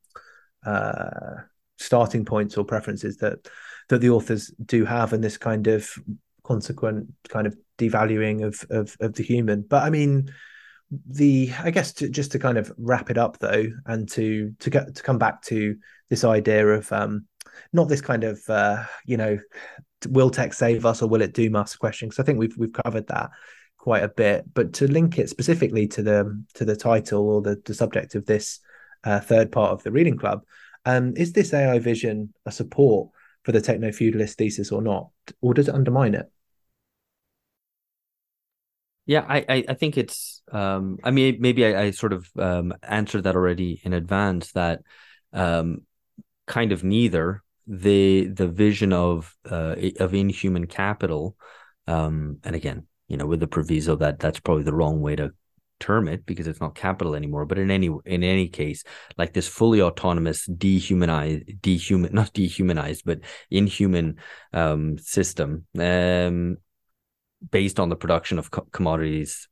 uh, 0.64 1.36
starting 1.78 2.24
points 2.24 2.56
or 2.56 2.64
preferences 2.64 3.18
that 3.18 3.48
that 3.88 4.00
the 4.00 4.10
authors 4.10 4.52
do 4.64 4.84
have, 4.84 5.12
and 5.12 5.22
this 5.22 5.36
kind 5.36 5.66
of 5.66 5.88
consequent 6.42 7.12
kind 7.28 7.46
of 7.46 7.56
devaluing 7.78 8.44
of 8.44 8.64
of, 8.70 8.96
of 9.00 9.14
the 9.14 9.22
human. 9.22 9.62
But 9.62 9.82
I 9.82 9.90
mean, 9.90 10.32
the 10.90 11.52
I 11.58 11.70
guess 11.70 11.92
to, 11.94 12.08
just 12.08 12.32
to 12.32 12.38
kind 12.38 12.58
of 12.58 12.72
wrap 12.78 13.10
it 13.10 13.18
up 13.18 13.38
though, 13.38 13.66
and 13.86 14.08
to 14.12 14.54
to 14.60 14.70
get 14.70 14.94
to 14.94 15.02
come 15.02 15.18
back 15.18 15.42
to 15.42 15.76
this 16.10 16.24
idea 16.24 16.66
of 16.66 16.90
um, 16.92 17.26
not 17.72 17.88
this 17.88 18.00
kind 18.00 18.24
of 18.24 18.40
uh, 18.48 18.84
you 19.06 19.16
know 19.16 19.38
will 20.06 20.30
tech 20.30 20.52
save 20.52 20.86
us 20.86 21.02
or 21.02 21.08
will 21.08 21.22
it 21.22 21.34
doom 21.34 21.56
us 21.56 21.76
question 21.76 22.08
because 22.08 22.20
I 22.20 22.24
think 22.24 22.38
we've 22.38 22.56
we've 22.56 22.72
covered 22.72 23.06
that 23.08 23.30
quite 23.78 24.02
a 24.02 24.08
bit. 24.08 24.44
But 24.52 24.72
to 24.74 24.90
link 24.90 25.18
it 25.18 25.28
specifically 25.28 25.86
to 25.88 26.02
the 26.02 26.44
to 26.54 26.64
the 26.64 26.76
title 26.76 27.28
or 27.28 27.42
the, 27.42 27.60
the 27.64 27.74
subject 27.74 28.14
of 28.14 28.26
this 28.26 28.60
uh, 29.04 29.20
third 29.20 29.52
part 29.52 29.72
of 29.72 29.82
the 29.82 29.92
reading 29.92 30.16
club, 30.16 30.42
um, 30.86 31.14
is 31.16 31.32
this 31.32 31.52
AI 31.52 31.78
vision 31.78 32.32
a 32.46 32.50
support 32.50 33.10
for 33.44 33.52
the 33.52 33.60
techno 33.60 33.92
feudalist 33.92 34.38
thesis 34.38 34.72
or 34.72 34.82
not, 34.82 35.10
or 35.40 35.54
does 35.54 35.68
it 35.68 35.74
undermine 35.74 36.14
it? 36.14 36.30
Yeah, 39.06 39.24
I, 39.28 39.44
I, 39.46 39.64
I 39.68 39.74
think 39.74 39.98
it's. 39.98 40.42
Um, 40.50 40.98
I 41.04 41.10
mean, 41.10 41.36
maybe 41.40 41.66
I, 41.66 41.82
I 41.82 41.90
sort 41.90 42.14
of 42.14 42.26
um, 42.38 42.72
answered 42.82 43.24
that 43.24 43.36
already 43.36 43.80
in 43.84 43.92
advance. 43.92 44.52
That 44.52 44.80
um, 45.34 45.82
kind 46.46 46.72
of 46.72 46.82
neither 46.82 47.43
the 47.66 48.26
the 48.26 48.48
vision 48.48 48.92
of 48.92 49.34
uh, 49.50 49.76
of 50.00 50.14
inhuman 50.14 50.66
capital, 50.66 51.36
um, 51.86 52.38
and 52.44 52.54
again, 52.54 52.86
you 53.08 53.16
know, 53.16 53.26
with 53.26 53.40
the 53.40 53.46
proviso 53.46 53.96
that 53.96 54.18
that's 54.18 54.40
probably 54.40 54.64
the 54.64 54.74
wrong 54.74 55.00
way 55.00 55.16
to 55.16 55.30
term 55.80 56.08
it 56.08 56.24
because 56.24 56.46
it's 56.46 56.60
not 56.60 56.74
capital 56.74 57.14
anymore. 57.14 57.46
But 57.46 57.58
in 57.58 57.70
any 57.70 57.90
in 58.04 58.22
any 58.22 58.48
case, 58.48 58.84
like 59.16 59.32
this 59.32 59.48
fully 59.48 59.80
autonomous, 59.80 60.46
dehumanized, 60.46 61.60
dehuman, 61.60 62.12
not 62.12 62.32
dehumanized, 62.32 63.02
but 63.04 63.20
inhuman 63.50 64.16
um, 64.52 64.98
system, 64.98 65.66
um, 65.78 66.58
based 67.50 67.80
on 67.80 67.88
the 67.88 67.96
production 67.96 68.38
of 68.38 68.50
co- 68.50 68.68
commodities, 68.72 69.48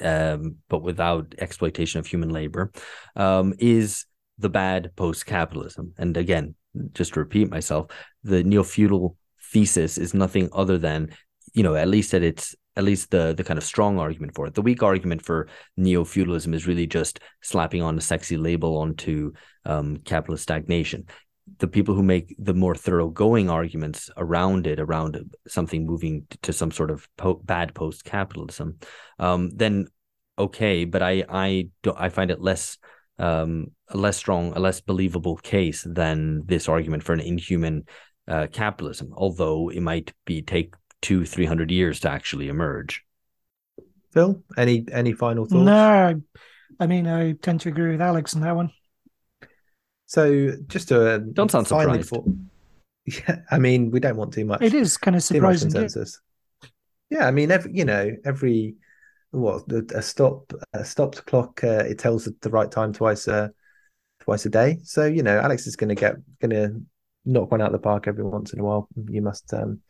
um, 0.00 0.56
but 0.68 0.82
without 0.82 1.34
exploitation 1.38 2.00
of 2.00 2.06
human 2.06 2.30
labor, 2.30 2.72
um, 3.16 3.54
is 3.58 4.06
the 4.38 4.48
bad 4.48 4.90
post-capitalism. 4.96 5.92
And 5.98 6.16
again, 6.16 6.54
just 6.92 7.14
to 7.14 7.20
repeat 7.20 7.50
myself, 7.50 7.86
the 8.22 8.42
neo-feudal 8.42 9.16
thesis 9.52 9.98
is 9.98 10.14
nothing 10.14 10.48
other 10.52 10.78
than, 10.78 11.10
you 11.52 11.62
know, 11.62 11.74
at 11.74 11.88
least 11.88 12.14
at 12.14 12.22
its 12.22 12.54
at 12.76 12.84
least 12.84 13.10
the 13.10 13.34
the 13.34 13.44
kind 13.44 13.58
of 13.58 13.64
strong 13.64 13.98
argument 13.98 14.34
for 14.34 14.46
it. 14.46 14.54
The 14.54 14.62
weak 14.62 14.82
argument 14.82 15.22
for 15.22 15.48
neo 15.76 16.04
feudalism 16.04 16.54
is 16.54 16.66
really 16.66 16.86
just 16.86 17.20
slapping 17.42 17.82
on 17.82 17.98
a 17.98 18.00
sexy 18.00 18.36
label 18.36 18.78
onto 18.78 19.32
um, 19.64 19.96
capitalist 19.98 20.44
stagnation. 20.44 21.06
The 21.58 21.66
people 21.66 21.94
who 21.94 22.04
make 22.04 22.36
the 22.38 22.54
more 22.54 22.76
thoroughgoing 22.76 23.50
arguments 23.50 24.08
around 24.16 24.68
it, 24.68 24.78
around 24.78 25.18
something 25.48 25.84
moving 25.84 26.26
to 26.42 26.52
some 26.52 26.70
sort 26.70 26.92
of 26.92 27.08
po- 27.16 27.42
bad 27.44 27.74
post 27.74 28.04
capitalism, 28.04 28.78
um, 29.18 29.50
then 29.50 29.88
okay. 30.38 30.84
But 30.84 31.02
I 31.02 31.24
I 31.28 31.68
don't 31.82 32.00
I 32.00 32.08
find 32.08 32.30
it 32.30 32.40
less 32.40 32.78
um, 33.20 33.70
a 33.88 33.96
less 33.96 34.16
strong, 34.16 34.52
a 34.56 34.58
less 34.58 34.80
believable 34.80 35.36
case 35.36 35.86
than 35.88 36.42
this 36.46 36.68
argument 36.68 37.02
for 37.02 37.12
an 37.12 37.20
inhuman 37.20 37.84
uh, 38.26 38.46
capitalism. 38.52 39.12
Although 39.16 39.70
it 39.70 39.80
might 39.80 40.12
be 40.24 40.42
take 40.42 40.74
two, 41.02 41.24
three 41.24 41.46
hundred 41.46 41.70
years 41.70 42.00
to 42.00 42.10
actually 42.10 42.48
emerge. 42.48 43.04
Phil, 44.12 44.42
any 44.56 44.86
any 44.92 45.12
final 45.12 45.44
thoughts? 45.44 45.64
No, 45.64 46.20
I 46.80 46.86
mean 46.86 47.06
I 47.06 47.32
tend 47.32 47.60
to 47.62 47.68
agree 47.68 47.92
with 47.92 48.00
Alex 48.00 48.34
on 48.34 48.42
that 48.42 48.56
one. 48.56 48.70
So 50.06 50.52
just 50.66 50.88
to 50.88 51.14
uh, 51.14 51.18
Don't 51.18 51.50
sound 51.50 51.68
surprised. 51.68 52.10
before- 52.10 52.24
yeah, 53.06 53.36
I 53.50 53.58
mean 53.58 53.90
we 53.90 54.00
don't 54.00 54.16
want 54.16 54.32
too 54.32 54.44
much. 54.44 54.62
It 54.62 54.74
is 54.74 54.96
kind 54.96 55.16
of 55.16 55.24
too 55.24 55.40
much 55.40 55.58
surprising. 55.58 55.70
yeah. 55.70 55.80
consensus. 55.80 56.20
Yeah, 57.10 57.26
I 57.26 57.32
mean, 57.32 57.50
every, 57.50 57.72
you 57.74 57.84
know, 57.84 58.12
every 58.24 58.76
what 59.30 59.62
a 59.94 60.02
stop 60.02 60.52
a 60.72 60.84
stopped 60.84 61.24
clock 61.26 61.60
uh, 61.64 61.84
it 61.88 61.98
tells 61.98 62.24
the 62.40 62.50
right 62.50 62.70
time 62.70 62.92
twice 62.92 63.28
uh, 63.28 63.48
twice 64.20 64.44
a 64.46 64.50
day. 64.50 64.78
So 64.84 65.04
you 65.06 65.22
know, 65.22 65.38
Alex 65.38 65.66
is 65.66 65.76
going 65.76 65.88
to 65.90 65.94
get 65.94 66.16
going 66.40 66.50
to 66.50 66.80
knock 67.24 67.50
one 67.50 67.60
out 67.60 67.66
of 67.66 67.72
the 67.72 67.78
park 67.78 68.08
every 68.08 68.24
once 68.24 68.52
in 68.52 68.60
a 68.60 68.64
while. 68.64 68.88
You 69.08 69.22
must 69.22 69.52
um 69.54 69.80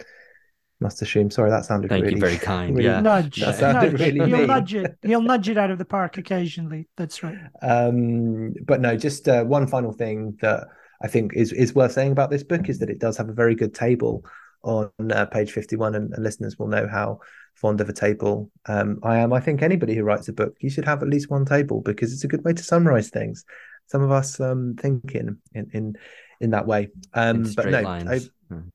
must 0.80 1.02
assume. 1.02 1.30
Sorry, 1.30 1.50
that 1.50 1.64
sounded 1.64 1.88
Thank 1.90 2.04
really 2.04 2.14
you, 2.16 2.20
very 2.20 2.38
kind. 2.38 2.74
really- 2.76 2.88
yeah, 2.88 3.00
Nudge, 3.02 3.36
That 3.40 3.56
sounded 3.56 3.92
nudge. 3.92 4.00
really 4.00 4.28
he'll 4.30 4.38
mean. 4.38 4.46
nudge 4.46 4.74
it. 4.74 4.96
He'll 5.02 5.20
nudge 5.22 5.48
it 5.48 5.58
out 5.58 5.70
of 5.70 5.78
the 5.78 5.84
park 5.84 6.16
occasionally. 6.18 6.88
That's 6.96 7.22
right. 7.22 7.36
Um, 7.62 8.54
but 8.64 8.80
no, 8.80 8.96
just 8.96 9.28
uh, 9.28 9.44
one 9.44 9.66
final 9.66 9.92
thing 9.92 10.38
that 10.40 10.68
I 11.02 11.08
think 11.08 11.34
is 11.34 11.52
is 11.52 11.74
worth 11.74 11.92
saying 11.92 12.12
about 12.12 12.30
this 12.30 12.44
book 12.44 12.68
is 12.68 12.78
that 12.78 12.90
it 12.90 12.98
does 12.98 13.16
have 13.18 13.28
a 13.28 13.34
very 13.34 13.54
good 13.54 13.74
table 13.74 14.24
on 14.62 14.90
uh, 15.10 15.24
page 15.26 15.52
51 15.52 15.94
and, 15.94 16.12
and 16.12 16.22
listeners 16.22 16.58
will 16.58 16.68
know 16.68 16.86
how 16.86 17.20
fond 17.60 17.80
of 17.80 17.88
a 17.88 17.92
table 17.92 18.50
um, 18.66 18.98
I 19.02 19.18
am. 19.18 19.32
I 19.32 19.40
think 19.40 19.62
anybody 19.62 19.94
who 19.94 20.02
writes 20.02 20.28
a 20.28 20.32
book, 20.32 20.54
you 20.60 20.70
should 20.70 20.86
have 20.86 21.02
at 21.02 21.08
least 21.08 21.30
one 21.30 21.44
table 21.44 21.80
because 21.80 22.12
it's 22.12 22.24
a 22.24 22.28
good 22.28 22.44
way 22.44 22.52
to 22.52 22.62
summarize 22.62 23.10
things. 23.10 23.44
Some 23.86 24.02
of 24.02 24.10
us 24.10 24.40
um, 24.40 24.76
think 24.80 25.14
in 25.14 25.38
in 25.54 25.96
in, 26.40 26.50
that 26.50 26.66
way. 26.66 26.88
Um, 27.12 27.52
but 27.54 27.68
no. 27.68 27.86
I, 27.86 28.20
Hmm. 28.50 28.68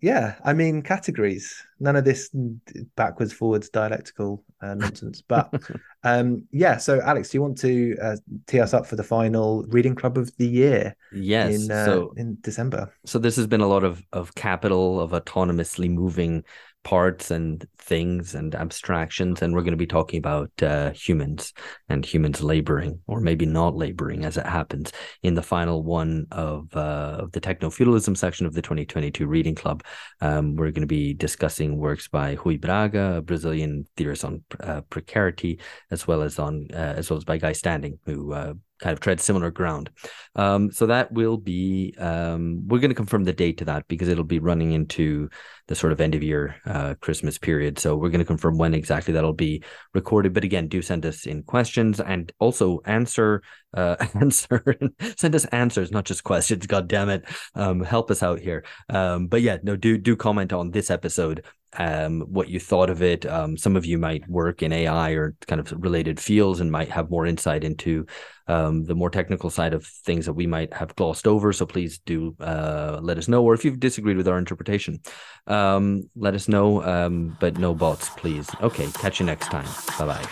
yeah, 0.00 0.34
I 0.44 0.52
mean 0.52 0.82
categories. 0.82 1.54
None 1.78 1.96
of 1.96 2.04
this 2.04 2.30
backwards 2.96 3.32
forwards 3.32 3.70
dialectical 3.70 4.44
uh, 4.60 4.74
nonsense. 4.74 5.22
But 5.28 5.54
um, 6.02 6.44
yeah, 6.50 6.78
so 6.78 7.00
Alex, 7.00 7.30
do 7.30 7.38
you 7.38 7.42
want 7.42 7.58
to 7.58 7.96
uh, 8.02 8.16
tee 8.46 8.60
us 8.60 8.74
up 8.74 8.86
for 8.86 8.96
the 8.96 9.04
final 9.04 9.64
reading 9.68 9.94
club 9.94 10.18
of 10.18 10.36
the 10.38 10.46
year 10.46 10.96
yes. 11.12 11.54
in 11.54 11.70
uh, 11.70 11.84
so 11.84 12.14
in 12.16 12.38
December? 12.40 12.92
so 13.04 13.18
this 13.18 13.36
has 13.36 13.46
been 13.46 13.60
a 13.60 13.68
lot 13.68 13.84
of 13.84 14.02
of 14.12 14.34
capital 14.34 15.00
of 15.00 15.12
autonomously 15.12 15.90
moving 15.90 16.42
parts 16.84 17.30
and 17.30 17.66
things 17.78 18.34
and 18.34 18.54
abstractions 18.54 19.42
and 19.42 19.54
we're 19.54 19.62
going 19.62 19.72
to 19.72 19.76
be 19.76 19.86
talking 19.86 20.18
about 20.18 20.50
uh, 20.62 20.90
humans 20.92 21.52
and 21.88 22.04
humans 22.04 22.42
laboring 22.42 23.00
or 23.06 23.20
maybe 23.20 23.46
not 23.46 23.74
laboring 23.74 24.24
as 24.24 24.36
it 24.36 24.46
happens 24.46 24.92
in 25.22 25.34
the 25.34 25.42
final 25.42 25.82
one 25.82 26.26
of 26.30 26.74
uh, 26.76 27.26
the 27.32 27.40
techno 27.40 27.70
feudalism 27.70 28.14
section 28.14 28.46
of 28.46 28.54
the 28.54 28.62
2022 28.62 29.26
reading 29.26 29.54
club. 29.54 29.82
Um, 30.20 30.56
we're 30.56 30.70
going 30.70 30.82
to 30.82 30.86
be 30.86 31.14
discussing 31.14 31.78
works 31.78 32.06
by 32.08 32.36
Ruy 32.36 32.60
Braga 32.60 33.14
a 33.14 33.22
Brazilian 33.22 33.86
theorist 33.96 34.24
on 34.24 34.44
uh, 34.60 34.82
precarity 34.82 35.60
as 35.90 36.06
well 36.06 36.22
as 36.22 36.38
on 36.38 36.68
uh, 36.72 36.94
as 36.96 37.10
well 37.10 37.16
as 37.16 37.24
by 37.24 37.38
Guy 37.38 37.52
Standing 37.52 37.98
who 38.04 38.32
uh, 38.32 38.54
kind 38.80 38.92
of 38.92 39.00
tread 39.00 39.20
similar 39.20 39.50
ground 39.50 39.90
um, 40.36 40.70
so 40.70 40.86
that 40.86 41.12
will 41.12 41.36
be 41.36 41.94
um, 41.98 42.66
we're 42.66 42.80
going 42.80 42.90
to 42.90 42.94
confirm 42.94 43.24
the 43.24 43.32
date 43.32 43.58
to 43.58 43.64
that 43.64 43.86
because 43.88 44.08
it'll 44.08 44.24
be 44.24 44.40
running 44.40 44.72
into 44.72 45.28
the 45.66 45.74
sort 45.74 45.92
of 45.92 46.00
end 46.00 46.14
of 46.14 46.22
year 46.22 46.56
uh, 46.66 46.94
Christmas 47.00 47.38
period. 47.38 47.78
So 47.78 47.96
we're 47.96 48.10
going 48.10 48.18
to 48.18 48.24
confirm 48.24 48.58
when 48.58 48.74
exactly 48.74 49.14
that'll 49.14 49.32
be 49.32 49.62
recorded. 49.94 50.34
But 50.34 50.44
again, 50.44 50.68
do 50.68 50.82
send 50.82 51.06
us 51.06 51.24
in 51.24 51.42
questions 51.42 52.00
and 52.00 52.30
also 52.38 52.80
answer 52.84 53.42
uh, 53.72 53.96
answer 54.20 54.76
send 55.16 55.34
us 55.34 55.44
answers, 55.46 55.90
not 55.90 56.04
just 56.04 56.24
questions. 56.24 56.66
God 56.66 56.88
damn 56.88 57.08
it, 57.08 57.24
um, 57.54 57.82
help 57.82 58.10
us 58.10 58.22
out 58.22 58.40
here. 58.40 58.64
Um, 58.88 59.28
but 59.28 59.42
yeah, 59.42 59.58
no, 59.62 59.76
do 59.76 59.96
do 59.98 60.16
comment 60.16 60.52
on 60.52 60.70
this 60.70 60.90
episode. 60.90 61.44
Um, 61.78 62.20
what 62.22 62.48
you 62.48 62.60
thought 62.60 62.90
of 62.90 63.02
it. 63.02 63.26
Um, 63.26 63.56
some 63.56 63.76
of 63.76 63.84
you 63.84 63.98
might 63.98 64.28
work 64.28 64.62
in 64.62 64.72
AI 64.72 65.12
or 65.12 65.34
kind 65.46 65.60
of 65.60 65.72
related 65.82 66.20
fields 66.20 66.60
and 66.60 66.70
might 66.70 66.90
have 66.90 67.10
more 67.10 67.26
insight 67.26 67.64
into 67.64 68.06
um, 68.46 68.84
the 68.84 68.94
more 68.94 69.10
technical 69.10 69.50
side 69.50 69.72
of 69.72 69.86
things 69.86 70.26
that 70.26 70.34
we 70.34 70.46
might 70.46 70.72
have 70.74 70.94
glossed 70.96 71.26
over. 71.26 71.52
So 71.52 71.66
please 71.66 71.98
do 71.98 72.36
uh, 72.40 73.00
let 73.02 73.18
us 73.18 73.28
know, 73.28 73.42
or 73.42 73.54
if 73.54 73.64
you've 73.64 73.80
disagreed 73.80 74.16
with 74.16 74.28
our 74.28 74.38
interpretation, 74.38 75.00
um, 75.46 76.08
let 76.14 76.34
us 76.34 76.48
know. 76.48 76.82
Um, 76.82 77.36
but 77.40 77.58
no 77.58 77.74
bots, 77.74 78.10
please. 78.10 78.48
Okay, 78.60 78.90
catch 78.92 79.20
you 79.20 79.26
next 79.26 79.46
time. 79.46 79.68
Bye 79.98 80.06
bye. 80.06 80.22